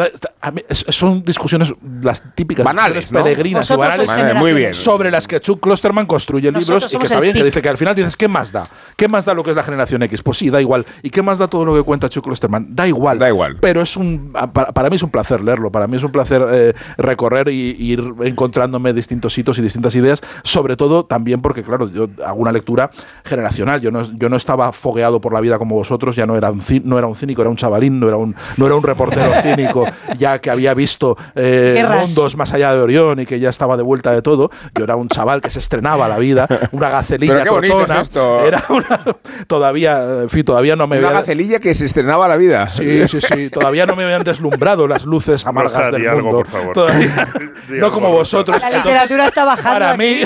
son 0.70 1.24
discusiones 1.24 1.72
las 2.02 2.22
típicas 2.34 2.64
banales, 2.64 3.10
peregrinas 3.10 3.68
y 3.70 3.76
banales 3.76 4.10
muy 4.36 4.52
bien. 4.54 4.74
sobre 4.74 5.10
las 5.10 5.26
que 5.26 5.40
Chuck 5.40 5.60
Klosterman 5.60 6.06
construye 6.06 6.52
libros 6.52 6.92
y 6.92 6.98
que 6.98 7.04
está 7.04 7.20
bien, 7.20 7.34
que 7.34 7.44
dice 7.44 7.60
que 7.60 7.68
al 7.68 7.76
final 7.76 7.94
dices, 7.94 8.16
¿qué 8.16 8.28
más 8.28 8.52
da? 8.52 8.64
¿Qué 8.96 9.08
más 9.08 9.24
da 9.24 9.34
lo 9.34 9.42
que 9.42 9.50
es 9.50 9.56
la 9.56 9.62
generación 9.62 10.02
X? 10.04 10.22
Pues 10.22 10.38
sí, 10.38 10.50
da 10.50 10.60
igual. 10.60 10.86
¿Y 11.02 11.10
qué 11.10 11.22
más 11.22 11.38
da 11.38 11.48
todo 11.48 11.64
lo 11.64 11.74
que 11.74 11.82
cuenta 11.82 12.08
Chuck 12.08 12.24
Klosterman? 12.24 12.74
Da 12.74 12.86
igual. 12.86 13.18
Da 13.18 13.28
igual. 13.28 13.58
Pero 13.60 13.82
es 13.82 13.96
un 13.96 14.32
para, 14.32 14.90
mí 14.90 14.96
es 14.96 15.02
un 15.02 15.10
placer 15.10 15.40
leerlo, 15.40 15.70
para 15.72 15.86
mí 15.86 15.96
es 15.96 16.02
un 16.02 16.12
placer 16.12 16.42
eh, 16.50 16.74
recorrer 16.96 17.48
y, 17.48 17.76
ir 17.80 18.14
encontrándome 18.22 18.92
distintos 18.92 19.36
hitos 19.36 19.58
y 19.58 19.62
distintas 19.62 19.94
ideas, 19.94 20.20
sobre 20.44 20.76
todo 20.76 21.04
también 21.04 21.40
porque, 21.40 21.62
claro, 21.62 21.90
yo 21.90 22.08
hago 22.24 22.40
una 22.40 22.52
lectura 22.52 22.90
generacional. 23.24 23.80
Yo 23.80 23.90
no, 23.90 24.02
yo 24.02 24.28
no 24.28 24.36
estaba 24.36 24.72
fogueado 24.72 25.20
por 25.20 25.32
la 25.32 25.40
vida 25.40 25.58
como 25.58 25.74
vosotros, 25.74 26.14
ya 26.14 26.26
no 26.26 26.36
era 26.36 26.50
un, 26.50 26.62
no 26.84 26.98
era 26.98 27.06
un 27.06 27.16
cínico 27.16 27.39
era 27.40 27.50
un 27.50 27.56
chavalín, 27.56 28.00
no 28.00 28.08
era 28.08 28.16
un, 28.16 28.34
no 28.56 28.66
era 28.66 28.74
un 28.74 28.82
reportero 28.82 29.32
cínico 29.42 29.86
ya 30.16 30.38
que 30.38 30.50
había 30.50 30.74
visto 30.74 31.16
eh, 31.34 31.84
mundos 32.00 32.36
más 32.36 32.52
allá 32.52 32.74
de 32.74 32.80
Orión 32.80 33.20
y 33.20 33.26
que 33.26 33.40
ya 33.40 33.50
estaba 33.50 33.76
de 33.76 33.82
vuelta 33.82 34.12
de 34.12 34.22
todo. 34.22 34.50
Yo 34.76 34.84
era 34.84 34.96
un 34.96 35.08
chaval 35.08 35.40
que 35.40 35.50
se 35.50 35.58
estrenaba 35.58 36.08
la 36.08 36.18
vida, 36.18 36.46
una 36.72 36.90
gacelilla 36.90 37.44
trotona. 37.44 38.02
Era 38.46 38.62
una, 38.68 39.00
todavía, 39.46 40.22
en 40.22 40.30
fin, 40.30 40.44
todavía 40.44 40.76
no 40.76 40.86
me 40.86 40.98
Una 40.98 41.12
gacelilla 41.12 41.58
que 41.58 41.74
se 41.74 41.86
estrenaba 41.86 42.28
la 42.28 42.36
vida. 42.36 42.68
Sí, 42.68 43.08
sí, 43.08 43.20
sí. 43.20 43.50
Todavía 43.50 43.86
no 43.86 43.96
me 43.96 44.04
habían 44.04 44.24
deslumbrado 44.24 44.86
las 44.86 45.04
luces 45.04 45.46
amargas 45.46 45.92
del 45.92 46.22
mundo. 46.22 46.38
por 46.38 46.46
favor. 46.46 46.92
no 47.68 47.90
como 47.90 48.10
vosotros. 48.10 48.60
La 48.60 48.70
literatura 48.70 49.26
está 49.26 49.44
bajando. 49.44 49.70
Para 49.70 49.96
mí. 49.96 50.20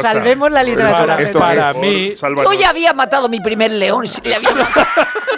salvemos 0.00 0.50
la 0.50 0.62
literatura. 0.62 1.16
Para, 1.16 1.32
para 1.32 1.74
mí. 1.74 2.12
Yo 2.14 2.52
ya 2.52 2.70
había 2.70 2.92
matado 2.92 3.28
mi 3.28 3.40
primer 3.40 3.70
león. 3.70 4.04
Le 4.22 4.36
había 4.36 4.50
matado. 4.50 4.86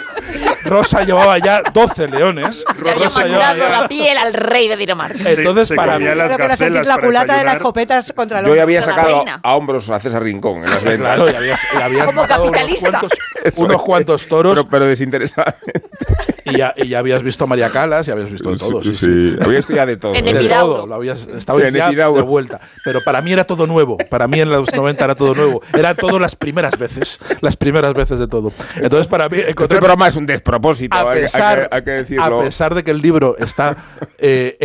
Rosa 0.65 1.03
llevaba 1.03 1.37
ya 1.39 1.61
12 1.61 2.07
leones. 2.07 2.65
Rosa 2.77 3.21
había 3.21 3.37
mandado 3.37 3.69
la 3.69 3.87
piel 3.87 4.17
al 4.17 4.33
rey 4.33 4.67
de 4.67 4.77
Dinamarca. 4.77 5.29
Entonces, 5.29 5.75
para 5.75 5.99
mí. 5.99 6.05
Creo 6.05 6.37
que 6.37 6.65
era 6.65 6.83
la 6.83 6.97
culata 6.97 7.37
de 7.37 7.43
las 7.43 7.57
copetas 7.59 8.11
contra 8.13 8.43
Yo 8.43 8.55
ya 8.55 8.63
había 8.63 8.81
sacado 8.81 9.25
a 9.41 9.55
hombros 9.55 9.89
a 9.89 9.99
César 9.99 10.23
Rincón 10.23 10.63
en 10.63 10.69
las 10.69 10.83
ventas. 10.83 11.15
Claro, 11.15 11.29
ya 11.29 11.37
habías, 11.37 11.59
ya 11.73 11.85
habías 11.85 12.05
Como 12.05 12.27
capitalista. 12.27 12.89
Unos 12.89 13.01
cuantos, 13.01 13.57
unos 13.57 13.81
cuantos 13.81 14.27
toros. 14.27 14.53
Pero, 14.55 14.69
pero 14.69 14.85
desinteresadamente. 14.85 15.83
Y, 16.45 16.57
ya, 16.57 16.73
y, 16.75 16.87
ya, 16.87 16.99
habías 16.99 17.23
visto 17.23 17.45
a 17.45 17.47
María 17.47 17.69
Calas 17.69 18.07
y 18.07 18.11
habías 18.11 18.31
visto 18.31 18.51
de 18.51 18.57
todo. 18.57 18.83
Sí, 18.83 18.93
sí. 18.93 19.35
Habías 19.41 19.57
visto 19.57 19.73
ya 19.73 19.85
de 19.85 19.97
todo. 19.97 20.13
de 20.13 20.47
todo. 20.47 20.87
Lo 20.87 20.95
habías, 20.95 21.27
estabas 21.27 21.71
ya 21.71 21.89
de 21.89 22.21
vuelta. 22.21 22.59
Pero 22.83 23.03
para 23.03 23.21
mí 23.21 23.31
era 23.31 23.45
todo 23.45 23.67
nuevo. 23.67 23.97
Para 23.97 24.27
mí 24.27 24.39
en 24.39 24.49
los 24.49 24.73
90 24.73 25.03
era 25.03 25.15
todo 25.15 25.33
nuevo. 25.33 25.61
Eran 25.73 25.95
todas 25.95 26.19
las 26.19 26.35
primeras 26.35 26.77
veces. 26.77 27.19
Las 27.41 27.55
primeras 27.55 27.93
veces 27.93 28.19
de 28.19 28.27
todo. 28.27 28.51
Entonces 28.75 29.07
para 29.07 29.29
mí... 29.29 29.37
Este 29.37 29.67
programa 29.67 30.07
es 30.07 30.15
un 30.15 30.25
despropósito, 30.25 30.97
a 30.97 31.13
pesar, 31.13 31.69
hay, 31.71 31.83
que, 31.83 31.91
decirlo. 31.91 32.41
A 32.41 32.43
pesar 32.43 32.75
de 32.75 32.83
que 32.83 32.91
el 32.91 33.01
libro 33.01 33.37
está 33.37 33.75
eh, 34.17 34.57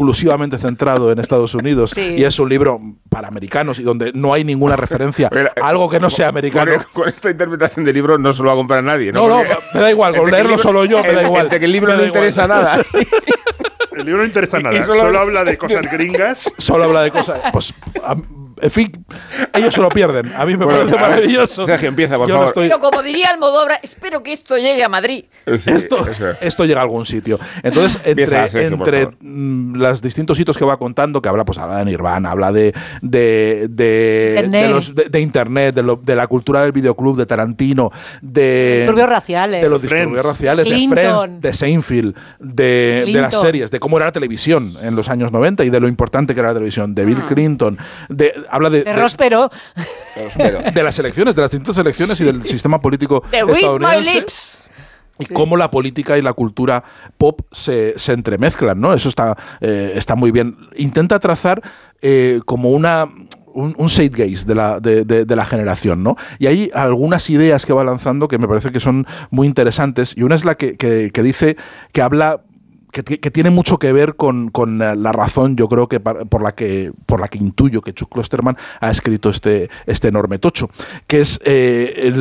exclusivamente 0.00 0.56
centrado 0.56 1.12
en 1.12 1.18
Estados 1.18 1.54
Unidos 1.54 1.94
y 1.94 2.24
es 2.24 2.38
un 2.38 2.48
libro 2.48 2.80
para 3.10 3.28
americanos 3.28 3.78
y 3.78 3.82
donde 3.82 4.12
no 4.14 4.32
hay 4.32 4.44
ninguna 4.44 4.74
referencia 4.74 5.28
a 5.62 5.68
algo 5.68 5.90
que 5.90 6.00
no 6.00 6.08
sea 6.08 6.28
americano. 6.28 6.72
Con, 6.94 7.06
esta 7.06 7.30
interpretación 7.30 7.84
del 7.84 7.94
libro 7.94 8.16
no 8.16 8.32
se 8.32 8.42
lo 8.42 8.46
va 8.46 8.54
a 8.54 8.56
comprar 8.56 8.82
nadie. 8.82 9.12
No, 9.12 9.28
no, 9.28 9.42
me 9.74 9.80
da 9.80 9.90
igual, 9.90 10.16
con 10.16 10.30
leerlo 10.30 10.56
solo 10.56 10.86
yo 10.86 11.02
me 11.02 11.12
da 11.12 11.22
igual. 11.22 11.50
De 11.50 11.58
que 11.58 11.64
el 11.66 11.72
libro 11.72 11.94
no 11.94 12.02
interesa 12.02 12.46
nada. 12.46 12.82
El 13.92 14.06
libro 14.06 14.22
no 14.22 14.26
interesa 14.26 14.58
nada, 14.58 14.82
solo, 14.82 15.18
habla 15.18 15.44
de 15.44 15.58
cosas 15.58 15.92
gringas. 15.92 16.50
Solo 16.56 16.84
habla 16.84 17.02
de 17.02 17.10
cosas. 17.10 17.40
Pues 17.52 17.74
en 18.62 18.70
fin, 18.70 19.04
ellos 19.54 19.74
se 19.74 19.80
lo 19.80 19.88
pierden. 19.88 20.32
A 20.36 20.44
mí 20.46 20.56
me 20.56 20.66
parece 20.66 20.96
maravilloso. 20.96 21.64
Sergio, 21.64 21.88
empieza, 21.88 22.16
por 22.16 22.28
favor. 22.28 22.52
Pero 22.54 22.80
como 22.80 23.02
diría 23.02 23.28
Almodóvar, 23.30 23.80
espero 23.82 24.22
que 24.22 24.32
esto 24.32 24.56
llegue 24.56 24.82
a 24.84 24.88
Madrid. 24.88 25.24
esto, 25.46 26.06
esto 26.40 26.64
llega 26.64 26.80
a 26.80 26.82
algún 26.82 27.06
sitio. 27.06 27.38
Entonces, 27.62 28.00
entre, 28.04 28.64
entre 28.64 29.06
mm, 29.20 29.76
los 29.76 30.02
distintos 30.02 30.38
hitos 30.38 30.56
que 30.56 30.64
va 30.64 30.78
contando, 30.78 31.20
que 31.20 31.28
habla, 31.28 31.44
pues 31.44 31.58
habla 31.58 31.78
de 31.78 31.84
Nirvana, 31.86 32.30
habla 32.30 32.52
de, 32.52 32.74
de, 33.02 33.68
de, 33.70 34.68
los, 34.70 34.94
de 34.94 35.20
Internet, 35.20 35.74
de, 35.74 36.16
la 36.16 36.26
cultura 36.26 36.62
del 36.62 36.72
videoclub, 36.72 37.16
de 37.16 37.26
Tarantino, 37.26 37.90
de, 38.20 38.80
disturbios 38.80 39.08
raciales. 39.08 39.62
de 39.62 39.68
los 39.68 39.82
disturbios 39.82 40.24
raciales, 40.24 40.64
de 40.66 40.88
Friends, 40.88 41.40
de 41.40 41.54
Seinfeld, 41.54 42.16
de, 42.38 43.04
las 43.12 43.40
series, 43.40 43.70
de 43.70 43.80
cómo 43.80 43.96
era 43.96 44.06
la 44.06 44.12
televisión 44.12 44.74
en 44.82 44.96
los 44.96 45.08
años 45.08 45.32
90 45.32 45.64
y 45.64 45.70
de 45.70 45.80
lo 45.80 45.88
importante 45.88 46.34
que 46.34 46.40
era 46.40 46.48
la 46.48 46.54
televisión, 46.54 46.94
de 46.94 47.04
Bill 47.04 47.18
ah. 47.22 47.26
Clinton, 47.26 47.78
de 48.08 48.34
habla 48.50 48.70
de. 48.70 48.84
De, 48.84 48.92
Rospero. 48.94 49.50
De 50.74 50.82
las 50.82 50.98
elecciones, 50.98 51.34
de 51.34 51.42
las 51.42 51.50
distintas 51.50 51.78
elecciones 51.78 52.20
y 52.20 52.24
del 52.24 52.42
sistema 52.42 52.80
político 52.80 53.22
estadounidense. 53.32 54.58
Y 55.18 55.26
cómo 55.26 55.56
la 55.56 55.70
política 55.70 56.16
y 56.16 56.22
la 56.22 56.32
cultura 56.32 56.82
pop 57.18 57.42
se, 57.52 57.94
entremezclan, 58.08 58.80
¿no? 58.80 58.94
Eso 58.94 59.10
está, 59.10 59.36
eh, 59.60 59.92
está 59.94 60.16
muy 60.16 60.30
bien. 60.30 60.56
Intenta 60.76 61.18
trazar 61.18 61.60
eh, 62.00 62.40
como 62.46 62.70
una 62.70 63.06
un, 63.52 63.74
un 63.76 63.88
de 63.88 64.54
la, 64.54 64.80
de, 64.80 65.36
la 65.36 65.44
generación, 65.44 66.02
¿no? 66.02 66.16
Y 66.38 66.46
hay 66.46 66.70
algunas 66.72 67.28
ideas 67.28 67.66
que 67.66 67.72
va 67.72 67.84
lanzando 67.84 68.28
que 68.28 68.38
me 68.38 68.48
parece 68.48 68.70
que 68.70 68.80
son 68.80 69.06
muy 69.30 69.46
interesantes. 69.46 70.14
Y 70.16 70.22
una 70.22 70.36
es 70.36 70.44
la 70.44 70.54
que, 70.54 70.76
que 70.76 71.22
dice 71.22 71.56
que 71.92 72.00
habla 72.00 72.40
que, 72.90 73.02
tiene 73.30 73.50
mucho 73.50 73.78
que 73.78 73.92
ver 73.92 74.16
con, 74.16 74.50
eh, 74.82 74.96
la 74.96 75.12
razón, 75.12 75.56
yo 75.56 75.68
creo 75.68 75.88
que 75.88 76.00
por 76.00 76.42
la 76.42 76.54
que 76.54 76.92
por 77.06 77.20
la 77.20 77.28
que 77.28 77.38
intuyo 77.38 77.82
que 77.82 77.92
Chuck 77.92 78.12
Klosterman 78.12 78.56
ha 78.80 78.90
escrito 78.90 79.30
este, 79.30 79.70
este 79.86 80.08
enorme 80.08 80.38
tocho, 80.38 80.68
que 81.06 81.20
es 81.20 81.40
eh, 81.44 82.12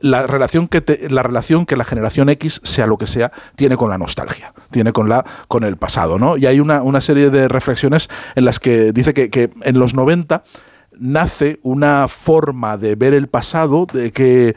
la 0.00 0.26
relación 0.26 0.68
que 0.68 0.82
la 1.10 1.22
relación 1.22 1.66
que 1.66 1.76
la 1.76 1.84
generación 1.84 2.28
X 2.30 2.60
sea 2.64 2.86
lo 2.86 2.98
que 2.98 3.06
sea 3.06 3.32
tiene 3.56 3.76
con 3.76 3.88
la 3.90 3.98
nostalgia 3.98 4.52
tiene 4.70 4.92
con 4.92 5.08
la 5.08 5.24
con 5.48 5.62
el 5.64 5.76
pasado 5.76 6.18
no 6.18 6.36
y 6.36 6.46
hay 6.46 6.58
una, 6.58 6.82
una 6.82 7.00
serie 7.00 7.30
de 7.30 7.46
reflexiones 7.46 8.08
en 8.34 8.44
las 8.44 8.58
que 8.58 8.92
dice 8.92 9.14
que, 9.14 9.30
que 9.30 9.50
en 9.62 9.78
los 9.78 9.94
90 9.94 10.42
nace 10.98 11.58
una 11.62 12.08
forma 12.08 12.76
de 12.76 12.94
ver 12.94 13.14
el 13.14 13.28
pasado 13.28 13.86
de 13.92 14.12
que, 14.12 14.54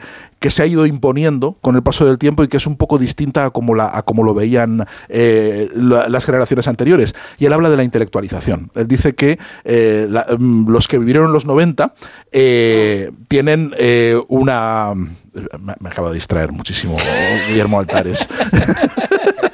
se 0.48 0.62
ha 0.62 0.66
ido 0.66 0.86
imponiendo 0.86 1.56
con 1.60 1.74
el 1.74 1.82
paso 1.82 2.06
del 2.06 2.18
tiempo 2.18 2.44
y 2.44 2.48
que 2.48 2.58
es 2.58 2.68
un 2.68 2.76
poco 2.76 2.98
distinta 2.98 3.46
a 3.46 3.50
como, 3.50 3.74
la, 3.74 4.00
como 4.02 4.22
lo 4.22 4.32
veían 4.32 4.86
eh, 5.08 5.68
las 5.74 6.24
generaciones 6.24 6.68
anteriores. 6.68 7.16
Y 7.36 7.46
él 7.46 7.52
habla 7.52 7.68
de 7.68 7.76
la 7.76 7.82
intelectualización. 7.82 8.70
Él 8.76 8.86
dice 8.86 9.16
que 9.16 9.40
eh, 9.64 10.06
mm, 10.38 10.68
los 10.68 10.86
que 10.86 10.98
vivieron 10.98 11.26
en 11.26 11.32
los 11.32 11.46
90 11.46 11.92
eh, 12.30 13.10
tienen 13.26 13.72
una... 14.28 14.94
Me, 14.94 15.74
me 15.80 15.88
acabo 15.90 16.10
de 16.10 16.14
distraer 16.14 16.52
muchísimo, 16.52 16.96
Guillermo 17.48 17.80
Altares. 17.80 18.28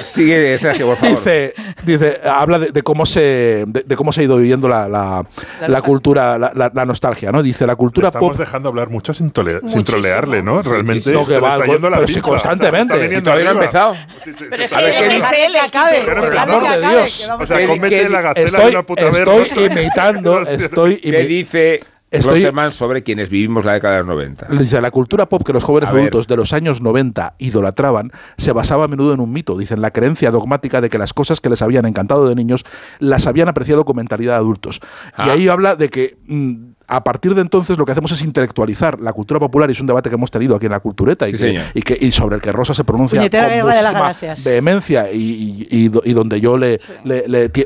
sigue, 0.00 0.58
Sergio, 0.58 0.86
por 0.86 0.96
favor. 0.96 1.16
Dice, 1.16 1.54
dice 1.84 2.20
habla 2.24 2.58
de, 2.58 2.82
cómo 2.82 3.06
se, 3.06 3.64
de, 3.66 3.96
cómo 3.96 4.12
se 4.12 4.20
ha 4.20 4.24
ido 4.24 4.36
viviendo 4.36 4.68
la, 4.68 4.88
la, 4.88 5.82
cultura, 5.82 6.38
la, 6.38 6.84
nostalgia, 6.84 7.32
¿no? 7.32 7.42
Dice, 7.42 7.66
la 7.66 7.76
cultura 7.76 8.08
estamos 8.08 8.38
dejando 8.38 8.68
hablar 8.68 8.90
mucho 8.90 9.14
sin, 9.14 9.32
sin 9.66 9.84
trolearle, 9.84 10.42
¿no? 10.42 10.62
Realmente 10.62 11.10
no, 11.12 11.26
que 11.26 11.38
va, 11.38 11.58
pero 11.58 12.08
sí, 12.08 12.20
constantemente. 12.20 13.10
Si 13.10 13.22
todavía 13.22 13.44
no 13.44 13.50
ha 13.50 13.54
empezado. 13.54 13.96
Pero 14.24 14.62
es 14.62 14.70
que 14.70 14.76
¿qué 14.76 15.08
dice 15.08 15.48
le 15.50 15.60
acabe. 15.60 16.00
Por 16.00 16.32
el 16.32 16.38
amor 16.38 16.68
de 16.68 16.88
Dios. 16.88 17.30
O 17.38 17.46
sea, 17.46 17.66
comete 17.66 18.08
la 18.08 18.20
gacela 18.20 18.46
estoy, 18.46 18.64
de 18.64 18.70
una 18.70 18.82
puta 18.82 19.08
Estoy 19.08 19.64
imitando, 19.66 20.40
estoy... 20.42 20.96
¿Qué 20.96 21.24
dice 21.24 21.80
Estoy, 22.10 22.46
sobre 22.70 23.02
quienes 23.02 23.30
vivimos 23.30 23.64
la 23.64 23.72
década 23.74 23.94
de 23.94 24.00
los 24.00 24.08
90. 24.08 24.46
Dice, 24.58 24.80
la 24.80 24.92
cultura 24.92 25.28
pop 25.28 25.42
que 25.42 25.52
los 25.52 25.64
jóvenes 25.64 25.90
adultos 25.90 26.28
de 26.28 26.36
los 26.36 26.52
años 26.52 26.80
90 26.80 27.34
idolatraban 27.38 28.12
se 28.38 28.52
basaba 28.52 28.84
a 28.84 28.88
menudo 28.88 29.12
en 29.12 29.20
un 29.20 29.32
mito, 29.32 29.58
dicen, 29.58 29.80
la 29.80 29.90
creencia 29.90 30.30
dogmática 30.30 30.80
de 30.80 30.88
que 30.88 30.98
las 30.98 31.12
cosas 31.12 31.40
que 31.40 31.50
les 31.50 31.62
habían 31.62 31.84
encantado 31.84 32.28
de 32.28 32.36
niños 32.36 32.64
las 33.00 33.26
habían 33.26 33.48
apreciado 33.48 33.84
con 33.84 33.96
mentalidad 33.96 34.34
de 34.34 34.38
adultos. 34.38 34.80
Y 35.18 35.22
ah. 35.22 35.32
ahí 35.32 35.48
habla 35.48 35.74
de 35.76 35.88
que... 35.88 36.16
Mm, 36.26 36.76
a 36.88 37.02
partir 37.02 37.34
de 37.34 37.40
entonces 37.40 37.78
lo 37.78 37.84
que 37.84 37.92
hacemos 37.92 38.12
es 38.12 38.22
intelectualizar 38.22 39.00
la 39.00 39.12
cultura 39.12 39.40
popular 39.40 39.68
y 39.68 39.72
es 39.72 39.80
un 39.80 39.88
debate 39.88 40.08
que 40.08 40.14
hemos 40.14 40.30
tenido 40.30 40.54
aquí 40.54 40.66
en 40.66 40.72
la 40.72 40.80
cultureta 40.80 41.28
y, 41.28 41.32
que, 41.32 41.98
y, 42.00 42.12
sobre 42.12 42.36
el 42.36 42.42
que 42.42 42.52
Rosa 42.52 42.74
se 42.74 42.84
pronuncia 42.84 43.20
con 43.20 43.40
muchísima 43.68 44.12
vehemencia 44.44 45.08
y, 45.12 45.88
donde 45.88 46.40
yo 46.40 46.56
le, 46.56 46.78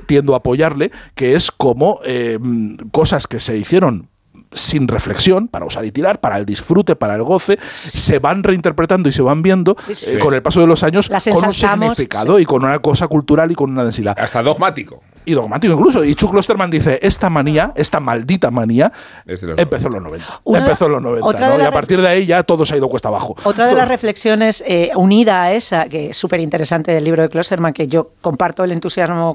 tiendo 0.07 0.35
a 0.35 0.39
apoyarle, 0.39 0.91
que 1.15 1.35
es 1.35 1.51
como 1.51 2.01
eh, 2.05 2.39
mm, 2.41 2.89
cosas 2.91 3.27
que 3.27 3.41
se 3.41 3.59
hicieron 3.59 4.10
sin 4.53 4.89
reflexión, 4.89 5.49
para 5.49 5.65
usar 5.65 5.85
y 5.85 5.93
tirar, 5.93 6.21
para 6.21 6.39
el 6.39 6.45
disfrute, 6.45 6.97
para 6.97 7.15
el 7.15 7.23
goce, 7.23 7.59
se 7.73 8.19
van 8.19 8.43
reinterpretando 8.43 9.09
y 9.09 9.13
se 9.13 9.23
van 9.23 9.43
viendo 9.43 9.77
eh, 10.07 10.19
con 10.21 10.35
el 10.35 10.43
paso 10.43 10.61
de 10.61 10.67
los 10.67 10.83
años 10.83 11.09
con 11.09 11.45
un 11.45 11.55
significado 11.55 12.39
y 12.39 12.45
con 12.45 12.65
una 12.65 12.79
cosa 12.81 13.09
cultural 13.09 13.51
y 13.53 13.55
con 13.55 13.71
una 13.71 13.85
densidad. 13.85 14.17
Hasta 14.19 14.43
dogmático 14.43 15.03
y 15.25 15.33
dogmático 15.33 15.75
incluso. 15.75 16.05
Y 16.05 16.15
Chuck 16.15 16.31
Klosterman 16.31 16.71
dice, 16.71 16.99
esta 17.03 17.31
manía, 17.31 17.73
esta 17.77 18.01
maldita 18.01 18.51
manía, 18.51 18.93
empezó 19.27 19.89
en 19.89 19.95
los 19.95 20.03
90. 20.03 20.41
empezó 20.47 20.87
en 20.87 20.93
los 20.93 21.03
90, 21.03 21.59
Y 21.59 21.63
a 21.63 21.71
partir 21.71 22.01
de 22.01 22.09
ahí 22.09 22.27
ya 22.27 22.43
todo 22.43 22.65
se 22.65 22.75
ha 22.75 22.77
ido 22.79 22.89
cuesta 22.89 23.09
abajo. 23.09 23.37
Otra 23.45 23.67
de 23.67 23.75
las 23.75 23.89
reflexiones 23.89 24.63
eh, 24.67 24.91
unida 24.97 25.43
a 25.43 25.53
esa, 25.53 25.89
que 25.89 26.11
es 26.11 26.17
súper 26.17 26.41
interesante 26.41 26.93
del 26.93 27.05
libro 27.05 27.23
de 27.23 27.29
Klosterman, 27.29 27.73
que 27.73 27.87
yo 27.87 28.11
comparto 28.21 28.65
el 28.65 28.73
entusiasmo 28.73 29.35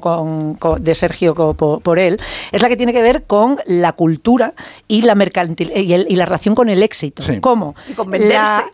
de 0.80 0.94
Sergio 0.94 1.34
por, 1.34 1.98
él, 1.98 2.20
es 2.52 2.62
la 2.62 2.68
que 2.68 2.76
tiene 2.76 2.92
que 2.92 3.02
ver 3.02 3.24
con 3.24 3.58
la 3.66 3.92
cultura 3.92 4.54
y 4.88 5.02
la, 5.02 5.14
mercantil, 5.14 5.72
y, 5.74 6.16
la 6.16 6.24
relación 6.24 6.54
con 6.54 6.68
el 6.68 6.82
éxito. 6.82 7.22
¿Cómo? 7.40 7.74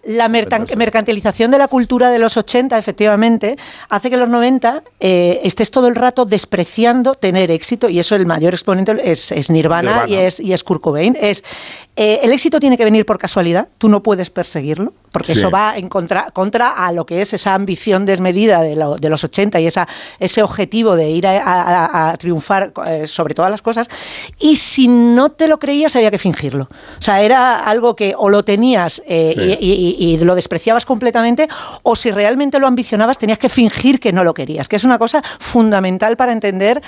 la, 0.05 0.29
mercantilización 0.29 1.51
de 1.51 1.59
la 1.59 1.69
cultura 1.69 2.11
de 2.11 2.19
los 2.19 2.37
80, 2.37 2.79
efectivamente, 2.79 3.57
hace 3.89 4.09
que 4.09 4.15
en 4.15 4.21
los 4.21 4.29
90 4.29 4.83
eh, 5.01 5.41
estés 5.45 5.71
todo 5.71 5.89
el 5.89 5.95
rato 5.95 6.25
despreciando 6.25 7.02
tener 7.15 7.51
éxito, 7.51 7.89
y 7.89 7.99
eso 7.99 8.15
el 8.15 8.27
mayor 8.27 8.55
exponente 8.55 8.95
es, 9.05 9.51
Nirvana, 9.51 10.05
Y, 10.07 10.15
es, 10.15 10.41
y 10.41 10.53
es 10.53 10.65
Kurt 10.65 10.81
Cobain, 10.81 11.17
es 11.21 11.45
eh, 11.95 12.21
el 12.23 12.33
éxito 12.33 12.59
tiene 12.59 12.79
que 12.79 12.85
venir 12.85 13.05
por 13.05 13.19
casualidad, 13.19 13.69
tú 13.77 13.89
no 13.91 14.03
puedes 14.03 14.31
perseguirlo, 14.31 14.95
porque 15.13 15.33
eso 15.33 15.51
va 15.51 15.77
en 15.77 15.91
contra, 15.91 16.31
contra 16.31 16.71
a 16.71 16.91
lo 16.91 17.05
que 17.05 17.21
es 17.21 17.35
esa 17.35 17.53
ambición 17.53 18.07
desmedida 18.07 18.63
de, 18.63 18.75
de 18.99 19.09
los 19.11 19.25
80 19.25 19.61
y 19.61 19.67
esa, 19.67 19.87
ese 20.19 20.43
objetivo 20.43 20.97
de 20.97 21.11
ir 21.11 21.27
a, 21.27 22.17
triunfar 22.19 22.73
eh, 22.87 23.07
sobre 23.07 23.35
todas 23.35 23.51
las 23.51 23.61
cosas, 23.61 23.91
y 24.41 24.57
si 24.57 24.89
no 24.89 25.33
te 25.33 25.47
lo 25.47 25.59
creías 25.59 25.95
había 25.95 26.11
que 26.11 26.17
fingirlo. 26.17 26.69
O 26.99 27.03
sea, 27.03 27.21
era 27.21 27.63
algo 27.63 27.95
que 27.95 28.15
o 28.17 28.31
lo 28.31 28.43
tenías 28.43 29.03
eh, 29.07 29.59
y, 29.61 30.17
lo 30.23 30.35
despreciabas 30.35 30.87
completamente, 30.87 31.47
o 31.83 31.95
si 31.95 32.11
realmente 32.11 32.59
lo 32.59 32.67
ambicionabas 32.67 33.19
tenías 33.19 33.39
que 33.39 33.51
fingir 33.51 34.01
que 34.01 34.15
no 34.15 34.25
lo 34.25 34.33
querías, 34.33 34.67
que 34.67 34.77
es 34.77 34.85
una 34.85 34.99
cosa 34.99 35.23
fundamental 35.39 36.17
para 36.17 36.33
entender 36.33 36.81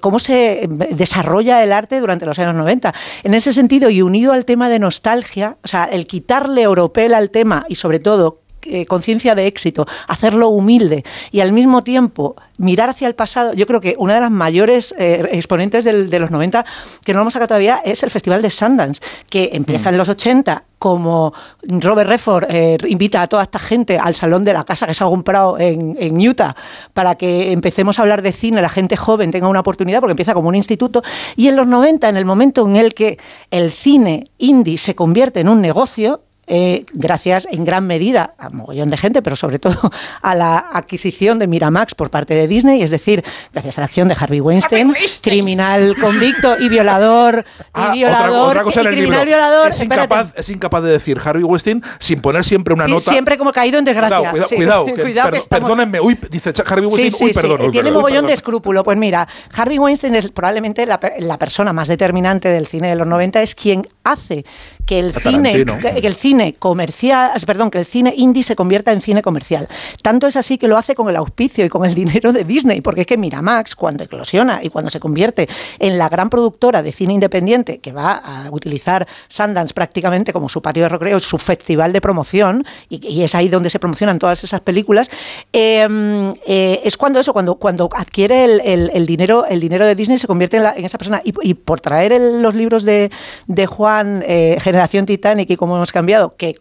cómo 0.00 0.18
se 0.18 0.68
desarrolla 0.90 1.62
el 1.62 1.72
arte 1.72 2.00
durante 2.00 2.26
los 2.26 2.38
años 2.38 2.54
90. 2.54 2.92
En 3.22 3.32
ese 3.32 3.52
sentido, 3.52 3.88
y 3.88 4.02
unido 4.02 4.33
al 4.34 4.44
tema 4.44 4.68
de 4.68 4.78
nostalgia, 4.78 5.56
o 5.64 5.68
sea, 5.68 5.84
el 5.84 6.06
quitarle 6.06 6.62
europel 6.62 7.14
al 7.14 7.30
tema 7.30 7.64
y 7.68 7.76
sobre 7.76 7.98
todo 7.98 8.43
eh, 8.66 8.86
conciencia 8.86 9.34
de 9.34 9.46
éxito, 9.46 9.86
hacerlo 10.08 10.48
humilde 10.48 11.04
y 11.30 11.40
al 11.40 11.52
mismo 11.52 11.82
tiempo 11.82 12.36
mirar 12.56 12.90
hacia 12.90 13.08
el 13.08 13.14
pasado, 13.14 13.52
yo 13.54 13.66
creo 13.66 13.80
que 13.80 13.94
una 13.98 14.14
de 14.14 14.20
las 14.20 14.30
mayores 14.30 14.94
eh, 14.98 15.28
exponentes 15.32 15.84
de 15.84 16.18
los 16.18 16.30
90 16.30 16.64
que 17.04 17.12
no 17.12 17.20
hemos 17.20 17.32
sacado 17.32 17.48
todavía 17.48 17.82
es 17.84 18.02
el 18.02 18.10
Festival 18.10 18.42
de 18.42 18.50
Sundance, 18.50 19.02
que 19.28 19.50
empieza 19.52 19.88
en 19.88 19.98
los 19.98 20.08
80 20.08 20.64
como 20.84 21.32
Robert 21.62 22.10
Redford 22.10 22.44
eh, 22.50 22.76
invita 22.88 23.22
a 23.22 23.26
toda 23.26 23.44
esta 23.44 23.58
gente 23.58 23.98
al 23.98 24.14
salón 24.14 24.44
de 24.44 24.52
la 24.52 24.64
casa 24.64 24.86
que 24.86 24.92
se 24.92 25.02
ha 25.02 25.06
comprado 25.06 25.58
en, 25.58 25.96
en, 25.98 26.28
Utah 26.28 26.54
para 26.92 27.14
que 27.14 27.52
empecemos 27.52 27.98
a 27.98 28.02
hablar 28.02 28.20
de 28.20 28.32
cine, 28.32 28.60
la 28.60 28.68
gente 28.68 28.94
joven 28.94 29.30
tenga 29.30 29.48
una 29.48 29.60
oportunidad 29.60 30.00
porque 30.00 30.12
empieza 30.12 30.34
como 30.34 30.48
un 30.48 30.54
instituto. 30.54 31.02
Y 31.36 31.48
en 31.48 31.56
los 31.56 31.66
90, 31.66 32.06
en 32.10 32.18
el 32.18 32.26
momento 32.26 32.66
en 32.66 32.76
el 32.76 32.92
que 32.92 33.18
el 33.50 33.70
cine 33.70 34.24
indie 34.36 34.76
se 34.76 34.94
convierte 34.94 35.40
en 35.40 35.48
un 35.48 35.62
negocio, 35.62 36.20
eh, 36.46 36.84
gracias 36.92 37.46
en 37.50 37.64
gran 37.64 37.86
medida 37.86 38.34
a 38.38 38.48
un 38.48 38.56
mogollón 38.58 38.90
de 38.90 38.96
gente, 38.96 39.22
pero 39.22 39.36
sobre 39.36 39.58
todo 39.58 39.78
a 40.22 40.34
la 40.34 40.58
adquisición 40.72 41.38
de 41.38 41.46
Miramax 41.46 41.94
por 41.94 42.10
parte 42.10 42.34
de 42.34 42.46
Disney, 42.46 42.82
es 42.82 42.90
decir, 42.90 43.24
gracias 43.52 43.78
a 43.78 43.80
la 43.80 43.86
acción 43.86 44.08
de 44.08 44.16
Harvey 44.18 44.40
Weinstein, 44.40 44.94
criminal 45.22 45.94
convicto 46.00 46.56
y 46.58 46.68
violador, 46.68 47.44
y 47.46 47.70
Ah, 47.72 47.90
violador, 47.92 48.28
otra, 48.30 48.42
otra 48.42 48.62
cosa 48.62 48.80
y 48.80 48.82
en 48.82 48.88
el 48.88 48.94
criminal 48.98 49.24
libro. 49.24 49.38
violador. 49.40 49.68
es, 49.70 49.80
incapaz, 49.80 50.32
es 50.36 50.48
incapaz 50.50 50.82
de 50.82 50.90
decir 50.90 51.18
Harvey 51.24 51.42
Weinstein 51.44 51.82
sin 51.98 52.20
poner 52.20 52.44
siempre 52.44 52.74
una 52.74 52.86
Sí, 52.86 52.90
nota. 52.92 53.10
Siempre 53.10 53.38
como 53.38 53.52
caído 53.52 53.78
en 53.78 53.84
desgracia. 53.84 54.16
Cuidado, 54.18 54.30
cuidado, 54.32 54.48
sí. 54.48 54.56
cuidado, 54.56 54.84
que 54.94 55.02
Cuidado 55.02 55.28
que 55.28 55.32
per- 55.32 55.40
estamos- 55.42 55.68
Perdónenme, 55.70 56.00
uy, 56.00 56.18
dice 56.30 56.52
Harvey 56.66 56.86
Weinstein, 56.86 57.10
Sí, 57.10 57.16
sí, 57.18 57.24
uy, 57.24 57.32
sí, 57.32 57.40
perdón. 57.40 57.60
uy, 57.62 57.70
tiene 57.70 57.84
perdón, 57.88 57.92
mogollón 57.94 58.14
perdón. 58.16 58.26
de 58.28 58.32
escrúpulo. 58.34 58.84
Pues 58.84 58.98
mira, 58.98 59.26
Harvey 59.56 59.78
Weinstein 59.78 60.14
es 60.14 60.30
probablemente 60.30 60.86
la 60.86 61.38
persona 61.38 61.72
más 61.72 61.88
determinante 61.88 62.48
del 62.48 62.66
cine 62.66 62.88
de 62.88 62.94
los 62.96 63.06
90, 63.06 63.42
es 63.42 63.54
quien 63.54 63.86
hace 64.04 64.44
que 64.86 64.98
el 64.98 65.12
cine, 65.32 65.52
que, 65.78 66.00
que 66.00 66.06
el 66.06 66.14
cine 66.14 66.54
comercial, 66.58 67.30
perdón, 67.46 67.70
que 67.70 67.78
el 67.78 67.84
cine 67.86 68.12
indie 68.16 68.42
se 68.42 68.54
convierta 68.56 68.92
en 68.92 69.00
cine 69.00 69.22
comercial. 69.22 69.68
Tanto 70.02 70.26
es 70.26 70.36
así 70.36 70.58
que 70.58 70.68
lo 70.68 70.76
hace 70.76 70.94
con 70.94 71.08
el 71.08 71.16
auspicio 71.16 71.64
y 71.64 71.68
con 71.68 71.84
el 71.84 71.94
dinero 72.04 72.32
de 72.32 72.44
Disney, 72.44 72.80
porque 72.80 73.02
es 73.02 73.06
que 73.06 73.16
Miramax, 73.16 73.74
cuando 73.74 74.04
eclosiona 74.04 74.60
y 74.62 74.68
cuando 74.68 74.90
se 74.90 75.00
convierte 75.00 75.48
en 75.78 75.98
la 75.98 76.08
gran 76.08 76.28
productora 76.30 76.82
de 76.82 76.92
cine 76.92 77.14
independiente 77.14 77.78
que 77.78 77.92
va 77.92 78.12
a 78.12 78.50
utilizar 78.50 79.06
Sundance 79.28 79.72
prácticamente 79.74 80.32
como 80.32 80.48
su 80.48 80.60
patio 80.62 80.82
de 80.84 80.88
recreo, 80.90 81.18
su 81.20 81.38
festival 81.38 81.92
de 81.92 82.00
promoción, 82.00 82.64
y, 82.88 83.06
y 83.06 83.22
es 83.22 83.34
ahí 83.34 83.48
donde 83.48 83.70
se 83.70 83.78
promocionan 83.78 84.18
todas 84.18 84.44
esas 84.44 84.60
películas, 84.60 85.10
eh, 85.52 86.34
eh, 86.46 86.80
es 86.84 86.96
cuando 86.96 87.20
eso, 87.20 87.32
cuando, 87.32 87.54
cuando 87.56 87.88
adquiere 87.94 88.44
el, 88.44 88.60
el- 88.64 88.90
el 88.94 89.06
dinero, 89.06 89.46
el 89.46 89.60
dinero 89.60 89.86
de 89.86 89.94
Disney 89.94 90.18
se 90.18 90.26
convierte 90.26 90.56
en, 90.58 90.62
la- 90.64 90.74
en 90.74 90.84
esa 90.84 90.98
persona. 90.98 91.20
Y, 91.24 91.32
y 91.42 91.54
por 91.54 91.80
traer 91.80 92.12
el- 92.12 92.42
los 92.42 92.54
libros 92.54 92.84
de, 92.84 93.10
de 93.46 93.66
Juan, 93.66 94.22
eh, 94.26 94.56
Generación 94.74 95.06
Titanic 95.06 95.50
y 95.50 95.56
cómo 95.56 95.76
hemos 95.76 95.92
cambiado, 95.92 96.34
que 96.36 96.56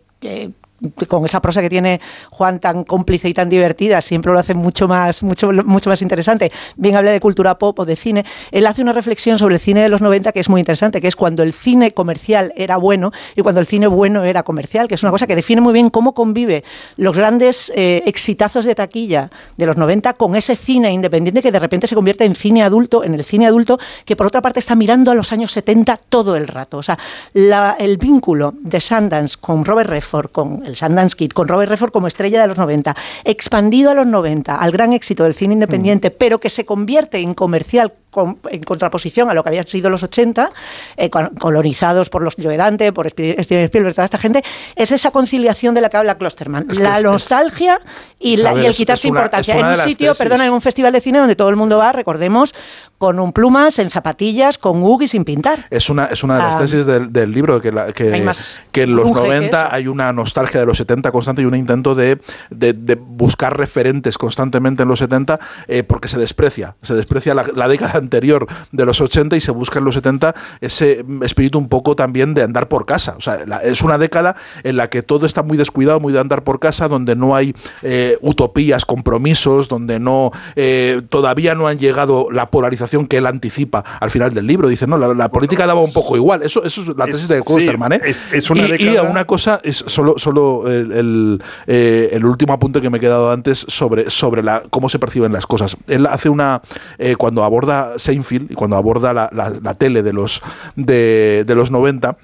con 1.08 1.26
esa 1.26 1.42
prosa 1.42 1.62
que 1.62 1.70
tiene 1.70 2.02
Juan 2.30 2.60
tan 2.60 2.84
cómplice 2.84 3.30
y 3.30 3.34
tan 3.34 3.50
divertida, 3.50 4.02
siempre 4.02 4.32
lo 4.32 4.40
hace 4.40 4.54
mucho 4.54 4.88
más, 4.88 5.24
mucho, 5.24 5.52
mucho 5.52 5.90
más 5.90 6.02
interesante. 6.02 6.52
Bien 6.76 6.96
hable 6.96 7.12
de 7.12 7.20
cultura 7.20 7.58
pop 7.58 7.80
o 7.80 7.86
de 7.86 7.96
cine. 7.96 8.26
Él 8.52 8.66
hace 8.68 8.82
una 8.82 8.94
reflexión 8.94 9.38
sobre 9.38 9.56
el 9.56 9.60
cine 9.60 9.82
de 9.82 9.90
los 9.90 10.02
90 10.02 10.32
que 10.32 10.40
es 10.40 10.50
muy 10.50 10.60
interesante, 10.60 11.02
que 11.02 11.08
es 11.08 11.16
cuando 11.16 11.44
el 11.44 11.54
cine 11.54 11.92
comercial 11.92 12.54
era 12.56 12.78
bueno 12.78 13.12
y 13.36 13.42
cuando 13.42 13.62
el 13.62 13.68
cine 13.68 13.88
bueno 13.88 14.24
era 14.24 14.44
comercial, 14.44 14.88
que 14.88 14.96
es 14.96 15.04
una 15.04 15.12
cosa 15.12 15.28
que 15.28 15.36
define 15.36 15.62
muy 15.62 15.74
bien 15.74 15.90
cómo 15.90 16.14
convive 16.14 16.64
los 16.98 17.16
grandes 17.16 17.72
eh, 17.76 18.04
exitazos 18.06 18.66
de 18.66 18.76
taquilla 18.76 19.30
de 19.58 19.66
los 19.66 19.78
90 19.78 20.14
con 20.14 20.36
ese 20.36 20.56
cine 20.56 20.92
independiente 20.92 21.42
que 21.42 21.52
de 21.52 21.60
repente 21.60 21.88
se 21.88 21.96
convierte 21.96 22.26
en 22.26 22.36
cine 22.36 22.64
adulto, 22.64 23.04
en 23.04 23.14
el 23.14 23.24
cine 23.24 23.48
adulto, 23.48 23.80
que 24.06 24.16
por 24.16 24.28
otra 24.28 24.42
parte 24.42 24.60
está 24.60 24.76
mirando 24.76 25.12
a 25.12 25.16
los 25.16 25.32
años 25.32 25.52
70 25.52 25.98
todo 26.10 26.36
el 26.36 26.48
rato. 26.48 26.78
O 26.78 26.84
sea, 26.84 26.98
el 27.34 27.98
vínculo 27.98 28.54
de 28.60 28.80
Sundance 28.80 29.38
con 29.40 29.66
Robert 29.66 29.90
Redford, 29.90 30.32
con 30.32 30.66
el 30.66 30.73
Sundance 30.76 31.16
Kid, 31.16 31.32
con 31.32 31.48
Robert 31.48 31.70
Redford 31.70 31.91
como 31.91 32.08
estrella 32.08 32.41
de 32.41 32.48
los 32.48 32.58
90, 32.58 32.95
expandido 33.24 33.91
a 33.91 33.94
los 33.94 34.08
90, 34.08 34.56
al 34.56 34.72
gran 34.72 34.94
éxito 34.94 35.24
del 35.24 35.34
cine 35.34 35.54
independiente, 35.54 36.12
pero 36.12 36.40
que 36.40 36.50
se 36.50 36.66
convierte 36.66 37.20
en 37.20 37.34
comercial 37.34 37.94
con- 38.14 38.38
en 38.49 38.64
contraposición 38.64 39.30
a 39.30 39.34
lo 39.34 39.44
que 39.44 39.49
habían 39.49 39.68
sido 39.68 39.90
los 39.90 40.03
80, 40.03 40.52
eh, 40.95 41.10
colonizados 41.10 42.10
por 42.10 42.22
los 42.22 42.35
Joe 42.41 42.56
Dante, 42.56 42.94
por 42.94 43.10
Steven 43.10 43.35
Spielberg, 43.40 43.95
toda 43.95 44.06
esta 44.06 44.18
gente, 44.18 44.44
es 44.76 44.91
esa 44.91 45.11
conciliación 45.11 45.73
de 45.73 45.81
la 45.81 45.90
que 45.90 45.98
habla 45.98 46.18
Klosterman. 46.18 46.68
Es 46.69 46.77
que 46.77 46.84
la 46.84 46.98
es- 46.99 47.03
nostalgia 47.03 47.81
y, 48.19 48.38
la- 48.38 48.53
y 48.56 48.65
el 48.65 48.73
quitarse 48.73 49.10
una- 49.10 49.19
importancia. 49.22 49.57
En 49.57 49.65
un 49.65 49.76
sitio, 49.77 50.11
tesis. 50.11 50.18
perdona, 50.23 50.45
en 50.45 50.53
un 50.53 50.61
festival 50.61 50.94
de 50.94 51.02
cine 51.02 51.19
donde 51.19 51.35
todo 51.35 51.49
el 51.49 51.56
mundo 51.56 51.77
va, 51.80 51.91
recordemos, 51.91 52.53
con 52.98 53.19
un 53.19 53.34
plumas, 53.34 53.80
en 53.80 53.90
zapatillas, 53.90 54.57
con 54.57 54.81
UG 54.81 55.03
y 55.03 55.07
sin 55.10 55.26
pintar. 55.26 55.65
Es 55.69 55.90
una, 55.90 56.06
es 56.06 56.23
una 56.23 56.35
de 56.35 56.40
las 56.44 56.56
Ah. 56.56 56.60
tesis 56.60 56.85
del, 56.85 57.11
del 57.11 57.31
libro, 57.34 57.60
que, 57.60 57.72
la- 57.72 57.91
que, 57.91 58.22
más 58.22 58.61
que 58.72 58.84
en 58.84 58.95
los 58.95 59.06
grunge 59.06 59.22
que 59.23 59.27
90 59.27 59.65
eso. 59.65 59.76
hay 59.76 59.88
una 59.88 60.14
nostalgia 60.14 60.60
de 60.61 60.65
los 60.65 60.77
70 60.77 61.11
constante 61.11 61.41
y 61.41 61.45
un 61.45 61.56
intento 61.56 61.95
de, 61.95 62.19
de- 62.49 62.72
de 62.73 62.95
buscar 62.95 63.57
referentes 63.57 64.18
constantemente 64.18 64.84
en 64.84 64.90
los 64.90 64.99
70 64.99 65.40
eh, 65.68 65.84
porque 65.84 66.07
se 66.07 66.18
desprecia. 66.19 66.76
Se 66.81 66.94
desprecia 66.94 67.34
la, 67.34 67.45
la 67.56 67.68
década 67.68 67.98
anterior 68.04 68.48
de 68.72 68.86
los 68.86 69.02
80 69.02 69.36
y 69.36 69.42
se 69.42 69.52
busca 69.52 69.80
en 69.80 69.86
los 69.86 69.96
70 69.96 70.36
ese 70.62 71.04
espíritu 71.24 71.58
un 71.58 71.70
poco 71.70 71.96
también 71.96 72.34
de 72.34 72.44
andar 72.44 72.68
por 72.68 72.86
casa. 72.86 73.16
O 73.18 73.22
sea, 73.22 73.40
la- 73.46 73.58
es 73.64 73.82
una 73.82 73.98
década 73.98 74.36
en 74.64 74.78
la 74.78 74.90
que 74.90 75.02
todo 75.04 75.26
está 75.26 75.42
muy 75.44 75.58
descuidado, 75.58 76.00
muy 76.00 76.14
de 76.14 76.20
andar 76.20 76.44
por 76.44 76.60
casa, 76.60 76.88
donde 76.88 77.16
no 77.16 77.36
hay 77.36 77.54
eh, 77.82 78.18
utopías, 78.22 78.86
compromisos, 78.86 79.68
donde 79.70 80.00
no 80.00 80.32
eh, 80.56 81.02
todavía 81.10 81.56
no 81.56 81.68
han 81.68 81.78
llegado 81.80 82.28
la 82.32 82.50
polarización 82.50 83.08
que 83.08 83.18
él 83.18 83.26
anticipa 83.26 83.84
al 84.00 84.10
final 84.10 84.34
del 84.34 84.48
libro. 84.48 84.68
Dice, 84.68 84.88
no, 84.88 84.98
la, 84.98 85.14
la 85.14 85.30
política 85.30 85.66
daba 85.66 85.82
un 85.82 85.94
poco 85.94 86.16
igual. 86.18 86.44
Eso, 86.44 86.64
eso 86.64 86.82
es 86.82 86.88
la 86.98 87.06
tesis 87.06 87.28
de 87.28 87.38
sí, 87.40 87.44
Klosterman, 87.46 87.94
¿eh? 87.94 88.02
es- 88.06 88.28
es 88.34 88.50
una 88.50 88.64
y, 88.64 88.66
y 88.66 88.78
década- 88.86 89.04
una 89.10 89.26
cosa, 89.26 89.60
es 89.64 89.84
solo, 89.88 90.16
solo 90.18 90.64
el, 90.68 90.92
el, 90.92 91.44
eh, 91.68 92.10
el 92.14 92.26
último 92.26 92.54
apunte 92.54 92.82
que 92.82 92.90
me 92.90 92.98
he 92.98 93.02
quedado 93.02 93.32
antes 93.32 93.66
sobre, 93.68 94.10
sobre 94.10 94.44
la, 94.44 94.64
cómo 94.70 94.90
se 94.90 95.00
perciben 95.00 95.32
las 95.32 95.46
cosas. 95.48 95.78
Él 95.88 96.06
hace 96.08 96.30
una, 96.30 96.62
eh, 96.98 97.16
cuando 97.16 97.44
aborda 97.44 97.93
Seinfeld 97.98 98.52
y 98.52 98.56
cuando 98.56 98.76
aborda 98.78 99.14
la, 99.14 99.30
la- 99.34 99.49
la 99.61 99.74
tele 99.76 100.03
de 100.03 100.14
los, 100.14 100.41
de, 100.76 101.44
de 101.45 101.56
los 101.56 101.72
90, 101.72 102.18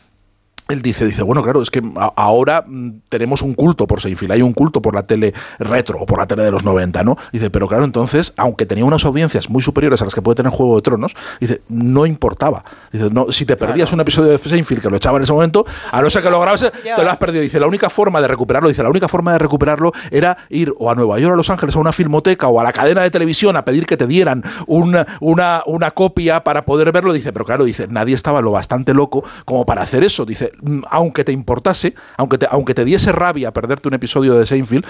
él 0.69 0.81
dice, 0.81 1.05
dice, 1.05 1.23
bueno, 1.23 1.43
claro, 1.43 1.61
es 1.61 1.69
que 1.71 1.81
ahora 2.15 2.63
mm, 2.65 3.01
tenemos 3.09 3.41
un 3.41 3.53
culto 3.53 3.87
por 3.87 4.01
Seinfeld, 4.01 4.31
hay 4.31 4.41
un 4.41 4.53
culto 4.53 4.81
por 4.81 4.93
la 4.95 5.03
tele 5.03 5.33
retro 5.59 5.99
o 5.99 6.05
por 6.05 6.19
la 6.19 6.27
tele 6.27 6.43
de 6.43 6.51
los 6.51 6.63
90, 6.63 7.03
¿no? 7.03 7.17
Dice, 7.31 7.49
pero 7.49 7.67
claro, 7.67 7.83
entonces, 7.83 8.33
aunque 8.37 8.65
tenía 8.65 8.85
unas 8.85 9.03
audiencias 9.05 9.49
muy 9.49 9.61
superiores 9.61 10.01
a 10.01 10.05
las 10.05 10.13
que 10.13 10.21
puede 10.21 10.35
tener 10.35 10.51
Juego 10.51 10.75
de 10.75 10.81
Tronos, 10.81 11.15
dice, 11.39 11.61
no 11.69 12.05
importaba. 12.05 12.63
Dice, 12.91 13.09
no, 13.11 13.31
si 13.31 13.45
te 13.45 13.57
perdías 13.57 13.91
un 13.93 13.99
episodio 13.99 14.31
de 14.31 14.37
Seinfeld 14.37 14.81
que 14.81 14.89
lo 14.89 14.95
echaba 14.97 15.17
en 15.17 15.23
ese 15.23 15.33
momento, 15.33 15.65
a 15.91 16.01
no 16.01 16.09
ser 16.09 16.23
que 16.23 16.29
lo 16.29 16.39
grabase, 16.39 16.71
te 16.83 17.03
lo 17.03 17.09
has 17.09 17.17
perdido. 17.17 17.41
Dice, 17.41 17.59
la 17.59 17.67
única 17.67 17.89
forma 17.89 18.21
de 18.21 18.27
recuperarlo, 18.27 18.69
dice, 18.69 18.83
la 18.83 18.89
única 18.89 19.07
forma 19.07 19.33
de 19.33 19.39
recuperarlo 19.39 19.91
era 20.11 20.37
ir 20.49 20.71
o 20.77 20.91
a 20.91 20.95
Nueva 20.95 21.19
York, 21.19 21.33
a 21.33 21.37
Los 21.37 21.49
Ángeles, 21.49 21.75
a 21.75 21.79
una 21.79 21.91
filmoteca 21.91 22.47
o 22.47 22.59
a 22.59 22.63
la 22.63 22.73
cadena 22.73 23.01
de 23.01 23.09
televisión 23.11 23.57
a 23.57 23.65
pedir 23.65 23.85
que 23.85 23.97
te 23.97 24.07
dieran 24.07 24.43
una, 24.67 25.05
una, 25.19 25.63
una 25.65 25.91
copia 25.91 26.43
para 26.43 26.65
poder 26.65 26.91
verlo. 26.91 27.13
Dice, 27.13 27.33
pero 27.33 27.45
claro, 27.45 27.63
dice, 27.63 27.87
nadie 27.89 28.15
estaba 28.15 28.41
lo 28.41 28.51
bastante 28.51 28.93
loco 28.93 29.23
como 29.45 29.65
para 29.65 29.81
hacer 29.81 30.03
eso. 30.03 30.25
Dice, 30.25 30.51
"Mm, 30.58 30.58
aunque 30.89 31.23
te 31.23 31.31
importase, 31.31 31.93
aunque 32.17 32.37
te, 32.37 32.47
aunque 32.49 32.73
te 32.73 32.85
diese 32.85 33.11
rabia 33.11 33.51
perderte 33.51 33.87
un 33.87 33.93
episodio 33.93 34.35
de 34.35 34.45
Seinfeld, 34.45 34.85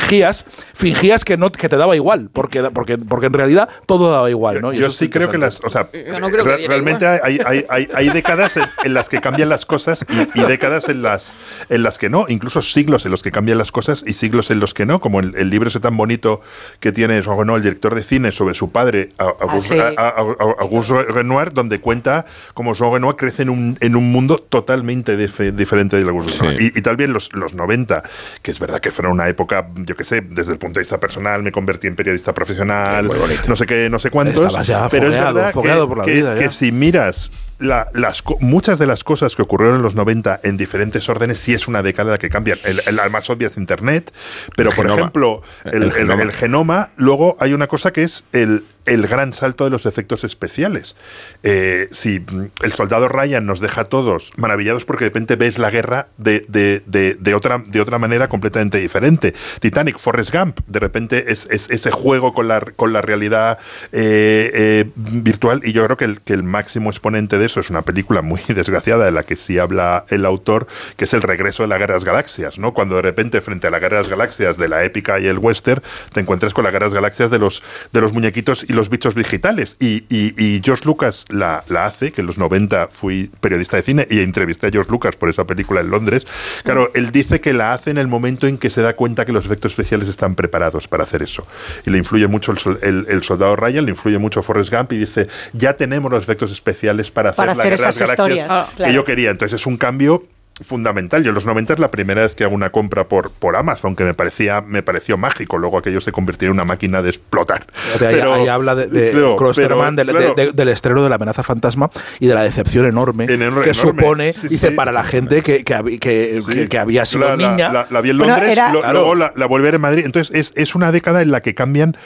fingías, 0.00 0.44
fingías 0.74 1.24
que 1.24 1.36
no 1.36 1.50
que 1.52 1.68
te 1.68 1.76
daba 1.76 1.96
igual, 1.96 2.30
porque, 2.32 2.62
porque, 2.64 2.98
porque 2.98 3.26
en 3.26 3.32
realidad 3.32 3.68
todo 3.86 4.10
daba 4.10 4.28
igual, 4.30 4.60
¿no? 4.60 4.72
Y 4.72 4.78
Yo 4.78 4.90
sí 4.90 5.08
creo 5.08 5.28
que 5.28 5.38
las, 5.38 5.60
o 5.64 5.70
sea, 5.70 5.88
no 6.20 6.30
creo 6.30 6.44
re- 6.44 6.66
realmente 6.66 7.06
hay, 7.06 7.38
hay, 7.44 7.64
hay, 7.68 7.88
hay 7.94 8.08
décadas 8.10 8.56
en, 8.56 8.64
en 8.84 8.94
las 8.94 9.08
que 9.08 9.20
cambian 9.20 9.48
las 9.48 9.64
cosas 9.66 10.04
y, 10.34 10.40
y 10.40 10.42
décadas 10.44 10.88
en 10.88 11.02
las, 11.02 11.36
en 11.68 11.82
las 11.82 11.98
que 11.98 12.08
no, 12.08 12.26
incluso 12.28 12.62
siglos 12.62 13.04
en 13.04 13.10
los 13.10 13.22
que 13.22 13.30
cambian 13.30 13.58
las 13.58 13.72
cosas 13.72 14.04
y 14.06 14.14
siglos 14.14 14.50
en 14.50 14.60
los 14.60 14.74
que 14.74 14.86
no, 14.86 15.00
como 15.00 15.20
el, 15.20 15.34
el 15.36 15.50
libro 15.50 15.68
ese 15.68 15.80
tan 15.80 15.96
bonito 15.96 16.40
que 16.80 16.92
tiene 16.92 17.20
Renoir, 17.22 17.56
el 17.58 17.62
director 17.62 17.94
de 17.94 18.02
cine, 18.04 18.32
sobre 18.32 18.54
su 18.54 18.70
padre, 18.72 19.12
A- 19.18 19.24
Auguste, 19.40 19.78
Ah, 19.98 20.14
sí. 20.16 20.44
Auguste 20.58 21.02
Renoir, 21.04 21.52
donde 21.52 21.78
cuenta 21.80 22.24
cómo 22.54 22.74
Jean 22.74 22.92
Renoir 22.92 23.16
crece 23.16 23.42
en 23.42 23.50
un, 23.50 23.76
en 23.80 23.96
un 23.96 24.10
mundo 24.10 24.38
totalmente 24.38 24.87
dife- 24.96 25.52
diferente 25.52 25.96
del 25.96 26.08
Auguste 26.08 26.32
Sí. 26.32 26.46
Y, 26.74 26.78
y 26.78 26.82
también 26.82 27.12
los, 27.12 27.32
los 27.32 27.54
90, 27.54 28.02
que 28.42 28.50
es 28.50 28.58
verdad 28.58 28.80
que 28.80 28.90
fueron 28.90 29.12
una 29.12 29.28
época, 29.28 29.68
yo 29.76 29.96
qué 29.96 30.04
sé, 30.04 30.20
desde 30.20 30.52
el 30.52 30.58
punto 30.58 30.78
de 30.78 30.82
vista 30.82 30.98
personal, 31.00 31.42
me 31.42 31.52
convertí 31.52 31.86
en 31.86 31.96
periodista 31.96 32.32
profesional, 32.34 33.10
no 33.48 33.56
sé 33.56 33.66
qué, 33.66 33.88
no 33.90 33.98
sé 33.98 34.10
cuántos. 34.10 34.52
Ya 34.66 34.88
pero 34.88 35.06
es 35.06 35.12
fogueado, 35.14 35.34
verdad 35.34 35.52
fogueado 35.52 35.82
que, 35.84 35.88
por 35.88 35.98
la 35.98 36.04
que- 36.04 36.12
vida, 36.12 36.34
que 36.34 36.50
si 36.50 36.72
miras 36.72 37.30
la- 37.58 37.88
las, 37.92 38.22
muchas 38.40 38.78
de 38.78 38.86
las 38.86 39.02
cosas 39.02 39.34
que 39.34 39.42
ocurrieron 39.42 39.76
en 39.76 39.82
los 39.82 39.94
90 39.96 40.40
en 40.44 40.56
diferentes 40.56 41.08
órdenes, 41.08 41.38
sí 41.38 41.54
es 41.54 41.66
una 41.66 41.82
década 41.82 42.16
que 42.18 42.28
cambian. 42.28 42.58
El, 42.64 42.80
el- 42.86 42.96
la 42.96 43.08
más 43.08 43.28
obvia 43.30 43.48
es 43.48 43.56
Internet, 43.56 44.12
pero 44.56 44.70
El 44.70 44.76
por 44.76 44.84
genoma. 44.86 45.00
ejemplo, 45.00 45.42
el, 45.64 45.92
genoma. 45.92 46.32
genoma, 46.32 46.90
luego 46.96 47.36
hay 47.40 47.52
una 47.54 47.66
cosa 47.66 47.92
que 47.92 48.04
es 48.04 48.24
el, 48.32 48.64
el 48.86 49.06
gran 49.08 49.32
salto 49.32 49.64
de 49.64 49.70
los 49.70 49.86
efectos 49.86 50.22
especiales. 50.24 50.94
Eh, 51.42 51.88
si 51.90 52.24
el 52.62 52.72
soldado 52.72 53.08
Ryan 53.08 53.44
nos 53.44 53.60
deja 53.60 53.82
a 53.82 53.84
todos 53.84 54.32
maravillados 54.36 54.77
porque 54.84 55.04
de 55.04 55.10
repente 55.10 55.36
ves 55.36 55.58
la 55.58 55.70
guerra 55.70 56.08
de, 56.16 56.44
de- 56.48 56.82
de- 56.86 57.14
de 57.18 57.34
otra, 57.34 57.62
de 57.66 57.80
otra 57.80 57.98
manera 57.98 58.28
completamente 58.28 58.78
diferente. 58.78 59.34
Titanic, 59.60 59.98
Forrest 59.98 60.32
Gump, 60.34 60.60
de 60.66 60.78
repente 60.80 61.32
es, 61.32 61.46
es 61.50 61.70
ese 61.70 61.90
juego 61.90 62.32
con 62.34 62.48
la, 62.48 62.60
con 62.60 62.92
la 62.92 63.00
realidad 63.02 63.58
eh, 63.92 64.50
eh, 64.54 64.84
virtual 64.96 65.60
y 65.64 65.72
yo 65.72 65.84
creo 65.84 65.96
que 65.96 66.04
el, 66.04 66.20
que 66.20 66.32
el 66.32 66.42
máximo 66.42 66.90
exponente 66.90 67.38
de 67.38 67.46
eso 67.46 67.60
es 67.60 67.70
una 67.70 67.82
película 67.82 68.22
muy 68.22 68.40
desgraciada 68.48 69.04
de 69.04 69.12
la 69.12 69.22
que 69.22 69.36
sí 69.36 69.58
habla 69.58 70.04
el 70.08 70.24
autor, 70.24 70.66
que 70.96 71.04
es 71.04 71.14
el 71.14 71.22
regreso 71.22 71.62
de 71.62 71.68
la 71.68 71.78
Guerra 71.78 71.94
de 71.94 71.96
las 72.00 72.04
Galaxias, 72.04 72.58
¿no? 72.58 72.74
Cuando 72.74 72.96
de 72.96 73.02
repente 73.02 73.40
frente 73.40 73.66
a 73.66 73.70
la 73.70 73.78
Guerra 73.78 73.96
de 73.98 74.02
las 74.02 74.10
Galaxias 74.10 74.56
de 74.58 74.68
la 74.68 74.84
épica 74.84 75.18
y 75.20 75.26
el 75.26 75.38
western 75.38 75.82
te 76.12 76.20
encuentras 76.20 76.54
con 76.54 76.64
la 76.64 76.70
Guerra 76.70 76.86
de 76.86 76.90
las 76.90 76.94
Galaxias 76.94 77.30
de 77.30 77.38
los, 77.38 77.62
de 77.92 78.00
los 78.00 78.12
muñequitos 78.12 78.68
y 78.68 78.72
los 78.72 78.90
bichos 78.90 79.14
digitales 79.14 79.76
y, 79.80 80.04
y, 80.08 80.34
y 80.42 80.60
George 80.64 80.84
Lucas 80.84 81.24
la, 81.28 81.64
la 81.68 81.86
hace, 81.86 82.12
que 82.12 82.20
en 82.20 82.26
los 82.26 82.38
90 82.38 82.88
fui 82.90 83.30
periodista 83.40 83.76
de 83.76 83.82
cine 83.82 84.06
y 84.10 84.20
entrevisté 84.20 84.57
a 84.66 84.70
George 84.70 84.90
Lucas 84.90 85.16
por 85.16 85.28
esa 85.30 85.44
película 85.44 85.80
en 85.80 85.90
Londres. 85.90 86.26
Claro, 86.64 86.90
él 86.94 87.10
dice 87.12 87.40
que 87.40 87.52
la 87.52 87.72
hace 87.72 87.90
en 87.90 87.98
el 87.98 88.08
momento 88.08 88.46
en 88.46 88.58
que 88.58 88.70
se 88.70 88.82
da 88.82 88.94
cuenta 88.94 89.24
que 89.24 89.32
los 89.32 89.44
efectos 89.46 89.72
especiales 89.72 90.08
están 90.08 90.34
preparados 90.34 90.88
para 90.88 91.04
hacer 91.04 91.22
eso. 91.22 91.46
Y 91.86 91.90
le 91.90 91.98
influye 91.98 92.26
mucho 92.26 92.52
el, 92.52 92.58
sol- 92.58 92.78
el- 92.82 93.06
el 93.08 93.22
soldado 93.22 93.56
Ryan, 93.56 93.84
le 93.84 93.90
influye 93.92 94.18
mucho 94.18 94.42
Forrest 94.42 94.72
Gump 94.72 94.92
y 94.92 94.98
dice, 94.98 95.28
ya 95.52 95.74
tenemos 95.74 96.10
los 96.10 96.22
efectos 96.22 96.50
especiales 96.50 97.10
para 97.10 97.30
hacer 97.30 97.36
Para 97.36 97.54
la 97.54 97.62
hacer 97.62 97.72
esas 97.74 97.98
Galaxias 97.98 98.10
historias, 98.10 98.46
Ah, 98.50 98.68
que 98.76 98.92
yo 98.92 99.04
quería. 99.04 99.30
Entonces 99.30 99.60
es 99.60 99.66
un 99.66 99.76
cambio 99.76 100.24
fundamental. 100.66 101.22
Yo 101.22 101.30
en 101.30 101.34
los 101.34 101.46
90 101.46 101.74
es 101.74 101.78
la 101.78 101.90
primera 101.90 102.22
vez 102.22 102.34
que 102.34 102.44
hago 102.44 102.54
una 102.54 102.70
compra 102.70 103.08
por, 103.08 103.30
por 103.30 103.56
Amazon, 103.56 103.94
que 103.94 104.04
me 104.04 104.14
parecía 104.14 104.60
me 104.60 104.82
pareció 104.82 105.16
mágico. 105.16 105.58
Luego 105.58 105.78
aquello 105.78 106.00
se 106.00 106.12
convirtió 106.12 106.46
en 106.46 106.52
una 106.52 106.64
máquina 106.64 107.02
de 107.02 107.10
explotar. 107.10 107.66
Pero, 107.98 108.34
ahí, 108.34 108.48
habla 108.48 108.74
de, 108.74 108.86
de 108.86 110.52
del, 110.52 110.68
estreno 110.68 111.02
de 111.02 111.08
la 111.08 111.16
amenaza 111.16 111.42
fantasma 111.42 111.90
y 112.18 112.26
de 112.26 112.34
la 112.34 112.42
decepción 112.42 112.86
enorme, 112.86 113.26
que 113.26 113.74
supone, 113.74 114.32
dice, 114.48 114.72
para 114.72 114.92
la 114.92 115.04
gente 115.04 115.42
que, 115.42 115.64
que, 115.64 116.78
había 116.78 117.04
sido 117.04 117.36
niña. 117.36 117.86
La, 117.90 118.00
vi 118.00 118.10
en 118.10 118.18
Londres, 118.18 118.58
luego 118.72 119.14
la, 119.14 119.32
la 119.36 119.46
volví 119.46 119.64
a 119.64 119.66
ver 119.66 119.74
en 119.76 119.80
Madrid. 119.80 120.04
Entonces 120.04 120.34
es, 120.34 120.52
es 120.56 120.74
una 120.74 120.92
década 120.92 121.22
en 121.22 121.30
la 121.30 121.40
que 121.42 121.54
cambian 121.54 121.96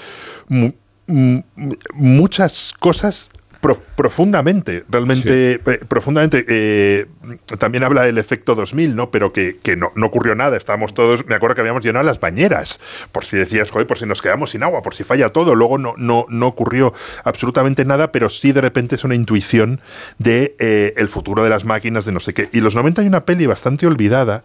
muchas 1.94 2.74
cosas 2.78 3.30
profundamente, 3.62 4.84
realmente 4.88 5.60
profundamente. 5.88 6.44
Eh, 6.48 7.06
también 7.58 7.84
habla 7.84 8.02
del 8.02 8.18
efecto 8.18 8.56
2000, 8.56 8.96
¿no? 8.96 9.10
Pero 9.10 9.32
que, 9.32 9.56
no, 9.76 9.92
no, 9.94 10.06
ocurrió 10.06 10.34
nada. 10.34 10.56
Estábamos 10.56 10.94
todos, 10.94 11.26
me 11.26 11.36
acuerdo 11.36 11.54
que 11.54 11.60
habíamos 11.60 11.84
llenado 11.84 12.04
las 12.04 12.18
bañeras, 12.18 12.80
por 13.12 13.24
si 13.24 13.36
decías, 13.36 13.70
joder, 13.70 13.86
por 13.86 13.98
si 13.98 14.06
nos 14.06 14.20
quedamos 14.20 14.50
sin 14.50 14.64
agua, 14.64 14.82
por 14.82 14.94
si 14.94 15.04
falla 15.04 15.28
todo. 15.28 15.54
Luego 15.54 15.78
no, 15.78 15.94
no, 15.96 16.26
no 16.28 16.46
ocurrió 16.48 16.92
absolutamente 17.24 17.84
nada, 17.84 18.10
pero 18.10 18.28
sí 18.28 18.52
de 18.52 18.60
repente 18.60 18.96
es 18.96 19.04
una 19.04 19.14
intuición 19.14 19.80
de 20.18 20.56
eh, 20.58 20.94
el 20.96 21.08
futuro 21.08 21.44
de 21.44 21.50
las 21.50 21.64
máquinas, 21.64 22.04
de 22.04 22.12
no 22.12 22.20
sé 22.20 22.34
qué. 22.34 22.48
Y 22.52 22.60
los 22.60 22.74
90 22.74 23.02
hay 23.02 23.06
una 23.06 23.24
peli 23.24 23.46
bastante 23.46 23.86
olvidada 23.86 24.42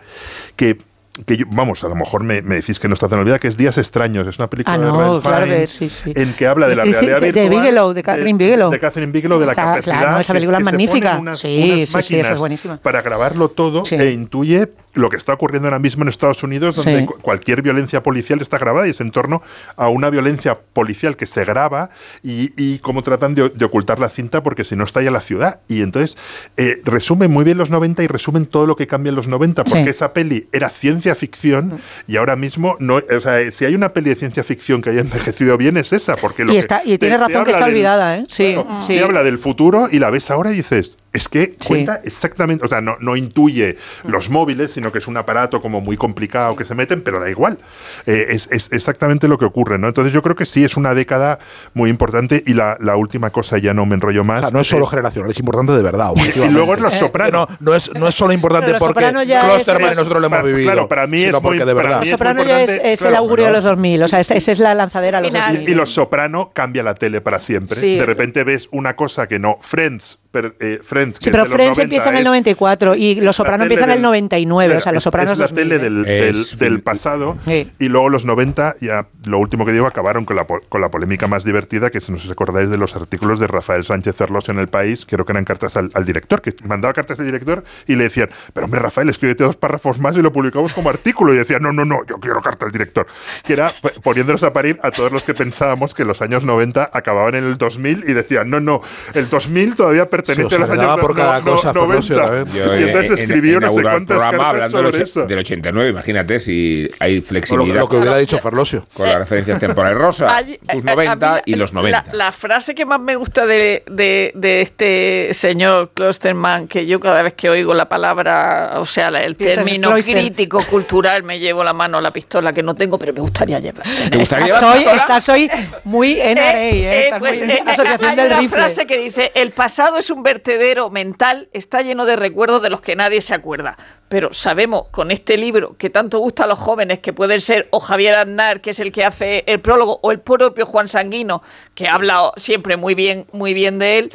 que 0.56 0.78
que 1.26 1.46
vamos, 1.50 1.84
a 1.84 1.88
lo 1.88 1.96
mejor 1.96 2.24
me, 2.24 2.42
decís 2.42 2.80
que 2.80 2.88
no 2.88 2.94
está 2.94 3.08
tan 3.08 3.20
olvidada, 3.20 3.40
que 3.40 3.48
es 3.48 3.58
Días 3.58 3.78
Extraños, 3.78 4.28
es 4.28 4.38
una 4.38 4.50
película 4.50 4.76
ah, 4.76 4.80
de 4.80 4.92
Ralph 4.92 5.24
Fiennes 5.24 6.08
en 6.08 6.34
que 6.34 6.48
habla 6.48 6.68
de 6.68 6.76
la 6.76 6.84
realidad 6.84 7.22
virtual. 7.22 7.50
De 7.50 7.56
Bigelow, 7.56 7.94
de 7.94 8.04
Catherine 8.04 8.38
Bigelow. 8.38 8.72
De, 8.72 8.80
Catherine 8.80 9.12
Bigelow, 9.12 9.40
de 9.40 9.46
la 9.46 9.56
capacidad. 9.56 10.00
Claro, 10.00 10.20
esa 10.20 10.34
película 10.34 10.58
es 10.60 10.64
magnífica. 10.64 11.22
sí, 11.36 11.86
sí, 11.86 12.02
sí, 12.02 12.20
esa 12.20 12.34
es 12.34 12.40
buenísima. 12.40 12.78
Para 12.78 13.02
grabarlo 13.02 13.50
todo 13.50 13.84
e 13.90 14.12
intuye 14.12 14.68
lo 14.98 15.10
que 15.10 15.18
está 15.18 15.34
ocurriendo 15.34 15.68
ahora 15.68 15.80
mismo 15.80 16.04
en 16.04 16.10
Estados 16.10 16.44
Unidos, 16.44 16.76
donde 16.76 17.06
cualquier 17.06 17.62
violencia 17.62 18.04
policial 18.04 18.42
está 18.42 18.58
grabada 18.58 18.88
y 18.88 18.92
es 18.92 19.02
en 19.02 19.12
torno 19.12 19.42
a 19.76 19.88
una 19.90 20.10
violencia 20.10 20.58
policial 20.74 21.16
que 21.16 21.28
se 21.28 21.46
graba 21.46 21.90
y, 22.24 22.80
cómo 22.80 23.04
tratan 23.04 23.36
de, 23.36 23.66
ocultar 23.66 24.00
la 24.00 24.10
cinta 24.10 24.44
porque 24.44 24.64
si 24.64 24.76
no 24.76 24.84
estalla 24.84 25.12
la 25.12 25.22
ciudad. 25.22 25.62
Y 25.68 25.82
entonces 25.82 26.18
eh, 26.58 26.82
resumen 26.84 27.32
muy 27.32 27.44
bien 27.44 27.58
los 27.58 27.70
90 27.70 28.04
y 28.04 28.08
resumen 28.08 28.46
todo 28.46 28.66
lo 28.66 28.76
que 28.76 28.88
cambia 28.88 29.10
en 29.10 29.16
los 29.16 29.28
90, 29.28 29.64
porque 29.64 29.90
esa 29.90 30.14
peli 30.14 30.48
era 30.52 30.70
ciencia 30.70 31.16
ficción 31.16 31.80
y 32.08 32.18
ahora 32.18 32.36
mismo 32.36 32.76
no, 32.80 32.96
o 32.96 33.20
sea, 33.20 33.52
si 33.52 33.66
hay 33.66 33.76
una 33.76 33.94
peli 33.94 34.10
de 34.10 34.16
ciencia 34.16 34.44
ficción 34.44 34.82
que 34.82 34.90
haya 34.90 35.02
envejecido 35.02 35.58
bien 35.58 35.78
es 35.78 35.94
esa, 35.94 36.16
porque 36.16 36.46
lo 36.46 36.54
y, 36.54 36.58
está, 36.58 36.82
y 36.84 36.98
tiene 36.98 37.18
razón 37.18 37.46
que 37.46 37.52
está 37.52 37.66
olvidada, 37.66 38.18
¿eh? 38.18 38.24
Sí, 38.30 38.56
sí. 38.86 39.00
habla 39.00 39.24
del 39.24 39.38
futuro 39.38 39.88
y 39.92 40.00
la 40.00 40.10
ves 40.10 40.32
ahora 40.32 40.52
y 40.52 40.58
dices, 40.58 40.98
es 41.14 41.28
que 41.30 41.56
cuenta 41.66 42.02
exactamente, 42.04 42.66
o 42.66 42.68
sea, 42.68 42.82
no, 42.82 42.98
no 43.00 43.16
intuye 43.16 43.78
los 44.04 44.30
móviles, 44.30 44.72
sino 44.74 44.92
que 44.92 45.00
es 45.00 45.08
un 45.08 45.18
aparato 45.18 45.62
como 45.62 45.82
muy 45.82 45.98
complicado 45.98 46.56
que 46.56 46.66
se 46.66 46.76
meten, 46.76 47.02
pero 47.02 47.20
da 47.20 47.30
igual. 47.30 47.58
Eh, 48.06 48.28
es, 48.30 48.50
exactamente 48.72 49.28
lo 49.28 49.38
que 49.38 49.46
ocurre, 49.46 49.78
¿no? 49.80 49.88
Entonces 49.88 50.14
yo 50.14 50.22
creo 50.22 50.36
que 50.36 50.46
sí 50.46 50.64
es 50.64 50.78
una 50.78 50.94
década 50.94 51.40
muy 51.74 51.90
importante 51.90 52.44
y 52.46 52.54
la, 52.54 52.78
última 52.98 53.30
cosa, 53.30 53.58
ya 53.58 53.74
no 53.74 53.86
me 53.86 53.96
enrollo 53.96 54.24
más. 54.24 54.40
O 54.40 54.42
sea, 54.42 54.52
no 54.52 54.60
es 54.60 54.68
solo 54.68 54.86
generacional, 54.86 55.32
es 55.32 55.40
importante 55.40 55.74
de 55.74 55.82
verdad. 55.82 56.12
Y 56.38 56.50
luego 56.52 56.76
es 56.76 56.80
Los 56.80 56.94
eh, 56.94 57.00
Sopranos. 57.00 57.48
no, 57.60 57.74
es, 57.74 57.92
no 57.94 58.08
es 58.08 58.16
solo 58.16 58.32
importante 58.32 58.76
porque 58.78 59.12
Klosterman 59.12 59.94
y 59.94 59.96
nosotros 59.96 60.22
lo 60.22 60.28
hemos 60.28 60.44
vivido. 60.44 60.72
Claro, 60.72 60.88
para 60.88 61.08
mí 61.08 61.24
es 61.24 61.42
muy, 61.42 61.58
de 61.58 61.74
verdad. 61.74 62.00
Los 62.00 62.10
Sopranos 62.10 62.46
ya 62.46 62.64
es, 62.64 63.02
el 63.02 63.16
augurio 63.16 63.48
de 63.48 63.54
los 63.54 63.64
2000, 63.64 64.04
o 64.04 64.08
sea, 64.08 64.20
esa 64.20 64.36
es 64.36 64.60
la 64.60 64.76
lanzadera 64.76 65.18
a 65.18 65.22
los 65.22 65.34
2000. 65.34 65.70
Y 65.70 65.74
Los 65.74 65.90
Soprano 65.92 66.52
cambia 66.54 66.84
la 66.84 66.94
tele 66.94 67.22
para 67.22 67.42
siempre. 67.42 67.80
De 67.80 68.06
repente 68.06 68.44
ves 68.44 68.68
una 68.72 68.96
cosa 68.96 69.28
que 69.28 69.40
no. 69.40 69.58
Friends 69.62 70.20
eh, 70.60 70.80
Friends. 70.82 71.20
Sí, 71.22 71.30
pero 71.32 71.46
Friends 71.46 71.80
empieza 71.80 72.10
en 72.10 72.18
el 72.18 72.24
94 72.24 72.96
y 72.96 73.16
Los 73.22 73.36
Sopranos 73.36 73.64
empiezan 73.64 73.90
en 73.90 73.98
el 73.98 74.02
99. 74.02 74.78
o 74.78 74.80
sea, 74.80 74.92
Los 74.92 75.04
Sopranos 75.04 75.34
es 75.34 75.40
la 75.40 75.48
tele 75.48 75.80
del, 75.80 76.04
del, 76.04 76.82
pasado. 76.82 77.38
Y 77.80 77.90
luego 77.90 78.10
los 78.10 78.26
90, 78.26 78.76
ya 78.82 79.08
lo 79.26 79.40
último 79.40 79.66
que 79.66 79.72
digo, 79.72 79.88
acabaron 79.88 80.26
con 80.26 80.36
la, 80.36 80.46
con 80.46 80.82
la 80.82 80.90
polémica 80.90 81.28
más 81.28 81.44
divertida, 81.44 81.90
que 81.90 82.02
si 82.02 82.12
no 82.12 82.18
os 82.18 82.30
acordáis 82.30 82.70
de 82.70 82.78
los 82.78 82.96
artículos 82.96 83.40
de 83.40 83.48
Rafael 83.48 83.84
Sánchez 83.84 84.16
Cerlos 84.16 84.50
en 84.50 84.60
El 84.60 84.68
País, 84.68 85.06
creo 85.06 85.26
que 85.26 85.32
eran 85.32 85.46
cartas 85.46 85.78
al, 85.78 85.92
director, 86.06 86.42
que 86.42 86.54
mandaba 86.64 86.94
cartas 86.94 87.20
al 87.20 87.26
director 87.26 87.64
y 87.88 87.96
le 87.96 88.06
decían, 88.06 88.30
pero 88.54 88.66
hombre, 88.66 88.80
Rafael, 88.80 89.10
escríbete 89.10 89.44
dos 89.44 89.56
párrafos 89.56 90.00
más 90.00 90.16
y 90.18 90.22
lo 90.22 90.32
publicamos 90.32 90.74
como 90.74 90.90
artículo. 90.90 91.34
Y 91.34 91.38
decía, 91.38 91.60
no, 91.60 91.72
no, 91.72 91.86
no, 91.86 92.06
yo 92.06 92.18
quiero 92.20 92.42
carta 92.42 92.66
al 92.66 92.72
director. 92.72 93.08
Que 93.44 93.54
era 93.54 93.74
poniéndonos 94.04 94.44
a 94.44 94.54
parir 94.54 94.80
a 94.84 94.92
todos 94.92 95.12
los 95.12 95.24
que 95.24 95.34
pensábamos 95.34 95.94
que 95.94 96.06
los 96.06 96.22
años 96.22 96.44
90 96.44 96.92
acababan 96.94 97.36
en 97.36 97.44
el 97.44 97.58
2000 97.58 98.06
y 98.08 98.14
decían, 98.14 98.50
no, 98.50 98.60
no, 98.60 98.82
el 99.14 99.30
2000 99.30 99.76
todavía 99.76 100.10
pertenece 100.10 100.27
a 100.30 100.36
los 100.36 100.70
años 100.70 101.00
por 101.00 101.16
cada 101.16 101.42
cosa, 101.42 101.74
90. 101.74 102.46
y 102.54 102.84
entonces 102.84 103.22
escribió 103.22 103.60
no 103.60 103.72
sé 103.72 103.82
cuántas 103.82 104.24
cartas 104.24 104.46
hablando 104.46 104.78
sobre 104.78 104.92
del, 104.92 105.02
eso. 105.02 105.26
del 105.26 105.40
89, 105.40 105.90
imagínate 105.90 106.40
si 106.40 106.90
hay 107.00 107.22
flexibilidad. 107.22 107.80
Lo, 107.80 107.90
que 107.90 107.98
hubiera 107.98 108.18
dicho 108.18 108.38
Ferlosio. 108.40 108.86
Con 108.94 109.08
las 109.08 109.20
referencias 109.20 109.60
temporales 109.60 109.98
rosa, 109.98 110.44
tus 110.72 110.84
90 110.84 111.42
y 111.46 111.56
los 111.56 111.74
90. 111.74 112.06
La, 112.14 112.32
frase 112.32 112.76
que 112.76 112.86
más 112.86 113.00
me 113.00 113.16
gusta 113.16 113.46
de, 113.46 113.84
de, 113.90 114.32
de 114.36 114.62
este 114.62 115.34
señor 115.34 115.92
Klosterman, 115.94 116.68
que 116.68 116.86
yo 116.86 117.00
cada 117.00 117.22
vez 117.24 117.34
que 117.34 117.50
oigo 117.50 117.74
la 117.74 117.90
palabra, 117.90 118.74
o 118.76 118.86
sea, 118.86 119.08
el 119.10 119.36
término 119.36 119.92
crítico 119.94 120.64
cultural, 120.70 121.24
me 121.24 121.40
llevo 121.40 121.64
la 121.64 121.74
mano 121.74 121.98
a 121.98 122.02
la 122.02 122.12
pistola, 122.12 122.54
que 122.54 122.64
no 122.64 122.76
tengo, 122.76 122.98
pero 123.00 123.14
me 123.14 123.22
gustaría 123.22 123.60
llevar. 123.60 123.86
¿Te 124.10 124.18
gustaría 124.18 124.60
llevar? 124.60 124.96
Estás 124.96 125.30
hoy 125.30 125.50
muy 125.84 126.16
NRA, 126.16 126.64
¿eh? 126.64 126.80
¿eh? 126.84 127.02
Estás 127.06 127.20
pues, 127.20 127.44
muy 127.44 127.52
eh, 127.52 127.64
asociación 127.66 128.20
hay 128.20 128.28
una 128.28 128.50
frase 128.50 128.86
que 128.86 128.98
dice, 128.98 129.32
el 129.36 129.52
pasado 129.52 129.98
es 129.98 130.07
un 130.10 130.24
vertedero 130.24 130.90
mental, 130.90 131.50
está 131.54 131.82
lleno 131.82 132.06
de 132.06 132.16
recuerdos 132.16 132.62
de 132.62 132.70
los 132.70 132.82
que 132.82 132.96
nadie 132.96 133.22
se 133.22 133.34
acuerda. 133.34 133.78
Pero 134.10 134.32
sabemos 134.34 134.86
con 134.92 135.12
este 135.12 135.38
libro 135.38 135.76
que 135.78 135.90
tanto 135.90 136.20
gusta 136.20 136.46
a 136.46 136.48
los 136.48 136.60
jóvenes, 136.60 137.00
que 137.00 137.14
pueden 137.14 137.42
ser 137.42 137.68
o 137.72 137.80
Javier 137.80 138.16
Aznar, 138.16 138.62
que 138.62 138.72
es 138.72 138.80
el 138.80 138.92
que 138.92 139.06
hace 139.06 139.44
el 139.48 139.60
prólogo, 139.60 140.00
o 140.02 140.12
el 140.12 140.20
propio 140.20 140.66
Juan 140.66 140.88
Sanguino, 140.88 141.42
que 141.76 141.88
habla 141.88 142.32
siempre 142.38 142.78
muy 142.78 142.96
bien, 142.96 143.26
muy 143.32 143.54
bien 143.54 143.80
de 143.80 144.00
él, 144.00 144.12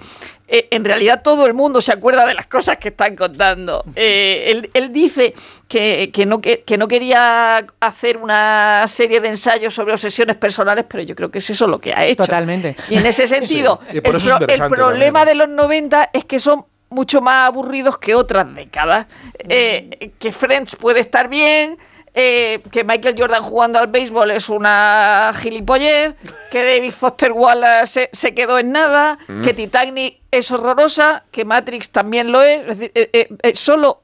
eh, 0.55 0.69
en 0.71 0.85
realidad 0.85 1.23
todo 1.23 1.47
el 1.47 1.55
mundo 1.55 1.81
se 1.81 1.93
acuerda 1.93 2.27
de 2.27 2.35
las 2.35 2.47
cosas 2.47 2.77
que 2.77 2.89
están 2.89 3.17
contando. 3.17 3.83
Eh, 3.97 4.69
él, 4.75 4.93
dice 4.93 5.33
que, 5.67 6.13
no, 6.27 6.43
que, 6.43 6.77
no 6.77 6.89
quería 6.89 7.65
hacer 7.81 8.19
una 8.19 8.85
serie 8.87 9.23
de 9.23 9.29
ensayos 9.29 9.73
sobre 9.73 9.95
obsesiones 9.95 10.37
personales, 10.37 10.85
pero 10.87 11.03
yo 11.05 11.17
creo 11.17 11.31
que 11.31 11.39
es 11.39 11.49
eso 11.49 11.67
lo 11.67 11.79
que 11.79 11.95
ha 11.95 12.05
hecho. 12.05 12.25
Totalmente. 12.25 12.77
Y 12.91 12.99
en 12.99 13.07
ese 13.07 13.27
sentido, 13.29 13.81
el, 13.91 14.03
problema 14.69 15.25
de 15.25 15.37
los 15.37 15.49
90 15.49 16.11
es 16.13 16.27
que 16.27 16.39
son 16.39 16.67
mucho 16.91 17.23
más 17.23 17.49
aburridos 17.49 17.97
que 17.97 18.15
otras 18.15 18.55
décadas. 18.55 19.07
Eh, 19.39 20.13
que 20.19 20.33
Friends 20.33 20.77
puede 20.77 21.01
estar 21.01 21.31
bien, 21.31 21.79
eh, 22.15 22.61
que 22.71 22.85
Michael 22.85 23.15
Jordan 23.19 23.43
jugando 23.43 23.79
al 23.79 23.87
béisbol 23.87 24.31
es 24.33 24.49
una 24.49 25.33
gilipollez, 25.35 26.15
que 26.51 26.65
David 26.65 26.93
Foster 26.93 27.33
Wallace 27.33 28.11
se, 28.13 28.35
quedó 28.35 28.59
en 28.59 28.73
nada, 28.73 29.19
mm. 29.29 29.43
que 29.43 29.55
Titanic 29.55 30.21
es 30.31 30.51
horrorosa, 30.51 31.25
que 31.31 31.45
Matrix 31.45 31.91
también 31.91 32.33
lo 32.33 32.43
es. 32.43 32.61
Es 32.69 32.79
decir, 32.79 32.93
eh, 32.95 33.53
solo 33.55 34.03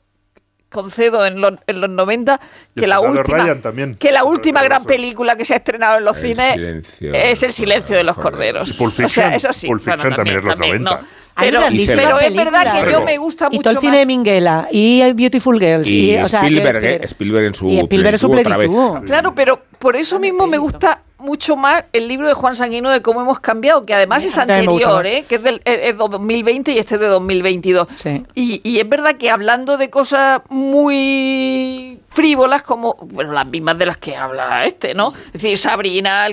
concedo 0.68 1.24
en, 1.24 1.40
los, 1.40 1.54
en 1.66 1.80
los 1.80 1.90
90 1.90 2.40
que 2.76 2.86
la 2.86 3.00
última 3.00 3.56
que 3.98 4.12
la 4.12 4.24
última 4.24 4.62
gran 4.62 4.84
película 4.84 5.36
que 5.36 5.44
se 5.44 5.54
ha 5.54 5.56
estrenado 5.58 5.98
en 5.98 6.04
los 6.04 6.16
cines 6.16 6.56
es 7.00 7.42
El 7.42 7.52
silencio 7.52 7.96
de 7.96 8.04
los 8.04 8.16
corderos. 8.16 8.78
o 8.80 8.90
sea, 8.90 9.34
eso 9.34 9.52
sí, 9.52 9.68
también, 9.84 10.38
es 10.38 10.44
los 10.44 10.58
90. 10.58 11.00
Pero, 11.38 11.60
pero 11.86 12.18
es 12.18 12.34
verdad 12.34 12.82
que 12.82 12.90
yo 12.90 13.02
me 13.02 13.16
gusta 13.18 13.48
mucho 13.48 13.60
y 13.60 13.62
todo 13.62 13.74
el 13.74 13.78
cine 13.80 13.98
de 13.98 14.06
Minghella 14.06 14.68
y 14.70 15.12
Beautiful 15.12 15.58
Girls 15.58 15.88
y, 15.88 16.14
Spielberg, 16.14 16.84
eh, 16.84 17.00
Spielberg 17.04 17.46
en 17.46 17.54
su, 17.54 17.68
y 17.68 17.78
Spielberg 17.78 18.18
su 18.18 18.30
plenitud. 18.30 19.04
Claro, 19.06 19.34
pero 19.34 19.62
por 19.78 19.96
eso 19.96 20.18
mismo 20.18 20.46
me 20.46 20.58
gusta 20.58 21.02
mucho 21.18 21.56
más 21.56 21.84
el 21.92 22.06
libro 22.08 22.28
de 22.28 22.34
Juan 22.34 22.54
Sanguino 22.54 22.90
de 22.90 23.02
cómo 23.02 23.20
hemos 23.20 23.40
cambiado, 23.40 23.84
que 23.84 23.94
además 23.94 24.24
es 24.24 24.38
anterior, 24.38 25.06
¿eh? 25.06 25.24
que 25.28 25.36
es 25.36 25.42
del 25.42 25.60
2020 25.96 26.72
y 26.72 26.78
este 26.78 26.94
es 26.94 27.00
de 27.00 27.06
2022. 27.08 27.88
Y, 28.34 28.60
y 28.62 28.78
es 28.78 28.88
verdad 28.88 29.16
que 29.16 29.30
hablando 29.30 29.76
de 29.76 29.90
cosas 29.90 30.42
muy 30.48 32.00
frívolas 32.08 32.62
como, 32.62 32.96
bueno, 33.00 33.32
las 33.32 33.46
mismas 33.46 33.78
de 33.78 33.86
las 33.86 33.96
que 33.96 34.16
habla 34.16 34.64
este, 34.64 34.94
¿no? 34.94 35.12
Es 35.26 35.34
decir, 35.34 35.58
Sabrina, 35.58 36.26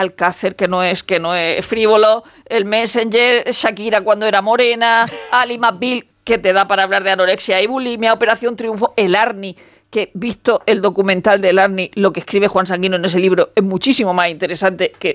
Alcácer, 0.00 0.56
que 0.56 0.68
no 0.68 0.82
es, 0.82 1.02
que 1.02 1.18
no 1.18 1.34
es 1.34 1.64
frívolo, 1.64 2.24
el 2.46 2.64
Messenger, 2.64 3.50
Shakira 3.50 4.00
cuando 4.00 4.26
era 4.26 4.42
morena, 4.42 5.08
Ali 5.30 5.58
McBeal, 5.58 6.04
que 6.24 6.38
te 6.38 6.52
da 6.52 6.66
para 6.66 6.84
hablar 6.84 7.04
de 7.04 7.10
anorexia 7.10 7.60
y 7.60 7.66
bulimia, 7.66 8.12
Operación 8.12 8.56
Triunfo, 8.56 8.94
el 8.96 9.14
Arni, 9.14 9.56
que 9.90 10.10
visto 10.14 10.62
el 10.66 10.80
documental 10.80 11.40
del 11.40 11.58
Arni, 11.58 11.90
lo 11.94 12.12
que 12.12 12.20
escribe 12.20 12.46
Juan 12.46 12.66
Sanguino 12.66 12.96
en 12.96 13.04
ese 13.04 13.18
libro 13.18 13.50
es 13.54 13.62
muchísimo 13.62 14.14
más 14.14 14.30
interesante 14.30 14.92
que, 14.98 15.14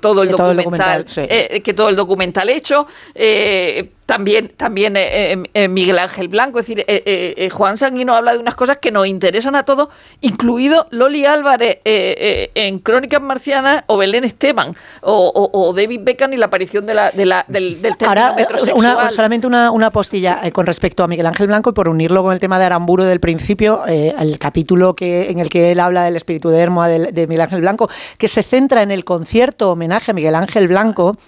todo, 0.00 0.24
el 0.24 0.30
documental, 0.30 1.06
eh, 1.16 1.60
que 1.62 1.72
todo 1.74 1.88
el 1.88 1.96
documental 1.96 2.48
hecho. 2.50 2.86
Eh, 3.14 3.92
también, 4.08 4.50
también 4.56 4.96
eh, 4.96 5.36
eh, 5.52 5.68
Miguel 5.68 5.98
Ángel 5.98 6.28
Blanco. 6.28 6.60
Es 6.60 6.66
decir, 6.66 7.52
Juan 7.52 7.76
Sanguino 7.76 8.14
habla 8.14 8.32
de 8.32 8.38
unas 8.38 8.54
cosas 8.54 8.78
que 8.78 8.90
nos 8.90 9.06
interesan 9.06 9.54
a 9.54 9.64
todos, 9.64 9.88
incluido 10.22 10.86
Loli 10.92 11.26
Álvarez 11.26 11.80
en 11.84 12.78
Crónicas 12.78 13.20
Marcianas 13.20 13.84
o 13.86 13.98
Belén 13.98 14.24
Esteban 14.24 14.74
o, 15.02 15.74
David 15.76 16.00
Beckham 16.04 16.32
y 16.32 16.38
la 16.38 16.46
aparición 16.46 16.86
de 16.86 16.94
la, 16.94 17.10
de 17.10 17.26
la, 17.26 17.44
del, 17.48 17.82
del 17.82 17.96
Ahora, 18.06 19.10
solamente 19.10 19.46
una, 19.46 19.70
una 19.70 19.90
postilla 19.90 20.40
con 20.52 20.64
respecto 20.64 21.04
a 21.04 21.06
Miguel 21.06 21.26
Ángel 21.26 21.48
Blanco 21.48 21.68
y 21.68 21.72
por 21.74 21.90
unirlo 21.90 22.22
con 22.22 22.32
el 22.32 22.40
tema 22.40 22.58
de 22.58 22.64
Aramburu 22.64 23.04
del 23.04 23.20
principio, 23.20 23.84
el 23.84 24.38
capítulo 24.38 24.96
que, 24.96 25.30
en 25.30 25.38
el 25.38 25.50
que 25.50 25.70
él 25.72 25.80
habla 25.80 26.04
del 26.04 26.16
espíritu 26.16 26.48
de 26.48 26.60
Hermoa 26.60 26.88
de, 26.88 27.12
de 27.12 27.26
Miguel 27.26 27.42
Ángel 27.42 27.60
Blanco, 27.60 27.90
que 28.16 28.28
se 28.28 28.42
centra 28.42 28.82
en 28.82 28.90
el 28.90 29.04
concierto 29.04 29.70
homenaje 29.72 30.12
a 30.12 30.14
Miguel 30.14 30.34
Ángel 30.34 30.66
Blanco 30.68 31.18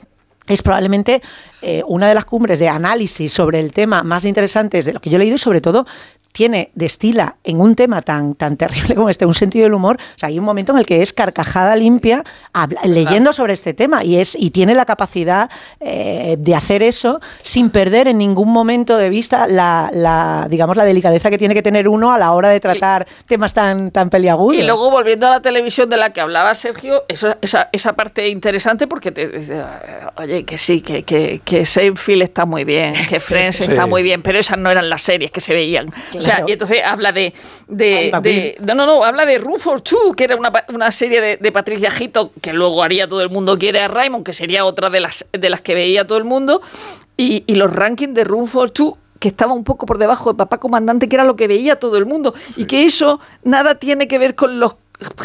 es 0.46 0.62
probablemente 0.62 1.22
eh, 1.62 1.82
una 1.86 2.08
de 2.08 2.14
las 2.14 2.24
cumbres 2.24 2.58
de 2.58 2.68
análisis 2.68 3.32
sobre 3.32 3.60
el 3.60 3.72
tema 3.72 4.02
más 4.02 4.24
interesantes 4.24 4.84
de 4.84 4.92
lo 4.92 5.00
que 5.00 5.10
yo 5.10 5.16
he 5.16 5.20
leído 5.20 5.36
y 5.36 5.38
sobre 5.38 5.60
todo 5.60 5.86
tiene, 6.32 6.70
destila 6.74 7.36
en 7.44 7.60
un 7.60 7.74
tema 7.74 8.02
tan, 8.02 8.34
tan 8.34 8.56
terrible 8.56 8.94
como 8.94 9.10
este, 9.10 9.26
un 9.26 9.34
sentido 9.34 9.64
del 9.64 9.74
humor, 9.74 9.96
o 9.96 10.18
sea, 10.18 10.28
hay 10.28 10.38
un 10.38 10.44
momento 10.44 10.72
en 10.72 10.78
el 10.78 10.86
que 10.86 11.02
es 11.02 11.12
carcajada 11.12 11.76
limpia 11.76 12.24
leyendo 12.84 13.32
sobre 13.32 13.52
este 13.52 13.74
tema 13.74 14.04
y, 14.04 14.16
es, 14.16 14.36
y 14.38 14.50
tiene 14.50 14.74
la 14.74 14.84
capacidad 14.84 15.50
eh, 15.80 16.36
de 16.38 16.54
hacer 16.54 16.82
eso 16.82 17.20
sin 17.42 17.70
perder 17.70 18.08
en 18.08 18.18
ningún 18.18 18.52
momento 18.52 18.96
de 18.96 19.08
vista 19.10 19.46
la, 19.46 20.46
digamos, 20.48 20.76
la 20.76 20.84
delicadeza 20.84 21.30
que 21.30 21.38
tiene 21.38 21.54
que 21.54 21.62
tener 21.62 21.88
uno 21.88 22.12
a 22.12 22.18
la 22.18 22.32
hora 22.32 22.48
de 22.48 22.60
tratar 22.60 23.06
temas 23.26 23.54
tan, 23.54 23.90
tan 23.90 24.10
peliagudos. 24.10 24.56
Y 24.56 24.62
luego, 24.62 24.90
volviendo 24.90 25.26
a 25.26 25.30
la 25.30 25.40
televisión 25.40 25.88
de 25.88 25.96
la 25.96 26.12
que 26.12 26.20
hablaba 26.20 26.54
Sergio, 26.54 27.04
esa, 27.08 27.38
esa 27.72 27.92
parte 27.94 28.28
interesante 28.28 28.86
porque 28.86 29.12
te 29.12 29.28
dice, 29.28 29.62
oye, 30.16 30.44
que 30.44 30.58
sí, 30.58 30.80
que, 30.80 31.02
que, 31.02 31.40
que 31.44 31.66
Seinfeld 31.66 32.22
está 32.22 32.44
muy 32.44 32.64
bien, 32.64 32.94
que 33.08 33.20
Friends 33.20 33.60
está 33.60 33.86
muy 33.86 34.02
bien, 34.02 34.22
pero 34.22 34.38
esas 34.38 34.58
no 34.58 34.70
eran 34.70 34.88
las 34.88 35.02
series 35.02 35.30
que 35.30 35.40
se 35.40 35.52
veían. 35.52 35.86
O 36.20 36.24
sea, 36.24 36.44
y 36.46 36.52
entonces 36.52 36.80
habla 36.84 37.12
de, 37.12 37.32
de, 37.66 38.56
no, 38.60 38.74
no, 38.74 38.86
no, 38.86 39.04
habla 39.04 39.26
de 39.26 39.38
Room 39.38 39.58
for 39.58 39.80
Two, 39.80 40.12
que 40.14 40.24
era 40.24 40.36
una, 40.36 40.52
una 40.68 40.92
serie 40.92 41.20
de, 41.20 41.36
de, 41.38 41.52
Patricia 41.52 41.90
Gito, 41.90 42.32
que 42.40 42.52
luego 42.52 42.82
haría 42.82 43.08
todo 43.08 43.22
el 43.22 43.30
mundo 43.30 43.58
quiere 43.58 43.80
a 43.80 43.88
Raymond, 43.88 44.24
que 44.24 44.32
sería 44.32 44.64
otra 44.64 44.90
de 44.90 45.00
las, 45.00 45.26
de 45.32 45.50
las 45.50 45.60
que 45.60 45.74
veía 45.74 46.06
todo 46.06 46.18
el 46.18 46.24
mundo, 46.24 46.60
y, 47.16 47.44
y 47.46 47.54
los 47.54 47.72
rankings 47.72 48.14
de 48.14 48.24
Room 48.24 48.46
for 48.46 48.70
Two 48.70 48.96
que 49.18 49.28
estaba 49.28 49.52
un 49.52 49.64
poco 49.64 49.84
por 49.84 49.98
debajo 49.98 50.32
de 50.32 50.38
Papá 50.38 50.58
Comandante, 50.58 51.06
que 51.06 51.14
era 51.14 51.24
lo 51.24 51.36
que 51.36 51.46
veía 51.46 51.78
todo 51.78 51.98
el 51.98 52.06
mundo, 52.06 52.34
y 52.56 52.64
que 52.64 52.84
eso 52.84 53.20
nada 53.44 53.74
tiene 53.74 54.08
que 54.08 54.18
ver 54.18 54.34
con 54.34 54.58
los 54.58 54.76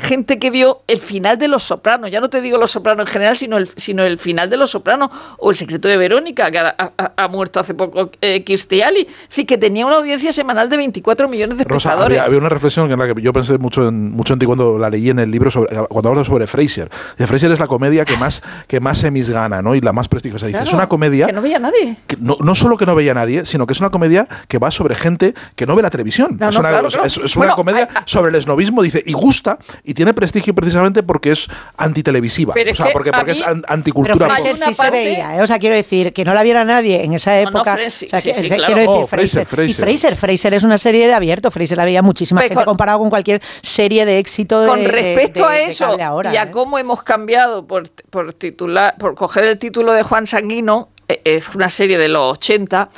gente 0.02 0.40
que 0.40 0.50
vio 0.50 0.82
el 0.88 1.00
final 1.00 1.38
de 1.38 1.48
Los 1.48 1.64
Sopranos, 1.64 2.12
ya 2.12 2.20
no 2.20 2.30
te 2.30 2.42
digo 2.42 2.58
Los 2.58 2.72
Sopranos 2.72 3.08
en 3.08 3.12
general, 3.12 3.36
sino 3.36 3.58
el, 3.58 3.70
sino 3.76 4.04
el 4.04 4.20
final 4.20 4.50
de 4.50 4.58
Los 4.58 4.72
Sopranos, 4.72 5.10
o 5.38 5.52
El 5.52 5.56
secreto 5.56 5.88
de 5.88 5.98
Verónica, 5.98 6.52
que 6.52 6.60
ha, 6.60 7.28
muerto 7.28 7.60
hace 7.60 7.74
poco 7.74 8.12
eh, 8.22 8.44
Cristiali, 8.44 9.08
en 9.36 9.46
que 9.46 9.58
tenía 9.58 9.86
una 9.86 9.98
audiencia 9.98 10.32
semanal 10.32 10.70
de 10.70 10.78
24 10.78 11.28
millones 11.28 11.58
de 11.58 11.64
espectadores. 11.64 12.20
había, 12.20 12.38
una 12.38 12.50
reflexión 12.50 12.92
en 12.92 13.00
la 13.00 13.14
que 13.14 13.22
yo 13.22 13.34
pensé 13.34 13.58
mucho 13.58 13.88
en, 13.88 14.12
mucho 14.12 14.34
en 14.34 14.40
ti 14.40 14.46
cuando 14.46 14.78
la 14.80 14.90
leí 14.90 15.10
en 15.10 15.20
el 15.20 15.32
libro, 15.32 15.52
sobre, 15.52 15.76
cuando 15.88 16.10
hablo 16.10 16.24
sobre 16.26 16.48
Fraser. 16.48 16.90
De 17.18 17.28
Fraser 17.28 17.52
es 17.52 17.60
la 17.60 17.68
comedia 17.68 18.06
que 18.06 18.18
más, 18.18 18.42
que 18.68 18.80
más 18.80 18.98
semis 19.00 19.30
gana, 19.30 19.62
¿no? 19.62 19.76
Y 19.76 19.82
la 19.82 19.94
más 19.94 20.08
prestigiosa. 20.08 20.48
Dice, 20.48 20.64
es 20.64 20.74
una 20.74 20.88
comedia... 20.88 21.26
Que 21.26 21.34
no 21.34 21.42
veía 21.42 21.60
nadie. 21.60 21.98
no, 22.20 22.38
no, 22.42 22.56
solo 22.56 22.78
que 22.78 22.86
no 22.86 22.96
veía 22.96 23.14
nadie, 23.14 23.46
sino 23.46 23.66
que 23.68 23.74
es 23.74 23.80
una 23.80 23.90
comedia 23.90 24.28
que 24.48 24.58
va 24.58 24.72
sobre 24.72 24.96
gente 24.96 25.34
que 25.56 25.66
no 25.66 25.76
ve 25.76 25.82
la 25.82 25.90
televisión. 25.90 26.38
es, 26.42 26.58
una, 26.58 26.82
es, 27.06 27.36
una, 27.36 27.54
comedia 27.54 27.88
sobre 28.06 28.30
el 28.30 28.36
esnovismo, 28.36 28.82
dice, 28.82 29.04
y 29.06 29.14
gusta, 29.14 29.58
y 29.84 29.94
tiene 29.94 30.14
prestigio 30.14 30.54
precisamente 30.54 31.04
porque 31.04 31.32
es 31.32 31.48
antitelevisiva. 31.78 32.54
o 32.54 32.76
sea, 32.76 32.88
porque, 32.92 33.12
porque 33.12 33.32
es 33.32 33.44
anticultura. 33.68 34.28
Pero 34.42 34.56
sí 34.56 34.74
se 34.74 34.92
veía, 34.92 35.38
¿eh? 35.38 35.42
o 35.42 35.48
sea, 35.48 35.60
quiero 35.60 35.76
decir, 35.76 36.14
que 36.14 36.24
no 36.26 36.34
la 36.34 36.44
viera 36.44 36.66
nadie 36.66 37.04
en 37.04 37.14
esa 37.14 37.40
época. 37.40 37.78
quiero 37.78 38.76
decir, 38.76 39.08
Fraser, 39.08 39.48
Y 39.68 39.74
Fraser, 39.74 40.16
Fraser 40.16 40.54
es 40.54 40.64
una 40.64 40.78
serie 40.78 41.08
de 41.08 41.14
abierto, 41.14 41.52
Fraser 41.52 41.78
la 41.78 41.86
veía 41.86 42.02
muchísima 42.02 42.42
gente 42.42 42.66
comparado 42.66 43.00
con 43.00 43.10
cualquier 43.10 43.42
serie 43.62 44.06
de 44.06 44.20
éxito 44.20 44.62
de, 44.62 44.68
Con 44.68 44.86
respecto 44.86 45.48
a 45.48 45.58
eso 45.60 45.98
y 45.98 46.36
a 46.36 46.44
¿eh? 46.44 46.52
cómo 46.52 46.78
hemos 46.78 47.04
cambiado 47.04 47.66
por, 47.66 47.90
por, 48.10 48.34
titular, 48.34 48.96
por 48.98 49.16
coger 49.16 49.46
el 49.46 49.58
título 49.58 49.94
de 49.94 50.04
Juan 50.04 50.28
Sanguino, 50.28 50.90
es 51.08 51.20
eh, 51.24 51.42
una 51.56 51.70
serie 51.70 51.98
de 51.98 52.08
los 52.08 52.38
80, 52.38 52.90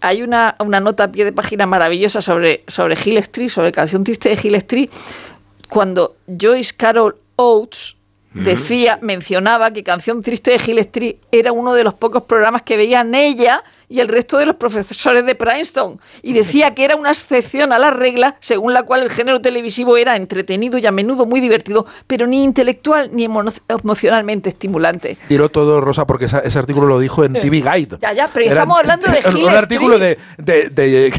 hay 0.00 0.22
una, 0.22 0.56
una, 0.60 0.80
nota 0.80 1.04
a 1.04 1.12
pie 1.12 1.24
de 1.24 1.32
página 1.32 1.66
maravillosa 1.66 2.20
sobre, 2.20 2.64
sobre 2.68 2.96
Hill 3.02 3.18
Street, 3.18 3.48
sobre 3.48 3.72
Canción 3.72 4.04
Triste 4.04 4.30
de 4.30 4.40
Hill 4.42 4.54
Street, 4.56 4.90
cuando 5.74 6.14
Joyce 6.28 6.72
Carol 6.76 7.16
Oates 7.34 7.96
decía, 8.32 9.00
mencionaba 9.02 9.72
que 9.72 9.82
Canción 9.82 10.22
Triste 10.22 10.52
de 10.52 10.80
Street 10.82 11.16
era 11.32 11.50
uno 11.50 11.74
de 11.74 11.82
los 11.82 11.94
pocos 11.94 12.22
programas 12.22 12.62
que 12.62 12.76
veían 12.76 13.12
ella 13.12 13.64
y 13.88 14.00
el 14.00 14.08
resto 14.08 14.38
de 14.38 14.46
los 14.46 14.56
profesores 14.56 15.24
de 15.26 15.34
Princeton. 15.34 16.00
Y 16.22 16.32
decía 16.32 16.74
que 16.74 16.84
era 16.84 16.96
una 16.96 17.10
excepción 17.10 17.72
a 17.72 17.78
la 17.78 17.90
regla 17.90 18.36
según 18.40 18.72
la 18.72 18.82
cual 18.82 19.02
el 19.02 19.10
género 19.10 19.40
televisivo 19.40 19.96
era 19.96 20.16
entretenido 20.16 20.78
y 20.78 20.86
a 20.86 20.92
menudo 20.92 21.26
muy 21.26 21.40
divertido, 21.40 21.86
pero 22.06 22.26
ni 22.26 22.42
intelectual 22.42 23.10
ni 23.12 23.24
emocionalmente 23.24 24.48
estimulante. 24.48 25.16
Tiró 25.28 25.48
todo, 25.48 25.80
Rosa, 25.80 26.06
porque 26.06 26.26
ese, 26.26 26.58
artículo 26.58 26.86
lo 26.86 26.98
dijo 26.98 27.24
en 27.24 27.34
TV 27.34 27.60
Guide. 27.60 27.98
Ya, 28.00 28.12
ya, 28.12 28.28
pero 28.32 28.46
estamos 28.46 28.78
hablando 28.78 29.06
de 29.06 29.18
Hill 29.38 29.44
Un 29.44 29.54
artículo 29.54 29.98
de, 29.98 30.18
de, 30.38 31.12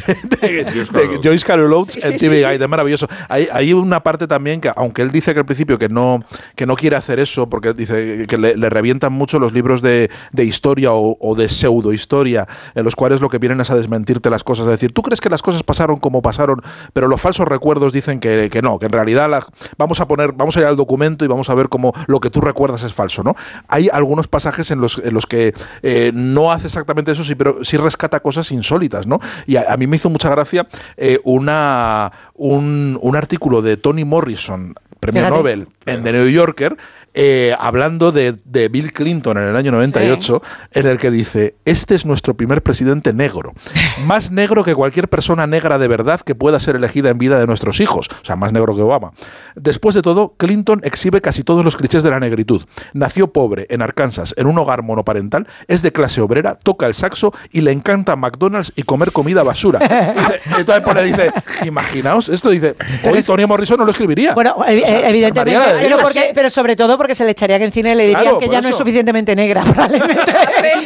Joyce 1.24 1.46
Carol 1.46 1.72
Oates 1.74 2.04
en 2.04 2.18
TV 2.18 2.38
Guide, 2.38 2.64
es 2.64 2.70
maravilloso. 2.70 3.08
Hay, 3.30 3.48
hay, 3.52 3.74
una 3.74 4.02
parte 4.02 4.28
también 4.28 4.62
que, 4.62 4.72
aunque 4.76 5.02
él 5.02 5.12
dice 5.12 5.34
que 5.34 5.40
al 5.40 5.46
principio 5.46 5.78
que 5.78 5.90
no, 5.90 6.24
que 6.56 6.66
no 6.66 6.76
quiere 6.76 6.96
hacer 6.96 7.20
eso, 7.20 7.48
porque 7.50 7.74
dice 7.74 8.26
que 8.28 8.38
le, 8.38 8.70
revientan 8.70 9.14
mucho 9.14 9.40
los 9.40 9.54
libros 9.54 9.82
de, 9.82 10.10
historia 10.38 10.94
o, 10.94 11.18
o 11.20 11.36
de 11.36 11.50
pseudohistoria 11.50 12.48
en 12.74 12.84
los 12.84 12.96
cuales 12.96 13.22
lo 13.22 13.30
que 13.30 13.38
vienen 13.38 13.62
es 13.62 13.70
a 13.70 13.76
desmentirte 13.76 14.30
las 14.30 14.44
cosas. 14.44 14.66
Es 14.66 14.72
decir, 14.72 14.92
tú 14.92 15.02
crees 15.02 15.22
que 15.22 15.30
las 15.30 15.42
cosas 15.42 15.64
pasaron 15.64 15.98
como 15.98 16.22
pasaron, 16.22 16.62
pero 16.94 17.08
los 17.08 17.22
falsos 17.22 17.48
recuerdos 17.48 17.94
dicen 17.94 18.20
que, 18.20 18.50
no, 18.64 18.80
que 18.80 18.86
en 18.86 18.92
realidad 18.92 19.30
vamos 19.78 20.00
a 20.00 20.08
poner, 20.08 20.34
vamos 20.34 20.58
a 20.58 20.62
ir 20.62 20.66
al 20.66 20.76
documento 20.76 21.26
y 21.26 21.28
vamos 21.28 21.50
a 21.50 21.54
ver 21.54 21.70
cómo 21.70 21.94
lo 22.08 22.20
que 22.20 22.30
tú 22.30 22.42
recuerdas 22.42 22.84
es 22.84 22.94
falso, 22.94 23.24
¿no? 23.24 23.36
Hay 23.68 23.90
algunos 23.92 24.28
pasajes 24.28 24.72
en 24.72 24.82
los, 24.82 25.00
en 25.00 25.14
los 25.14 25.26
que 25.26 25.54
eh, 25.82 26.12
no 26.14 26.52
hace 26.52 26.68
exactamente 26.68 27.12
eso, 27.12 27.24
sí, 27.24 27.36
pero 27.36 27.64
sí 27.64 27.78
rescata 27.78 28.20
cosas 28.20 28.52
insólitas, 28.52 29.08
¿no? 29.08 29.20
Y 29.46 29.58
a, 29.58 29.76
mí 29.78 29.88
me 29.88 29.98
hizo 29.98 30.10
mucha 30.10 30.30
gracia 30.30 30.68
eh, 30.98 31.20
una, 31.24 32.12
un, 32.34 32.98
un 33.02 33.16
artículo 33.16 33.62
de 33.62 33.78
Tony 33.78 34.06
Morrison 34.06 34.76
premio 35.00 35.30
Nobel 35.30 35.68
en 35.86 36.04
The 36.04 36.12
New 36.12 36.28
Yorker, 36.28 36.78
eh, 37.16 37.56
hablando 37.58 38.12
de, 38.12 38.36
Bill 38.70 38.92
Clinton 38.94 39.38
en 39.38 39.46
el 39.46 39.56
año 39.56 39.72
98, 39.72 40.42
en 40.72 40.86
el 40.86 40.98
que 40.98 41.10
dice, 41.10 41.56
este 41.66 41.96
es 41.96 42.06
nuestro 42.06 42.36
primer 42.36 42.62
presidente 42.62 43.14
negro, 43.14 43.54
más 44.06 44.32
negro 44.32 44.64
que 44.64 44.76
cualquier 44.76 45.08
persona 45.08 45.48
negra 45.48 45.78
de 45.78 45.88
verdad 45.88 46.22
que 46.22 46.36
pueda 46.36 46.60
ser 46.60 46.76
elegida 46.76 47.10
en 47.10 47.18
vida 47.18 47.40
de 47.40 47.48
nuestros 47.48 47.80
hijos, 47.80 48.10
o 48.22 48.26
sea, 48.26 48.36
más 48.36 48.54
negro 48.54 48.76
que 48.76 48.82
Obama. 48.82 49.12
Después 49.56 49.96
de 49.96 50.02
todo, 50.02 50.36
Clinton 50.38 50.82
exhibe 50.84 51.22
casi 51.22 51.44
todos 51.44 51.64
los 51.64 51.78
clichés 51.78 52.04
de 52.04 52.12
la 52.12 52.20
negritud. 52.20 52.64
Nació 52.94 53.32
pobre 53.32 53.66
en 53.70 53.82
Arkansas, 53.82 54.34
en 54.38 54.48
un 54.48 54.58
hogar 54.58 54.84
monoparental, 54.84 55.48
es 55.68 55.82
de 55.82 55.92
clase 55.92 56.22
obrera, 56.22 56.56
toca 56.56 56.86
el 56.86 56.94
saxo 56.94 57.34
y 57.52 57.62
le 57.62 57.72
encanta 57.72 58.16
McDonald's 58.16 58.74
y 58.76 58.84
comer 58.84 59.12
comida 59.12 59.44
basura. 59.44 59.80
Entonces 60.58 60.84
pone, 60.84 61.04
dice, 61.04 61.32
imaginaos, 61.66 62.30
esto 62.30 62.50
dice, 62.50 62.76
hoy 63.04 63.24
Tony 63.24 63.46
Morrison 63.46 63.78
no 63.78 63.86
lo 63.86 63.92
escribiría. 63.92 64.34
Bueno, 64.34 64.56
evidentemente, 64.68 65.60
pero, 66.34 66.50
sobre 66.50 66.76
todo 66.76 66.98
porque 66.98 67.05
se 67.14 67.26
le 67.26 67.32
echaría 67.32 67.60
que 67.60 67.66
en 67.66 67.72
cine 67.72 67.94
le 67.94 68.08
dirían 68.08 68.40
que 68.40 68.50
ya 68.50 68.62
no 68.62 68.70
es 68.70 68.76
suficientemente 68.76 69.36
negra, 69.36 69.62
probablemente. 69.74 70.16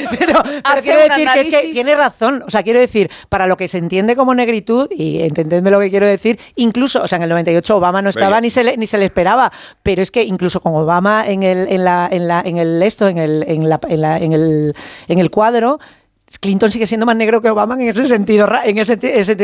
pero, 0.20 0.44
quiero 0.82 1.00
decir 1.00 1.28
que 1.34 1.40
es 1.40 1.50
que 1.50 1.72
tiene 1.72 1.96
razón. 1.96 2.44
O 2.46 2.50
sea, 2.50 2.64
quiero 2.64 2.80
decir, 2.80 3.10
para 3.30 3.48
lo 3.48 3.56
que 3.56 3.68
se 3.68 3.78
entiende 3.78 4.16
como 4.16 4.34
negritud, 4.36 4.90
y 4.92 5.22
entendedme 5.22 5.72
lo 5.72 5.80
que 5.80 5.90
quiero 5.90 6.08
decir, 6.08 6.40
incluso, 6.56 7.04
o 7.04 7.08
sea, 7.08 7.18
en 7.18 7.24
el 7.24 7.30
98 7.30 7.78
Obama 7.78 8.02
no 8.02 8.10
estaba 8.10 8.42
ni 8.42 8.50
se 8.50 8.64
le, 8.64 8.76
ni 8.76 8.88
se 8.88 8.98
le 8.98 9.06
esperaba, 9.06 9.52
pero 9.84 10.02
es 10.02 10.12
que 10.12 10.24
incluso 10.24 10.60
con 10.62 10.76
Obama 10.76 11.26
en 11.28 11.44
el, 11.44 11.68
en 11.70 11.84
la, 11.84 12.10
en 12.12 12.28
la, 12.28 12.42
en 12.44 12.58
el 12.58 12.82
esto, 12.84 13.08
en 13.08 13.18
el, 13.18 13.46
en 13.48 13.70
la, 13.70 13.80
en 13.88 14.02
la, 14.02 14.18
en 14.18 14.34
el, 14.34 14.76
en 15.08 15.20
el 15.20 15.30
cuadro, 15.30 15.80
Clinton 16.40 16.72
sigue 16.72 16.86
siendo 16.86 17.06
más 17.06 17.16
negro 17.16 17.42
que 17.42 17.50
Obama 17.50 17.76
en 17.76 17.90
ese 17.90 18.06
sentido, 18.06 18.48
en 18.64 18.78
ese, 18.78 18.98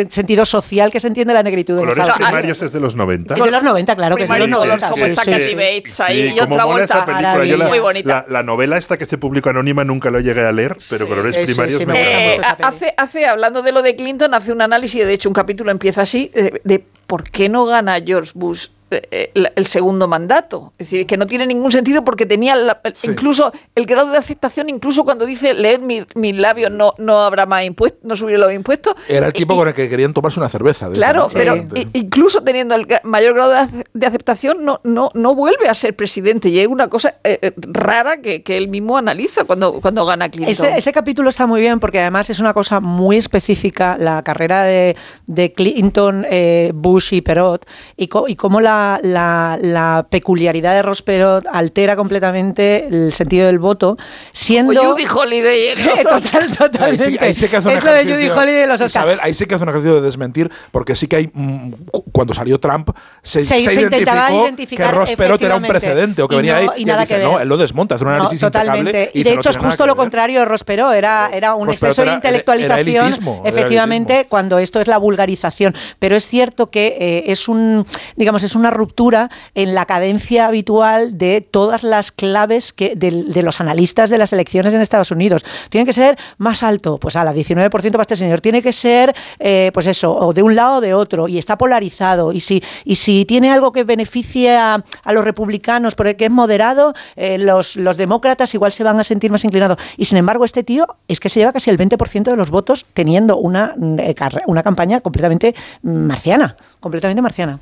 sentido 0.10 0.46
social 0.46 0.92
que 0.92 1.00
se 1.00 1.08
entiende 1.08 1.34
la 1.34 1.44
negritud. 1.44 1.78
Colores 1.78 2.10
primarios 2.16 2.62
es 2.62 2.72
de 2.72 2.80
los 2.80 2.96
90. 2.96 3.36
Es 3.36 3.44
de 3.44 3.52
los 3.52 3.64
90, 3.64 3.96
claro 3.96 4.16
que 4.16 4.24
es 4.24 4.30
de 4.30 4.40
los 4.40 4.50
90. 4.50 4.90
Como 4.90 5.06
está 5.06 5.26
Kathy 5.26 5.56
Bates 5.56 6.00
ahí 6.00 6.34
y 6.36 6.40
otra 6.40 6.66
vuelta. 6.66 7.06
la, 7.06 7.68
muy 7.68 7.80
bonita. 7.80 8.26
La, 8.30 8.44
novela 8.44 8.78
esta 8.78 8.98
que 8.98 9.06
se 9.06 9.18
publicó 9.18 9.50
anónima 9.50 9.84
nunca 9.84 10.12
lo 10.12 10.20
llegué 10.20 10.46
a 10.46 10.52
leer, 10.52 10.78
pero 10.90 11.08
Colores 11.08 11.38
primarios 11.38 11.86
me, 11.86 12.36
eh, 12.36 12.42
hace, 12.62 12.94
hace, 12.98 13.26
hablando 13.26 13.62
de 13.62 13.72
lo 13.72 13.82
de 13.82 13.96
Clinton, 13.96 14.34
hace 14.34 14.52
un 14.52 14.62
análisis, 14.62 15.06
de 15.06 15.14
hecho 15.14 15.30
un 15.30 15.34
capítulo 15.34 15.72
empieza 15.72 16.04
así, 16.04 16.32
de, 16.34 16.62
de 16.64 16.84
por 17.08 17.24
qué 17.24 17.50
no 17.50 17.66
gana 17.66 18.00
George 18.06 18.32
Bush 18.36 18.68
eh, 18.92 19.32
el, 19.34 19.66
segundo 19.66 20.08
mandato. 20.08 20.72
Es 20.78 20.90
decir, 20.90 21.08
que 21.08 21.18
no 21.18 21.26
tiene 21.26 21.48
ningún 21.48 21.72
sentido 21.72 22.06
porque 22.06 22.28
tenía 22.28 22.56
incluso 23.04 23.52
el 23.74 23.88
grado 23.88 24.12
de 24.12 24.18
aceptación, 24.20 24.70
incluso 24.70 25.04
cuando 25.04 25.26
dice 25.26 25.56
leer 25.56 25.82
mis 25.82 26.06
mi 26.14 26.34
labios 26.34 26.70
no, 26.70 26.94
no 27.00 27.22
habrá 27.22 27.48
más 27.48 27.66
impuestos, 27.66 28.02
no 28.04 28.16
subiré 28.16 28.38
los 28.38 28.54
impuestos. 28.54 28.94
Era 29.08 29.28
el 29.28 29.34
tipo 29.34 29.56
con 29.56 29.68
el 29.68 29.74
que 29.74 29.90
querían 29.90 30.14
tomarse 30.14 30.40
una 30.40 30.50
cerveza. 30.50 30.92
Claro, 30.92 31.28
pero 31.34 31.66
incluso 31.94 32.44
teniendo 32.44 32.76
el 32.76 32.86
mayor 33.04 33.34
grado 33.34 33.68
de, 33.94 34.06
aceptación, 34.06 34.64
no, 34.64 34.82
no, 34.84 35.10
no 35.16 35.34
vuelve 35.34 35.68
a 35.68 35.74
ser 35.74 35.96
presidente. 35.96 36.50
Y 36.50 36.60
es 36.60 36.68
una 36.68 36.88
cosa 36.88 37.16
eh, 37.24 37.40
eh, 37.42 37.54
rara 37.58 38.22
que, 38.22 38.44
que, 38.44 38.56
él 38.56 38.68
mismo 38.68 39.00
analiza 39.00 39.46
cuando, 39.46 39.82
cuando 39.82 40.06
gana 40.06 40.30
Clinton. 40.30 40.52
Ese, 40.52 40.78
ese, 40.78 40.94
capítulo 40.94 41.30
está 41.30 41.48
muy 41.48 41.60
bien 41.60 41.80
porque 41.80 42.00
además 42.00 42.30
es 42.30 42.40
una 42.40 42.54
cosa 42.54 42.80
muy 42.80 43.18
específica, 43.18 43.98
la 43.98 44.22
carrera 44.22 44.64
de, 44.64 44.96
de 45.26 45.54
Clinton, 45.54 46.28
Bush 46.76 47.16
y 47.16 47.22
Perot, 47.22 47.68
y, 47.98 48.08
y 48.28 48.36
cómo 48.36 48.62
la 48.62 48.75
la, 49.02 50.06
peculiaridad 50.10 50.74
de 50.74 50.82
Ross 50.82 51.02
Perot 51.02 51.46
altera 51.52 51.96
completamente 51.96 52.88
el 52.88 53.14
sentido 53.14 53.48
del 53.48 53.60
voto, 53.60 53.98
siendo... 54.32 54.82
O 54.82 54.94
Judy 54.94 55.06
Holiday. 55.06 55.76
Total, 56.04 56.52
totalmente. 56.52 57.18
Ahí 57.20 57.34
sí, 57.34 57.48
que 57.48 57.58
hace 57.58 57.70
un 57.70 57.76
es 57.76 57.84
lo 57.84 57.92
de 57.92 58.04
Judy 58.04 58.30
Holiday 58.30 58.68
los 58.68 58.82
Isabel, 58.82 59.20
ahí 59.22 59.34
sí 59.34 59.46
que 59.46 59.56
hace 59.56 59.64
un 59.64 59.70
ejercicio 59.70 59.96
de 59.96 60.02
desmentir, 60.02 60.52
porque 60.72 60.96
sí 60.96 61.08
que 61.08 61.16
hay... 61.18 61.30
Mm, 61.34 61.74
cuando 62.12 62.34
salió 62.34 62.60
Trump, 62.60 62.92
se, 63.22 63.44
se, 63.44 63.60
se 63.60 63.74
identificó 63.74 64.84
que 64.84 64.92
Ross 64.92 65.14
Perot 65.16 65.42
era 65.42 65.56
un 65.58 65.64
precedente, 65.64 66.22
o 66.22 66.28
que 66.28 66.36
venía 66.38 66.58
ahí 66.58 66.68
y, 66.78 66.86
dice, 66.86 67.20
no, 67.20 67.40
él 67.40 67.50
lo 67.50 67.58
desmonta, 67.58 67.96
hace 67.96 68.06
un 68.06 68.12
análisis 68.12 68.40
totalmente. 68.40 69.12
Y, 69.14 69.24
de 69.24 69.34
hecho 69.34 69.50
es 69.50 69.58
justo 69.58 69.86
lo 69.86 69.96
contrario 69.96 70.40
de 70.40 70.46
Ross 70.46 70.64
Perot, 70.64 70.94
era, 70.94 71.30
era 71.34 71.56
un 71.56 71.70
exceso 71.70 72.04
de 72.04 72.14
intelectualización, 72.14 73.42
efectivamente, 73.44 74.28
cuando 74.30 74.60
esto 74.60 74.80
es 74.80 74.88
la 74.88 74.98
vulgarización. 74.98 75.76
Pero 76.00 76.16
es 76.16 76.28
cierto 76.28 76.68
que 76.68 76.98
eh, 77.00 77.24
es 77.28 77.48
un, 77.48 77.86
digamos, 78.16 78.44
es 78.44 78.56
una 78.66 78.72
ruptura 78.72 79.30
en 79.54 79.76
la 79.76 79.86
cadencia 79.86 80.48
habitual 80.48 81.20
de 81.20 81.42
todas 81.42 81.84
las 81.84 82.12
claves 82.12 82.74
que, 82.74 82.96
de, 82.96 83.44
los 83.44 83.62
analistas 83.62 84.10
de 84.10 84.18
las 84.18 84.34
elecciones 84.34 84.74
en 84.74 84.82
Estados 84.82 85.12
Unidos. 85.12 85.46
Tiene 85.70 85.86
que 85.86 85.94
ser 85.94 86.18
más 86.40 86.64
alto, 86.64 86.98
pues 86.98 87.16
a 87.16 87.24
la 87.24 87.32
19% 87.32 87.70
para 87.92 88.02
este 88.02 88.16
señor. 88.16 88.42
Tiene 88.42 88.64
que 88.64 88.74
ser, 88.74 89.16
eh, 89.38 89.70
pues 89.74 89.86
eso, 89.86 90.16
o 90.16 90.34
de 90.34 90.42
un 90.42 90.56
lado 90.56 90.78
o 90.78 90.82
de 90.82 90.96
otro, 90.96 91.28
y 91.28 91.38
está 91.38 91.58
polarizado. 91.60 92.34
Y 92.34 92.40
si, 92.40 92.64
y 92.86 92.96
si 92.96 93.26
tiene 93.26 93.52
algo 93.52 93.72
que 93.72 93.84
beneficie 93.84 94.56
a, 94.56 94.84
los 95.12 95.24
republicanos 95.24 95.94
porque 95.94 96.26
es 96.26 96.32
moderado, 96.32 96.94
eh, 97.16 97.38
los, 97.38 97.76
los 97.76 97.98
demócratas 97.98 98.54
igual 98.56 98.72
se 98.72 98.84
van 98.84 99.00
a 99.00 99.04
sentir 99.04 99.32
más 99.32 99.46
inclinados. 99.46 99.78
Y 99.96 100.06
sin 100.06 100.18
embargo, 100.18 100.44
este 100.44 100.64
tío 100.64 100.88
es 101.08 101.20
que 101.20 101.30
se 101.30 101.40
lleva 101.40 101.54
casi 101.54 101.70
el 101.70 101.78
20% 101.78 102.24
de 102.24 102.36
los 102.36 102.50
votos 102.50 102.86
teniendo 102.96 103.38
una, 103.38 103.76
eh, 104.00 104.16
una 104.48 104.64
campaña 104.64 105.02
completamente 105.02 105.54
marciana, 105.84 106.58
completamente 106.80 107.22
marciana. 107.22 107.60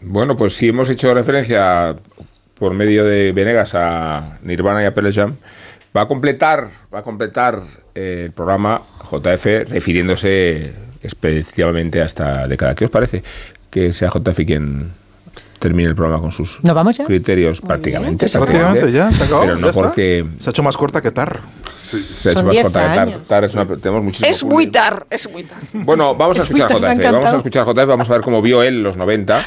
Bueno, 0.00 0.36
pues 0.36 0.54
si 0.54 0.68
hemos 0.68 0.90
hecho 0.90 1.12
referencia 1.14 1.96
por 2.58 2.72
medio 2.74 3.04
de 3.04 3.32
Venegas 3.32 3.74
a 3.74 4.38
Nirvana 4.42 4.82
y 4.82 4.86
a 4.86 4.94
Pearl 4.94 5.12
Jam. 5.12 5.36
Va 5.96 6.02
a 6.02 6.08
completar, 6.08 6.68
va 6.92 7.00
a 7.00 7.02
completar 7.02 7.60
eh, 7.94 8.24
el 8.26 8.32
programa 8.32 8.82
JF 9.10 9.70
refiriéndose 9.70 10.72
especialmente 11.02 12.02
a 12.02 12.04
esta 12.04 12.46
década. 12.48 12.74
¿Qué 12.74 12.86
os 12.86 12.90
parece 12.90 13.22
que 13.70 13.92
sea 13.92 14.10
JF 14.10 14.44
quien 14.46 14.92
termine 15.58 15.88
el 15.88 15.94
programa 15.94 16.20
con 16.22 16.32
sus 16.32 16.58
criterios 17.06 17.60
prácticamente. 17.60 18.28
Prácticamente 18.28 18.92
ya, 18.92 19.10
se 19.12 19.24
acabó. 19.24 19.42
Pero 19.42 19.56
no 19.56 19.72
porque... 19.72 20.24
Se 20.40 20.48
ha 20.48 20.52
hecho 20.52 20.62
más 20.62 20.76
corta 20.76 21.00
que 21.00 21.10
TAR. 21.10 21.40
Se 21.76 22.28
ha 22.28 22.32
hecho 22.32 22.44
más 22.44 22.58
corta 22.58 22.88
que 22.88 22.94
TAR. 22.96 23.20
TAR 23.26 23.44
es 23.44 23.54
una, 23.54 23.66
tenemos 23.66 24.22
es 24.22 24.44
muy 24.44 24.66
TAR, 24.68 25.06
es 25.10 25.30
muy 25.30 25.44
TAR. 25.44 25.58
Bueno, 25.72 26.14
vamos 26.14 26.38
a 26.38 26.42
escuchar 26.44 26.72
a 26.72 26.94
JF. 26.94 27.02
Vamos 27.02 27.32
a 27.32 27.36
escuchar 27.36 27.68
a 27.68 27.72
JF, 27.72 27.86
vamos 27.86 28.10
a 28.10 28.12
ver 28.12 28.22
cómo 28.22 28.42
vio 28.42 28.62
él 28.62 28.82
los 28.82 28.96
90 28.96 29.46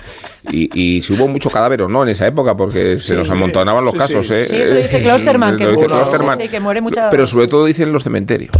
y, 0.52 0.70
y 0.98 1.02
si 1.02 1.14
hubo 1.14 1.28
mucho 1.28 1.50
cadáver 1.50 1.82
o 1.84 1.90
no 1.90 2.04
en 2.04 2.10
esa 2.10 2.28
época, 2.28 2.56
porque 2.56 2.98
se 2.98 3.16
nos 3.16 3.30
amontonaban 3.30 3.84
los 3.84 3.94
casos. 3.94 4.28
Sí, 4.28 4.34
¿eh? 4.36 4.46
sí 4.48 4.56
eso 4.56 4.76
dice 4.76 5.00
Klosterman, 5.04 5.58
que, 5.58 5.68
dice 5.68 5.86
Klosterman, 5.86 6.38
que 6.40 6.60
muere 6.60 6.82
mucha... 6.82 7.10
Pero 7.10 7.28
sobre 7.28 7.48
todo 7.48 7.66
dicen 7.66 7.92
los 7.92 8.04
cementerios. 8.04 8.52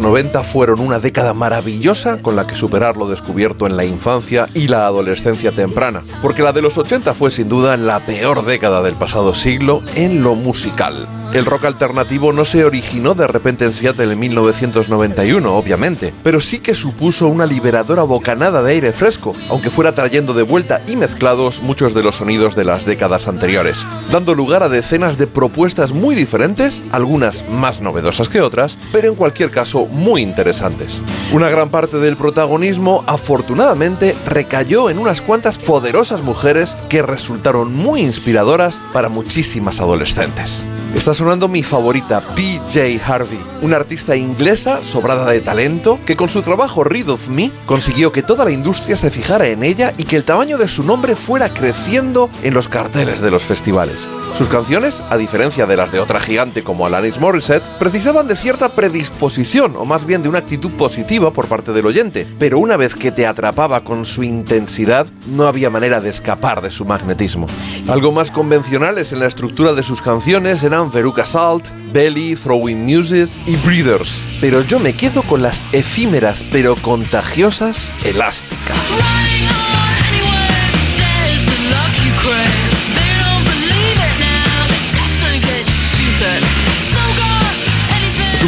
Los 0.00 0.08
90 0.08 0.44
fueron 0.44 0.80
una 0.80 0.98
década 0.98 1.34
maravillosa 1.34 2.22
con 2.22 2.34
la 2.34 2.46
que 2.46 2.54
superar 2.54 2.96
lo 2.96 3.06
descubierto 3.06 3.66
en 3.66 3.76
la 3.76 3.84
infancia 3.84 4.46
y 4.54 4.68
la 4.68 4.86
adolescencia 4.86 5.52
temprana, 5.52 6.00
porque 6.22 6.42
la 6.42 6.54
de 6.54 6.62
los 6.62 6.78
80 6.78 7.12
fue 7.12 7.30
sin 7.30 7.50
duda 7.50 7.76
la 7.76 8.06
peor 8.06 8.46
década 8.46 8.80
del 8.80 8.94
pasado 8.94 9.34
siglo 9.34 9.82
en 9.96 10.22
lo 10.22 10.34
musical. 10.34 11.19
El 11.32 11.46
rock 11.46 11.66
alternativo 11.66 12.32
no 12.32 12.44
se 12.44 12.64
originó 12.64 13.14
de 13.14 13.28
repente 13.28 13.64
en 13.64 13.72
Seattle 13.72 14.12
en 14.12 14.18
1991, 14.18 15.54
obviamente, 15.54 16.12
pero 16.24 16.40
sí 16.40 16.58
que 16.58 16.74
supuso 16.74 17.28
una 17.28 17.46
liberadora 17.46 18.02
bocanada 18.02 18.64
de 18.64 18.72
aire 18.72 18.92
fresco, 18.92 19.32
aunque 19.48 19.70
fuera 19.70 19.94
trayendo 19.94 20.34
de 20.34 20.42
vuelta 20.42 20.82
y 20.88 20.96
mezclados 20.96 21.62
muchos 21.62 21.94
de 21.94 22.02
los 22.02 22.16
sonidos 22.16 22.56
de 22.56 22.64
las 22.64 22.84
décadas 22.84 23.28
anteriores, 23.28 23.86
dando 24.10 24.34
lugar 24.34 24.64
a 24.64 24.68
decenas 24.68 25.18
de 25.18 25.28
propuestas 25.28 25.92
muy 25.92 26.16
diferentes, 26.16 26.82
algunas 26.90 27.48
más 27.48 27.80
novedosas 27.80 28.28
que 28.28 28.40
otras, 28.40 28.76
pero 28.90 29.06
en 29.06 29.14
cualquier 29.14 29.52
caso 29.52 29.86
muy 29.86 30.22
interesantes. 30.22 31.00
Una 31.32 31.48
gran 31.48 31.68
parte 31.68 31.98
del 31.98 32.16
protagonismo, 32.16 33.04
afortunadamente, 33.06 34.16
recayó 34.26 34.90
en 34.90 34.98
unas 34.98 35.22
cuantas 35.22 35.58
poderosas 35.58 36.22
mujeres 36.22 36.76
que 36.88 37.02
resultaron 37.02 37.72
muy 37.72 38.00
inspiradoras 38.00 38.82
para 38.92 39.08
muchísimas 39.08 39.78
adolescentes. 39.78 40.66
Está 40.92 41.14
sonando 41.20 41.48
mi 41.48 41.62
favorita, 41.62 42.22
PJ 42.34 42.98
Harvey, 43.06 43.38
una 43.60 43.76
artista 43.76 44.16
inglesa 44.16 44.82
sobrada 44.82 45.30
de 45.30 45.42
talento 45.42 46.00
que 46.06 46.16
con 46.16 46.30
su 46.30 46.40
trabajo 46.40 46.82
Read 46.82 47.10
of 47.10 47.28
Me 47.28 47.50
consiguió 47.66 48.10
que 48.10 48.22
toda 48.22 48.46
la 48.46 48.52
industria 48.52 48.96
se 48.96 49.10
fijara 49.10 49.46
en 49.48 49.62
ella 49.62 49.92
y 49.98 50.04
que 50.04 50.16
el 50.16 50.24
tamaño 50.24 50.56
de 50.56 50.66
su 50.66 50.82
nombre 50.82 51.16
fuera 51.16 51.50
creciendo 51.50 52.30
en 52.42 52.54
los 52.54 52.68
carteles 52.68 53.20
de 53.20 53.30
los 53.30 53.42
festivales. 53.42 54.08
Sus 54.32 54.48
canciones, 54.48 55.02
a 55.10 55.16
diferencia 55.16 55.66
de 55.66 55.76
las 55.76 55.92
de 55.92 56.00
otra 56.00 56.20
gigante 56.20 56.62
como 56.62 56.86
Alanis 56.86 57.18
Morissette, 57.18 57.68
precisaban 57.78 58.26
de 58.26 58.36
cierta 58.36 58.74
predisposición 58.74 59.76
o 59.76 59.84
más 59.84 60.06
bien 60.06 60.22
de 60.22 60.28
una 60.28 60.38
actitud 60.38 60.70
positiva 60.72 61.32
por 61.32 61.46
parte 61.46 61.72
del 61.72 61.86
oyente, 61.86 62.26
pero 62.38 62.58
una 62.58 62.76
vez 62.76 62.94
que 62.94 63.12
te 63.12 63.26
atrapaba 63.26 63.84
con 63.84 64.06
su 64.06 64.22
intensidad, 64.22 65.06
no 65.26 65.46
había 65.46 65.68
manera 65.68 66.00
de 66.00 66.10
escapar 66.10 66.62
de 66.62 66.70
su 66.70 66.84
magnetismo. 66.84 67.46
Algo 67.88 68.12
más 68.12 68.30
convencionales 68.30 69.12
en 69.12 69.20
la 69.20 69.26
estructura 69.26 69.74
de 69.74 69.82
sus 69.82 70.00
canciones 70.00 70.62
eran 70.62 70.90
Veruca 70.90 71.24
Salt, 71.24 71.68
Belly, 71.92 72.36
Throwing 72.36 72.84
Muses 72.84 73.40
y 73.46 73.56
Breeders, 73.56 74.22
pero 74.40 74.62
yo 74.62 74.78
me 74.78 74.94
quedo 74.94 75.22
con 75.22 75.42
las 75.42 75.64
efímeras 75.72 76.44
pero 76.50 76.76
contagiosas 76.76 77.92
Elástica. 78.04 78.74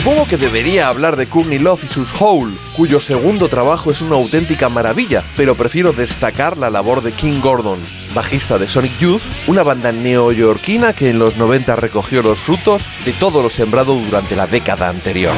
Supongo 0.03 0.27
que 0.27 0.37
debería 0.37 0.89
hablar 0.89 1.15
de 1.15 1.29
Courtney 1.29 1.61
Love 1.61 1.85
y 1.85 1.89
sus 1.89 2.13
Hole, 2.19 2.57
cuyo 2.75 2.99
segundo 2.99 3.49
trabajo 3.49 3.93
es 3.93 4.01
una 4.01 4.17
auténtica 4.17 4.69
maravilla, 4.69 5.23
pero 5.37 5.55
prefiero 5.55 5.93
destacar 5.93 6.59
la 6.59 6.71
labor 6.71 7.03
de 7.03 7.13
King 7.13 7.41
Gordon, 7.41 7.79
bajista 8.13 8.59
de 8.59 8.67
Sonic 8.67 8.99
Youth, 8.99 9.23
una 9.47 9.63
banda 9.63 9.93
neoyorquina 9.93 10.93
que 10.93 11.11
en 11.11 11.21
los 11.21 11.37
90 11.37 11.77
recogió 11.77 12.21
los 12.21 12.41
frutos 12.41 12.91
de 13.05 13.13
todo 13.13 13.45
lo 13.45 13.49
sembrado 13.49 13.95
durante 13.95 14.35
la 14.35 14.49
década 14.49 14.89
anterior. 14.89 15.35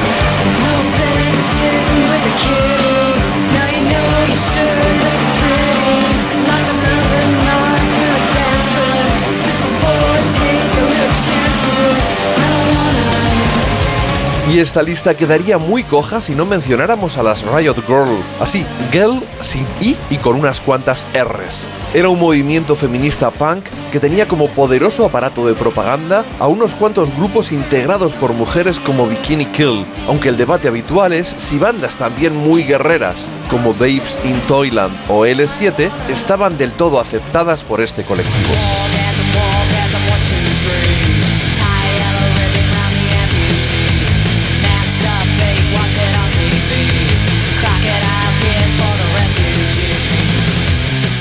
Y 14.55 14.59
esta 14.59 14.81
lista 14.81 15.17
quedaría 15.17 15.57
muy 15.57 15.83
coja 15.83 16.21
si 16.21 16.33
no 16.33 16.45
mencionáramos 16.45 17.17
a 17.17 17.23
las 17.23 17.41
Riot 17.41 17.75
Girl, 17.87 18.23
así, 18.39 18.65
Girl 18.89 19.21
sin 19.41 19.65
I 19.81 19.97
y 20.09 20.15
con 20.15 20.37
unas 20.37 20.61
cuantas 20.61 21.09
R's. 21.13 21.67
Era 21.93 22.07
un 22.07 22.17
movimiento 22.17 22.77
feminista 22.77 23.31
punk 23.31 23.65
que 23.91 23.99
tenía 23.99 24.29
como 24.29 24.47
poderoso 24.47 25.05
aparato 25.05 25.45
de 25.45 25.55
propaganda 25.55 26.23
a 26.39 26.47
unos 26.47 26.73
cuantos 26.73 27.13
grupos 27.17 27.51
integrados 27.51 28.13
por 28.13 28.31
mujeres 28.31 28.79
como 28.79 29.07
Bikini 29.07 29.47
Kill, 29.47 29.85
aunque 30.07 30.29
el 30.29 30.37
debate 30.37 30.69
habitual 30.69 31.11
es 31.11 31.27
si 31.27 31.59
bandas 31.59 31.97
también 31.97 32.33
muy 32.33 32.63
guerreras, 32.63 33.27
como 33.49 33.73
Babes 33.73 34.17
in 34.23 34.39
Toyland 34.47 34.95
o 35.09 35.25
L7, 35.25 35.91
estaban 36.07 36.57
del 36.57 36.71
todo 36.71 37.01
aceptadas 37.01 37.61
por 37.61 37.81
este 37.81 38.05
colectivo. 38.05 38.53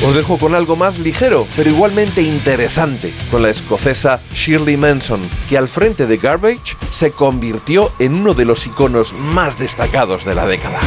Os 0.05 0.14
dejo 0.14 0.36
con 0.36 0.55
algo 0.55 0.76
más 0.76 0.98
ligero, 0.98 1.47
pero 1.56 1.70
igualmente 1.70 2.20
interesante, 2.20 3.14
con 3.31 3.40
la 3.40 3.48
escocesa 3.48 4.20
Shirley 4.31 4.76
Manson, 4.76 5.20
que 5.48 5.56
al 5.56 5.66
frente 5.66 6.06
de 6.06 6.18
Garbage 6.18 6.76
se 6.90 7.10
convirtió 7.10 7.90
en 7.98 8.12
uno 8.12 8.35
de 8.35 8.44
los 8.44 8.66
iconos 8.66 9.14
más 9.14 9.59
destacados 9.59 10.26
de 10.26 10.35
la 10.35 10.47
década. 10.47 10.81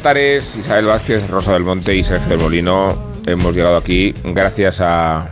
Altares, 0.00 0.56
Isabel 0.56 0.86
Vázquez, 0.86 1.28
Rosa 1.28 1.52
del 1.52 1.62
Monte 1.62 1.94
y 1.94 2.02
Sergio 2.02 2.30
del 2.30 2.38
Molino 2.38 2.96
hemos 3.26 3.54
llegado 3.54 3.76
aquí 3.76 4.14
gracias 4.24 4.80
a, 4.80 5.24
a 5.24 5.28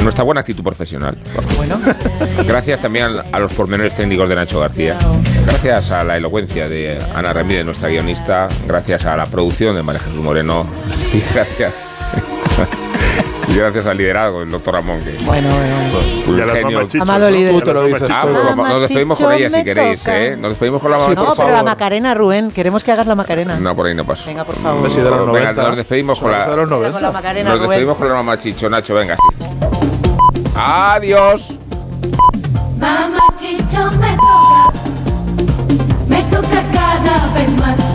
nuestra 0.00 0.22
buena 0.22 0.42
actitud 0.42 0.62
profesional. 0.62 1.18
Bueno. 1.56 1.76
Gracias 2.46 2.80
también 2.80 3.16
a 3.32 3.38
los 3.40 3.52
pormenores 3.52 3.96
técnicos 3.96 4.28
de 4.28 4.36
Nacho 4.36 4.60
García. 4.60 4.96
Gracias 5.44 5.90
a 5.90 6.04
la 6.04 6.18
elocuencia 6.18 6.68
de 6.68 7.02
Ana 7.12 7.32
Ramírez, 7.32 7.64
nuestra 7.64 7.88
guionista. 7.88 8.48
Gracias 8.68 9.04
a 9.06 9.16
la 9.16 9.26
producción 9.26 9.74
de 9.74 9.82
María 9.82 10.02
Jesús 10.02 10.20
Moreno. 10.20 10.68
Y 11.12 11.20
gracias. 11.34 11.90
Gracias 13.56 13.86
al 13.86 13.96
liderazgo 13.96 14.40
del 14.40 14.50
doctor 14.50 14.74
Ramón. 14.74 15.00
Que 15.02 15.16
bueno, 15.24 15.48
bueno. 15.48 16.44
Un 16.44 16.48
genio. 16.48 16.88
Amado 17.00 17.30
líder. 17.30 17.66
lo 17.66 17.84
dices. 17.84 18.08
Ah, 18.10 18.26
nos 18.56 18.80
despedimos 18.82 19.18
con 19.18 19.32
ella 19.32 19.50
si 19.50 19.64
queréis. 19.64 20.06
¿eh? 20.08 20.36
Nos 20.38 20.52
despedimos 20.52 20.80
con 20.80 20.90
la 20.90 20.98
mamá, 20.98 21.14
No, 21.14 21.34
pero 21.36 21.50
la 21.50 21.62
Macarena, 21.62 22.14
Rubén. 22.14 22.50
Queremos 22.50 22.84
que 22.84 22.92
hagas 22.92 23.06
la 23.06 23.14
Macarena. 23.14 23.58
No, 23.58 23.74
por 23.74 23.86
ahí 23.86 23.94
no 23.94 24.04
paso. 24.04 24.26
Venga, 24.26 24.44
por 24.44 24.54
favor. 24.56 25.32
Venga, 25.32 25.52
nos 25.52 25.76
despedimos 25.76 26.18
con 26.18 26.30
la, 26.30 26.46
Macarena, 27.12 27.50
Nos 27.50 27.60
despedimos 27.60 27.98
con 27.98 28.08
la 28.08 28.14
mamá 28.14 28.38
Chicho, 28.38 28.68
Nacho. 28.70 28.94
Venga, 28.94 29.16
sí. 29.16 29.46
Adiós. 30.54 31.58
Mamá 32.78 33.20
Chicho 33.38 33.90
me 33.98 34.16
toca, 34.16 34.72
me 36.08 36.22
toca 36.24 36.62
cada 36.72 37.32
vez 37.34 37.50
más. 37.58 37.89